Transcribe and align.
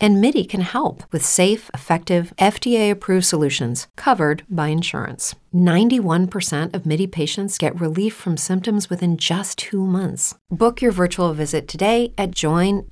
And 0.00 0.20
MIDI 0.20 0.44
can 0.44 0.60
help 0.60 1.02
with 1.12 1.24
safe, 1.24 1.70
effective, 1.74 2.32
FDA 2.38 2.90
approved 2.90 3.26
solutions 3.26 3.88
covered 3.96 4.44
by 4.48 4.68
insurance. 4.68 5.34
91% 5.54 6.74
of 6.74 6.86
MIDI 6.86 7.06
patients 7.06 7.58
get 7.58 7.80
relief 7.80 8.14
from 8.14 8.36
symptoms 8.36 8.90
within 8.90 9.16
just 9.16 9.58
two 9.58 9.84
months. 9.84 10.36
Book 10.50 10.80
your 10.80 10.92
virtual 10.92 11.32
visit 11.34 11.66
today 11.66 12.12
at 12.16 12.30
joinmidi.com. 12.30 12.88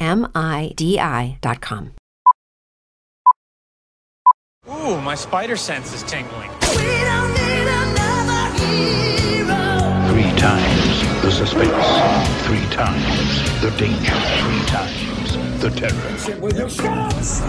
Ooh, 4.69 5.01
my 5.01 5.15
spider 5.15 5.57
sense 5.57 5.95
is 5.95 6.03
tingling. 6.03 6.51
We 6.51 6.85
don't 7.07 7.33
need 7.35 7.69
another 7.69 8.51
hero. 8.59 9.63
Three 10.11 10.33
times 10.41 11.23
the 11.23 11.31
suspense. 11.31 11.87
Three 12.47 12.67
times 12.75 13.61
the 13.61 13.71
danger. 13.79 14.15
Three 14.43 14.67
times 14.67 15.16
the 15.61 15.71
terror. 15.71 16.41
With 16.41 16.59
your 16.59 16.69
shots. 16.69 17.41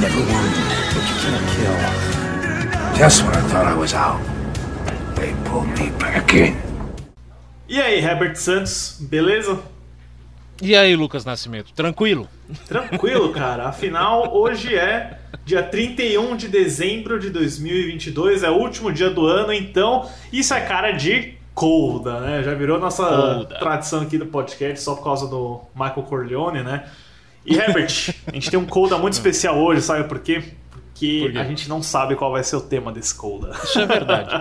Never 0.00 0.20
wound, 0.20 0.54
but 0.92 1.04
you 1.08 1.16
can't 1.24 1.46
kill. 1.54 1.76
Just 2.96 3.24
when 3.24 3.34
I 3.34 3.40
thought 3.48 3.66
I 3.66 3.74
was 3.74 3.94
out, 3.94 4.20
they 5.16 5.34
pulled 5.44 5.68
me 5.78 5.90
back 5.98 6.34
in. 6.34 6.56
E 7.68 7.80
aí, 7.80 8.00
Herbert 8.00 8.36
Santos, 8.36 8.98
beleza? 9.00 9.58
E 10.62 10.74
aí, 10.76 10.94
Lucas 10.96 11.24
Nascimento, 11.24 11.72
tranquilo? 11.74 12.28
Tranquilo, 12.66 13.32
cara. 13.32 13.68
Afinal, 13.68 14.34
hoje 14.34 14.74
é 14.74 15.18
dia 15.44 15.62
31 15.62 16.36
de 16.36 16.48
dezembro 16.48 17.18
de 17.18 17.30
2022, 17.30 18.42
é 18.42 18.50
o 18.50 18.54
último 18.54 18.92
dia 18.92 19.10
do 19.10 19.26
ano, 19.26 19.52
então 19.52 20.08
isso 20.32 20.54
é 20.54 20.60
cara 20.60 20.92
de 20.92 21.35
Colda, 21.56 22.20
né? 22.20 22.42
Já 22.44 22.52
virou 22.54 22.78
nossa 22.78 23.02
Colda. 23.04 23.58
tradição 23.58 24.02
aqui 24.02 24.18
do 24.18 24.26
podcast 24.26 24.80
só 24.84 24.94
por 24.94 25.02
causa 25.02 25.26
do 25.26 25.60
Michael 25.74 26.02
Corleone, 26.02 26.62
né? 26.62 26.84
E 27.46 27.56
Herbert, 27.56 28.14
a 28.26 28.32
gente 28.32 28.50
tem 28.50 28.58
um 28.60 28.66
Colda 28.66 28.98
muito 28.98 29.14
especial 29.14 29.56
hoje, 29.58 29.80
sabe 29.80 30.04
por 30.04 30.18
quê? 30.18 30.42
Porque 30.70 31.20
Por 31.24 31.32
quê? 31.32 31.38
a 31.38 31.44
gente 31.44 31.66
não 31.68 31.82
sabe 31.82 32.14
qual 32.14 32.30
vai 32.30 32.44
ser 32.44 32.56
o 32.56 32.60
tema 32.60 32.92
desse 32.92 33.14
Colda. 33.14 33.52
Isso 33.64 33.80
é 33.80 33.86
verdade. 33.86 34.30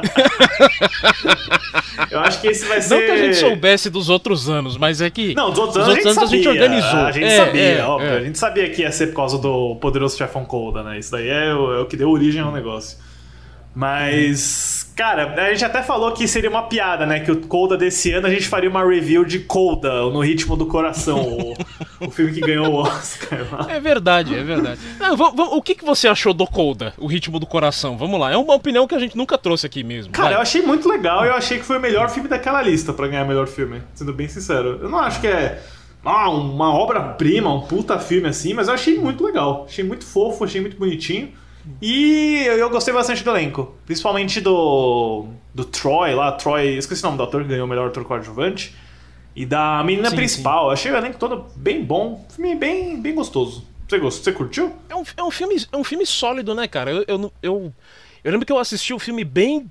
Eu 2.12 2.20
acho 2.20 2.42
que 2.42 2.48
esse 2.48 2.66
vai 2.66 2.82
ser. 2.82 2.96
Não 2.96 3.02
que 3.06 3.12
a 3.12 3.18
gente 3.18 3.36
soubesse 3.38 3.90
dos 3.90 4.10
outros 4.10 4.50
anos, 4.50 4.78
mas 4.78 5.02
é 5.02 5.10
que. 5.10 5.34
Não, 5.36 5.50
dos 5.52 5.60
outros 5.60 5.88
os 5.88 5.94
anos, 5.94 6.06
anos 6.18 6.30
gente 6.30 6.48
a 6.48 6.52
gente 6.52 6.60
organizou. 6.62 7.00
A 7.00 7.12
gente 7.12 7.26
É, 7.26 7.46
sabia, 7.46 7.62
é, 7.80 7.86
óbvio. 7.86 8.10
é. 8.10 8.18
A 8.18 8.22
gente 8.22 8.38
sabia 8.38 8.70
que 8.70 8.82
ia 8.82 8.92
ser 8.92 9.08
por 9.08 9.16
causa 9.16 9.38
do 9.38 9.76
poderoso 9.78 10.18
chefão 10.18 10.46
Colda, 10.46 10.84
né? 10.84 11.00
Isso 11.00 11.12
daí 11.12 11.28
é 11.30 11.54
o, 11.54 11.74
é 11.74 11.80
o 11.82 11.86
que 11.86 11.98
deu 11.98 12.10
origem 12.10 12.42
ao 12.42 12.52
negócio. 12.52 12.98
Mas, 13.76 14.90
cara, 14.96 15.34
a 15.34 15.50
gente 15.52 15.66
até 15.66 15.84
falou 15.84 16.14
que 16.14 16.26
seria 16.30 16.50
uma 16.50 16.64
piada, 16.64 17.06
né? 17.06 17.20
Que 17.20 17.30
o 17.30 17.42
Colda 17.42 17.76
desse 17.76 18.14
ano 18.14 18.26
a 18.26 18.30
gente 18.30 18.48
faria 18.48 18.70
uma 18.70 18.88
review 18.88 19.26
de 19.26 19.40
Colda, 19.40 20.04
No 20.04 20.22
Ritmo 20.22 20.56
do 20.56 20.66
Coração, 20.66 21.20
o, 21.20 21.54
o 22.08 22.10
filme 22.10 22.32
que 22.32 22.40
ganhou 22.40 22.68
o 22.68 22.76
Oscar 22.76 23.46
lá. 23.52 23.68
É 23.70 23.80
verdade, 23.82 24.34
é 24.34 24.42
verdade. 24.42 24.80
Não, 24.98 25.14
o 25.58 25.62
que, 25.62 25.76
que 25.76 25.84
você 25.84 26.08
achou 26.08 26.34
do 26.34 26.48
Colda, 26.48 26.94
o 26.98 27.06
ritmo 27.06 27.38
do 27.38 27.46
coração? 27.46 27.98
Vamos 27.98 28.18
lá, 28.18 28.32
é 28.32 28.38
uma 28.38 28.56
opinião 28.56 28.88
que 28.88 28.96
a 28.96 29.00
gente 29.00 29.18
nunca 29.18 29.38
trouxe 29.38 29.66
aqui 29.66 29.84
mesmo. 29.84 30.14
Cara, 30.14 30.30
vai. 30.30 30.38
eu 30.38 30.42
achei 30.42 30.62
muito 30.62 30.88
legal 30.88 31.26
e 31.26 31.28
eu 31.28 31.34
achei 31.34 31.58
que 31.58 31.66
foi 31.66 31.78
o 31.78 31.82
melhor 31.82 32.10
filme 32.10 32.30
daquela 32.30 32.62
lista 32.62 32.94
pra 32.94 33.08
ganhar 33.08 33.26
melhor 33.26 33.48
filme, 33.48 33.82
sendo 33.94 34.14
bem 34.14 34.30
sincero. 34.30 34.80
Eu 34.82 34.90
não 34.90 35.00
acho 35.00 35.20
que 35.20 35.28
é 35.28 35.62
ah, 36.06 36.30
uma 36.30 36.74
obra-prima, 36.74 37.54
um 37.54 37.62
puta 37.62 38.00
filme 38.00 38.30
assim, 38.30 38.54
mas 38.54 38.70
eu 38.70 38.74
achei 38.74 38.98
muito 38.98 39.22
legal. 39.22 39.66
Achei 39.68 39.84
muito 39.84 40.06
fofo, 40.06 40.46
achei 40.46 40.62
muito 40.62 40.78
bonitinho. 40.78 41.34
E 41.82 42.44
eu, 42.46 42.58
eu 42.58 42.70
gostei 42.70 42.94
bastante 42.94 43.24
do 43.24 43.30
elenco. 43.32 43.76
Principalmente 43.86 44.40
do. 44.42 45.26
do 45.54 45.66
Troy 45.66 46.14
lá, 46.14 46.32
Troy. 46.32 46.78
Esqueci 46.78 47.02
o 47.04 47.06
nome 47.06 47.18
do 47.18 47.24
ator 47.24 47.44
que 47.44 47.50
ganhou 47.50 47.66
o 47.66 47.70
melhor 47.70 47.88
ator 47.88 48.04
coadjuvante. 48.04 48.76
E 49.36 49.46
da 49.46 49.84
menina 49.84 50.10
Sim, 50.10 50.16
principal. 50.16 50.66
Eu 50.66 50.72
achei 50.72 50.92
o 50.92 50.96
elenco 50.96 51.18
todo 51.18 51.46
bem 51.56 51.84
bom. 51.84 52.26
Filme 52.30 52.56
bem, 52.56 53.02
bem 53.02 53.14
gostoso. 53.14 53.68
Você 53.88 54.00
gostou? 54.00 54.24
Você 54.24 54.32
curtiu? 54.32 54.76
É 54.90 54.96
um, 54.96 55.04
é 55.18 55.24
um 55.24 55.32
filme, 55.32 55.56
é 55.72 55.78
um 55.78 55.84
filme 55.84 56.06
sólido, 56.06 56.56
né, 56.56 56.68
cara? 56.68 56.92
Eu, 56.92 57.06
eu, 57.08 57.34
eu, 57.42 57.74
eu 58.24 58.32
lembro 58.32 58.46
que 58.46 58.52
eu 58.52 58.58
assisti 58.58 58.94
o 58.94 59.00
filme 59.00 59.24
bem. 59.24 59.68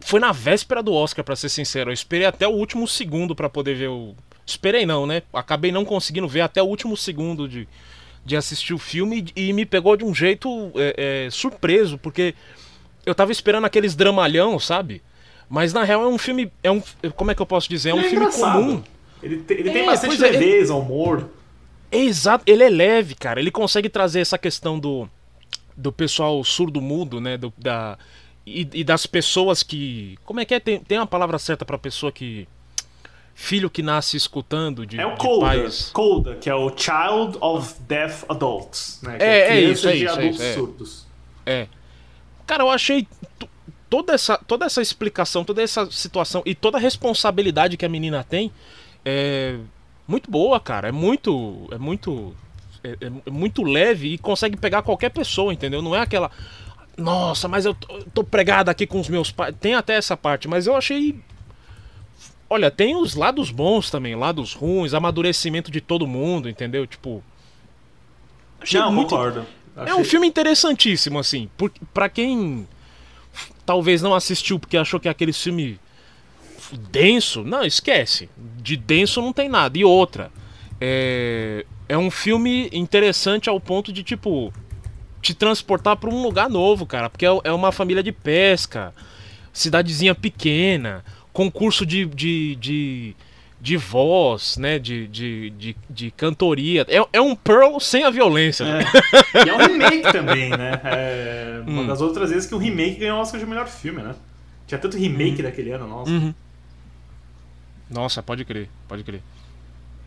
Foi 0.00 0.18
na 0.18 0.32
véspera 0.32 0.82
do 0.82 0.92
Oscar, 0.92 1.24
pra 1.24 1.36
ser 1.36 1.48
sincero. 1.48 1.90
Eu 1.90 1.94
esperei 1.94 2.26
até 2.26 2.48
o 2.48 2.52
último 2.52 2.88
segundo 2.88 3.34
pra 3.34 3.48
poder 3.48 3.74
ver 3.74 3.88
o. 3.88 4.14
Esperei 4.44 4.84
não, 4.84 5.06
né? 5.06 5.22
Acabei 5.32 5.70
não 5.70 5.84
conseguindo 5.84 6.26
ver 6.26 6.40
até 6.40 6.60
o 6.60 6.66
último 6.66 6.96
segundo 6.96 7.48
de, 7.48 7.68
de 8.24 8.36
assistir 8.36 8.72
o 8.74 8.78
filme 8.78 9.26
e 9.34 9.52
me 9.52 9.66
pegou 9.66 9.96
de 9.96 10.04
um 10.04 10.14
jeito 10.14 10.70
é, 10.76 11.24
é, 11.26 11.30
surpreso, 11.30 11.98
porque 11.98 12.34
eu 13.04 13.14
tava 13.14 13.32
esperando 13.32 13.64
aqueles 13.64 13.94
dramalhão, 13.96 14.58
sabe? 14.58 15.02
Mas 15.48 15.72
na 15.72 15.82
real 15.84 16.02
é 16.04 16.08
um 16.08 16.16
filme. 16.18 16.50
É 16.62 16.70
um, 16.70 16.82
como 17.16 17.30
é 17.30 17.34
que 17.34 17.42
eu 17.42 17.46
posso 17.46 17.68
dizer? 17.68 17.90
É 17.90 17.94
um 17.94 17.98
Ele 17.98 18.08
filme 18.08 18.32
comum. 18.32 18.82
Ele, 19.22 19.36
te- 19.38 19.54
ele 19.54 19.70
É, 19.70 19.72
tem 19.72 19.86
bastante 19.86 20.16
pois 20.16 20.22
é, 20.22 20.28
ele- 20.28 20.38
leveza, 20.38 20.74
humor. 20.74 21.28
É 21.90 21.98
exato, 21.98 22.44
ele 22.46 22.62
é 22.64 22.70
leve, 22.70 23.14
cara. 23.14 23.38
Ele 23.38 23.50
consegue 23.50 23.88
trazer 23.90 24.20
essa 24.20 24.38
questão 24.38 24.78
do, 24.78 25.06
do 25.76 25.92
pessoal 25.92 26.42
surdo-mudo, 26.42 27.20
né? 27.20 27.36
Do, 27.36 27.52
da, 27.58 27.98
e, 28.46 28.66
e 28.72 28.82
das 28.84 29.04
pessoas 29.04 29.62
que. 29.62 30.16
Como 30.24 30.40
é 30.40 30.44
que 30.46 30.54
é? 30.54 30.60
Tem, 30.60 30.78
tem 30.80 30.96
uma 30.98 31.06
palavra 31.06 31.38
certa 31.38 31.64
pra 31.66 31.76
pessoa 31.76 32.10
que. 32.10 32.48
Filho 33.34 33.70
que 33.70 33.82
nasce 33.82 34.16
escutando 34.16 34.86
de, 34.86 35.00
É 35.00 35.06
o 35.06 35.12
de 35.12 35.18
Colda, 35.18 35.46
pais. 35.46 35.90
Colda, 35.92 36.34
que 36.36 36.48
é 36.48 36.54
o 36.54 36.68
Child 36.68 37.38
of 37.40 37.74
Deaf 37.80 38.24
Adults, 38.28 39.00
né? 39.02 39.18
Que 39.18 39.24
É, 39.24 39.38
é 39.38 39.46
crianças 39.48 39.78
isso, 39.78 39.88
é 39.88 39.92
de 39.92 40.04
isso, 40.04 40.20
é 40.20 40.26
isso, 40.26 40.42
é. 40.42 40.54
surdos. 40.54 41.06
É. 41.44 41.66
Cara, 42.46 42.62
eu 42.62 42.70
achei 42.70 43.06
toda 43.88 44.14
essa, 44.14 44.38
toda 44.38 44.66
essa 44.66 44.80
explicação, 44.80 45.44
toda 45.44 45.62
essa 45.62 45.90
situação 45.90 46.42
e 46.46 46.54
toda 46.54 46.78
a 46.78 46.80
responsabilidade 46.80 47.76
que 47.76 47.84
a 47.84 47.88
menina 47.88 48.22
tem 48.22 48.52
é 49.04 49.56
muito 50.06 50.30
boa, 50.30 50.58
cara. 50.60 50.88
É 50.88 50.92
muito. 50.92 51.68
É 51.70 51.78
muito. 51.78 52.34
É, 52.84 52.96
é 53.26 53.30
muito 53.30 53.62
leve 53.62 54.14
e 54.14 54.18
consegue 54.18 54.56
pegar 54.56 54.82
qualquer 54.82 55.10
pessoa, 55.10 55.52
entendeu? 55.52 55.80
Não 55.80 55.94
é 55.94 56.00
aquela. 56.00 56.30
Nossa, 56.96 57.48
mas 57.48 57.64
eu 57.64 57.74
tô, 57.74 58.02
tô 58.14 58.24
pregada 58.24 58.70
aqui 58.70 58.86
com 58.86 59.00
os 59.00 59.08
meus 59.08 59.30
pais. 59.30 59.54
Tem 59.60 59.74
até 59.74 59.94
essa 59.94 60.16
parte, 60.16 60.48
mas 60.48 60.66
eu 60.66 60.76
achei. 60.76 61.18
Olha, 62.52 62.70
tem 62.70 62.94
os 62.96 63.14
lados 63.14 63.50
bons 63.50 63.90
também, 63.90 64.14
lados 64.14 64.52
ruins, 64.52 64.92
amadurecimento 64.92 65.70
de 65.70 65.80
todo 65.80 66.06
mundo, 66.06 66.50
entendeu? 66.50 66.86
Tipo. 66.86 67.22
achei 68.60 68.78
Não, 68.78 68.92
muito- 68.92 69.08
concordo. 69.08 69.46
é 69.86 69.94
um 69.94 70.04
filme 70.04 70.26
interessantíssimo, 70.26 71.18
assim. 71.18 71.48
Por, 71.56 71.72
pra 71.94 72.10
quem 72.10 72.68
talvez 73.64 74.02
não 74.02 74.14
assistiu 74.14 74.58
porque 74.58 74.76
achou 74.76 75.00
que 75.00 75.08
é 75.08 75.10
aquele 75.10 75.32
filme 75.32 75.80
denso, 76.90 77.42
não, 77.42 77.62
esquece. 77.64 78.28
De 78.62 78.76
denso 78.76 79.22
não 79.22 79.32
tem 79.32 79.48
nada. 79.48 79.78
E 79.78 79.84
outra, 79.84 80.30
é, 80.78 81.64
é 81.88 81.96
um 81.96 82.10
filme 82.10 82.68
interessante 82.70 83.48
ao 83.48 83.58
ponto 83.58 83.90
de, 83.92 84.02
tipo, 84.02 84.52
te 85.22 85.32
transportar 85.32 85.96
pra 85.96 86.10
um 86.10 86.22
lugar 86.22 86.50
novo, 86.50 86.84
cara. 86.84 87.08
Porque 87.08 87.24
é, 87.24 87.30
é 87.44 87.52
uma 87.52 87.72
família 87.72 88.02
de 88.02 88.12
pesca, 88.12 88.94
cidadezinha 89.54 90.14
pequena, 90.14 91.02
concurso 91.32 91.84
de, 91.86 92.04
de, 92.06 92.56
de, 92.56 93.16
de 93.60 93.76
voz, 93.76 94.56
né? 94.56 94.78
De, 94.78 95.06
de, 95.08 95.50
de, 95.50 95.76
de 95.88 96.10
cantoria. 96.10 96.84
É, 96.88 96.98
é 97.12 97.20
um 97.20 97.34
Pearl 97.34 97.78
sem 97.80 98.04
a 98.04 98.10
violência. 98.10 98.64
né? 98.66 98.84
E 99.46 99.48
é 99.48 99.54
um 99.54 99.58
remake 99.58 100.12
também, 100.12 100.50
né? 100.50 100.80
É 100.84 101.62
Hum. 101.66 101.74
uma 101.80 101.84
das 101.84 102.00
outras 102.00 102.30
vezes 102.30 102.46
que 102.48 102.54
um 102.54 102.58
remake 102.58 102.96
ganhou 103.00 103.18
o 103.18 103.20
Oscar 103.20 103.38
de 103.38 103.46
melhor 103.46 103.68
filme, 103.68 104.02
né? 104.02 104.14
Tinha 104.66 104.78
tanto 104.78 104.96
remake 104.96 105.40
Hum. 105.40 105.44
daquele 105.44 105.70
ano, 105.70 105.86
nossa. 105.86 106.10
Uhum. 106.10 106.34
Nossa, 107.90 108.22
pode 108.22 108.44
crer, 108.44 108.68
pode 108.88 109.04
crer. 109.04 109.22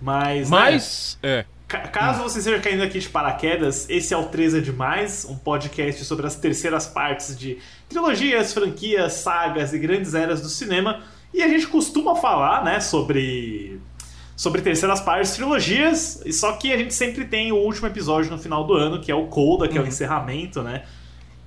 Mas, 0.02 0.50
né, 0.50 0.58
Mas, 0.58 1.20
é. 1.24 1.46
ca- 1.68 1.88
caso 1.88 2.22
você 2.24 2.40
esteja 2.40 2.60
caindo 2.60 2.84
aqui 2.84 3.00
de 3.00 3.08
paraquedas, 3.08 3.88
esse 3.90 4.14
é 4.14 4.18
o 4.18 4.26
3 4.26 4.56
é 4.56 4.60
Demais, 4.60 5.26
um 5.26 5.38
podcast 5.38 6.04
sobre 6.04 6.26
as 6.28 6.36
terceiras 6.36 6.88
partes 6.88 7.38
de 7.38 7.58
trilogias, 7.88 8.54
franquias, 8.54 9.14
sagas 9.14 9.72
e 9.74 9.80
grandes 9.80 10.14
eras 10.14 10.42
do 10.42 10.50
cinema. 10.50 11.04
E 11.36 11.44
a 11.44 11.50
gente 11.50 11.68
costuma 11.68 12.16
falar, 12.16 12.64
né, 12.64 12.80
sobre 12.80 13.82
sobre 14.38 14.62
terceiras 14.62 15.02
partes, 15.02 15.32
trilogias, 15.32 16.22
e 16.26 16.32
só 16.32 16.54
que 16.54 16.72
a 16.72 16.78
gente 16.78 16.94
sempre 16.94 17.26
tem 17.26 17.52
o 17.52 17.58
último 17.58 17.88
episódio 17.88 18.32
no 18.32 18.38
final 18.38 18.66
do 18.66 18.74
ano, 18.74 19.00
que 19.02 19.12
é 19.12 19.16
o 19.16 19.28
Coda, 19.28 19.68
que 19.68 19.78
é 19.78 19.82
o 19.82 19.88
encerramento, 19.88 20.62
né? 20.62 20.84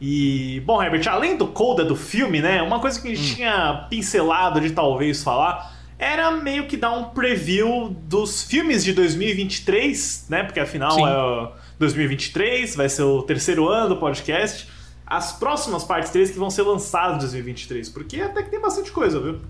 E, 0.01 0.63
bom, 0.65 0.83
Herbert, 0.83 1.07
além 1.09 1.37
do 1.37 1.47
Coda 1.49 1.85
do 1.85 1.97
filme, 1.97 2.41
né, 2.41 2.63
uma 2.63 2.81
coisa 2.81 3.01
que 3.01 3.09
a 3.09 3.15
gente 3.15 3.37
tinha 3.37 3.87
pincelado 3.91 4.61
de 4.61 4.71
talvez 4.71 5.23
falar 5.23 5.75
era 5.99 6.31
meio 6.31 6.67
que 6.67 6.77
dar 6.77 6.93
um 6.93 7.05
preview 7.05 7.89
dos 7.89 8.43
filmes 8.43 8.85
de 8.85 8.93
2023, 8.93 10.27
né? 10.29 10.45
Porque 10.45 10.61
afinal 10.61 10.93
Sim. 10.93 11.05
é 11.05 11.19
o 11.19 11.53
2023, 11.79 12.77
vai 12.77 12.89
ser 12.89 13.03
o 13.03 13.23
terceiro 13.23 13.69
ano 13.69 13.89
do 13.89 13.97
podcast. 13.97 14.69
As 15.05 15.33
próximas 15.33 15.83
partes 15.83 16.11
3 16.13 16.31
que 16.31 16.39
vão 16.39 16.51
ser 16.51 16.63
lançadas 16.63 17.17
em 17.17 17.21
2023, 17.21 17.89
porque 17.89 18.21
até 18.21 18.43
que 18.45 18.51
tem 18.51 18.61
bastante 18.61 18.93
coisa, 18.93 19.19
viu? 19.19 19.41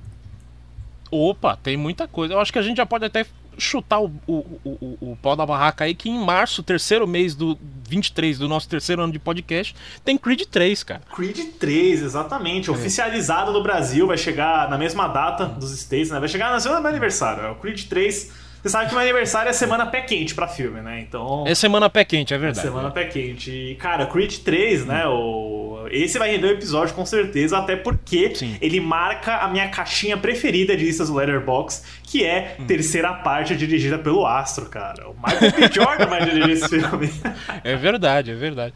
Opa, 1.11 1.57
tem 1.57 1.77
muita 1.77 2.07
coisa. 2.07 2.35
Eu 2.35 2.41
acho 2.41 2.53
que 2.53 2.59
a 2.59 2.63
gente 2.63 2.77
já 2.77 2.87
pode 2.87 3.05
até 3.05 3.27
chutar 3.59 4.01
o, 4.01 4.13
o, 4.27 4.35
o, 4.65 4.99
o, 5.01 5.19
pau 5.21 5.35
da 5.35 5.45
barraca 5.45 5.85
aí 5.85 5.95
que 5.95 6.09
em 6.09 6.25
março, 6.25 6.63
terceiro 6.63 7.07
mês 7.07 7.35
do 7.35 7.59
23 7.89 8.39
do 8.39 8.49
nosso 8.49 8.69
terceiro 8.69 9.03
ano 9.03 9.13
de 9.13 9.19
podcast, 9.19 9.75
tem 10.05 10.17
Creed 10.17 10.43
3, 10.43 10.83
cara. 10.85 11.03
Creed 11.15 11.39
3, 11.59 12.03
exatamente. 12.03 12.71
Oficializado 12.71 13.53
no 13.53 13.63
Brasil, 13.63 14.07
vai 14.07 14.17
chegar 14.17 14.71
na 14.71 14.79
mesma 14.79 15.09
data 15.09 15.45
dos 15.45 15.73
States, 15.73 16.11
né? 16.11 16.21
Vai 16.21 16.29
chegar 16.29 16.53
na 16.53 16.61
semana 16.61 16.81
do 16.81 16.83
meu 16.83 16.91
aniversário. 16.91 17.45
É 17.45 17.51
o 17.51 17.57
Creed 17.57 17.85
3. 17.89 18.38
Você 18.63 18.69
sabe 18.71 18.87
que 18.89 18.93
meu 18.95 19.03
aniversário 19.03 19.49
é 19.51 19.53
semana 19.53 19.87
pé 19.87 20.01
quente 20.01 20.35
pra 20.35 20.49
filme, 20.49 20.81
né? 20.81 21.01
Então. 21.01 21.45
É 21.47 21.55
semana 21.55 21.89
pé 21.89 22.05
quente, 22.05 22.35
é 22.35 22.39
verdade. 22.39 22.67
Semana 22.67 22.91
pé 22.91 23.05
quente. 23.05 23.51
E, 23.51 23.75
cara, 23.77 24.07
Creed 24.07 24.39
3, 24.39 24.85
né? 24.85 25.07
O... 25.07 25.87
Esse 25.91 26.19
vai 26.19 26.31
render 26.33 26.49
o 26.49 26.51
episódio 26.51 26.95
com 26.95 27.07
certeza, 27.07 27.57
até 27.57 27.77
porque 27.77 28.35
Sim. 28.35 28.57
ele 28.61 28.79
marca 28.81 29.37
a 29.39 29.49
minha 29.49 29.69
caixinha 29.69 30.17
preferida 30.17 30.77
de 30.77 30.85
listas 30.85 31.09
do 31.09 31.15
Letterboxd, 31.15 31.83
que 32.03 32.25
é 32.27 32.57
Hum. 32.59 32.67
terceira 32.67 33.13
parte 33.15 33.57
dirigida 33.57 33.99
pelo 33.99 34.27
Astro, 34.27 34.67
cara. 34.67 35.09
O 35.09 35.15
Michael 35.15 35.53
B. 35.53 35.73
Jordan 35.73 36.07
vai 36.07 36.25
dirigir 36.25 36.51
esse 36.51 36.69
filme. 36.69 37.11
É 37.65 37.77
verdade, 37.77 38.33
é 38.33 38.35
verdade. 38.35 38.75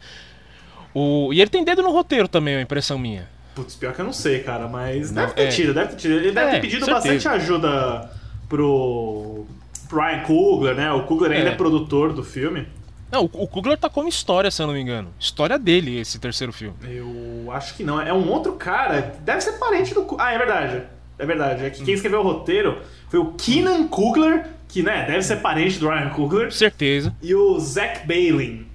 O... 0.93 1.31
E 1.33 1.41
ele 1.41 1.49
tem 1.49 1.63
dedo 1.63 1.83
no 1.83 1.91
roteiro 1.91 2.27
também, 2.27 2.53
é 2.53 2.57
uma 2.57 2.63
impressão 2.63 2.97
minha. 2.97 3.27
Putz, 3.53 3.75
pior 3.75 3.93
que 3.93 4.01
eu 4.01 4.05
não 4.05 4.13
sei, 4.13 4.39
cara, 4.39 4.67
mas 4.67 5.11
Não, 5.11 5.21
deve 5.23 5.33
ter 5.35 5.43
é. 5.43 5.47
tido, 5.49 5.73
deve 5.73 5.89
ter 5.89 5.95
tido. 5.97 6.13
Ele 6.15 6.31
deve 6.31 6.47
É, 6.47 6.51
ter 6.53 6.61
pedido 6.61 6.85
certeza. 6.85 7.13
bastante 7.13 7.27
ajuda 7.27 8.09
pro 8.49 9.45
Ryan 9.93 10.21
Coogler, 10.23 10.75
né? 10.75 10.91
O 10.91 11.03
Coogler 11.03 11.31
ainda 11.31 11.49
é 11.49 11.53
É. 11.53 11.55
produtor 11.55 12.13
do 12.13 12.23
filme. 12.23 12.67
Não, 13.11 13.23
o 13.25 13.43
o 13.43 13.47
Kugler 13.47 13.77
tá 13.77 13.89
como 13.89 14.09
história, 14.09 14.49
se 14.49 14.61
eu 14.61 14.65
não 14.67 14.73
me 14.73 14.81
engano. 14.81 15.09
História 15.19 15.59
dele, 15.59 15.99
esse 15.99 16.17
terceiro 16.19 16.51
filme. 16.51 16.75
Eu 16.83 17.51
acho 17.51 17.75
que 17.75 17.83
não. 17.83 18.01
É 18.01 18.11
um 18.11 18.27
outro 18.31 18.53
cara. 18.53 19.15
Deve 19.23 19.41
ser 19.41 19.53
parente 19.53 19.93
do. 19.93 20.05
Ah, 20.19 20.33
é 20.33 20.37
verdade. 20.37 20.81
É 21.19 21.25
verdade. 21.25 21.63
É 21.65 21.69
que 21.69 21.81
Hum. 21.81 21.85
quem 21.85 21.93
escreveu 21.93 22.21
o 22.21 22.23
roteiro 22.23 22.79
foi 23.09 23.19
o 23.19 23.33
Keenan 23.33 23.87
Coogler, 23.87 24.47
que 24.67 24.81
né, 24.81 25.05
deve 25.05 25.21
ser 25.21 25.35
parente 25.37 25.77
do 25.77 25.87
Ryan 25.87 26.09
Coogler, 26.09 26.51
Certeza. 26.51 27.15
e 27.21 27.35
o 27.35 27.59
Zach 27.59 28.07
Bailin, 28.07 28.65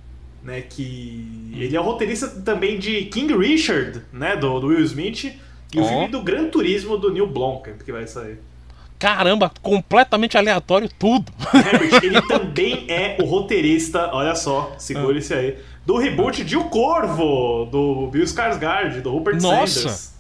né? 0.45 0.61
Que. 0.61 1.51
Ele 1.57 1.77
é 1.77 1.81
o 1.81 1.83
roteirista 1.83 2.29
também 2.29 2.79
de 2.79 3.07
King 3.07 3.37
Richard, 3.37 4.03
né? 4.13 4.37
Do, 4.37 4.61
do 4.61 4.69
Will 4.69 4.85
Smith. 4.85 5.25
E 5.75 5.81
o 5.81 5.83
Ó. 5.83 5.89
filme 5.89 6.09
do 6.09 6.23
Gran 6.23 6.47
Turismo 6.49 6.97
do 6.97 7.13
Neil 7.13 7.27
Blomkamp, 7.27 7.83
que 7.83 7.91
vai 7.93 8.07
sair. 8.07 8.39
Caramba, 8.99 9.51
completamente 9.63 10.37
aleatório 10.37 10.89
tudo. 10.99 11.33
Herbert, 11.55 12.03
ele 12.03 12.21
também 12.23 12.85
é 12.89 13.17
o 13.21 13.25
roteirista, 13.25 14.11
olha 14.13 14.35
só, 14.35 14.75
segura 14.77 15.19
esse 15.19 15.33
aí, 15.33 15.57
do 15.87 15.97
reboot 15.99 16.45
de 16.45 16.57
O 16.57 16.65
Corvo, 16.65 17.67
do 17.71 18.09
Bill 18.09 18.25
Skarsgård, 18.25 19.01
do 19.01 19.11
Rupert 19.13 19.41
Nossa. 19.41 19.67
Sanders. 19.81 20.19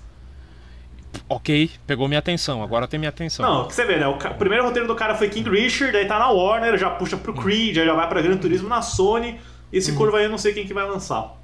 ok, 1.28 1.70
pegou 1.86 2.06
minha 2.08 2.20
atenção, 2.20 2.62
agora 2.62 2.86
tem 2.86 2.98
minha 2.98 3.08
atenção. 3.10 3.44
Não, 3.44 3.66
que 3.68 3.74
você 3.74 3.84
vê, 3.84 3.96
né? 3.98 4.06
O, 4.06 4.16
ca- 4.16 4.30
primeiro 4.34 4.64
roteiro 4.64 4.86
do 4.86 4.94
cara 4.94 5.14
foi 5.14 5.28
King 5.28 5.48
Richard, 5.50 5.96
aí 5.96 6.06
tá 6.06 6.18
na 6.18 6.30
Warner, 6.30 6.78
já 6.78 6.90
puxa 6.90 7.16
pro 7.16 7.34
Creed, 7.34 7.78
aí 7.78 7.86
já 7.86 7.94
vai 7.94 8.08
pra 8.08 8.22
Gran 8.22 8.36
Turismo 8.36 8.68
na 8.68 8.80
Sony. 8.82 9.40
Esse 9.72 9.92
Corvo 9.94 10.16
aí 10.16 10.24
eu 10.24 10.30
não 10.30 10.38
sei 10.38 10.54
quem 10.54 10.66
que 10.66 10.72
vai 10.72 10.86
lançar. 10.86 11.36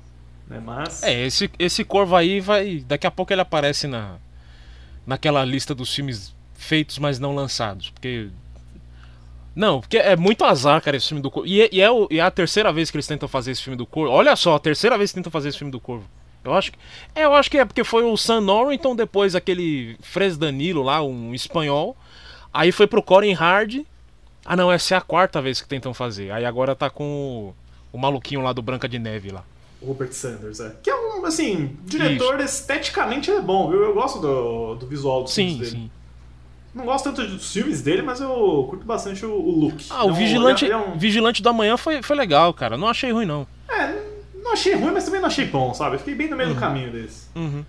Né? 0.49 0.61
Mas. 0.65 1.03
É, 1.03 1.27
esse, 1.27 1.51
esse 1.59 1.85
corvo 1.85 2.15
aí 2.17 2.41
vai. 2.41 2.85
Daqui 2.87 3.07
a 3.07 3.11
pouco 3.11 3.33
ele 3.33 3.41
aparece 3.43 3.87
na. 3.87 4.17
Naquela 5.07 5.45
lista 5.45 5.75
dos 5.75 5.95
filmes 5.95 6.35
feitos, 6.65 6.99
mas 6.99 7.19
não 7.19 7.35
lançados. 7.35 7.91
Porque. 7.91 8.29
Não, 9.55 9.81
porque 9.81 9.99
é 9.99 10.17
muito 10.17 10.45
azar, 10.45 10.81
cara, 10.83 10.97
esse 10.97 11.07
filme 11.09 11.23
do 11.23 11.31
Corvo. 11.31 11.49
E, 11.49 11.63
é- 11.63 11.69
e 11.71 11.81
é, 11.81 11.91
o- 11.91 12.09
e 12.11 12.19
é 12.19 12.23
a 12.23 12.31
terceira 12.31 12.73
vez 12.73 12.91
que 12.91 12.97
eles 12.97 13.07
tentam 13.07 13.29
fazer 13.29 13.53
esse 13.53 13.63
filme 13.63 13.77
do 13.77 13.87
Corvo. 13.87 14.13
Olha 14.13 14.35
só, 14.35 14.57
a 14.57 14.59
terceira 14.59 14.99
vez 14.99 15.11
que 15.11 15.15
tentam 15.15 15.31
fazer 15.31 15.49
esse 15.51 15.59
filme 15.59 15.71
do 15.71 15.79
Corvo. 15.79 16.05
Eu 16.43 16.53
acho 16.55 16.73
que. 16.73 16.79
É, 17.15 17.25
eu 17.25 17.35
acho 17.35 17.51
que 17.51 17.59
é 17.59 17.65
porque 17.65 17.85
foi 17.85 18.03
o 18.03 18.17
Sam 18.17 18.41
Norrington, 18.41 18.97
depois 18.97 19.35
aquele 19.37 19.97
Fres 20.01 20.37
Danilo 20.37 20.83
lá, 20.83 21.03
um 21.03 21.33
espanhol. 21.35 21.97
Aí 22.53 22.73
foi 22.73 22.87
pro 22.87 23.03
Corin 23.03 23.33
Hard. 23.33 23.83
Ah 24.45 24.57
não, 24.57 24.71
essa 24.71 24.95
é 24.95 24.99
a 24.99 25.01
quarta 25.01 25.41
vez 25.41 25.61
que 25.63 25.69
tentam 25.69 25.95
fazer. 25.95 26.31
Aí 26.33 26.45
agora 26.45 26.75
tá 26.75 26.91
com 26.91 27.55
o, 27.93 27.97
o 27.97 27.99
maluquinho 27.99 28.43
lá 28.43 28.53
do 28.53 28.61
Branca 28.61 28.89
de 28.89 28.99
Neve 28.99 29.31
lá. 29.31 29.43
O 29.81 29.87
Rupert 29.87 30.13
Sanders, 30.13 30.61
é. 30.61 30.75
Que 30.83 30.91
é 30.91 30.95
um, 30.97 31.25
assim, 31.25 31.77
diretor 31.85 32.41
esteticamente 32.41 33.31
ele 33.31 33.39
é 33.39 33.43
bom, 33.43 33.71
viu? 33.71 33.83
Eu 33.83 33.95
gosto 33.95 34.19
do, 34.21 34.75
do 34.75 34.87
visual 34.87 35.23
dos 35.23 35.33
Sim, 35.33 35.49
filmes 35.51 35.71
dele. 35.71 35.83
sim. 35.85 35.91
Não 36.75 36.85
gosto 36.85 37.05
tanto 37.05 37.25
dos 37.26 37.53
filmes 37.53 37.81
dele, 37.82 38.03
mas 38.03 38.21
eu 38.21 38.67
curto 38.69 38.85
bastante 38.85 39.25
o, 39.25 39.31
o 39.32 39.50
look. 39.61 39.85
Ah, 39.91 40.05
o 40.05 40.09
Não, 40.09 40.15
Vigilante, 40.15 40.65
é- 40.67 40.71
é 40.71 40.76
um- 40.76 40.99
Vigilante 40.99 41.43
do 41.43 41.49
Amanhã 41.49 41.76
foi, 41.76 42.03
foi 42.03 42.17
legal, 42.17 42.53
cara. 42.53 42.76
Não 42.76 42.88
achei 42.88 43.12
ruim, 43.12 43.26
não. 43.26 43.47
É, 43.69 43.94
não 44.43 44.53
achei 44.53 44.75
ruim, 44.75 44.93
mas 44.93 45.05
também 45.05 45.21
não 45.21 45.29
achei 45.29 45.44
bom, 45.47 45.73
sabe? 45.73 45.94
Eu 45.97 45.99
Fiquei 46.00 46.15
bem 46.15 46.29
no 46.29 46.37
meio 46.37 46.49
do 46.50 46.56
caminho 46.61 46.91
desse. 46.91 47.26
Uhum. 47.37 47.65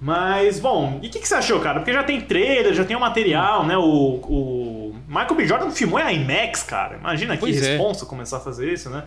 Mas, 0.00 0.60
bom, 0.60 1.00
e 1.02 1.08
o 1.08 1.10
que, 1.10 1.18
que 1.18 1.26
você 1.26 1.34
achou, 1.34 1.58
cara? 1.60 1.80
Porque 1.80 1.92
já 1.92 2.04
tem 2.04 2.20
trailer, 2.20 2.72
já 2.72 2.84
tem 2.84 2.96
o 2.96 3.00
material, 3.00 3.66
né? 3.66 3.76
O, 3.76 3.82
o 3.82 4.96
Michael 5.08 5.34
B. 5.34 5.46
Jordan 5.46 5.70
filmou 5.70 5.98
em 6.00 6.22
IMAX, 6.22 6.62
cara. 6.62 6.96
Imagina 6.98 7.34
que 7.34 7.40
Pois 7.40 7.60
é. 7.62 7.70
responsa 7.70 8.06
começar 8.06 8.36
a 8.36 8.40
fazer 8.40 8.72
isso, 8.72 8.88
né? 8.90 9.04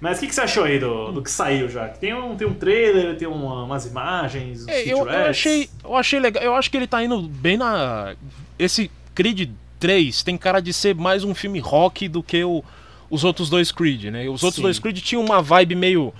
Mas 0.00 0.18
o 0.18 0.20
que, 0.20 0.28
que 0.28 0.34
você 0.34 0.42
achou 0.42 0.62
aí 0.62 0.78
do, 0.78 1.10
do 1.10 1.22
que 1.22 1.30
saiu 1.30 1.68
já? 1.68 1.88
Tem 1.88 2.14
um, 2.14 2.36
tem 2.36 2.46
um 2.46 2.54
trailer, 2.54 3.16
tem 3.18 3.26
uma- 3.26 3.64
umas 3.64 3.84
imagens, 3.84 4.62
uns 4.62 4.68
É, 4.68 4.82
eu, 4.84 4.98
eu 4.98 5.26
achei, 5.28 5.68
eu 5.82 5.96
achei 5.96 6.20
legal. 6.20 6.40
Eu 6.40 6.54
acho 6.54 6.70
que 6.70 6.76
ele 6.76 6.86
tá 6.86 7.02
indo 7.02 7.20
bem 7.20 7.56
na. 7.56 8.14
Esse 8.58 8.90
Creed 9.14 9.50
3 9.78 10.22
tem 10.22 10.36
cara 10.36 10.60
de 10.60 10.72
ser 10.72 10.94
mais 10.94 11.24
um 11.24 11.34
filme 11.34 11.58
rock 11.60 12.08
do 12.08 12.22
que 12.22 12.42
o- 12.44 12.64
os 13.10 13.24
outros 13.24 13.48
dois 13.48 13.70
Creed, 13.72 14.04
né? 14.06 14.28
Os 14.28 14.42
outros 14.42 14.56
Sim. 14.56 14.62
dois 14.62 14.78
Creed 14.78 14.98
tinham 15.00 15.24
uma 15.24 15.40
vibe 15.40 15.74
meio 15.74 16.12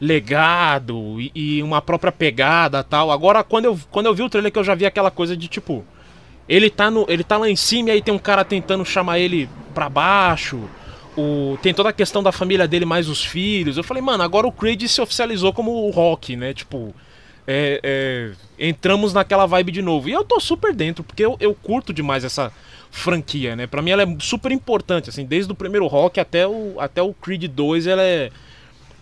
legado 0.00 1.20
e, 1.20 1.30
e 1.34 1.62
uma 1.62 1.80
própria 1.82 2.12
pegada 2.12 2.82
tal. 2.82 3.10
Agora, 3.10 3.42
quando 3.44 3.64
eu, 3.66 3.78
quando 3.90 4.06
eu 4.06 4.14
vi 4.14 4.22
o 4.22 4.28
trailer, 4.30 4.52
que 4.52 4.58
eu 4.58 4.64
já 4.64 4.74
vi 4.74 4.86
aquela 4.86 5.10
coisa 5.10 5.36
de 5.36 5.48
tipo. 5.48 5.84
Ele 6.48 6.70
tá, 6.70 6.90
no, 6.90 7.04
ele 7.10 7.22
tá 7.22 7.36
lá 7.36 7.48
em 7.50 7.56
cima 7.56 7.90
e 7.90 7.92
aí 7.92 8.00
tem 8.02 8.14
um 8.14 8.18
cara 8.18 8.42
tentando 8.42 8.82
chamar 8.82 9.18
ele 9.18 9.48
pra 9.74 9.86
baixo. 9.90 10.58
O, 11.14 11.58
tem 11.60 11.74
toda 11.74 11.90
a 11.90 11.92
questão 11.92 12.22
da 12.22 12.32
família 12.32 12.66
dele 12.66 12.86
mais 12.86 13.06
os 13.06 13.22
filhos. 13.22 13.76
Eu 13.76 13.84
falei, 13.84 14.02
mano, 14.02 14.22
agora 14.22 14.46
o 14.46 14.52
Creed 14.52 14.82
se 14.86 14.98
oficializou 15.00 15.52
como 15.52 15.70
o 15.86 15.90
rock, 15.90 16.36
né? 16.36 16.54
Tipo, 16.54 16.94
é, 17.50 17.80
é, 17.82 18.30
entramos 18.68 19.14
naquela 19.14 19.46
vibe 19.46 19.72
de 19.72 19.80
novo. 19.80 20.06
E 20.10 20.12
eu 20.12 20.22
tô 20.22 20.38
super 20.38 20.74
dentro, 20.74 21.02
porque 21.02 21.24
eu, 21.24 21.34
eu 21.40 21.54
curto 21.54 21.94
demais 21.94 22.22
essa 22.24 22.52
franquia, 22.90 23.56
né? 23.56 23.66
Pra 23.66 23.80
mim 23.80 23.90
ela 23.90 24.02
é 24.02 24.16
super 24.20 24.52
importante, 24.52 25.08
assim, 25.08 25.24
desde 25.24 25.50
o 25.50 25.54
primeiro 25.54 25.86
rock 25.86 26.20
até 26.20 26.46
o, 26.46 26.74
até 26.78 27.00
o 27.02 27.14
Creed 27.14 27.44
2, 27.44 27.86
ela 27.86 28.02
é. 28.02 28.30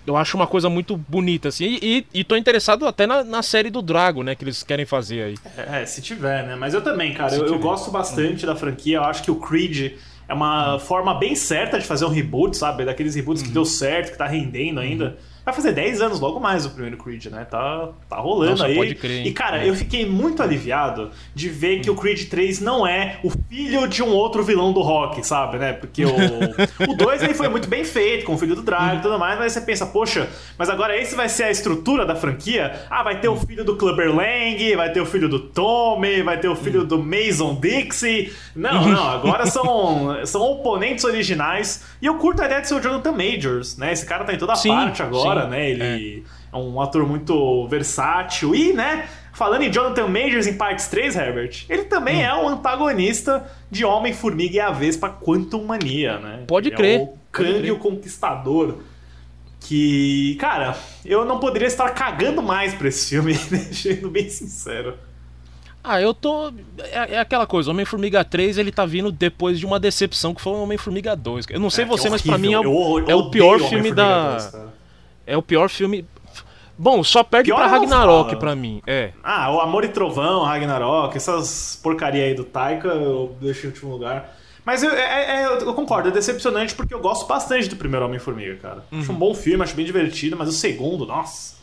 Eu 0.06 0.16
acho 0.16 0.36
uma 0.36 0.46
coisa 0.46 0.68
muito 0.70 0.96
bonita, 0.96 1.48
assim. 1.48 1.64
E, 1.82 2.06
e, 2.14 2.20
e 2.20 2.24
tô 2.24 2.36
interessado 2.36 2.86
até 2.86 3.08
na, 3.08 3.24
na 3.24 3.42
série 3.42 3.70
do 3.70 3.82
Drago, 3.82 4.22
né? 4.22 4.36
Que 4.36 4.44
eles 4.44 4.62
querem 4.62 4.86
fazer 4.86 5.22
aí. 5.24 5.34
É, 5.56 5.84
se 5.84 6.00
tiver, 6.00 6.46
né? 6.46 6.54
Mas 6.54 6.74
eu 6.74 6.80
também, 6.80 7.12
cara. 7.12 7.34
Eu, 7.34 7.46
eu 7.46 7.58
gosto 7.58 7.90
bastante 7.90 8.46
da 8.46 8.54
franquia. 8.54 8.98
Eu 8.98 9.02
acho 9.04 9.24
que 9.24 9.30
o 9.32 9.36
Creed 9.40 9.94
é 10.28 10.32
uma 10.32 10.78
forma 10.78 11.12
bem 11.18 11.34
certa 11.34 11.76
de 11.80 11.84
fazer 11.84 12.04
um 12.04 12.10
reboot, 12.10 12.56
sabe? 12.56 12.84
Daqueles 12.84 13.16
reboots 13.16 13.42
Uhum. 13.42 13.48
que 13.48 13.54
deu 13.54 13.64
certo, 13.64 14.12
que 14.12 14.18
tá 14.18 14.26
rendendo 14.28 14.78
ainda. 14.78 15.18
Vai 15.46 15.54
fazer 15.54 15.70
10 15.74 16.02
anos 16.02 16.18
logo 16.18 16.40
mais 16.40 16.66
o 16.66 16.70
primeiro 16.70 16.96
Creed, 16.96 17.26
né? 17.26 17.44
Tá, 17.48 17.90
tá 18.10 18.16
rolando 18.16 18.50
Nossa, 18.50 18.66
aí. 18.66 18.74
pode 18.74 18.94
crer, 18.96 19.20
hein? 19.20 19.28
E, 19.28 19.32
cara, 19.32 19.64
É. 19.64 19.68
eu 19.68 19.76
fiquei 19.76 20.04
muito 20.04 20.42
aliviado 20.42 21.12
de 21.32 21.48
ver 21.48 21.80
que 21.82 21.88
o 21.88 21.94
Creed 21.94 22.28
3 22.28 22.60
não 22.60 22.84
é 22.84 23.20
o 23.22 23.30
filho 23.48 23.86
de 23.86 24.02
um 24.02 24.08
outro 24.08 24.42
vilão 24.42 24.72
do 24.72 24.80
rock, 24.82 25.24
sabe, 25.24 25.56
né? 25.58 25.72
Porque 25.72 26.04
o, 26.04 26.10
o 26.90 26.96
2 26.96 27.22
aí 27.22 27.32
foi 27.32 27.48
muito 27.48 27.68
bem 27.68 27.84
feito, 27.84 28.26
com 28.26 28.34
o 28.34 28.38
filho 28.38 28.56
do 28.56 28.62
Drago 28.62 28.96
e 28.96 29.02
tudo 29.02 29.20
mais, 29.20 29.38
mas 29.38 29.52
você 29.52 29.60
pensa, 29.60 29.86
poxa, 29.86 30.28
mas 30.58 30.68
agora 30.68 31.00
esse 31.00 31.14
vai 31.14 31.28
ser 31.28 31.44
a 31.44 31.50
estrutura 31.52 32.04
da 32.04 32.16
franquia? 32.16 32.80
Ah, 32.90 33.04
vai 33.04 33.20
ter 33.20 33.28
o 33.28 33.36
filho 33.36 33.64
do 33.64 33.76
Clubber 33.76 34.12
Lang, 34.12 34.74
vai 34.74 34.90
ter 34.90 35.00
o 35.00 35.06
filho 35.06 35.28
do 35.28 35.38
Tommy, 35.38 36.22
vai 36.24 36.40
ter 36.40 36.48
o 36.48 36.56
filho 36.56 36.84
do 36.84 36.98
Mason 36.98 37.54
Dixie. 37.60 38.32
Não, 38.52 38.88
não, 38.88 39.08
agora 39.10 39.46
são, 39.46 40.26
são 40.26 40.42
oponentes 40.42 41.04
originais. 41.04 41.84
E 42.02 42.06
eu 42.06 42.16
curto 42.16 42.42
a 42.42 42.46
ideia 42.46 42.60
de 42.62 42.66
ser 42.66 42.74
o 42.74 42.80
Jonathan 42.80 43.12
Majors, 43.12 43.76
né? 43.76 43.92
Esse 43.92 44.04
cara 44.04 44.24
tá 44.24 44.32
em 44.34 44.38
toda 44.38 44.56
Sim, 44.56 44.70
parte 44.70 45.02
agora, 45.04 45.35
sim, 45.35 45.35
né? 45.46 45.70
Ele 45.70 46.24
é. 46.52 46.56
um 46.56 46.80
ator 46.80 47.06
muito 47.06 47.66
versátil. 47.68 48.54
E, 48.54 48.72
né, 48.72 49.06
falando 49.34 49.62
em 49.62 49.70
Jonathan 49.70 50.08
Majors 50.08 50.46
em 50.46 50.54
partes 50.56 50.88
3, 50.88 51.14
Herbert, 51.16 51.64
ele 51.68 51.84
também 51.84 52.18
Hum. 52.18 52.26
é 52.26 52.34
o 52.34 52.48
antagonista 52.48 53.44
de 53.70 53.84
Homem-Formiga 53.84 54.56
e 54.56 54.60
a 54.60 54.70
Vespa 54.70 55.08
Quantum 55.10 55.64
Mania, 55.64 56.18
né? 56.18 56.44
Pode 56.46 56.68
Ele 56.68 56.74
É 56.74 56.78
crer, 56.78 57.00
o 57.00 57.06
pode 57.08 57.18
Kang 57.30 57.70
o 57.70 57.78
Conquistador. 57.78 58.78
Que, 59.60 60.36
cara, 60.38 60.76
eu 61.04 61.24
não 61.24 61.40
poderia 61.40 61.66
estar 61.66 61.90
cagando 61.90 62.40
mais 62.42 62.72
pra 62.74 62.88
esse 62.88 63.08
filme, 63.10 63.34
sendo 63.72 64.08
bem 64.10 64.28
sincero. 64.28 64.94
Ah, 65.82 66.00
eu 66.00 66.12
tô. 66.14 66.52
É, 66.78 67.14
é 67.14 67.18
aquela 67.18 67.46
coisa, 67.46 67.70
Homem-Formiga 67.70 68.24
3 68.24 68.58
ele 68.58 68.70
tá 68.72 68.84
vindo 68.84 69.10
depois 69.12 69.58
de 69.58 69.66
uma 69.66 69.78
decepção 69.80 70.34
que 70.34 70.40
foi 70.40 70.52
o 70.52 70.62
Homem-Formiga 70.62 71.14
2. 71.16 71.46
Eu 71.50 71.60
não 71.60 71.70
sei 71.70 71.84
É, 71.84 71.86
você, 71.86 72.08
mas 72.10 72.22
pra 72.22 72.38
mim 72.38 72.52
é 72.52 72.58
o, 72.60 72.98
Eu- 73.00 73.08
é 73.08 73.12
eu 73.12 73.18
o 73.18 73.30
pior 73.30 73.58
filme 73.60 73.92
da. 73.92 74.32
2, 74.32 74.46
cara. 74.46 74.74
É 75.26 75.36
o 75.36 75.42
pior 75.42 75.68
filme. 75.68 76.06
Bom, 76.78 77.02
só 77.02 77.22
perde 77.24 77.48
Pior 77.50 77.56
pra 77.56 77.66
não 77.68 77.72
Ragnarok 77.80 78.36
pra 78.36 78.54
mim. 78.54 78.82
É. 78.86 79.12
Ah, 79.24 79.50
o 79.50 79.60
Amor 79.60 79.84
e 79.84 79.88
Trovão, 79.88 80.42
Ragnarok, 80.44 81.16
essas 81.16 81.78
porcaria 81.82 82.24
aí 82.24 82.34
do 82.34 82.44
Taika 82.44 82.88
eu 82.88 83.34
deixei 83.40 83.64
em 83.64 83.72
último 83.72 83.90
lugar. 83.90 84.36
Mas 84.64 84.82
eu, 84.82 84.90
é- 84.90 85.44
é- 85.44 85.46
eu 85.62 85.72
concordo, 85.74 86.08
é 86.08 86.12
decepcionante 86.12 86.74
porque 86.74 86.92
eu 86.92 87.00
gosto 87.00 87.26
bastante 87.26 87.68
do 87.68 87.76
primeiro 87.76 88.04
Homem-Formiga, 88.04 88.56
cara. 88.56 88.84
Acho 88.92 89.12
um 89.12 89.14
bom 89.14 89.32
filme, 89.34 89.62
acho 89.62 89.74
bem 89.74 89.86
divertido, 89.86 90.36
mas 90.36 90.48
o 90.48 90.52
segundo, 90.52 91.06
nossa. 91.06 91.56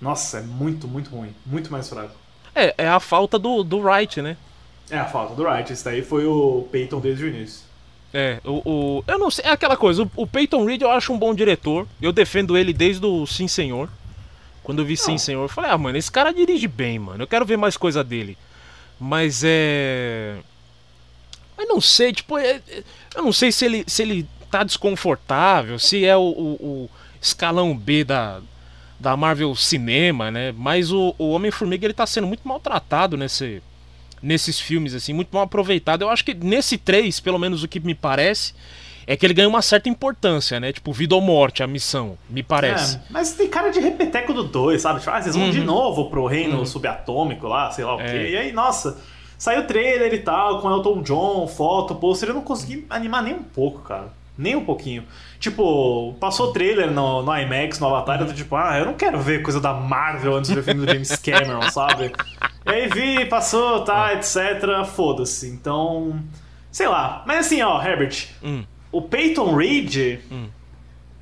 Nossa, 0.00 0.38
é 0.38 0.42
muito, 0.42 0.86
muito 0.86 1.10
ruim. 1.10 1.34
Muito 1.44 1.72
mais 1.72 1.88
fraco. 1.88 2.12
É, 2.54 2.74
é 2.78 2.88
a 2.88 3.00
falta 3.00 3.38
do, 3.38 3.62
do 3.64 3.78
Wright, 3.80 4.22
né? 4.22 4.36
É 4.90 4.98
a 4.98 5.04
falta 5.06 5.34
do 5.34 5.42
Wright. 5.42 5.72
Esse 5.72 5.84
daí 5.84 6.02
foi 6.02 6.26
o 6.26 6.68
Peyton 6.70 7.00
desde 7.00 7.24
o 7.24 7.28
início. 7.28 7.62
É, 8.12 8.40
o, 8.44 8.60
o- 8.98 9.04
Eu 9.06 9.18
não 9.18 9.30
sei, 9.30 9.44
é 9.44 9.50
aquela 9.50 9.76
coisa, 9.76 10.02
o, 10.02 10.10
o 10.16 10.26
Peyton 10.26 10.64
Reed 10.64 10.82
eu 10.82 10.90
acho 10.90 11.12
um 11.12 11.18
bom 11.18 11.34
diretor. 11.34 11.86
Eu 12.02 12.12
defendo 12.12 12.56
ele 12.58 12.72
desde 12.72 13.04
o 13.06 13.26
Sim 13.26 13.46
Senhor. 13.48 13.88
Quando 14.62 14.80
eu 14.80 14.84
vi 14.84 14.96
Sim 14.96 15.16
Senhor, 15.18 15.42
eu 15.42 15.48
falei, 15.48 15.70
ah, 15.70 15.78
mano, 15.78 15.96
esse 15.96 16.10
cara 16.10 16.32
dirige 16.32 16.66
bem, 16.68 16.98
mano. 16.98 17.22
Eu 17.22 17.26
quero 17.26 17.44
ver 17.46 17.56
mais 17.56 17.76
coisa 17.76 18.02
dele. 18.04 18.36
Mas 18.98 19.42
é. 19.44 20.36
Mas 21.56 21.68
não 21.68 21.80
sei, 21.80 22.12
tipo, 22.12 22.36
é- 22.38 22.60
é- 22.68 22.82
eu 23.14 23.22
não 23.22 23.32
sei 23.32 23.52
se 23.52 23.64
ele, 23.64 23.84
se 23.86 24.02
ele 24.02 24.26
tá 24.50 24.64
desconfortável, 24.64 25.78
se 25.78 26.04
é 26.04 26.16
o, 26.16 26.20
o- 26.20 26.56
o 26.86 26.90
escalão 27.20 27.76
B 27.76 28.02
da, 28.04 28.40
da 28.98 29.16
Marvel 29.16 29.54
Cinema, 29.54 30.30
né? 30.30 30.52
Mas 30.56 30.90
o, 30.92 31.14
o 31.18 31.30
Homem-Formiga 31.30 31.86
ele 31.86 31.94
tá 31.94 32.06
sendo 32.06 32.26
muito 32.26 32.46
maltratado 32.46 33.16
nesse, 33.16 33.62
nesses 34.22 34.58
filmes, 34.60 34.94
assim, 34.94 35.12
muito 35.12 35.30
mal 35.32 35.44
aproveitado. 35.44 36.02
Eu 36.02 36.10
acho 36.10 36.24
que 36.24 36.34
nesse 36.34 36.76
3, 36.76 37.20
pelo 37.20 37.38
menos 37.38 37.62
o 37.62 37.68
que 37.68 37.80
me 37.80 37.94
parece, 37.94 38.54
é 39.06 39.16
que 39.16 39.26
ele 39.26 39.34
ganha 39.34 39.48
uma 39.48 39.62
certa 39.62 39.88
importância, 39.88 40.60
né? 40.60 40.72
Tipo, 40.72 40.92
vida 40.92 41.14
ou 41.14 41.20
morte, 41.20 41.62
a 41.62 41.66
missão, 41.66 42.16
me 42.28 42.42
parece. 42.42 42.96
É, 42.96 43.00
mas 43.10 43.32
tem 43.32 43.48
cara 43.48 43.70
de 43.70 43.80
repeteco 43.80 44.32
do 44.32 44.44
2, 44.44 44.80
sabe? 44.80 45.00
Tipo, 45.00 45.10
ah, 45.10 45.20
vocês 45.20 45.34
vão 45.34 45.50
de 45.50 45.60
novo 45.60 46.10
pro 46.10 46.26
reino 46.26 46.64
subatômico 46.64 47.48
lá, 47.48 47.70
sei 47.70 47.84
lá 47.84 47.94
o 47.94 47.98
quê. 47.98 48.04
Uhum. 48.04 48.10
É. 48.10 48.30
E 48.30 48.36
aí, 48.36 48.52
nossa, 48.52 49.00
saiu 49.36 49.62
o 49.62 49.66
trailer 49.66 50.12
e 50.12 50.18
tal, 50.18 50.60
com 50.60 50.70
Elton 50.70 51.02
John, 51.02 51.48
foto, 51.48 51.94
pôster, 51.94 52.28
eu 52.28 52.34
não 52.34 52.42
consegui 52.42 52.86
animar 52.88 53.22
nem 53.22 53.34
um 53.34 53.42
pouco, 53.42 53.80
cara. 53.80 54.12
Nem 54.36 54.54
um 54.54 54.64
pouquinho. 54.64 55.04
Tipo, 55.40 56.14
passou 56.20 56.52
trailer 56.52 56.90
no, 56.92 57.22
no 57.22 57.34
IMAX, 57.36 57.80
no 57.80 57.86
Avatar, 57.88 58.20
eu 58.20 58.26
tô 58.26 58.34
tipo, 58.34 58.54
ah, 58.56 58.78
eu 58.78 58.84
não 58.84 58.92
quero 58.94 59.18
ver 59.18 59.40
coisa 59.42 59.58
da 59.58 59.72
Marvel 59.72 60.36
antes 60.36 60.50
de 60.50 60.54
ver 60.54 60.60
o 60.60 60.64
filme 60.64 60.84
do 60.86 60.92
James 60.92 61.16
Cameron, 61.16 61.62
sabe? 61.70 62.12
E 62.66 62.70
aí 62.70 62.88
vi, 62.88 63.24
passou, 63.24 63.82
tá, 63.82 64.12
etc. 64.12 64.84
Foda-se. 64.84 65.48
Então, 65.48 66.22
sei 66.70 66.86
lá. 66.88 67.24
Mas 67.26 67.46
assim, 67.46 67.62
ó, 67.62 67.82
Herbert, 67.82 68.28
Hum. 68.42 68.64
o 68.92 69.00
Peyton 69.00 69.56
Reed. 69.56 70.20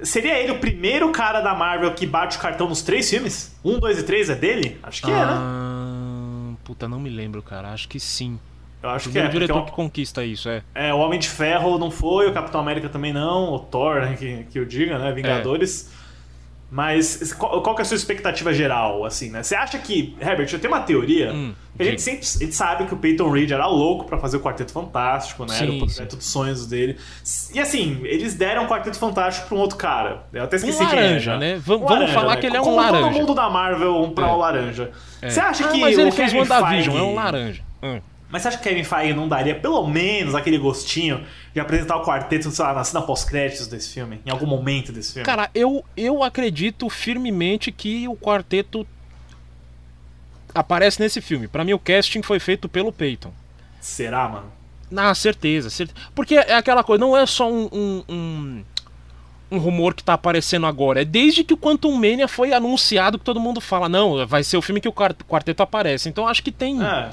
Seria 0.01 0.37
ele 0.39 0.53
o 0.53 0.59
primeiro 0.59 1.11
cara 1.13 1.41
da 1.41 1.55
Marvel 1.55 1.93
que 1.95 2.07
bate 2.07 2.37
o 2.39 2.41
cartão 2.41 2.69
nos 2.69 2.83
três 2.83 3.09
filmes? 3.09 3.57
Um, 3.65 3.79
dois 3.79 3.99
e 3.99 4.03
três 4.03 4.29
é 4.31 4.35
dele? 4.35 4.79
Acho 4.83 5.03
que 5.03 5.11
é, 5.11 5.15
né? 5.15 5.33
Ah, 5.33 6.53
puta, 6.65 6.89
não 6.89 6.99
me 7.01 7.11
lembro, 7.11 7.41
cara. 7.43 7.73
Acho 7.73 7.89
que 7.89 7.99
sim. 8.01 8.39
Eu 8.83 8.91
acho 8.91 9.09
O 9.09 9.13
que 9.13 9.19
é. 9.19 9.27
diretor 9.29 9.55
porque 9.55 9.71
que 9.71 9.77
conquista 9.77 10.25
isso, 10.25 10.49
é. 10.49 10.59
o, 10.59 10.79
é. 10.79 10.95
O 10.95 10.99
Homem 10.99 11.19
de 11.19 11.29
Ferro 11.29 11.79
não 11.79 11.91
foi, 11.91 12.29
o 12.29 12.33
Capitão 12.33 12.61
América 12.61 12.89
também 12.89 13.13
não, 13.13 13.55
o 13.55 13.59
Thor, 13.59 14.01
né, 14.03 14.15
que, 14.19 14.45
que 14.51 14.59
eu 14.59 14.65
diga, 14.65 14.99
né? 14.99 15.11
Vingadores. 15.13 15.91
Mas 16.71 17.23
esse- 17.23 17.35
qual, 17.35 17.63
qual 17.63 17.75
que 17.75 17.81
é 17.81 17.83
a 17.83 17.85
sua 17.87 17.97
expectativa 17.97 18.53
geral, 18.53 19.03
assim, 19.07 19.31
né? 19.31 19.43
Você 19.43 19.55
acha 19.55 19.79
que, 19.79 20.15
Herbert, 20.21 20.51
eu 20.53 20.59
tenho 20.59 20.71
uma 20.73 20.83
teoria. 20.83 21.33
Hum, 21.33 21.55
a 21.79 21.83
gente 21.83 22.03
sempre 22.03 22.21
a 22.27 22.39
gente 22.45 22.55
sabe 22.55 22.85
que 22.85 22.93
o 22.93 22.97
Peyton 22.99 23.31
Reed 23.31 23.51
era 23.51 23.67
louco 23.67 24.05
pra 24.05 24.19
fazer 24.19 24.37
o 24.37 24.41
Quarteto 24.41 24.71
Fantástico, 24.71 25.47
né? 25.47 25.57
Era 25.57 25.71
o 25.71 25.73
Sim, 25.73 25.79
projeto 25.79 26.17
dos 26.17 26.27
sonhos 26.27 26.67
dele. 26.67 26.99
E 27.55 27.59
assim, 27.59 27.99
eles 28.05 28.35
deram 28.35 28.65
o 28.65 28.69
Quarteto 28.69 28.99
Fantástico 28.99 29.49
pra 29.49 29.57
um 29.57 29.61
outro 29.61 29.79
cara. 29.79 30.25
Eu 30.31 30.45
até 30.45 30.57
esqueci 30.57 30.83
Um 30.83 30.87
quem 30.87 30.95
laranja, 30.99 31.31
era. 31.31 31.41
né? 31.41 31.57
Vam- 31.57 31.77
Um 31.77 31.87
vamos 31.87 32.11
falar 32.11 32.37
que 32.37 32.47
ele 32.47 32.57
é 32.59 32.61
um 32.61 32.65
Como 32.65 32.77
laranja. 32.77 33.03
todo 33.03 33.13
mundo 33.15 33.35
da 33.35 33.49
Marvel 33.49 33.97
um 34.03 34.11
pra 34.11 34.27
É. 34.29 34.31
o 34.31 34.37
laranja. 34.37 34.91
Você 35.23 35.41
acha 35.41 35.65
Ah, 35.65 35.69
que 35.69 35.81
mas 35.81 35.97
ele 35.99 36.11
o 36.11 36.13
fez 36.13 36.35
WandaVision, 36.35 36.99
é 36.99 37.03
um 37.03 37.15
laranja. 37.15 37.63
Hum. 37.83 37.99
Mas 38.31 38.43
você 38.43 38.49
acha 38.49 38.59
que 38.59 38.69
Kevin 38.69 38.85
Feige 38.85 39.15
não 39.15 39.27
daria 39.29 39.55
pelo 39.55 39.87
menos 39.87 40.35
aquele 40.35 40.59
gostinho 40.59 41.25
de 41.55 41.61
apresentar 41.61 41.97
o 41.97 42.05
quarteto, 42.05 42.51
sei 42.51 42.65
lá, 42.65 42.75
na 42.75 42.85
cena 42.85 43.03
pós-créditos 43.03 43.67
desse 43.67 43.93
filme? 43.95 44.21
Em 44.27 44.31
algum 44.31 44.47
momento 44.47 44.93
desse 44.93 45.15
filme? 45.15 45.25
Cara, 45.27 45.51
eu, 45.55 45.85
eu 45.97 46.23
acredito 46.23 46.89
firmemente 46.91 47.73
que 47.73 48.07
o 48.09 48.15
quarteto 48.17 48.87
aparece 50.55 51.01
nesse 51.01 51.21
filme. 51.21 51.49
Pra 51.49 51.65
mim, 51.65 51.73
o 51.73 51.79
casting 51.79 52.23
foi 52.23 52.39
feito 52.39 52.69
pelo 52.69 52.93
Peyton. 52.93 53.33
Será, 53.81 54.29
mano? 54.29 54.53
Na 54.91 55.15
certeza, 55.15 55.69
certeza. 55.71 55.99
Porque 56.15 56.35
é 56.37 56.55
aquela 56.55 56.83
coisa, 56.83 57.01
não 57.01 57.17
é 57.17 57.27
só 57.27 57.51
um, 57.51 57.69
um, 57.71 58.05
um, 58.09 58.65
um 59.53 59.59
rumor 59.59 59.95
que 59.95 60.03
tá 60.03 60.15
aparecendo 60.15 60.67
agora. 60.67 61.03
É 61.03 61.05
desde 61.05 61.45
que 61.45 61.53
o 61.53 61.59
Quantum 61.59 61.95
Mania 61.95 62.27
foi 62.27 62.53
anunciado 62.53 63.19
que 63.19 63.25
todo 63.25 63.39
mundo 63.39 63.61
fala, 63.61 63.89
não, 63.89 64.27
vai 64.27 64.43
ser 64.43 64.57
o 64.57 64.63
filme 64.63 64.81
que 64.81 64.89
o 64.89 64.93
quar- 64.93 65.15
quarteto 65.29 65.63
aparece. 65.63 66.09
Então 66.09 66.27
acho 66.27 66.43
que 66.43 66.51
tem. 66.51 66.83
É. 66.83 67.11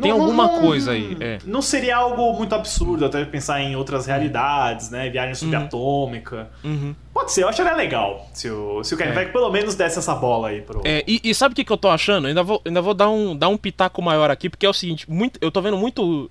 Tem 0.00 0.10
alguma 0.10 0.60
coisa 0.60 0.92
aí, 0.92 1.16
é. 1.20 1.38
Não 1.44 1.60
seria 1.60 1.96
algo 1.96 2.32
muito 2.34 2.54
absurdo 2.54 3.04
até 3.04 3.24
pensar 3.24 3.60
em 3.60 3.74
outras 3.74 4.06
realidades, 4.06 4.90
né? 4.90 5.08
Viagem 5.10 5.34
subatômica. 5.34 6.50
Uhum. 6.62 6.94
Pode 7.12 7.32
ser, 7.32 7.42
eu 7.42 7.48
acharia 7.48 7.74
legal 7.74 8.28
se 8.32 8.48
o, 8.48 8.84
se 8.84 8.94
o 8.94 8.96
Kevin 8.96 9.10
É. 9.10 9.14
Feige 9.14 9.32
pelo 9.32 9.50
menos 9.50 9.74
desse 9.74 9.98
essa 9.98 10.14
bola 10.14 10.48
aí 10.48 10.62
pro. 10.62 10.82
É, 10.84 11.02
e, 11.06 11.20
e 11.24 11.34
sabe 11.34 11.52
o 11.52 11.56
que, 11.56 11.64
que 11.64 11.72
eu 11.72 11.76
tô 11.76 11.88
achando? 11.88 12.28
Ainda 12.28 12.42
vou, 12.42 12.62
ainda 12.64 12.80
vou 12.80 12.94
dar, 12.94 13.10
um, 13.10 13.36
dar 13.36 13.48
um 13.48 13.56
pitaco 13.56 14.00
maior 14.00 14.30
aqui, 14.30 14.48
porque 14.48 14.64
é 14.64 14.68
o 14.68 14.72
seguinte, 14.72 15.10
muito, 15.10 15.38
eu 15.40 15.50
tô 15.50 15.60
vendo 15.60 15.76
muito 15.76 16.30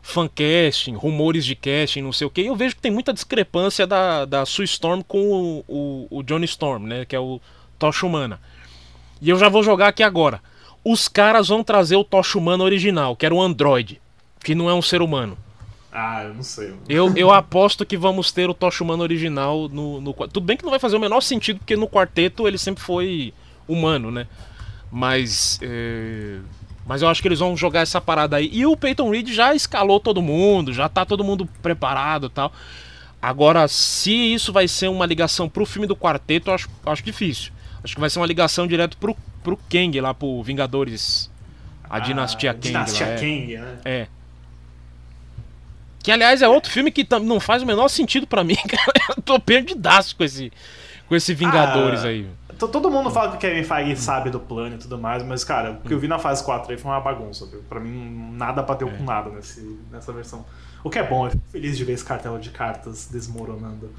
fancasting, 0.00 0.94
rumores 0.94 1.44
de 1.44 1.54
casting, 1.54 2.02
não 2.02 2.12
sei 2.12 2.26
o 2.26 2.30
que, 2.30 2.42
e 2.42 2.46
eu 2.46 2.56
vejo 2.56 2.74
que 2.74 2.82
tem 2.82 2.90
muita 2.90 3.12
discrepância 3.12 3.86
da, 3.86 4.24
da 4.24 4.44
Sue 4.44 4.64
Storm 4.64 5.00
com 5.02 5.18
o, 5.18 5.64
o, 5.68 6.18
o 6.18 6.22
Johnny 6.22 6.44
Storm, 6.44 6.86
né? 6.86 7.04
Que 7.04 7.16
é 7.16 7.20
o 7.20 7.40
Tocha 7.78 8.06
Humana. 8.06 8.40
E 9.20 9.30
eu 9.30 9.38
já 9.38 9.48
vou 9.48 9.62
jogar 9.62 9.88
aqui 9.88 10.02
agora. 10.02 10.40
Os 10.84 11.08
caras 11.08 11.48
vão 11.48 11.62
trazer 11.62 11.96
o 11.96 12.04
Tocha 12.04 12.38
Humana 12.38 12.64
original, 12.64 13.14
que 13.14 13.24
era 13.24 13.34
um 13.34 13.40
androide, 13.40 14.00
que 14.42 14.54
não 14.54 14.68
é 14.68 14.74
um 14.74 14.82
ser 14.82 15.00
humano. 15.02 15.36
Ah, 15.92 16.24
eu 16.24 16.34
não 16.34 16.42
sei. 16.42 16.68
mano. 16.68 16.82
Eu, 16.88 17.12
eu 17.16 17.30
aposto 17.30 17.84
que 17.84 17.96
vamos 17.98 18.32
ter 18.32 18.48
o 18.48 18.54
Tocha 18.54 18.82
Humano 18.82 19.02
original 19.02 19.68
no, 19.68 20.00
no. 20.00 20.12
Tudo 20.14 20.40
bem 20.40 20.56
que 20.56 20.62
não 20.64 20.70
vai 20.70 20.78
fazer 20.80 20.96
o 20.96 21.00
menor 21.00 21.20
sentido, 21.20 21.58
porque 21.58 21.76
no 21.76 21.86
quarteto 21.86 22.48
ele 22.48 22.56
sempre 22.56 22.82
foi 22.82 23.34
humano, 23.68 24.10
né? 24.10 24.26
Mas. 24.90 25.58
é, 25.62 26.38
Mas 26.86 27.02
eu 27.02 27.08
acho 27.08 27.20
que 27.20 27.28
eles 27.28 27.38
vão 27.40 27.54
jogar 27.56 27.80
essa 27.80 28.00
parada 28.00 28.36
aí. 28.36 28.48
E 28.52 28.64
o 28.64 28.76
Peyton 28.76 29.10
Reed 29.10 29.28
já 29.28 29.54
escalou 29.54 30.00
todo 30.00 30.22
mundo, 30.22 30.72
já 30.72 30.88
tá 30.88 31.04
todo 31.04 31.22
mundo 31.22 31.46
preparado 31.62 32.26
e 32.26 32.30
tal. 32.30 32.52
Agora, 33.20 33.68
se 33.68 34.10
isso 34.12 34.52
vai 34.52 34.66
ser 34.66 34.88
uma 34.88 35.06
ligação 35.06 35.48
pro 35.48 35.64
filme 35.66 35.86
do 35.86 35.94
quarteto, 35.94 36.50
eu 36.50 36.54
acho, 36.54 36.68
eu 36.84 36.90
acho 36.92 37.02
difícil. 37.04 37.52
Acho 37.84 37.94
que 37.94 38.00
vai 38.00 38.10
ser 38.10 38.18
uma 38.18 38.26
ligação 38.26 38.66
direto 38.66 38.96
pro, 38.96 39.16
pro 39.42 39.56
Kang 39.70 40.00
lá, 40.00 40.12
pro 40.14 40.42
Vingadores. 40.42 41.30
A 41.88 41.98
Dinastia 41.98 42.50
Ah, 42.50 42.54
Kang. 42.54 42.60
Dinastia 42.68 43.06
lá, 43.06 43.12
é. 43.12 43.16
Kang, 43.16 43.56
né? 43.58 43.78
É. 43.84 44.06
Que 46.02 46.10
aliás 46.10 46.42
é 46.42 46.48
outro 46.48 46.70
filme 46.70 46.90
que 46.90 47.06
não 47.22 47.38
faz 47.38 47.62
o 47.62 47.66
menor 47.66 47.88
sentido 47.88 48.26
pra 48.26 48.42
mim, 48.44 48.56
cara. 48.56 48.92
Eu 49.16 49.22
tô 49.22 49.38
perdidaço 49.38 50.16
com 50.16 50.24
esse, 50.24 50.52
com 51.08 51.14
esse 51.14 51.32
Vingadores 51.34 52.04
Ah, 52.04 52.08
aí. 52.08 52.26
To- 52.58 52.68
Todo 52.68 52.90
mundo 52.90 53.10
fala 53.10 53.30
que 53.30 53.36
o 53.36 53.38
Kevin 53.40 53.62
Feige 53.64 53.96
sabe 53.96 54.30
do 54.30 54.40
plano 54.40 54.76
e 54.76 54.78
tudo 54.78 54.98
mais, 54.98 55.22
mas, 55.24 55.42
cara, 55.44 55.72
o 55.72 55.88
que 55.88 55.92
eu 55.94 55.98
vi 55.98 56.08
na 56.08 56.18
fase 56.18 56.42
4 56.44 56.70
aí 56.72 56.78
foi 56.78 56.90
uma 56.90 57.00
bagunça, 57.00 57.46
viu? 57.46 57.62
Pra 57.68 57.78
mim, 57.80 58.32
nada 58.36 58.62
bateu 58.62 58.88
É. 58.88 58.90
com 58.92 59.04
nada 59.04 59.30
nesse, 59.30 59.78
nessa 59.90 60.12
versão. 60.12 60.44
O 60.84 60.90
que 60.90 60.98
é 60.98 61.02
bom, 61.06 61.26
eu 61.26 61.30
fico 61.30 61.42
feliz 61.50 61.76
de 61.76 61.84
ver 61.84 61.92
esse 61.92 62.04
cartela 62.04 62.38
de 62.40 62.50
cartas 62.50 63.08
desmoronando. 63.10 63.92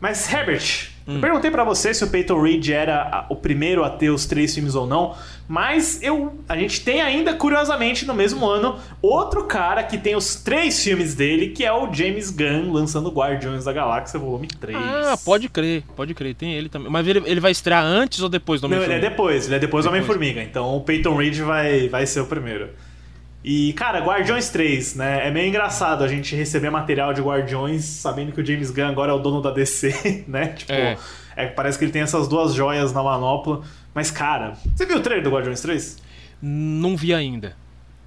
Mas, 0.00 0.32
Herbert, 0.32 0.88
Hum. 1.06 1.16
eu 1.16 1.20
perguntei 1.20 1.50
pra 1.50 1.64
você 1.64 1.92
se 1.92 2.04
o 2.04 2.08
Peyton 2.08 2.40
Reed 2.40 2.68
era 2.70 3.26
o 3.28 3.34
primeiro 3.36 3.82
a 3.84 3.90
ter 3.90 4.10
os 4.10 4.26
três 4.26 4.54
filmes 4.54 4.74
ou 4.74 4.86
não, 4.86 5.14
mas 5.48 6.00
eu, 6.02 6.38
a 6.48 6.56
gente 6.56 6.82
tem 6.82 7.00
ainda, 7.02 7.34
curiosamente, 7.34 8.06
no 8.06 8.14
mesmo 8.14 8.46
ano, 8.46 8.78
outro 9.02 9.44
cara 9.44 9.82
que 9.82 9.98
tem 9.98 10.14
os 10.14 10.36
três 10.36 10.82
filmes 10.82 11.14
dele, 11.14 11.48
que 11.48 11.64
é 11.64 11.72
o 11.72 11.92
James 11.92 12.30
Gunn, 12.30 12.70
lançando 12.72 13.10
Guardiões 13.10 13.64
da 13.64 13.72
Galáxia, 13.72 14.18
volume 14.20 14.46
3. 14.46 14.76
Ah, 14.78 15.18
pode 15.24 15.48
crer, 15.48 15.82
pode 15.96 16.14
crer, 16.14 16.34
tem 16.34 16.54
ele 16.54 16.68
também. 16.68 16.90
Mas 16.90 17.06
ele, 17.08 17.22
ele 17.26 17.40
vai 17.40 17.50
estrear 17.50 17.84
antes 17.84 18.20
ou 18.22 18.28
depois 18.28 18.60
do 18.60 18.68
Não, 18.68 18.76
ele 18.76 18.84
é 18.84 18.86
Homem-Formiga? 18.86 19.10
depois, 19.10 19.46
ele 19.46 19.54
é 19.56 19.58
depois 19.58 19.84
do 19.84 19.90
Depois. 19.90 20.04
Homem-Formiga. 20.08 20.42
Então 20.42 20.76
o 20.76 20.80
Peyton 20.82 21.16
Reed 21.16 21.38
vai, 21.40 21.88
vai 21.88 22.06
ser 22.06 22.20
o 22.20 22.26
primeiro. 22.26 22.68
E, 23.42 23.72
cara, 23.72 24.00
Guardiões 24.00 24.50
3, 24.50 24.96
né? 24.96 25.26
É 25.26 25.30
meio 25.30 25.48
engraçado 25.48 26.04
a 26.04 26.08
gente 26.08 26.36
receber 26.36 26.68
material 26.70 27.14
de 27.14 27.22
Guardiões 27.22 27.84
sabendo 27.84 28.32
que 28.32 28.40
o 28.40 28.44
James 28.44 28.70
Gunn 28.70 28.88
agora 28.88 29.12
é 29.12 29.14
o 29.14 29.18
dono 29.18 29.40
da 29.40 29.50
DC, 29.50 30.24
né? 30.28 30.48
Tipo, 30.48 30.72
É. 30.72 30.96
é, 31.36 31.46
parece 31.46 31.78
que 31.78 31.84
ele 31.84 31.92
tem 31.92 32.02
essas 32.02 32.28
duas 32.28 32.52
joias 32.52 32.92
na 32.92 33.02
manopla. 33.02 33.62
Mas, 33.94 34.10
cara, 34.10 34.52
você 34.76 34.84
viu 34.84 34.98
o 34.98 35.00
trailer 35.00 35.24
do 35.24 35.30
Guardiões 35.30 35.60
3? 35.62 35.96
Não 36.42 36.96
vi 36.96 37.14
ainda. 37.14 37.56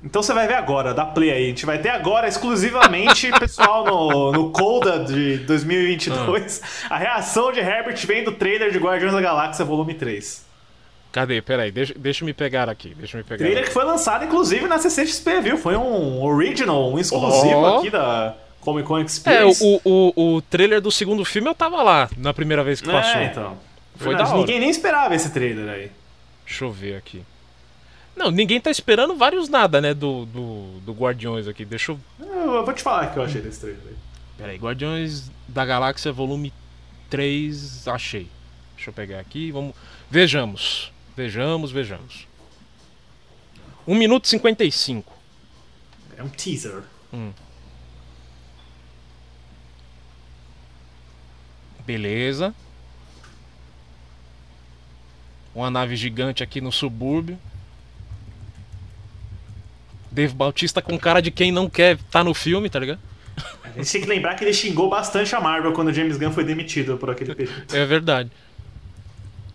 Então 0.04 0.22
você 0.22 0.34
vai 0.34 0.46
ver 0.48 0.56
agora, 0.56 0.94
dá 0.94 1.06
play 1.06 1.32
aí. 1.32 1.46
A 1.46 1.48
gente 1.48 1.66
vai 1.66 1.78
ter 1.80 1.90
agora 1.90 2.28
exclusivamente, 2.28 3.32
pessoal, 3.40 3.86
no, 3.86 4.32
no 4.34 4.52
Colda 4.52 5.04
de 5.04 5.38
2022, 5.38 6.62
Ah. 6.90 6.96
a 6.96 6.98
reação 6.98 7.52
de 7.52 7.60
Herbert 7.60 8.06
vendo 8.06 8.28
o 8.30 8.34
trailer 8.34 8.70
de 8.72 8.78
Guardiões 8.78 9.14
da 9.14 9.22
Galáxia 9.22 9.64
Volume 9.66 9.94
3. 9.94 10.46
Cadê? 11.14 11.42
Peraí, 11.44 11.72
deixa, 11.72 11.94
deixa 11.96 12.24
eu 12.24 12.26
me 12.26 12.34
pegar 12.34 12.68
aqui. 12.68 12.94
Deixa 12.96 13.16
me 13.16 13.24
pegar. 13.24 13.38
Trailer 13.38 13.60
aqui. 13.60 13.68
que 13.68 13.74
foi 13.74 13.86
lançado, 13.86 14.26
inclusive, 14.26 14.68
na 14.68 14.80
CCXP, 14.80 15.42
viu? 15.42 15.58
Foi 15.58 15.78
um 15.78 16.22
original, 16.24 16.92
um 16.92 16.98
exclusivo 16.98 17.56
Ó. 17.56 17.78
aqui 17.78 17.92
da 17.92 18.36
Comic 18.60 18.88
Con 18.88 18.98
É, 18.98 19.02
Experience. 19.04 19.64
o, 19.64 19.80
o, 20.18 20.36
o 20.38 20.42
trailer 20.42 20.82
do 20.82 20.92
segundo 20.92 21.24
filme 21.24 21.48
eu 21.48 21.54
tava 21.54 21.82
lá 21.84 22.10
na 22.18 22.34
primeira 22.34 22.64
vez 22.64 22.82
que 22.82 22.92
passou. 22.92 23.22
É, 23.22 23.26
então. 23.28 23.58
Foi 23.96 24.08
Verdade, 24.08 24.30
da 24.30 24.36
hora. 24.36 24.40
Ninguém 24.40 24.60
nem 24.60 24.70
esperava 24.72 25.14
esse 25.14 25.30
trailer 25.30 25.70
aí. 25.70 25.92
Deixa 26.48 26.66
eu 26.66 26.72
ver 26.72 26.96
aqui. 26.96 27.22
Não, 28.16 28.32
ninguém 28.32 28.60
tá 28.60 28.72
esperando 28.72 29.16
vários 29.16 29.50
nada, 29.50 29.80
né, 29.80 29.94
do, 29.94 30.26
do, 30.26 30.80
do 30.82 30.94
Guardiões 30.94 31.48
aqui. 31.48 31.64
Deixa 31.64 31.92
eu. 31.92 32.00
Eu, 32.20 32.56
eu 32.56 32.66
vou 32.66 32.74
te 32.74 32.82
falar 32.82 33.10
o 33.10 33.14
que 33.14 33.18
eu 33.20 33.24
achei 33.24 33.40
desse 33.40 33.60
trailer 33.60 33.82
aí. 33.88 33.96
Peraí, 34.36 34.58
Guardiões 34.58 35.30
da 35.48 35.64
Galáxia 35.64 36.12
volume 36.12 36.52
3, 37.10 37.88
achei. 37.88 38.28
Deixa 38.76 38.90
eu 38.90 38.94
pegar 38.94 39.20
aqui, 39.20 39.52
vamos. 39.52 39.76
Vejamos. 40.10 40.92
Vejamos, 41.16 41.72
vejamos. 41.72 42.28
1 43.88 43.96
minuto 43.96 44.26
e 44.26 44.30
55. 44.30 45.14
É 46.18 46.24
um 46.24 46.30
teaser. 46.30 46.84
Beleza. 51.86 52.54
Uma 55.54 55.70
nave 55.70 55.96
gigante 55.96 56.42
aqui 56.42 56.60
no 56.62 56.72
subúrbio. 56.72 57.38
Dave 60.10 60.34
Bautista 60.34 60.82
com 60.82 60.98
cara 60.98 61.22
de 61.22 61.30
quem 61.32 61.52
não 61.52 61.70
quer 61.70 61.96
estar 61.96 62.24
no 62.24 62.34
filme, 62.34 62.70
tá 62.70 62.80
ligado? 62.80 63.00
A 63.64 63.70
gente 63.70 63.92
tem 63.92 64.02
que 64.02 64.08
lembrar 64.08 64.36
que 64.36 64.44
ele 64.44 64.54
xingou 64.54 64.90
bastante 64.90 65.36
a 65.36 65.42
Marvel 65.42 65.74
quando 65.74 65.88
o 65.88 65.94
James 65.94 66.18
Gunn 66.18 66.32
foi 66.32 66.44
demitido 66.44 66.98
por 66.98 67.10
aquele 67.10 67.34
período. 67.36 67.76
É 67.76 67.86
verdade. 67.86 68.32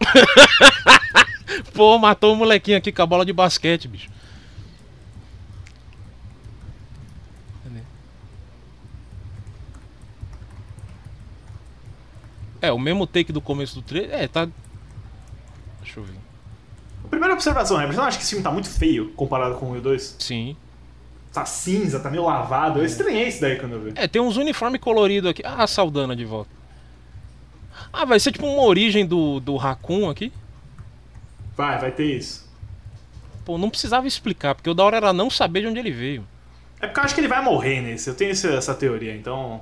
Pô, 1.75 1.99
matou 1.99 2.33
o 2.33 2.37
molequinho 2.37 2.79
aqui 2.79 2.93
com 2.93 3.03
a 3.03 3.07
bola 3.07 3.25
de 3.25 3.33
basquete, 3.33 3.89
bicho. 3.89 4.09
É, 12.61 12.73
o 12.73 12.79
mesmo 12.79 13.07
take 13.07 13.33
do 13.33 13.41
começo 13.41 13.77
do 13.77 13.83
trailer. 13.83 14.13
É, 14.13 14.27
tá. 14.27 14.49
Deixa 15.81 16.01
eu 16.01 16.05
ver. 16.05 16.15
Primeira 17.09 17.35
observação, 17.35 17.77
Herbert, 17.77 17.95
você 17.95 18.01
não 18.01 18.09
acha 18.09 18.19
que 18.19 18.23
esse 18.23 18.31
filme 18.31 18.45
tá 18.45 18.51
muito 18.51 18.69
feio 18.69 19.11
comparado 19.13 19.55
com 19.57 19.67
o 19.67 19.71
1 19.71 19.77
e 19.77 19.79
o 19.79 19.83
2? 19.83 20.17
Sim. 20.19 20.57
Tá 21.33 21.45
cinza, 21.45 22.01
tá 22.01 22.11
meio 22.11 22.25
lavado. 22.25 22.81
Eu 22.81 22.85
estranhei 22.85 23.29
isso 23.29 23.41
daí 23.41 23.59
quando 23.59 23.73
eu 23.73 23.81
vi. 23.81 23.93
É, 23.95 24.09
tem 24.09 24.21
uns 24.21 24.37
uniformes 24.37 24.81
coloridos 24.81 25.31
aqui. 25.31 25.43
Ah, 25.45 25.63
a 25.63 25.67
Saldana 25.67 26.17
de 26.17 26.25
volta. 26.25 26.51
Ah, 27.93 28.05
vai 28.05 28.19
ser 28.19 28.33
tipo 28.33 28.47
uma 28.47 28.63
origem 28.63 29.07
do, 29.07 29.41
do 29.41 29.57
Raccoon 29.57 30.11
aqui? 30.11 30.33
Vai, 31.59 31.77
vai 31.77 31.91
ter 31.91 32.05
isso. 32.05 32.49
Pô, 33.45 33.59
não 33.59 33.69
precisava 33.69 34.07
explicar, 34.07 34.55
porque 34.55 34.71
o 34.71 34.75
da 34.75 34.85
hora 34.85 34.97
era 34.97 35.13
não 35.13 35.29
saber 35.29 35.63
de 35.63 35.67
onde 35.67 35.81
ele 35.81 35.91
veio. 35.91 36.25
É 36.81 36.87
porque 36.87 37.01
eu 37.01 37.05
acho 37.05 37.15
que 37.17 37.21
ele 37.21 37.27
vai 37.27 37.43
morrer 37.43 37.81
nesse. 37.81 38.09
Eu 38.09 38.15
tenho 38.15 38.31
essa 38.31 38.75
teoria, 38.77 39.17
então. 39.17 39.61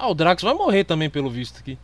Ah, 0.00 0.08
o 0.08 0.14
Drax 0.14 0.42
vai 0.42 0.52
morrer 0.52 0.82
também, 0.82 1.08
pelo 1.08 1.30
visto 1.30 1.60
aqui. 1.60 1.78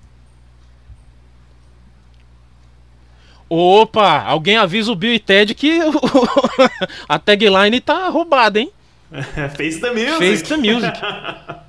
Opa! 3.49 4.23
Alguém 4.23 4.57
avisa 4.57 4.91
o 4.91 4.97
Bill 4.97 5.15
e 5.15 5.21
Ted 5.21 5.55
que 5.55 5.79
a 7.09 7.17
tagline 7.17 7.81
tá 7.81 8.09
roubada, 8.09 8.59
hein? 8.59 8.73
Face 9.57 9.81
the 9.81 9.93
music. 9.93 10.19
Face 10.19 10.43
the 10.43 10.57
music. 10.57 10.99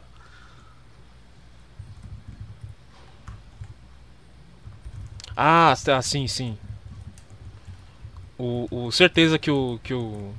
Ah, 5.38 5.74
tá, 5.86 6.02
sim, 6.02 6.28
sim. 6.28 6.58
O, 8.38 8.68
o- 8.70 8.92
certeza 8.92 9.40
que 9.40 9.50
o, 9.50 9.80
que 9.84 9.94
o, 9.94 10.32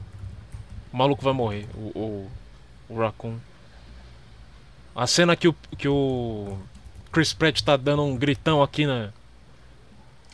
o 0.92 0.96
maluco 0.96 1.22
vai 1.22 1.32
morrer, 1.32 1.66
o, 1.74 1.98
o, 1.98 2.30
o 2.88 2.98
Raccoon. 2.98 3.36
A 4.94 5.06
cena 5.06 5.36
que 5.36 5.48
o, 5.48 5.54
que 5.76 5.88
o 5.88 6.58
Chris 7.12 7.32
Pratt 7.32 7.62
tá 7.62 7.76
dando 7.76 8.02
um 8.04 8.16
gritão 8.16 8.62
aqui 8.62 8.86
na. 8.86 9.10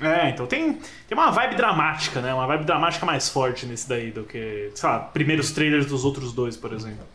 É, 0.00 0.30
então 0.30 0.47
tem, 0.47 0.75
tem 0.75 1.16
uma 1.16 1.30
vibe 1.30 1.54
dramática, 1.54 2.21
né? 2.21 2.35
Uma 2.35 2.47
vibe 2.47 2.64
dramática 2.64 3.06
mais 3.06 3.28
forte 3.28 3.64
nesse 3.64 3.88
daí 3.88 4.11
do 4.11 4.25
que, 4.25 4.71
sei 4.75 4.88
lá, 4.88 4.99
primeiros 4.99 5.52
trailers 5.52 5.87
dos 5.87 6.04
outros 6.04 6.33
dois, 6.33 6.56
por 6.56 6.73
exemplo. 6.73 7.06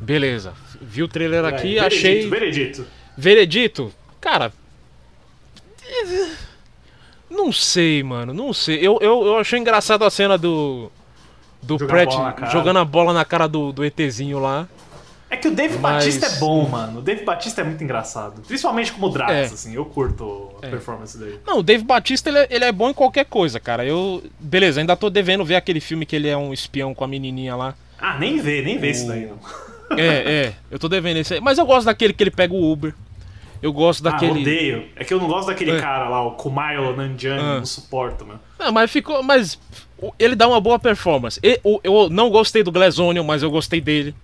Beleza. 0.00 0.54
Vi 0.80 1.02
o 1.02 1.08
trailer 1.08 1.44
aqui, 1.44 1.78
É, 1.78 1.86
achei. 1.86 2.28
Veredito, 2.28 2.86
veredito. 3.16 3.92
Cara. 4.20 4.52
Não 7.30 7.50
sei, 7.52 8.02
mano. 8.02 8.32
Não 8.34 8.52
sei. 8.52 8.76
Eu, 8.76 8.98
eu, 9.00 9.24
eu 9.24 9.38
achei 9.38 9.58
engraçado 9.58 10.04
a 10.04 10.10
cena 10.10 10.36
do. 10.36 10.90
Do 11.62 11.78
Pratt 11.78 12.10
jogando 12.50 12.80
a 12.80 12.84
bola 12.84 13.12
na 13.12 13.24
cara 13.24 13.46
do, 13.46 13.72
do 13.72 13.84
ETzinho 13.84 14.40
lá. 14.40 14.66
É 15.30 15.36
que 15.36 15.46
o 15.48 15.54
Dave 15.54 15.78
Mas- 15.78 16.04
Batista 16.04 16.26
é 16.26 16.38
bom, 16.40 16.68
mano. 16.68 16.98
O 16.98 17.02
Dave 17.02 17.24
Batista 17.24 17.60
é 17.60 17.64
muito 17.64 17.82
engraçado. 17.82 18.42
Principalmente 18.42 18.92
como 18.92 19.08
Drax, 19.08 19.32
É. 19.32 19.44
assim. 19.54 19.74
Eu 19.74 19.84
curto 19.86 20.50
a 20.58 20.66
performance 20.66 21.16
dele. 21.16 21.38
Não, 21.46 21.58
o 21.58 21.62
Dave 21.62 21.84
Batista 21.84 22.28
ele 22.28 22.38
é, 22.40 22.46
ele 22.50 22.64
é 22.64 22.72
bom 22.72 22.90
em 22.90 22.92
qualquer 22.92 23.24
coisa, 23.26 23.58
cara. 23.60 23.84
Eu. 23.86 24.22
Beleza, 24.40 24.80
ainda 24.80 24.96
tô 24.96 25.08
devendo 25.08 25.44
ver 25.44 25.54
aquele 25.54 25.80
filme 25.80 26.04
que 26.04 26.16
ele 26.16 26.28
é 26.28 26.36
um 26.36 26.52
espião 26.52 26.92
com 26.94 27.04
a 27.04 27.08
menininha 27.08 27.54
lá. 27.56 27.74
Ah, 27.98 28.18
nem 28.18 28.40
vê, 28.40 28.60
nem 28.60 28.76
vê 28.78 28.90
isso 28.90 29.06
daí, 29.06 29.26
não. 29.26 29.38
É, 29.98 30.46
é. 30.46 30.52
Eu 30.70 30.78
tô 30.78 30.88
devendo 30.88 31.16
esse 31.18 31.34
aí. 31.34 31.40
Mas 31.40 31.58
eu 31.58 31.66
gosto 31.66 31.86
daquele 31.86 32.12
que 32.12 32.22
ele 32.22 32.30
pega 32.30 32.52
o 32.54 32.72
Uber. 32.72 32.94
Eu 33.62 33.72
gosto 33.72 34.06
Ah, 34.06 34.10
daquele. 34.10 34.40
odeio. 34.40 34.86
É 34.96 35.04
que 35.04 35.14
eu 35.14 35.20
não 35.20 35.28
gosto 35.28 35.46
daquele 35.48 35.72
É. 35.72 35.80
cara 35.80 36.08
lá, 36.08 36.22
o 36.26 36.32
Kumail 36.32 36.96
Nanjiani, 36.96 37.40
Ah. 37.40 37.58
não 37.58 37.66
suporto, 37.66 38.26
mano. 38.26 38.40
Não, 38.58 38.72
mas 38.72 38.90
ficou. 38.90 39.22
Mas 39.22 39.58
ele 40.18 40.34
dá 40.34 40.48
uma 40.48 40.60
boa 40.60 40.78
performance. 40.78 41.38
E- 41.42 41.60
o- 41.62 41.78
eu 41.84 42.08
não 42.10 42.28
gostei 42.28 42.62
do 42.64 42.72
Glazonion, 42.72 43.22
mas 43.24 43.42
eu 43.42 43.50
gostei 43.50 43.80
dele. 43.80 44.14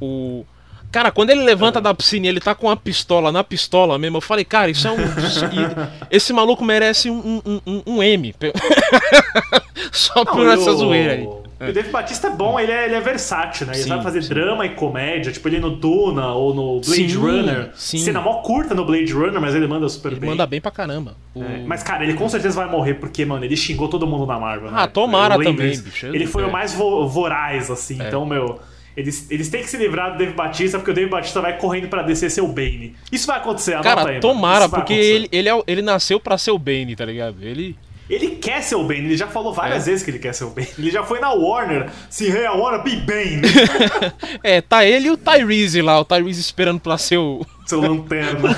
O. 0.00 0.44
Cara, 0.90 1.10
quando 1.10 1.30
ele 1.30 1.42
levanta 1.42 1.80
da 1.80 1.94
piscina 1.94 2.26
e 2.26 2.28
ele 2.28 2.40
tá 2.40 2.54
com 2.54 2.68
a 2.68 2.76
pistola 2.76 3.32
na 3.32 3.42
pistola 3.42 3.98
mesmo, 3.98 4.18
eu 4.18 4.20
falei, 4.20 4.44
cara, 4.44 4.70
isso 4.70 4.86
é 4.86 4.90
um. 4.90 4.96
esse 6.10 6.32
maluco 6.34 6.62
merece 6.64 7.08
um, 7.08 7.40
um, 7.46 7.60
um, 7.66 7.82
um 7.86 8.02
M. 8.02 8.34
Só 9.92 10.24
por 10.24 10.44
Não, 10.44 10.52
essa 10.52 10.72
zoeira 10.72 11.12
aí. 11.14 11.28
O 11.70 11.72
Dave 11.72 11.90
Batista 11.90 12.28
é 12.28 12.30
bom, 12.30 12.58
ele 12.58 12.72
é, 12.72 12.86
ele 12.86 12.94
é 12.94 13.00
versátil, 13.00 13.66
né? 13.66 13.72
Ele 13.74 13.82
Sim, 13.82 13.88
sabe 13.88 14.02
fazer 14.02 14.22
sim. 14.22 14.28
drama 14.30 14.66
e 14.66 14.70
comédia, 14.70 15.30
tipo 15.32 15.48
ele 15.48 15.60
no 15.60 15.70
Duna 15.70 16.32
ou 16.32 16.54
no 16.54 16.80
Blade 16.80 17.08
Sim, 17.12 17.16
Runner. 17.16 17.70
sim. 17.74 17.98
Cena 17.98 18.20
mó 18.20 18.34
curta 18.42 18.74
no 18.74 18.84
Blade 18.84 19.12
Runner, 19.12 19.40
mas 19.40 19.54
ele 19.54 19.66
manda 19.66 19.88
super 19.88 20.12
Ele 20.12 20.20
bem. 20.20 20.30
manda 20.30 20.46
bem 20.46 20.60
pra 20.60 20.70
caramba. 20.70 21.16
O- 21.34 21.42
É, 21.42 21.62
Mas, 21.66 21.82
cara, 21.82 22.04
ele 22.04 22.14
com 22.14 22.28
certeza 22.28 22.54
vai 22.56 22.70
morrer 22.70 22.94
porque, 22.94 23.24
mano, 23.24 23.44
ele 23.44 23.56
xingou 23.56 23.88
todo 23.88 24.06
mundo 24.06 24.26
na 24.26 24.38
Marvel. 24.38 24.68
Ah, 24.72 24.82
né? 24.82 24.86
tomara 24.86 25.34
também, 25.42 25.78
bicho. 25.78 26.06
Ele 26.06 26.26
foi 26.26 26.42
É. 26.42 26.46
o 26.46 26.52
mais 26.52 26.72
vo- 26.74 27.06
voraz, 27.08 27.70
assim. 27.70 27.98
Então, 28.02 28.26
meu, 28.26 28.58
eles, 28.96 29.30
eles 29.30 29.48
têm 29.48 29.62
que 29.62 29.70
se 29.70 29.76
livrar 29.78 30.12
do 30.12 30.18
Dave 30.18 30.32
Batista 30.34 30.78
porque 30.78 30.90
o 30.90 30.94
Dave 30.94 31.08
Batista 31.10 31.40
vai 31.40 31.56
correndo 31.56 31.88
pra 31.88 32.02
descer 32.02 32.30
seu 32.30 32.46
Bane. 32.46 32.94
Isso 33.10 33.26
vai 33.26 33.38
acontecer, 33.38 33.72
anota 33.74 33.88
Cara, 33.88 34.10
aí, 34.10 34.20
tomara, 34.20 34.68
porque 34.68 34.92
ele, 34.92 35.28
ele, 35.32 35.48
é, 35.48 35.62
ele 35.66 35.80
nasceu 35.82 36.20
pra 36.20 36.36
ser 36.36 36.50
o 36.50 36.58
Bane, 36.58 36.94
tá 36.94 37.04
ligado? 37.04 37.36
Ele. 37.40 37.76
Ele 38.10 38.36
quer 38.36 38.62
ser 38.62 38.74
o 38.74 38.82
Bane, 38.84 39.00
ele 39.06 39.16
já 39.16 39.26
falou 39.26 39.54
várias 39.54 39.86
É. 39.86 39.90
vezes 39.90 40.04
que 40.04 40.10
ele 40.10 40.18
quer 40.18 40.34
ser 40.34 40.44
o 40.44 40.50
Bane. 40.50 40.68
Ele 40.78 40.90
já 40.90 41.02
foi 41.02 41.18
na 41.20 41.30
Warner, 41.32 41.88
se 42.10 42.26
hey, 42.26 42.44
I 42.44 42.48
wanna 42.48 42.78
be 42.78 42.96
Bane, 42.96 43.40
É, 44.42 44.60
tá 44.60 44.84
ele 44.84 45.08
e 45.08 45.10
o 45.10 45.16
Tyrese 45.16 45.80
lá, 45.80 45.98
o 46.00 46.04
Tyrese 46.04 46.40
esperando 46.40 46.80
pra 46.80 46.98
ser 46.98 47.16
o. 47.18 47.46
seu 47.64 47.80
lanterna. 47.82 48.54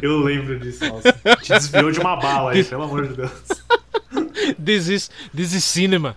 Eu 0.00 0.18
lembro 0.20 0.58
disso, 0.58 0.84
nossa. 0.86 1.12
Te 1.42 1.52
desviou 1.52 1.92
de 1.92 2.00
uma 2.00 2.16
bala 2.16 2.52
aí, 2.52 2.64
pelo 2.64 2.82
amor 2.84 3.06
de 3.06 3.14
Deus. 3.14 3.30
This 4.64 4.88
is, 4.88 5.10
this 5.36 5.52
is 5.52 5.62
cinema. 5.62 6.16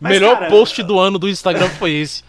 Melhor 0.00 0.38
cara- 0.38 0.50
post 0.50 0.82
do 0.82 0.98
ano 0.98 1.18
do 1.18 1.28
Instagram 1.28 1.68
foi 1.70 1.92
esse. 1.92 2.22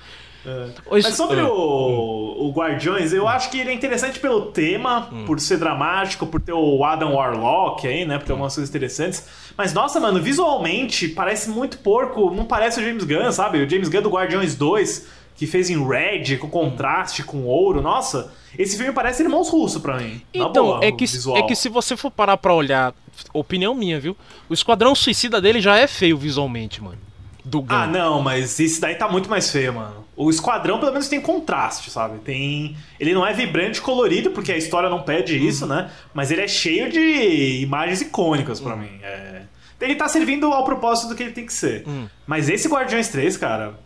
Oi, 0.89 1.01
Mas 1.03 1.15
sobre 1.15 1.41
o, 1.41 1.49
o 1.51 2.51
Guardiões, 2.55 3.11
eu 3.13 3.27
acho 3.27 3.49
que 3.51 3.59
ele 3.59 3.69
é 3.71 3.73
interessante 3.73 4.19
pelo 4.19 4.47
tema, 4.51 5.09
Hum. 5.11 5.25
por 5.25 5.39
ser 5.39 5.57
dramático, 5.57 6.25
por 6.25 6.39
ter 6.41 6.53
o 6.53 6.83
Adam 6.83 7.13
Warlock 7.15 7.85
aí, 7.87 8.05
né? 8.05 8.17
Por 8.17 8.25
ter 8.25 8.31
algumas 8.31 8.53
coisas 8.55 8.69
interessantes. 8.69 9.25
Mas, 9.57 9.73
nossa, 9.73 9.99
mano, 9.99 10.21
visualmente 10.21 11.07
parece 11.09 11.49
muito 11.49 11.79
porco. 11.79 12.31
Não 12.31 12.45
parece 12.45 12.79
o 12.79 12.83
James 12.83 13.03
Gunn, 13.03 13.31
sabe? 13.31 13.61
O 13.61 13.69
James 13.69 13.89
Gunn 13.89 14.01
do 14.01 14.09
Guardiões 14.09 14.55
2, 14.55 15.07
que 15.35 15.45
fez 15.45 15.69
em 15.69 15.85
red, 15.85 16.37
com 16.37 16.49
contraste, 16.49 17.23
com 17.23 17.43
ouro. 17.45 17.81
Nossa, 17.81 18.31
esse 18.57 18.77
filme 18.77 18.91
parece 18.93 19.23
Irmãos 19.23 19.49
Russo 19.49 19.81
pra 19.81 19.97
mim. 19.97 20.21
Na 20.35 20.45
Então, 20.45 20.65
boa, 20.65 20.79
é 20.85 20.91
que, 20.91 21.05
visual. 21.05 21.37
é 21.37 21.43
que 21.43 21.55
se 21.55 21.69
você 21.69 21.97
for 21.97 22.09
parar 22.11 22.37
pra 22.37 22.53
olhar, 22.53 22.93
opinião 23.33 23.73
minha, 23.75 23.99
viu? 23.99 24.15
O 24.49 24.53
Esquadrão 24.53 24.95
Suicida 24.95 25.41
dele 25.41 25.59
já 25.61 25.77
é 25.77 25.87
feio 25.87 26.17
visualmente, 26.17 26.81
mano. 26.81 26.97
Do 27.43 27.61
Gun. 27.61 27.67
Ah, 27.75 27.87
não, 27.87 28.21
mas 28.21 28.59
esse 28.59 28.79
daí 28.81 28.95
tá 28.95 29.07
muito 29.07 29.29
mais 29.29 29.49
feio, 29.51 29.73
mano. 29.73 30.06
O 30.17 30.31
Esquadrão, 30.31 30.79
pelo 30.79 30.91
menos, 30.91 31.07
tem 31.07 31.21
contraste, 31.21 31.91
sabe? 31.91 32.17
Tem. 32.17 32.75
Ele 32.99 33.13
não 33.13 33.25
é 33.25 33.33
vibrante 33.33 33.77
e 33.77 33.81
colorido, 33.81 34.31
porque 34.31 34.51
a 34.51 34.57
história 34.57 34.89
não 34.89 35.03
pede 35.03 35.37
isso, 35.37 35.67
né? 35.67 35.91
Mas 36.11 36.31
ele 36.31 36.41
é 36.41 36.47
cheio 36.47 36.91
de 36.91 37.61
imagens 37.61 38.01
icônicas 38.01 38.59
pra 38.59 38.75
mim. 38.75 38.99
É... 39.03 39.43
Ele 39.79 39.93
tá 39.93 40.09
servindo 40.09 40.51
ao 40.51 40.65
propósito 40.65 41.09
do 41.09 41.15
que 41.15 41.21
ele 41.21 41.33
tem 41.33 41.45
que 41.45 41.53
ser. 41.53 41.85
Mas 42.25 42.49
esse 42.49 42.67
Guardiões 42.67 43.09
3, 43.09 43.37
cara, 43.37 43.79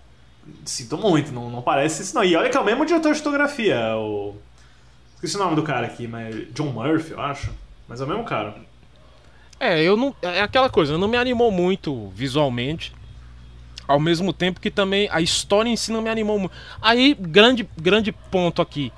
sinto 0.63 0.98
muito, 0.98 1.34
não, 1.34 1.50
não 1.50 1.62
parece 1.62 2.02
isso 2.02 2.15
não. 2.15 2.24
E 2.24 2.34
olha 2.34 2.50
que 2.50 2.56
é 2.56 2.60
o 2.62 2.65
mesmo 2.65 2.86
diretor 2.86 3.12
de 3.12 3.17
fotografia, 3.17 3.76
é 3.76 3.96
o. 3.96 4.34
Esqueci 5.15 5.36
o 5.36 5.39
nome 5.39 5.58
do 5.58 5.63
cara 5.63 5.86
aqui, 5.86 6.08
mas. 6.08 6.34
John 6.54 6.67
Murphy, 6.67 7.12
eu 7.12 7.20
acho. 7.20 7.52
Mas 7.89 8.00
é 8.00 8.06
o 8.06 8.08
mesmo 8.08 8.24
cara. 8.24 8.56
É, 9.60 9.84
eu 9.84 9.98
não. 9.98 10.15
É 10.22 10.41
aquela 10.41 10.70
coisa, 10.70 10.98
não 10.98 11.10
me 11.10 11.17
animou 11.17 11.52
muito 11.52 12.08
visualmente. 12.15 12.94
Ao 13.91 13.99
mesmo 13.99 14.32
tempo 14.34 14.60
que 14.60 14.71
também 14.71 15.08
a 15.12 15.21
história 15.21 15.69
em 15.69 15.75
si 15.75 15.91
não 15.91 16.01
me 16.01 16.10
animou 16.10 16.39
muito. 16.39 16.54
Aí, 16.82 17.13
grande, 17.19 17.67
grande 17.80 18.12
ponto 18.12 18.62
aqui. 18.62 18.91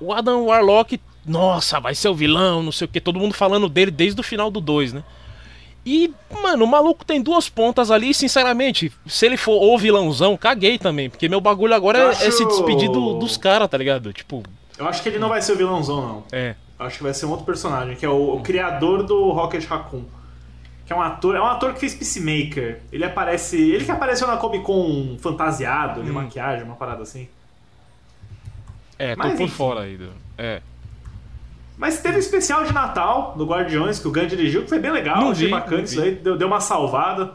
O 0.00 0.12
Adam 0.12 0.44
Warlock, 0.46 1.00
nossa, 1.24 1.78
vai 1.80 1.94
ser 1.94 2.08
o 2.08 2.14
vilão, 2.14 2.62
não 2.62 2.72
sei 2.72 2.86
o 2.86 2.88
que. 2.88 3.00
Todo 3.00 3.18
mundo 3.18 3.34
falando 3.34 3.68
dele 3.68 3.90
desde 3.90 4.20
o 4.20 4.24
final 4.24 4.50
do 4.50 4.60
2, 4.60 4.92
né? 4.92 5.02
E, 5.84 6.12
mano, 6.42 6.64
o 6.64 6.68
maluco 6.68 7.04
tem 7.04 7.20
duas 7.20 7.48
pontas 7.48 7.90
ali, 7.90 8.10
e, 8.10 8.14
sinceramente, 8.14 8.92
se 9.06 9.26
ele 9.26 9.36
for 9.36 9.60
o 9.60 9.76
vilãozão, 9.76 10.36
caguei 10.36 10.78
também. 10.78 11.10
Porque 11.10 11.28
meu 11.28 11.40
bagulho 11.40 11.74
agora 11.74 11.98
Eu 11.98 12.08
é, 12.08 12.12
é 12.12 12.14
se 12.14 12.26
acho- 12.28 12.46
despedir 12.46 12.88
do- 12.88 13.14
dos 13.18 13.36
caras, 13.36 13.68
tá 13.68 13.76
ligado? 13.78 14.12
Tipo, 14.12 14.42
Eu 14.78 14.86
acho 14.88 15.02
que 15.02 15.08
ele 15.08 15.18
não 15.18 15.28
vai 15.28 15.42
ser 15.42 15.52
o 15.52 15.56
vilãozão, 15.56 16.00
não. 16.00 16.24
é. 16.32 16.54
Acho 16.78 16.96
que 16.98 17.02
vai 17.04 17.14
ser 17.14 17.26
um 17.26 17.30
outro 17.30 17.44
personagem, 17.46 17.94
que 17.94 18.04
é 18.04 18.08
o, 18.08 18.34
o 18.36 18.40
criador 18.40 19.04
do 19.04 19.30
Rocket 19.30 19.64
Raccoon. 19.66 20.02
Que 20.86 20.92
é 20.92 20.96
um 20.96 21.00
ator, 21.02 21.36
é 21.36 21.40
um 21.40 21.46
ator 21.46 21.72
que 21.74 21.80
fez 21.80 21.94
Peacemaker. 21.94 22.80
Ele 22.92 23.04
aparece, 23.04 23.56
ele 23.56 23.84
que 23.84 23.90
apareceu 23.90 24.26
na 24.26 24.36
Comic 24.36 24.64
Con 24.64 25.16
fantasiado, 25.20 26.02
de 26.02 26.10
Hum. 26.10 26.14
maquiagem, 26.14 26.64
uma 26.64 26.74
parada 26.76 27.02
assim. 27.02 27.28
É, 28.98 29.14
tô 29.14 29.22
Mas, 29.22 29.32
por 29.34 29.42
enfim. 29.42 29.54
fora 29.54 29.80
aí. 29.82 29.96
do- 29.96 30.10
É. 30.38 30.60
Mas 31.76 32.00
teve 32.00 32.16
o 32.16 32.20
especial 32.20 32.64
de 32.64 32.72
Natal 32.72 33.34
do 33.36 33.44
Guardiões 33.46 33.98
que 33.98 34.06
o 34.06 34.12
Gun 34.12 34.26
dirigiu, 34.26 34.62
que 34.62 34.68
foi 34.68 34.78
bem 34.78 34.92
legal, 34.92 35.20
Não 35.20 35.30
achei 35.32 35.46
vi, 35.46 35.50
bacana 35.50 35.82
isso 35.82 35.94
vi. 35.94 36.00
Hum. 36.00 36.04
aí, 36.04 36.14
deu, 36.14 36.36
deu 36.36 36.46
uma 36.46 36.60
salvada. 36.60 37.34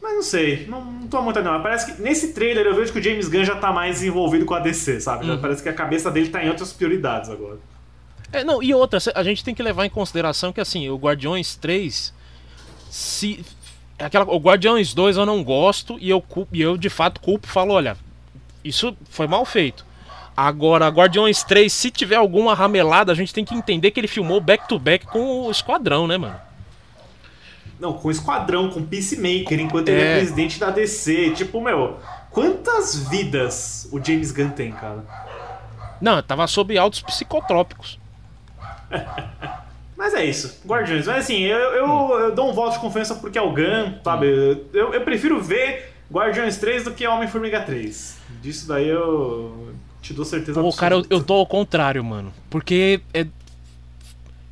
Mas 0.00 0.14
não 0.14 0.22
sei, 0.22 0.66
não, 0.66 0.84
não 0.84 1.08
tô 1.08 1.20
muito 1.22 1.38
animado. 1.38 1.62
Parece 1.62 1.92
que 1.94 2.00
nesse 2.02 2.32
trailer 2.34 2.66
eu 2.66 2.74
vejo 2.74 2.92
que 2.92 2.98
o 2.98 3.02
James 3.02 3.26
Gunn 3.28 3.44
já 3.44 3.56
tá 3.56 3.72
mais 3.72 4.02
envolvido 4.02 4.44
com 4.44 4.54
a 4.54 4.60
DC, 4.60 5.00
sabe? 5.00 5.24
Uhum. 5.26 5.34
Já 5.34 5.40
Parece 5.40 5.62
que 5.62 5.68
a 5.68 5.72
cabeça 5.72 6.10
dele 6.10 6.28
tá 6.28 6.44
em 6.44 6.48
outras 6.48 6.72
prioridades 6.72 7.30
agora. 7.30 7.58
É, 8.32 8.44
não, 8.44 8.62
e 8.62 8.72
outra, 8.74 8.98
a 9.14 9.22
gente 9.22 9.42
tem 9.44 9.54
que 9.54 9.62
levar 9.62 9.84
em 9.86 9.90
consideração 9.90 10.52
que 10.52 10.60
assim, 10.60 10.88
o 10.90 10.96
Guardiões 10.96 11.56
3 11.56 12.12
se 12.94 13.44
aquela, 13.98 14.24
o 14.32 14.38
Guardiões 14.38 14.94
2 14.94 15.16
eu 15.16 15.26
não 15.26 15.42
gosto 15.42 15.98
e 16.00 16.08
eu 16.08 16.20
culpo, 16.22 16.54
e 16.54 16.60
eu 16.62 16.76
de 16.76 16.88
fato 16.88 17.20
culpo, 17.20 17.48
falo, 17.48 17.74
olha, 17.74 17.96
isso 18.62 18.96
foi 19.10 19.26
mal 19.26 19.44
feito. 19.44 19.84
Agora, 20.36 20.86
Guardiões 20.86 21.42
3, 21.42 21.72
se 21.72 21.90
tiver 21.90 22.14
alguma 22.14 22.54
ramelada, 22.54 23.10
a 23.10 23.14
gente 23.16 23.34
tem 23.34 23.44
que 23.44 23.52
entender 23.52 23.90
que 23.90 23.98
ele 23.98 24.06
filmou 24.06 24.40
back 24.40 24.68
to 24.68 24.78
back 24.78 25.06
com 25.06 25.42
o 25.46 25.50
Esquadrão, 25.50 26.06
né, 26.06 26.16
mano? 26.16 26.36
Não, 27.80 27.94
com 27.94 28.06
o 28.06 28.10
Esquadrão, 28.12 28.70
com 28.70 28.78
o 28.78 28.86
Peacemaker, 28.86 29.58
enquanto 29.58 29.88
ele 29.88 30.00
é 30.00 30.12
É. 30.12 30.16
presidente 30.18 30.60
da 30.60 30.70
DC. 30.70 31.30
Tipo, 31.30 31.60
meu, 31.60 31.98
quantas 32.30 32.96
vidas 33.08 33.88
o 33.90 34.00
James 34.02 34.30
Gunn 34.30 34.50
tem, 34.50 34.70
cara? 34.70 35.04
Não, 36.00 36.22
tava 36.22 36.46
sob 36.46 36.78
altos 36.78 37.00
psicotrópicos. 37.02 37.98
Mas 39.96 40.12
é 40.14 40.24
isso, 40.24 40.60
Guardiões. 40.66 41.06
Mas 41.06 41.24
assim, 41.24 41.42
eu, 41.42 41.58
eu, 41.58 42.18
eu 42.18 42.34
dou 42.34 42.50
um 42.50 42.52
voto 42.52 42.74
de 42.74 42.80
confiança 42.80 43.14
porque 43.14 43.38
é 43.38 43.42
o 43.42 43.52
Gun, 43.52 43.94
sabe? 44.02 44.26
Eu, 44.72 44.92
eu 44.92 45.00
prefiro 45.02 45.40
ver 45.40 45.94
Guardiões 46.12 46.56
3 46.58 46.84
do 46.84 46.92
que 46.92 47.06
Homem-Formiga 47.06 47.60
3. 47.60 48.18
Disso 48.42 48.68
daí 48.68 48.88
eu 48.88 49.74
te 50.02 50.12
dou 50.12 50.24
certeza 50.24 50.60
Pô, 50.60 50.70
cara, 50.72 50.94
eu, 50.94 50.98
absoluta. 50.98 51.22
eu 51.22 51.26
tô 51.26 51.34
ao 51.34 51.46
contrário, 51.46 52.04
mano. 52.04 52.32
Porque 52.50 53.00
é. 53.12 53.26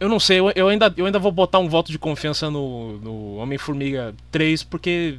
Eu 0.01 0.09
não 0.09 0.19
sei, 0.19 0.41
eu, 0.41 0.51
eu 0.57 0.69
ainda, 0.69 0.93
eu 0.97 1.07
ainda 1.07 1.19
vou 1.19 1.31
botar 1.31 1.61
um 1.61 1.69
voto 1.69 1.93
de 1.93 1.99
confiança 1.99 2.51
no, 2.51 2.99
no 2.99 3.37
Homem-Formiga 3.37 4.15
3, 4.31 4.65
porque. 4.65 5.19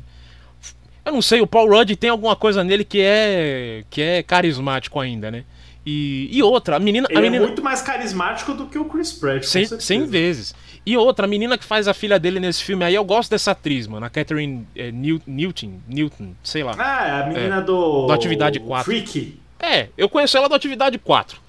Eu 1.05 1.11
não 1.11 1.21
sei, 1.21 1.41
o 1.41 1.47
Paul 1.47 1.69
Rudd 1.69 1.95
tem 1.97 2.09
alguma 2.09 2.35
coisa 2.35 2.63
nele 2.63 2.83
que 2.83 3.01
é. 3.01 3.83
que 3.89 4.01
é 4.01 4.23
carismático 4.23 4.99
ainda, 4.99 5.29
né? 5.29 5.43
E, 5.85 6.29
e 6.31 6.41
outra, 6.41 6.77
a 6.77 6.79
menina. 6.79 7.07
Ele 7.09 7.19
a 7.19 7.21
menina 7.21 7.43
é 7.43 7.47
muito 7.47 7.61
mais 7.63 7.81
carismático 7.81 8.53
do 8.53 8.67
que 8.67 8.77
o 8.79 8.85
Chris 8.85 9.11
Pratt, 9.11 9.41
com 9.43 9.47
cem. 9.47 9.65
100 9.67 10.05
vezes. 10.05 10.55
E 10.85 10.95
outra, 10.97 11.25
a 11.25 11.27
menina 11.29 11.57
que 11.57 11.65
faz 11.65 11.87
a 11.87 11.93
filha 11.93 12.17
dele 12.19 12.39
nesse 12.39 12.63
filme 12.63 12.83
aí, 12.85 12.95
eu 12.95 13.03
gosto 13.03 13.29
dessa 13.29 13.51
atriz, 13.51 13.85
mano. 13.87 14.05
A 14.05 14.09
Catherine 14.09 14.65
é, 14.75 14.91
New- 14.91 15.21
Newton, 15.27 15.79
Newton, 15.87 16.31
sei 16.43 16.63
lá. 16.63 16.75
Ah, 16.77 17.07
é 17.07 17.11
a 17.23 17.25
menina 17.27 17.61
do... 17.61 18.05
Do 18.07 18.13
Atividade 18.13 18.59
4. 18.59 18.85
Freak. 18.85 19.39
É, 19.59 19.87
eu 19.97 20.07
conheço 20.09 20.37
ela 20.37 20.47
da 20.49 20.55
Atividade 20.57 20.97
4. 20.97 21.41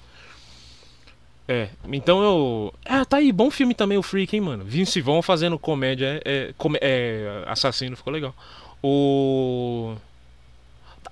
É, 1.47 1.67
então 1.91 2.23
eu. 2.23 2.73
Ah, 2.83 3.05
tá 3.05 3.17
aí, 3.17 3.31
bom 3.31 3.51
filme 3.51 3.75
também 3.75 3.97
o 3.97 4.01
Freak, 4.03 4.35
hein, 4.35 4.41
mano. 4.41 4.63
Vince 4.65 4.99
Vaughn 4.99 5.21
fazendo 5.21 5.59
comédia, 5.59 6.19
é, 6.25 6.47
é, 6.49 6.53
come- 6.57 6.79
é, 6.81 7.43
assassino, 7.45 7.95
ficou 7.95 8.11
legal. 8.11 8.33
O. 8.81 9.93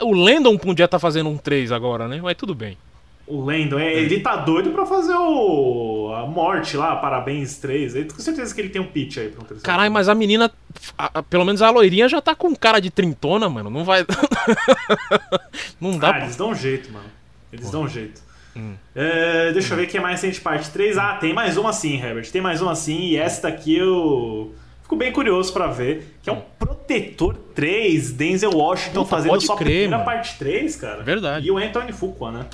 O 0.02 0.12
Landon 0.12 0.58
podia 0.58 0.86
estar 0.86 0.98
fazendo 0.98 1.30
um 1.30 1.38
3 1.38 1.72
agora, 1.72 2.08
né? 2.08 2.20
Mas 2.22 2.36
tudo 2.36 2.56
bem. 2.56 2.78
O 3.26 3.40
Landon, 3.46 3.80
é, 3.80 3.94
ele 3.94 4.20
tá 4.20 4.36
doido 4.36 4.72
pra 4.72 4.86
fazer 4.86 5.16
o... 5.16 6.14
a 6.14 6.26
morte 6.28 6.76
lá, 6.76 6.96
Parabéns 6.98 7.58
3. 7.58 7.96
Eu 7.96 8.08
tenho 8.08 8.20
certeza 8.22 8.54
que 8.54 8.60
ele 8.60 8.68
tem 8.70 8.82
um 8.82 8.86
pitch 8.88 9.18
aí 9.18 9.30
pra 9.30 9.40
um 9.40 9.46
terceiro. 9.46 9.64
Caralho, 9.64 9.92
mas 9.92 10.10
a 10.10 10.14
menina, 10.16 10.52
a- 10.98 11.20
a- 11.20 11.24
pelo 11.24 11.46
menos 11.46 11.62
a 11.62 11.70
loirinha 11.70 12.10
já 12.10 12.20
tá 12.20 12.36
com 12.36 12.54
cara 12.54 12.82
de 12.82 12.90
trintona, 12.92 13.48
mano. 13.48 13.70
Não 13.70 13.86
vai. 13.86 14.06
não 15.80 15.98
dá 15.98 16.10
Ah, 16.10 16.14
pra. 16.14 16.24
eles 16.26 16.36
dão 16.36 16.50
um 16.50 16.56
jeito, 16.56 16.92
mano. 16.92 17.06
Eles 17.52 17.70
dão 17.72 17.84
um 17.84 17.88
jeito. 17.88 18.22
Hum. 18.56 18.74
É, 18.96 19.52
deixa 19.52 19.74
eu 19.74 19.78
ver 19.78 19.88
quem 19.88 20.02
mais 20.02 20.22
tem 20.22 20.30
de 20.30 20.40
parte 20.42 20.70
3. 20.70 20.98
Ah, 20.98 21.14
tem 21.14 21.34
mais 21.34 21.58
uma 21.58 21.74
sim, 21.74 21.96
Herbert. 22.00 22.30
Tem 22.32 22.42
mais 22.42 22.62
uma 22.62 22.76
sim. 22.76 23.00
E 23.00 23.16
essa 23.18 23.44
daqui 23.44 23.76
eu 23.78 24.54
fico 24.82 24.96
bem 24.96 25.12
curioso 25.12 25.52
pra 25.54 25.68
ver. 25.68 26.14
Que 26.22 26.30
é 26.30 26.34
o 26.34 26.38
Protetor 26.60 27.36
3. 27.56 28.12
Denzel 28.12 28.52
Washington 28.52 29.04
Puta, 29.04 29.10
fazendo 29.10 29.42
sua 29.42 29.56
crer, 29.56 29.66
primeira 29.68 29.92
mano. 29.98 30.06
parte 30.06 30.38
3, 30.38 30.76
cara. 30.76 31.04
Verdade. 31.04 31.48
E 31.48 31.52
o 31.52 31.58
Anthony 31.58 31.92
Fuqua, 31.92 32.32
né? 32.32 32.46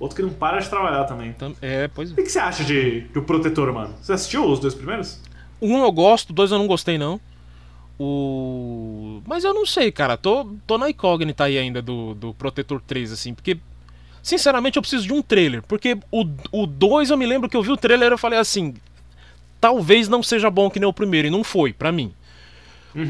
Outro 0.00 0.16
que 0.16 0.22
não 0.22 0.30
para 0.30 0.58
de 0.60 0.68
trabalhar 0.68 1.04
também. 1.04 1.32
Tam- 1.32 1.54
É, 1.60 1.88
pois 1.88 2.10
O 2.10 2.12
é. 2.12 2.16
que 2.16 2.22
que 2.24 2.28
você 2.30 2.38
acha 2.38 2.62
de, 2.64 3.00
de 3.02 3.18
O 3.18 3.22
Protetor, 3.22 3.72
mano? 3.72 3.94
Você 4.00 4.12
assistiu 4.12 4.44
os 4.44 4.60
dois 4.60 4.74
primeiros? 4.74 5.20
Um 5.60 5.78
eu 5.82 5.90
gosto, 5.90 6.32
dois 6.32 6.52
eu 6.52 6.58
não 6.58 6.66
gostei, 6.68 6.96
não. 6.96 7.20
O. 7.98 9.20
Mas 9.26 9.44
eu 9.44 9.52
não 9.52 9.66
sei, 9.66 9.90
cara. 9.90 10.16
Tô, 10.16 10.44
tô 10.66 10.78
na 10.78 10.88
incógnita 10.88 11.44
aí 11.44 11.58
ainda 11.58 11.82
do, 11.82 12.14
do 12.14 12.32
Protetor 12.34 12.80
3, 12.86 13.12
assim, 13.12 13.34
porque. 13.34 13.58
Sinceramente, 14.22 14.76
eu 14.76 14.82
preciso 14.82 15.06
de 15.06 15.12
um 15.12 15.22
trailer. 15.22 15.62
Porque 15.66 15.96
o, 16.10 16.24
o 16.52 16.66
2 16.66 17.10
eu 17.10 17.16
me 17.16 17.24
lembro 17.26 17.48
que 17.48 17.56
eu 17.56 17.62
vi 17.62 17.70
o 17.70 17.76
trailer 17.76 18.10
e 18.10 18.14
eu 18.14 18.18
falei 18.18 18.38
assim. 18.38 18.74
Talvez 19.60 20.08
não 20.08 20.22
seja 20.22 20.48
bom 20.50 20.70
que 20.70 20.78
nem 20.78 20.88
o 20.88 20.92
primeiro, 20.92 21.26
e 21.26 21.30
não 21.30 21.42
foi, 21.42 21.72
pra 21.72 21.90
mim. 21.90 22.12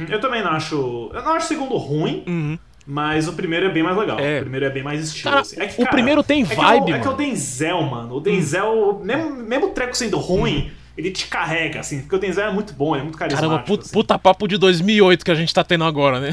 Eu 0.09 0.20
também 0.20 0.42
não 0.42 0.53
acho. 0.53 1.11
Eu 1.12 1.22
não 1.22 1.33
acho 1.33 1.46
o 1.46 1.48
segundo 1.48 1.77
ruim. 1.77 2.24
Uhum. 2.27 2.59
Mas 2.90 3.29
o 3.29 3.35
primeiro 3.35 3.66
é 3.66 3.68
bem 3.70 3.83
mais 3.83 3.94
legal. 3.98 4.18
É. 4.18 4.38
O 4.38 4.40
primeiro 4.40 4.64
é 4.64 4.70
bem 4.70 4.83
mais 4.83 5.05
estilo. 5.05 5.24
Cara, 5.31 5.42
assim. 5.42 5.61
É 5.61 5.66
que, 5.66 5.74
o 5.74 5.85
cara, 5.85 5.90
primeiro 5.90 6.22
tem 6.22 6.42
é 6.42 6.46
que 6.46 6.55
vibe, 6.55 6.90
é 6.90 6.94
o- 6.94 6.96
É 6.96 6.98
que, 7.01 7.07
o 7.07 7.11
mano. 7.11 7.12
Hum. 7.12 7.16
Denzel, 7.16 7.83
mano. 7.83 8.14
O 8.16 8.20
Denzel, 8.20 9.01
mesmo, 9.05 9.31
mesmo 9.37 9.66
o 9.66 9.70
treco 9.72 9.94
sendo 9.94 10.16
ruim, 10.16 10.70
ele 10.96 11.11
te 11.11 11.27
carrega, 11.27 11.81
assim. 11.81 12.01
Porque 12.01 12.16
o 12.16 12.18
Denzel 12.18 12.46
é 12.46 12.51
muito 12.51 12.72
bom, 12.72 12.94
ele 12.94 13.01
é 13.01 13.05
muito 13.05 13.18
carismático. 13.18 13.46
Caramba, 13.51 13.66
puta, 13.66 13.83
assim. 13.85 13.92
puta 13.92 14.18
papo 14.18 14.48
de 14.48 14.57
2008 14.57 15.22
que 15.22 15.31
a 15.31 15.35
gente 15.35 15.53
tá 15.53 15.62
tendo 15.62 15.85
agora, 15.85 16.18
né? 16.18 16.31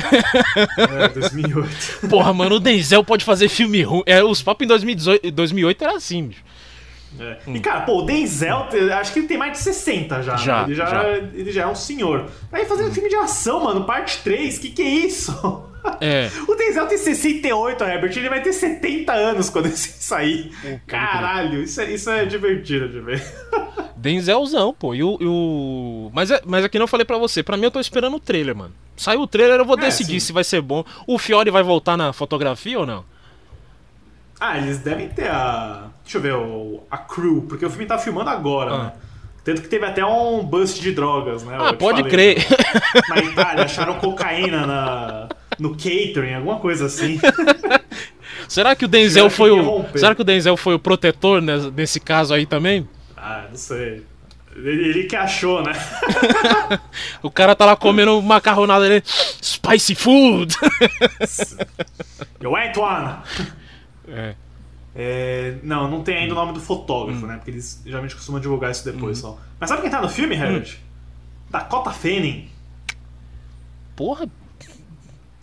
É, 0.78 1.10
2008. 1.10 2.08
Porra, 2.10 2.34
mano, 2.34 2.56
o 2.56 2.60
Denzel 2.62 3.04
pode 3.04 3.26
fazer 3.26 3.50
filme 3.50 3.84
ruim. 3.84 4.04
É, 4.06 4.24
os 4.24 4.42
papos 4.42 4.64
em 4.64 4.68
2018, 4.70 5.32
2008 5.32 5.84
era 5.84 5.98
assim, 5.98 6.28
bicho. 6.28 6.42
É. 7.20 7.38
E, 7.48 7.60
cara, 7.60 7.82
pô, 7.82 8.00
o 8.00 8.02
Denzel, 8.06 8.68
acho 9.00 9.12
que 9.12 9.20
ele 9.20 9.28
tem 9.28 9.38
mais 9.38 9.52
de 9.52 9.58
60 9.60 10.22
já. 10.22 10.38
Já, 10.38 10.58
né? 10.60 10.64
Ele 10.68 10.76
já, 10.76 10.86
já. 10.86 11.08
Ele 11.10 11.52
já 11.52 11.62
é 11.64 11.68
um 11.68 11.76
senhor. 11.76 12.30
Aí 12.50 12.66
fazendo 12.66 12.92
filme 12.94 13.10
de 13.10 13.16
ação, 13.16 13.64
mano, 13.64 13.84
parte 13.84 14.20
3, 14.24 14.58
que 14.58 14.70
que 14.70 14.82
é 14.82 14.90
isso? 14.90 15.64
É. 16.02 16.30
O 16.48 16.56
Denzel 16.56 16.88
tem 16.88 16.98
68, 16.98 17.84
Herbert, 17.84 18.18
ele 18.18 18.30
vai 18.30 18.42
ter 18.42 18.52
70 18.54 19.14
anos 19.14 19.50
quando 19.50 19.68
esse 19.68 20.04
sair. 20.04 20.52
Caralho, 20.88 21.62
isso 21.64 21.80
é, 21.82 21.92
isso 21.92 22.10
é 22.10 22.26
divertido 22.26 22.90
de 22.90 23.00
ver. 23.00 23.24
Denzelzão, 23.96 24.74
pô. 24.74 24.94
E 24.94 25.04
o. 25.04 25.18
e 25.20 25.26
o- 25.26 26.12
Mas, 26.14 26.32
é, 26.32 26.42
mas 26.46 26.64
é 26.66 26.70
que 26.70 26.78
nem 26.78 26.84
eu 26.84 26.88
falei 26.88 27.06
pra 27.06 27.18
você. 27.18 27.42
Pra 27.42 27.58
mim, 27.58 27.64
eu 27.64 27.72
tô 27.72 27.80
esperando 27.80 28.16
o 28.18 28.20
trailer, 28.20 28.56
mano. 28.56 28.74
Saiu 28.98 29.22
o 29.22 29.28
trailer, 29.28 29.60
eu 29.60 29.66
vou 29.66 29.78
É, 29.78 29.82
decidir 29.82 30.20
sim. 30.20 30.28
se 30.28 30.34
vai 30.34 30.44
ser 30.44 30.62
bom. 30.62 30.84
O 31.08 31.18
Fiore 31.18 31.50
vai 31.52 31.64
voltar 31.64 31.98
na 31.98 32.14
fotografia 32.14 32.80
ou 32.80 32.86
não? 32.86 33.04
Ah, 34.40 34.58
eles 34.58 34.80
devem 34.80 35.10
ter 35.10 35.28
a. 35.30 35.88
Deixa 36.04 36.18
eu 36.18 36.22
ver, 36.22 36.34
o... 36.36 36.84
a 36.92 36.98
crew, 36.98 37.46
porque 37.48 37.66
o 37.66 37.70
filme 37.70 37.86
tá 37.86 37.98
filmando 37.98 38.30
agora, 38.30 38.72
Ah. 38.72 38.84
né? 38.84 38.92
Tanto 39.44 39.62
que 39.62 39.68
teve 39.68 39.86
até 39.86 40.04
um 40.04 40.44
bust 40.44 40.82
de 40.82 40.92
drogas, 40.92 41.44
né? 41.44 41.56
Ah, 41.60 41.72
pode 41.74 42.00
falei, 42.02 42.12
crer. 42.12 42.38
né? 42.50 42.58
Na 43.10 43.18
Itália, 43.20 43.64
acharam 43.66 43.94
cocaína 44.00 44.66
na... 44.66 45.30
no 45.60 45.72
catering, 45.72 46.34
alguma 46.36 46.60
coisa 46.60 46.86
assim. 46.86 47.20
Será 48.48 48.76
que 48.76 48.86
o 48.86 48.88
Denzel 48.88 49.30
que 49.30 49.36
foi 49.36 49.52
o. 49.52 49.86
Será 49.96 50.14
que 50.14 50.22
o 50.22 50.26
Denzel 50.26 50.56
foi 50.58 50.76
o 50.76 50.80
protetor 50.80 51.42
nes- 51.42 51.72
nesse 51.74 52.00
caso 52.00 52.34
aí 52.34 52.46
também? 52.46 52.88
Ah, 53.18 53.46
não 53.50 53.58
sei. 53.58 54.04
Ele, 54.56 54.90
ele 54.90 55.04
que 55.06 55.16
achou, 55.16 55.62
né? 55.64 55.74
O 57.22 57.30
cara 57.32 57.56
tá 57.56 57.66
lá 57.66 57.76
comendo 57.76 58.22
macarronada 58.22 58.88
dele. 58.88 59.04
Spicy 59.06 59.96
food! 59.96 60.56
Eu 62.40 62.56
Antoine! 62.56 63.16
É. 64.08 64.36
É, 64.98 65.56
não, 65.64 65.90
não 65.90 66.02
tem 66.04 66.18
ainda 66.18 66.34
o 66.34 66.36
nome 66.36 66.54
do 66.54 66.60
fotógrafo, 66.62 67.26
Hum. 67.26 67.28
né? 67.28 67.36
Porque 67.36 67.52
eles 67.52 67.82
geralmente 67.86 68.16
costumam 68.16 68.40
divulgar 68.40 68.72
isso 68.72 68.86
depois 68.86 69.18
só. 69.18 69.38
Mas 69.60 69.70
sabe 69.70 69.82
quem 69.82 69.92
tá 69.92 70.02
no 70.02 70.08
filme, 70.08 70.36
Herbert? 70.36 70.76
Dakota 71.50 71.92
Fanning. 71.92 72.48
Porra, 73.96 74.28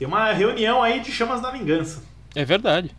Tem 0.03 0.09
uma 0.09 0.33
reunião 0.33 0.83
aí 0.83 0.99
de 0.99 1.12
Chamas 1.12 1.41
da 1.41 1.49
Vingança. 1.53 2.03
é 2.35 2.45
verdade. 2.45 2.91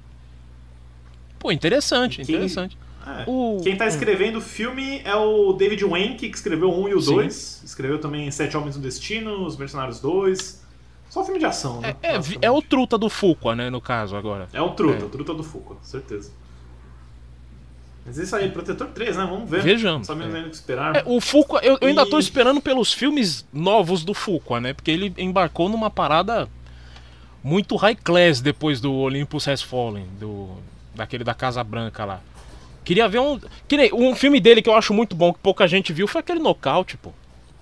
Pô, 1.37 1.51
interessante, 1.51 2.23
Quem- 2.23 2.33
interessante. 2.35 2.77
É. 3.05 3.25
O- 3.27 3.59
Quem 3.61 3.75
tá 3.75 3.85
escrevendo 3.87 4.37
o 4.37 4.41
filme 4.41 5.01
é 5.03 5.13
o 5.13 5.51
David 5.51 5.83
Wenke, 5.83 6.29
que 6.29 6.35
escreveu 6.37 6.69
o 6.69 6.81
1 6.85 6.87
e 6.87 6.93
o 6.93 7.01
Sim. 7.01 7.15
2. 7.15 7.61
Escreveu 7.65 7.99
também 7.99 8.31
Sete 8.31 8.55
Homens 8.55 8.77
no 8.77 8.81
Destino, 8.81 9.45
Os 9.45 9.57
Mercenários 9.57 9.99
2. 9.99 10.63
Só 11.09 11.25
filme 11.25 11.39
de 11.41 11.45
ação, 11.45 11.81
né? 11.81 11.93
É, 12.01 12.15
é, 12.15 12.19
é 12.43 12.49
o 12.49 12.61
truta 12.61 12.97
do 12.97 13.09
Fuqua, 13.09 13.53
né, 13.53 13.69
no 13.69 13.81
caso 13.81 14.15
agora. 14.15 14.47
É 14.53 14.61
o 14.61 14.69
Truta, 14.69 15.03
É. 15.03 15.05
o 15.05 15.09
Truta 15.09 15.33
do 15.33 15.43
Fuco, 15.43 15.77
certeza. 15.83 16.31
Mas 18.05 18.17
isso 18.17 18.33
aí, 18.33 18.49
Protetor 18.49 18.87
3, 18.87 19.17
né? 19.17 19.25
Vamos 19.29 19.49
ver. 19.49 19.61
Vejamos, 19.61 20.07
Não 20.07 20.15
sabemos 20.15 20.35
é. 20.39 20.43
que 20.43 20.55
esperar. 20.55 20.95
É, 20.95 21.03
o 21.05 21.19
Fuqua, 21.19 21.59
eu, 21.61 21.77
eu 21.81 21.87
ainda 21.89 22.05
tô 22.05 22.17
E- 22.17 22.21
esperando 22.21 22.61
pelos 22.61 22.93
filmes 22.93 23.45
novos 23.51 24.05
do 24.05 24.13
Fuqua, 24.13 24.61
né? 24.61 24.73
Porque 24.73 24.89
ele 24.89 25.13
embarcou 25.17 25.67
numa 25.67 25.89
parada 25.89 26.47
muito 27.43 27.75
high 27.75 27.95
class 27.95 28.39
depois 28.41 28.79
do 28.79 28.93
Olympus 28.93 29.47
Has 29.47 29.61
Fallen, 29.61 30.05
do 30.19 30.49
daquele 30.95 31.23
da 31.23 31.33
Casa 31.33 31.63
Branca 31.63 32.05
lá. 32.05 32.21
Queria 32.85 33.07
ver 33.07 33.19
um, 33.19 33.39
que 33.67 33.75
nem- 33.77 33.93
um 33.93 34.15
filme 34.15 34.39
dele 34.39 34.61
que 34.61 34.69
eu 34.69 34.75
acho 34.75 34.93
muito 34.93 35.15
bom 35.15 35.33
que 35.33 35.39
pouca 35.39 35.67
gente 35.67 35.91
viu 35.93 36.07
foi 36.07 36.19
aquele 36.21 36.39
Knockout, 36.39 36.97
pô, 36.97 37.11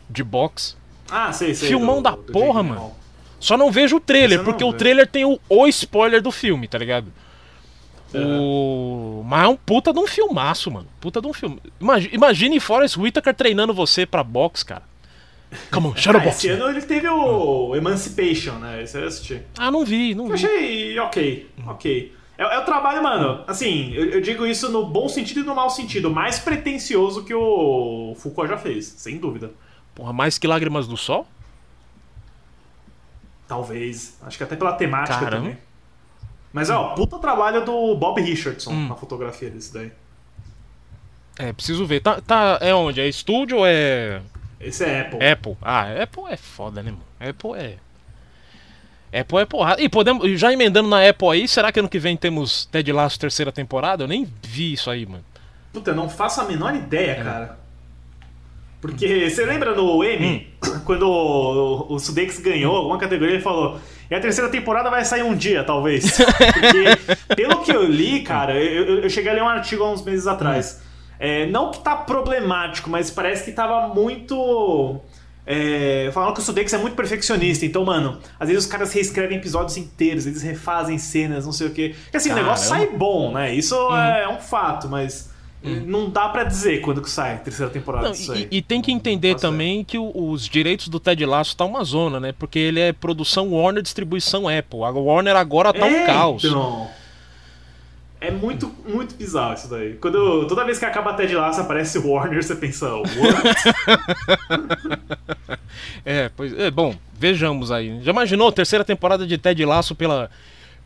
de 0.10 0.24
boxe. 0.24 0.76
Ah, 1.10 1.32
sei, 1.34 1.54
sei. 1.54 1.68
Filmão 1.70 1.98
do- 1.98 2.04
da 2.04 2.12
do 2.12 2.32
porra, 2.32 2.62
mano. 2.64 2.92
Só 3.40 3.58
não 3.58 3.72
vejo 3.72 3.96
o 3.98 4.00
trailer, 4.00 4.44
porque 4.44 4.64
o 4.64 4.68
vejo. 4.68 4.78
trailer 4.78 5.08
tem 5.08 5.26
o, 5.26 5.40
o 5.50 5.68
spoiler 5.68 6.22
do 6.22 6.32
filme, 6.32 6.68
tá 6.68 6.78
ligado? 6.78 7.12
O... 8.14 9.24
Mas 9.26 9.44
é 9.46 9.48
um 9.48 9.56
puta 9.56 9.94
de 9.94 10.00
um 10.00 10.06
filmaço, 10.08 10.70
mano. 10.70 10.88
Puta 11.00 11.22
de 11.22 11.28
um 11.28 11.34
filme. 11.34 11.60
Imagine, 11.80 12.14
imagine 12.16 12.60
Forrest 12.60 12.98
Whitaker 12.98 13.34
treinando 13.34 13.74
você 13.74 14.06
pra 14.06 14.24
boxe, 14.24 14.66
cara. 14.66 14.84
Come 15.72 15.88
on, 15.88 15.92
Ah, 15.96 15.98
Shadowbox. 15.98 16.38
esse 16.38 16.50
ano 16.50 16.70
ele 16.70 16.82
teve 16.82 17.08
o 17.10 17.76
Emancipation, 17.76 18.54
né? 18.54 18.84
Esse 18.84 18.98
eu 18.98 19.08
assisti. 19.08 19.42
Ah, 19.58 19.70
não 19.70 19.84
vi, 19.84 20.16
não 20.16 20.26
Eu 20.30 20.38
vi. 20.38 20.46
achei 20.46 21.00
ok, 21.00 21.50
ok. 21.68 22.16
É, 22.38 22.44
é 22.56 22.60
o 22.60 22.66
trabalho, 22.66 23.04
mano, 23.04 23.44
assim, 23.48 23.92
eu, 23.94 24.06
eu 24.12 24.22
digo 24.22 24.46
isso 24.48 24.72
no 24.72 24.86
bom 24.86 25.08
sentido 25.10 25.42
e 25.42 25.44
no 25.44 25.54
mau 25.54 25.70
sentido, 25.70 26.10
mais 26.10 26.40
pretencioso 26.40 27.24
que 27.24 27.34
o 27.34 28.16
Foucault 28.18 28.50
já 28.50 28.58
fez, 28.58 28.86
sem 28.98 29.18
dúvida. 29.18 29.52
Porra, 29.94 30.14
mais 30.14 30.38
que 30.38 30.48
Lágrimas 30.48 30.88
do 30.88 30.96
Sol? 30.98 31.28
Talvez. 33.48 34.18
Acho 34.24 34.38
que 34.38 34.44
até 34.44 34.56
pela 34.56 34.74
temática 34.74 35.20
Caramba. 35.20 35.38
também. 35.44 35.58
Mas, 36.54 36.70
ó, 36.70 36.90
puta 36.96 37.18
trabalho 37.20 37.64
do 37.66 37.96
Bob 37.96 38.22
Richardson 38.22 38.72
Hum. 38.72 38.88
na 38.90 38.96
fotografia 38.96 39.50
desse 39.50 39.74
daí. 39.74 39.92
É, 41.38 41.54
preciso 41.54 41.86
ver. 41.86 42.02
Tá, 42.02 42.22
tá, 42.22 42.58
é 42.62 42.74
onde? 42.74 43.00
É 43.02 43.08
estúdio 43.08 43.58
ou 43.60 43.66
é 43.66 44.22
Esse 44.64 44.84
é 44.84 45.02
Apple. 45.02 45.26
Apple? 45.26 45.58
Ah, 45.62 45.86
Apple 46.04 46.24
é 46.30 46.38
foda, 46.38 46.82
né, 46.84 46.92
mano? 46.92 47.04
Apple 47.20 47.52
é. 47.60 47.78
Apple 49.20 49.38
é 49.40 49.46
porrada. 49.46 49.82
E 49.82 49.90
podemos. 49.90 50.40
Já 50.40 50.54
emendando 50.54 50.88
na 50.90 51.08
Apple 51.08 51.28
aí, 51.30 51.48
será 51.48 51.72
que 51.72 51.80
ano 51.80 51.90
que 51.90 52.00
vem 52.00 52.16
temos 52.16 52.66
Ted 52.66 52.92
Lasso 52.94 53.20
terceira 53.20 53.52
temporada? 53.52 54.04
Eu 54.04 54.08
nem 54.08 54.28
vi 54.44 54.74
isso 54.74 54.90
aí, 54.90 55.06
mano. 55.06 55.24
Puta, 55.74 55.92
eu 55.92 55.96
não 55.96 56.10
faço 56.10 56.40
a 56.42 56.46
menor 56.46 56.76
ideia, 56.76 57.12
É. 57.12 57.24
cara. 57.24 57.58
Porque 58.80 59.30
você 59.30 59.46
lembra 59.46 59.76
no 59.76 60.04
Emmy, 60.04 60.48
Hum. 60.66 60.80
quando 60.86 61.04
o, 61.08 61.94
o 61.94 62.00
Sudeikis 62.00 62.40
ganhou 62.40 62.76
alguma 62.76 62.98
categoria, 62.98 63.36
ele 63.36 63.44
falou: 63.44 63.80
e 64.10 64.16
a 64.16 64.20
terceira 64.20 64.50
temporada 64.50 64.90
vai 64.90 65.06
sair 65.06 65.24
um 65.24 65.36
dia, 65.36 65.64
talvez. 65.64 66.18
Porque, 66.18 67.36
pelo 67.36 67.62
que 67.64 67.72
eu 67.72 67.84
li, 67.84 68.22
cara, 68.22 68.56
eu, 68.56 68.86
eu- 68.86 69.00
eu 69.04 69.10
cheguei 69.10 69.32
a 69.32 69.36
ler 69.36 69.44
um 69.44 69.48
artigo 69.50 69.84
há 69.84 69.92
uns 69.92 70.04
meses 70.04 70.26
atrás. 70.26 70.82
É, 71.24 71.46
não 71.46 71.70
que 71.70 71.80
tá 71.82 71.96
problemático, 71.96 72.90
mas 72.90 73.12
parece 73.12 73.46
que 73.46 73.52
tava 73.52 73.94
muito. 73.94 75.00
É, 75.46 76.10
falando 76.14 76.34
que 76.34 76.40
o 76.40 76.44
Sudeikis 76.44 76.74
é 76.74 76.78
muito 76.78 76.96
perfeccionista, 76.96 77.66
então, 77.66 77.84
mano, 77.86 78.18
às 78.40 78.48
vezes 78.48 78.64
os 78.66 78.70
caras 78.72 78.92
reescrevem 78.94 79.38
episódios 79.38 79.76
inteiros, 79.78 80.26
eles 80.26 80.42
refazem 80.42 80.98
cenas, 80.98 81.46
não 81.46 81.52
sei 81.52 81.68
o 81.68 81.72
quê. 81.72 81.96
Porque 82.04 82.18
assim, 82.18 82.32
o 82.32 82.36
negócio 82.36 82.70
Caramba. 82.70 82.88
sai 82.90 82.98
bom, 82.98 83.32
né? 83.34 83.54
Isso 83.54 83.76
é 83.96 84.28
um 84.30 84.40
fato, 84.40 84.88
mas 84.90 85.30
não 85.64 86.10
dá 86.10 86.28
pra 86.30 86.44
dizer 86.44 86.82
quando 86.82 87.02
que 87.04 87.10
sai 87.10 87.36
a 87.36 87.38
terceira 87.38 87.72
temporada 87.72 88.06
Não, 88.06 88.12
disso 88.14 88.32
aí. 88.32 88.48
e, 88.50 88.58
e 88.58 88.62
tem 88.64 88.82
que 88.82 88.92
entender 88.92 89.36
também 89.36 89.84
que 89.84 89.98
os 89.98 90.48
direitos 90.48 90.88
do 90.88 91.00
Ted 91.00 91.24
Lasso 91.26 91.56
tá 91.56 91.66
uma 91.66 91.84
zona, 91.84 92.20
né? 92.20 92.34
Porque 92.38 92.58
ele 92.58 92.80
é 92.80 92.92
produção 92.94 93.52
Warner, 93.52 93.84
distribuição 93.84 94.48
Apple. 94.48 94.84
A 94.84 94.90
Warner 94.90 95.36
agora 95.36 95.72
tá 95.72 95.86
um 95.86 95.90
É, 95.90 96.06
caos. 96.08 96.44
Então, 96.46 96.88
é 98.22 98.32
muito, 98.32 98.72
muito 98.88 99.16
bizarro 99.16 99.56
isso 99.56 99.68
daí. 99.68 99.94
Quando, 99.96 100.46
toda 100.48 100.64
vez 100.64 100.78
que 100.80 100.86
acaba 100.86 101.14
Ted 101.14 101.36
Lasso 101.36 101.60
aparece 101.62 101.98
o 101.98 102.08
Warner, 102.08 102.42
você 102.44 102.56
pensa, 102.56 102.94
what? 102.94 103.12
É, 106.06 106.30
pois 106.36 106.58
é, 106.58 106.72
bom, 106.72 106.96
vejamos 107.18 107.72
aí. 107.72 108.00
Já 108.02 108.12
imaginou 108.12 108.52
terceira 108.52 108.84
temporada 108.84 109.26
de 109.28 109.38
Ted 109.38 109.64
Lasso 109.66 109.96
pela 109.96 110.30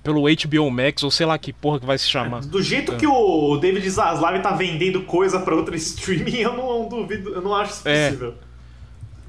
pelo 0.04 0.26
HBO 0.26 0.70
Max 0.70 1.02
ou 1.02 1.10
sei 1.10 1.26
lá 1.26 1.36
que 1.36 1.52
porra 1.52 1.80
que 1.80 1.86
vai 1.86 1.98
se 1.98 2.08
chamar? 2.08 2.42
Do 2.42 2.62
jeito 2.62 2.96
que 2.96 3.08
o 3.08 3.58
David 3.58 3.90
Zaslav 3.90 4.40
tá 4.40 4.52
vendendo 4.52 5.02
coisa 5.02 5.40
pra 5.40 5.56
outra 5.56 5.76
streaming, 5.76 6.38
eu 6.42 6.54
não 6.54 6.88
duvido, 6.88 7.34
eu 7.34 7.42
não 7.42 7.56
acho 7.56 7.72
isso 7.74 7.88
É. 7.90 8.10
possível. 8.10 8.36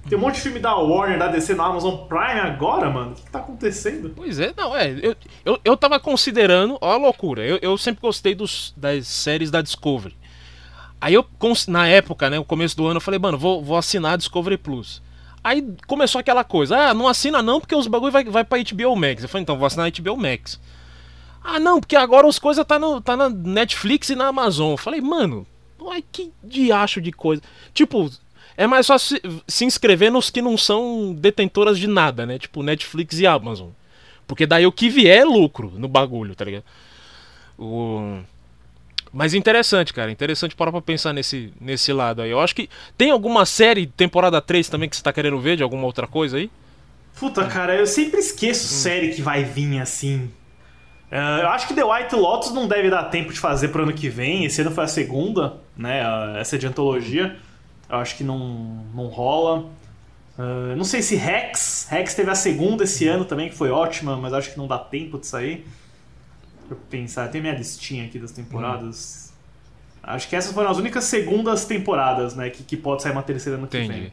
Tem 0.09 0.17
um 0.17 0.21
monte 0.21 0.37
de 0.37 0.41
filme 0.43 0.61
da 0.61 0.75
Warner, 0.77 1.19
da 1.19 1.27
DC 1.27 1.55
no 1.55 1.63
Amazon 1.63 2.07
Prime 2.07 2.41
agora, 2.41 2.89
mano. 2.89 3.11
O 3.11 3.15
que, 3.15 3.23
que 3.23 3.31
tá 3.31 3.41
acontecendo? 3.41 4.13
Pois 4.15 4.39
é, 4.39 4.55
não, 4.57 4.77
é. 4.77 4.91
Eu, 5.03 5.17
eu, 5.45 5.61
eu 5.65 5.77
tava 5.77 5.99
considerando, 5.99 6.79
ó 6.81 6.93
a 6.93 6.97
loucura, 6.97 7.45
eu, 7.45 7.59
eu 7.61 7.77
sempre 7.77 8.01
gostei 8.01 8.35
dos, 8.35 8.73
das 8.77 9.09
séries 9.09 9.51
da 9.51 9.61
Discovery. 9.61 10.17
Aí 11.01 11.15
eu, 11.15 11.27
na 11.69 11.89
época, 11.89 12.31
né, 12.31 12.37
no 12.37 12.45
começo 12.45 12.77
do 12.77 12.87
ano, 12.87 12.99
eu 12.99 13.01
falei, 13.01 13.19
mano, 13.19 13.37
vou, 13.37 13.63
vou 13.63 13.77
assinar 13.77 14.15
a 14.15 14.17
Discovery 14.17 14.57
Plus. 14.57 15.03
Aí 15.43 15.63
começou 15.87 16.21
aquela 16.21 16.43
coisa, 16.43 16.77
ah, 16.77 16.95
não 16.95 17.07
assina 17.07 17.43
não, 17.43 17.61
porque 17.61 17.75
os 17.75 17.87
bagulho 17.87 18.13
vai, 18.13 18.25
vai 18.25 18.45
pra 18.45 18.59
HBO 18.59 18.97
Max. 18.97 19.23
Eu 19.23 19.29
falei, 19.29 19.43
então, 19.43 19.59
vou 19.59 19.67
assinar 19.67 19.87
a 19.87 19.91
HBO 19.91 20.17
Max. 20.17 20.61
Ah, 21.43 21.61
não, 21.61 21.79
porque 21.79 21.95
agora 21.95 22.27
as 22.27 22.39
coisas 22.39 22.65
tá, 22.65 22.79
no, 22.79 23.01
tá 23.01 23.17
na 23.17 23.29
Netflix 23.29 24.09
e 24.09 24.17
na 24.17 24.27
Amazon. 24.27 24.73
Eu 24.73 24.77
falei, 24.77 25.01
mano, 25.01 25.47
ai, 25.89 26.03
que 26.11 26.33
diacho 26.43 27.01
de 27.01 27.13
coisa. 27.13 27.41
Tipo, 27.73 28.11
é 28.57 28.67
mais 28.67 28.87
só 28.87 28.97
se, 28.99 29.21
se 29.47 29.65
inscrever 29.65 30.11
nos 30.11 30.31
que 30.31 30.41
não 30.43 30.57
são 30.57 31.15
detentoras 31.15 31.79
de 31.79 31.87
nada, 31.87 32.25
né? 32.27 32.39
Tipo, 32.39 32.63
Netflix 32.63 33.19
e 33.19 33.27
Amazon. 33.27 33.69
Porque 34.27 34.47
daí 34.47 34.67
o 34.67 34.73
que 34.73 34.89
vier 34.89 35.19
é 35.21 35.25
lucro 35.25 35.73
no 35.77 35.87
bagulho, 35.89 36.35
tá 36.35 36.45
ligado? 36.45 36.65
O... 37.59 38.19
Mas 39.13 39.35
interessante, 39.35 39.93
cara. 39.93 40.11
Interessante 40.11 40.55
parar 40.55 40.73
pra 40.73 40.83
pensar 40.83 41.13
nesse, 41.13 41.53
nesse 41.61 41.93
lado 41.93 42.23
aí. 42.23 42.31
Eu 42.31 42.41
acho 42.41 42.55
que. 42.55 42.69
Tem 42.99 43.11
alguma 43.11 43.47
série, 43.47 43.87
temporada 43.87 44.41
3 44.41 44.69
também, 44.69 44.89
que 44.89 44.97
você 44.97 45.03
tá 45.03 45.13
querendo 45.13 45.39
ver 45.41 45.57
de 45.57 45.63
alguma 45.63 45.85
outra 45.85 46.07
coisa 46.07 46.37
aí? 46.37 46.51
Puta, 47.19 47.47
cara, 47.47 47.75
eu 47.75 47.87
sempre 47.87 48.21
esqueço 48.21 48.67
série 48.69 49.15
que 49.15 49.23
vai 49.23 49.43
vir 49.43 49.81
assim. 49.81 50.31
É, 51.11 51.19
eu 51.43 51.49
acho 51.49 51.67
que 51.69 51.73
The 51.73 51.85
White 51.85 52.15
Lotus 52.15 52.53
não 52.53 52.67
deve 52.69 52.91
dar 52.91 53.05
tempo 53.05 53.33
de 53.33 53.39
fazer 53.39 53.69
pro 53.69 53.85
ano 53.85 53.93
que 53.93 54.09
vem. 54.09 54.45
Esse 54.45 54.61
ano 54.61 54.71
foi 54.73 54.85
a 54.85 54.89
segunda, 54.89 55.55
né? 55.77 56.03
a- 56.05 56.35
Essa 56.39 56.59
de 56.59 56.67
antologia. 56.67 57.37
Eu 57.89 57.97
acho 57.99 58.17
que 58.17 58.25
não, 58.25 58.85
não 58.95 59.07
rola. 59.07 59.67
É, 60.39 60.75
não 60.75 60.85
sei 60.85 61.03
se 61.03 61.17
Rex. 61.17 61.87
Rex 61.91 62.15
teve 62.15 62.31
a 62.31 62.35
segunda 62.35 62.85
esse 62.85 63.07
ano 63.07 63.25
também, 63.25 63.49
que 63.49 63.55
foi 63.55 63.71
ótima, 63.71 64.17
mas 64.17 64.33
acho 64.33 64.53
que 64.53 64.59
não 64.59 64.67
dá 64.67 64.79
tempo 64.79 65.19
de 65.19 65.27
sair. 65.27 65.67
Deixa 66.61 66.75
eu 66.75 66.77
pensar, 66.91 67.29
tem 67.29 67.41
minha 67.41 67.55
listinha 67.55 68.05
aqui 68.07 68.19
das 68.19 68.33
temporadas. 68.33 69.33
Acho 70.03 70.29
que 70.29 70.37
essas 70.37 70.53
foram 70.53 70.71
as 70.71 70.79
únicas 70.79 71.05
segundas 71.05 71.65
temporadas, 71.65 72.35
né? 72.35 72.51
Que, 72.51 72.63
que 72.63 72.77
pode 72.77 73.03
sair 73.03 73.13
uma 73.13 73.23
terceira 73.23 73.59
ano 73.59 73.67
que 73.67 73.79
vem. 73.79 74.13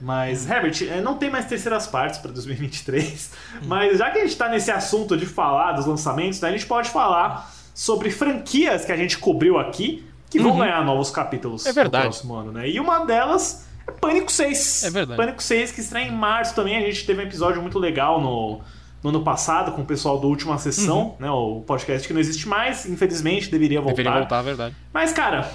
Mas, 0.00 0.48
Herbert, 0.48 0.76
eh, 0.82 1.00
não 1.00 1.16
tem 1.16 1.30
mais 1.30 1.46
terceiras 1.46 1.86
partes 1.86 2.18
para 2.18 2.30
2023. 2.30 3.30
Mas 3.64 3.98
já 3.98 4.10
que 4.10 4.18
a 4.18 4.22
gente 4.26 4.36
tá 4.36 4.48
nesse 4.48 4.70
assunto 4.70 5.16
de 5.16 5.24
falar 5.24 5.72
dos 5.72 5.86
lançamentos, 5.86 6.40
né, 6.40 6.48
a 6.48 6.52
gente 6.52 6.66
pode 6.66 6.90
falar 6.90 7.50
sobre 7.74 8.10
franquias 8.10 8.84
que 8.84 8.92
a 8.92 8.96
gente 8.96 9.18
cobriu 9.18 9.58
aqui 9.58 10.05
que 10.30 10.38
vão 10.38 10.56
ganhar 10.58 10.84
novos 10.84 11.10
capítulos 11.10 11.64
Uhum. 11.64 11.70
É 11.70 11.72
verdade. 11.72 12.04
no 12.04 12.10
próximo 12.10 12.34
ano, 12.34 12.52
né? 12.52 12.68
E 12.68 12.80
uma 12.80 13.04
delas 13.04 13.66
é 13.86 13.92
Pânico 13.92 14.30
6. 14.30 14.84
É 14.84 14.90
verdade. 14.90 15.16
Pânico 15.16 15.42
6 15.42 15.72
que 15.72 15.80
estreia 15.80 16.08
em 16.08 16.12
março 16.12 16.54
também. 16.54 16.76
A 16.76 16.80
gente 16.80 17.06
teve 17.06 17.20
um 17.20 17.24
episódio 17.24 17.62
muito 17.62 17.78
legal 17.78 18.20
no, 18.20 18.60
no 19.02 19.10
ano 19.10 19.22
passado 19.22 19.72
com 19.72 19.82
o 19.82 19.84
pessoal 19.86 20.18
do 20.18 20.28
Última 20.28 20.58
Sessão, 20.58 21.14
né? 21.18 21.30
O 21.30 21.62
podcast 21.66 22.06
que 22.06 22.12
não 22.12 22.20
existe 22.20 22.48
mais, 22.48 22.86
infelizmente, 22.86 23.50
deveria 23.50 23.80
voltar. 23.80 23.96
Deveria 23.96 24.18
voltar, 24.20 24.40
é 24.40 24.42
verdade. 24.42 24.76
Mas, 24.92 25.12
cara, 25.12 25.50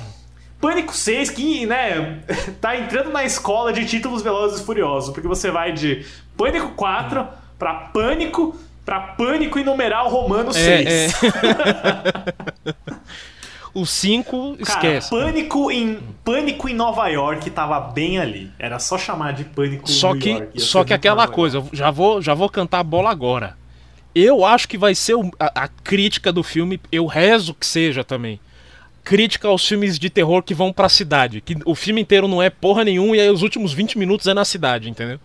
Pânico 0.59 0.93
6, 0.95 1.29
que, 1.31 1.65
né, 1.65 2.19
tá 2.61 2.77
entrando 2.77 3.11
na 3.11 3.23
escola 3.23 3.73
de 3.73 3.85
títulos 3.85 4.21
Velozes 4.21 4.61
e 4.61 4.63
Furiosos, 4.63 5.13
porque 5.13 5.27
você 5.27 5.51
vai 5.51 5.73
de 5.73 6.05
Pânico 6.37 6.69
4 6.75 7.27
pra 7.59 7.73
Pânico, 7.73 8.55
pra 8.85 8.99
Pânico 8.99 9.59
e 9.59 9.63
numeral 9.63 10.09
Romano 10.09 10.53
6. 10.53 10.87
É, 10.87 11.05
é. 11.05 11.09
o 13.73 13.85
5, 13.85 14.57
Cara, 14.57 14.61
esquece. 14.61 15.09
Pânico 15.09 15.71
em, 15.71 15.99
Pânico 16.23 16.67
em 16.69 16.73
Nova 16.73 17.07
York 17.07 17.49
tava 17.51 17.79
bem 17.79 18.19
ali. 18.19 18.51
Era 18.59 18.79
só 18.79 18.97
chamar 18.97 19.33
de 19.33 19.43
Pânico 19.45 19.89
Só 19.89 20.11
New 20.13 20.21
que, 20.21 20.29
York. 20.29 20.61
só 20.61 20.83
que 20.83 20.93
aquela 20.93 21.27
coisa, 21.27 21.63
já 21.71 21.89
vou, 21.91 22.21
já 22.21 22.33
vou 22.33 22.49
cantar 22.49 22.79
a 22.79 22.83
bola 22.83 23.09
agora. 23.09 23.55
Eu 24.13 24.43
acho 24.43 24.67
que 24.67 24.77
vai 24.77 24.93
ser 24.93 25.15
o- 25.15 25.31
a, 25.39 25.63
a 25.63 25.67
crítica 25.67 26.33
do 26.33 26.43
filme, 26.43 26.81
eu 26.91 27.05
rezo 27.05 27.53
que 27.53 27.65
seja 27.65 28.03
também. 28.03 28.39
Crítica 29.03 29.47
aos 29.47 29.65
filmes 29.67 29.97
de 29.97 30.09
terror 30.09 30.43
que 30.43 30.53
vão 30.53 30.71
pra 30.73 30.89
cidade. 30.89 31.39
Que 31.41 31.55
o 31.65 31.73
filme 31.73 32.01
inteiro 32.01 32.27
não 32.27 32.41
é 32.41 32.49
porra 32.49 32.83
nenhuma 32.83 33.15
e 33.15 33.21
aí 33.21 33.29
os 33.29 33.41
últimos 33.41 33.71
20 33.73 33.97
minutos 33.97 34.27
é 34.27 34.33
na 34.33 34.43
cidade, 34.45 34.89
entendeu? 34.89 35.19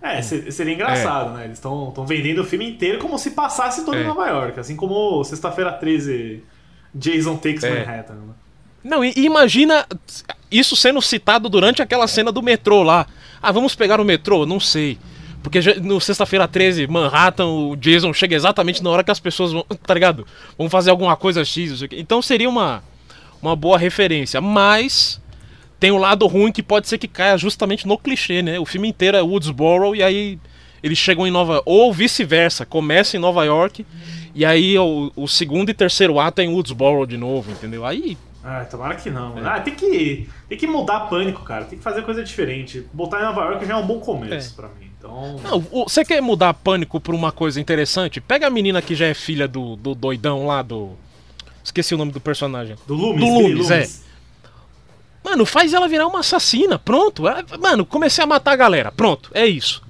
É, 0.00 0.22
se- 0.22 0.50
seria 0.52 0.74
engraçado, 0.74 1.34
né? 1.34 1.44
Eles 1.44 1.58
estão 1.58 1.92
vendendo 2.06 2.40
o 2.40 2.44
filme 2.44 2.68
inteiro 2.70 2.98
como 2.98 3.18
se 3.18 3.32
passasse 3.32 3.84
todo 3.84 3.96
em 3.96 4.02
É. 4.02 4.04
Nova 4.06 4.26
York. 4.28 4.58
Assim 4.58 4.76
como 4.76 5.22
Sexta-feira 5.24 5.72
13, 5.72 6.42
Jason 6.94 7.36
Takes 7.36 7.62
É. 7.64 7.84
Manhattan. 7.84 8.14
né? 8.14 8.34
Não, 8.84 9.04
e, 9.04 9.12
imagina 9.16 9.86
isso 10.50 10.74
sendo 10.76 11.02
citado 11.02 11.48
durante 11.48 11.82
aquela 11.82 12.06
cena 12.06 12.32
do 12.32 12.42
metrô 12.42 12.82
lá. 12.82 13.06
Ah, 13.42 13.52
vamos 13.52 13.74
pegar 13.74 14.00
o 14.00 14.04
metrô? 14.04 14.46
Não 14.46 14.58
sei. 14.58 14.98
Porque 15.42 15.60
no 15.80 16.00
sexta-feira 16.00 16.48
13, 16.48 16.86
Manhattan, 16.86 17.46
o 17.46 17.76
Jason 17.76 18.12
chega 18.12 18.34
exatamente 18.34 18.82
na 18.82 18.90
hora 18.90 19.04
que 19.04 19.10
as 19.10 19.20
pessoas 19.20 19.52
vão, 19.52 19.64
tá 19.86 19.94
ligado? 19.94 20.26
Vão 20.56 20.68
fazer 20.68 20.90
alguma 20.90 21.16
coisa 21.16 21.44
X, 21.44 21.70
não 21.70 21.76
sei 21.78 21.86
o 21.86 21.88
quê. 21.90 21.96
Então 21.98 22.20
seria 22.20 22.48
uma, 22.48 22.82
uma 23.40 23.54
boa 23.54 23.78
referência. 23.78 24.40
Mas 24.40 25.20
tem 25.78 25.92
um 25.92 25.98
lado 25.98 26.26
ruim 26.26 26.50
que 26.50 26.62
pode 26.62 26.88
ser 26.88 26.98
que 26.98 27.06
caia 27.06 27.38
justamente 27.38 27.86
no 27.86 27.96
clichê, 27.96 28.42
né? 28.42 28.58
O 28.58 28.64
filme 28.64 28.88
inteiro 28.88 29.16
é 29.16 29.22
Woodsboro 29.22 29.94
e 29.94 30.02
aí 30.02 30.38
eles 30.82 30.98
chegam 30.98 31.26
em 31.26 31.30
Nova 31.30 31.62
ou 31.64 31.92
vice-versa, 31.92 32.64
começa 32.66 33.16
em 33.16 33.20
Nova 33.20 33.44
York 33.44 33.84
e 34.34 34.44
aí 34.44 34.78
o, 34.78 35.10
o 35.16 35.26
segundo 35.26 35.70
e 35.70 35.74
terceiro 35.74 36.18
ato 36.20 36.40
é 36.40 36.44
em 36.44 36.48
Woodsboro 36.48 37.06
de 37.06 37.16
novo, 37.16 37.50
entendeu? 37.50 37.84
Aí 37.84 38.16
Ah, 38.44 38.64
tomara 38.64 38.94
que 38.94 39.10
não. 39.10 39.34
Ah, 39.44 39.60
tem 39.60 39.74
que, 39.74 40.28
tem 40.48 40.56
que 40.58 40.66
mudar 40.66 41.00
pânico, 41.00 41.42
cara. 41.42 41.64
Tem 41.64 41.76
que 41.78 41.84
fazer 41.84 42.02
coisa 42.02 42.22
diferente. 42.22 42.86
Botar 42.92 43.20
em 43.20 43.24
Nova 43.24 43.42
York 43.42 43.66
já 43.66 43.74
é 43.74 43.76
um 43.76 43.86
bom 43.86 43.98
começo 44.00 44.52
É. 44.52 44.56
pra 44.56 44.68
mim. 44.68 44.88
Então. 44.98 45.36
Não, 45.44 45.60
você 45.60 46.04
quer 46.04 46.20
mudar 46.20 46.54
pânico 46.54 47.00
por 47.00 47.14
uma 47.14 47.30
coisa 47.30 47.60
interessante? 47.60 48.20
Pega 48.20 48.46
a 48.46 48.50
menina 48.50 48.80
que 48.82 48.94
já 48.94 49.06
é 49.06 49.14
filha 49.14 49.46
do, 49.46 49.76
do 49.76 49.94
doidão 49.94 50.46
lá 50.46 50.60
do. 50.62 50.90
Esqueci 51.62 51.94
o 51.94 51.98
nome 51.98 52.10
do 52.12 52.20
personagem. 52.20 52.74
Do 52.86 52.94
Loomis, 52.94 53.20
Do 53.20 53.26
Loomis, 53.26 53.68
Loomis. 53.68 54.04
Mano, 55.24 55.44
faz 55.44 55.72
ela 55.74 55.86
virar 55.88 56.06
uma 56.06 56.20
assassina. 56.20 56.78
Pronto. 56.78 57.28
É- 57.28 57.44
Mano, 57.60 57.84
comecei 57.84 58.24
a 58.24 58.26
matar 58.26 58.52
a 58.52 58.56
galera. 58.56 58.90
Pronto, 58.90 59.30
é 59.34 59.46
isso. 59.46 59.82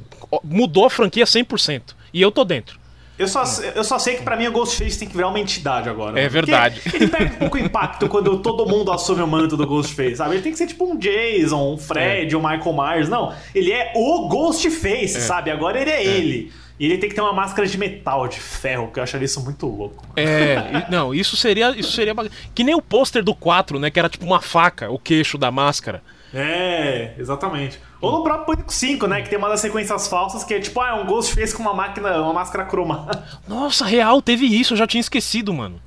Mudou 0.45 0.87
a 0.87 0.91
franquia 0.91 1.25
100%. 1.25 1.95
E 2.12 2.21
eu 2.21 2.31
tô 2.31 2.45
dentro. 2.45 2.79
Eu 3.19 3.27
só, 3.27 3.43
eu 3.75 3.83
só 3.83 3.99
sei 3.99 4.14
que 4.14 4.23
pra 4.23 4.37
mim 4.37 4.47
o 4.47 4.53
Ghostface 4.53 4.97
tem 4.97 5.09
que 5.09 5.17
virar 5.17 5.29
uma 5.29 5.41
entidade 5.41 5.88
agora. 5.88 6.12
É 6.12 6.23
mano. 6.23 6.31
verdade. 6.31 6.81
Ele 6.95 7.09
perde 7.09 7.35
um 7.35 7.38
pouco 7.38 7.59
impacto 7.59 8.09
quando 8.09 8.38
todo 8.38 8.64
mundo 8.64 8.93
assume 8.93 9.23
o 9.23 9.27
manto 9.27 9.57
do 9.57 9.67
Ghostface, 9.67 10.17
sabe? 10.17 10.37
Ele 10.37 10.43
tem 10.43 10.53
que 10.53 10.59
ser 10.59 10.69
tipo 10.69 10.85
um 10.85 10.97
Jason, 10.97 11.75
um 11.75 11.77
Fred, 11.77 12.37
um 12.37 12.41
Michael 12.41 12.73
Myers. 12.73 13.09
Não, 13.09 13.35
ele 13.53 13.73
é 13.73 13.93
o 13.97 14.29
Ghostface, 14.29 15.21
sabe? 15.21 15.51
Agora 15.51 15.81
ele 15.81 15.91
é, 15.91 16.05
ele. 16.05 16.53
E 16.79 16.85
ele 16.85 16.99
tem 16.99 17.09
que 17.09 17.14
ter 17.17 17.21
uma 17.21 17.33
máscara 17.33 17.67
de 17.67 17.77
metal, 17.77 18.29
de 18.29 18.38
ferro, 18.38 18.88
que 18.93 19.01
eu 19.01 19.03
acharia 19.03 19.25
isso 19.25 19.41
muito 19.41 19.67
louco. 19.67 20.07
É, 20.14 20.87
não, 20.88 21.12
isso 21.12 21.37
seria, 21.37 21.77
isso 21.77 21.91
seria 21.91 22.14
que 22.55 22.62
nem 22.62 22.77
o 22.77 22.81
pôster 22.81 23.25
do 23.25 23.35
4, 23.35 23.81
né, 23.81 23.91
que 23.91 23.99
era 23.99 24.09
tipo 24.09 24.25
uma 24.25 24.41
faca, 24.41 24.88
o 24.88 24.99
queixo 24.99 25.37
da 25.37 25.51
máscara. 25.51 26.01
É, 26.33 27.14
exatamente. 27.19 27.81
Ou 28.01 28.12
no 28.12 28.23
próprio 28.23 28.47
Pânico 28.47 28.73
5, 28.73 29.07
né? 29.07 29.23
Que 29.23 29.31
tem 29.31 29.38
uma 29.38 29.49
das 29.49 29.61
sequências 29.61 30.07
falsas 30.09 30.45
que 30.45 30.55
é 30.55 30.61
tipo, 30.61 30.81
ah, 30.81 30.88
é 30.91 30.93
um 30.95 31.07
Ghostface 31.07 31.55
com 31.55 31.62
uma 31.62 31.75
máquina, 31.75 32.21
uma 32.21 32.33
máscara 32.35 32.64
cromada. 32.67 33.25
Nossa, 33.49 33.85
real, 33.85 34.21
teve 34.21 34.47
isso, 34.47 34.75
eu 34.75 34.77
já 34.79 34.87
tinha 34.87 35.01
esquecido, 35.01 35.53
mano. 35.53 35.81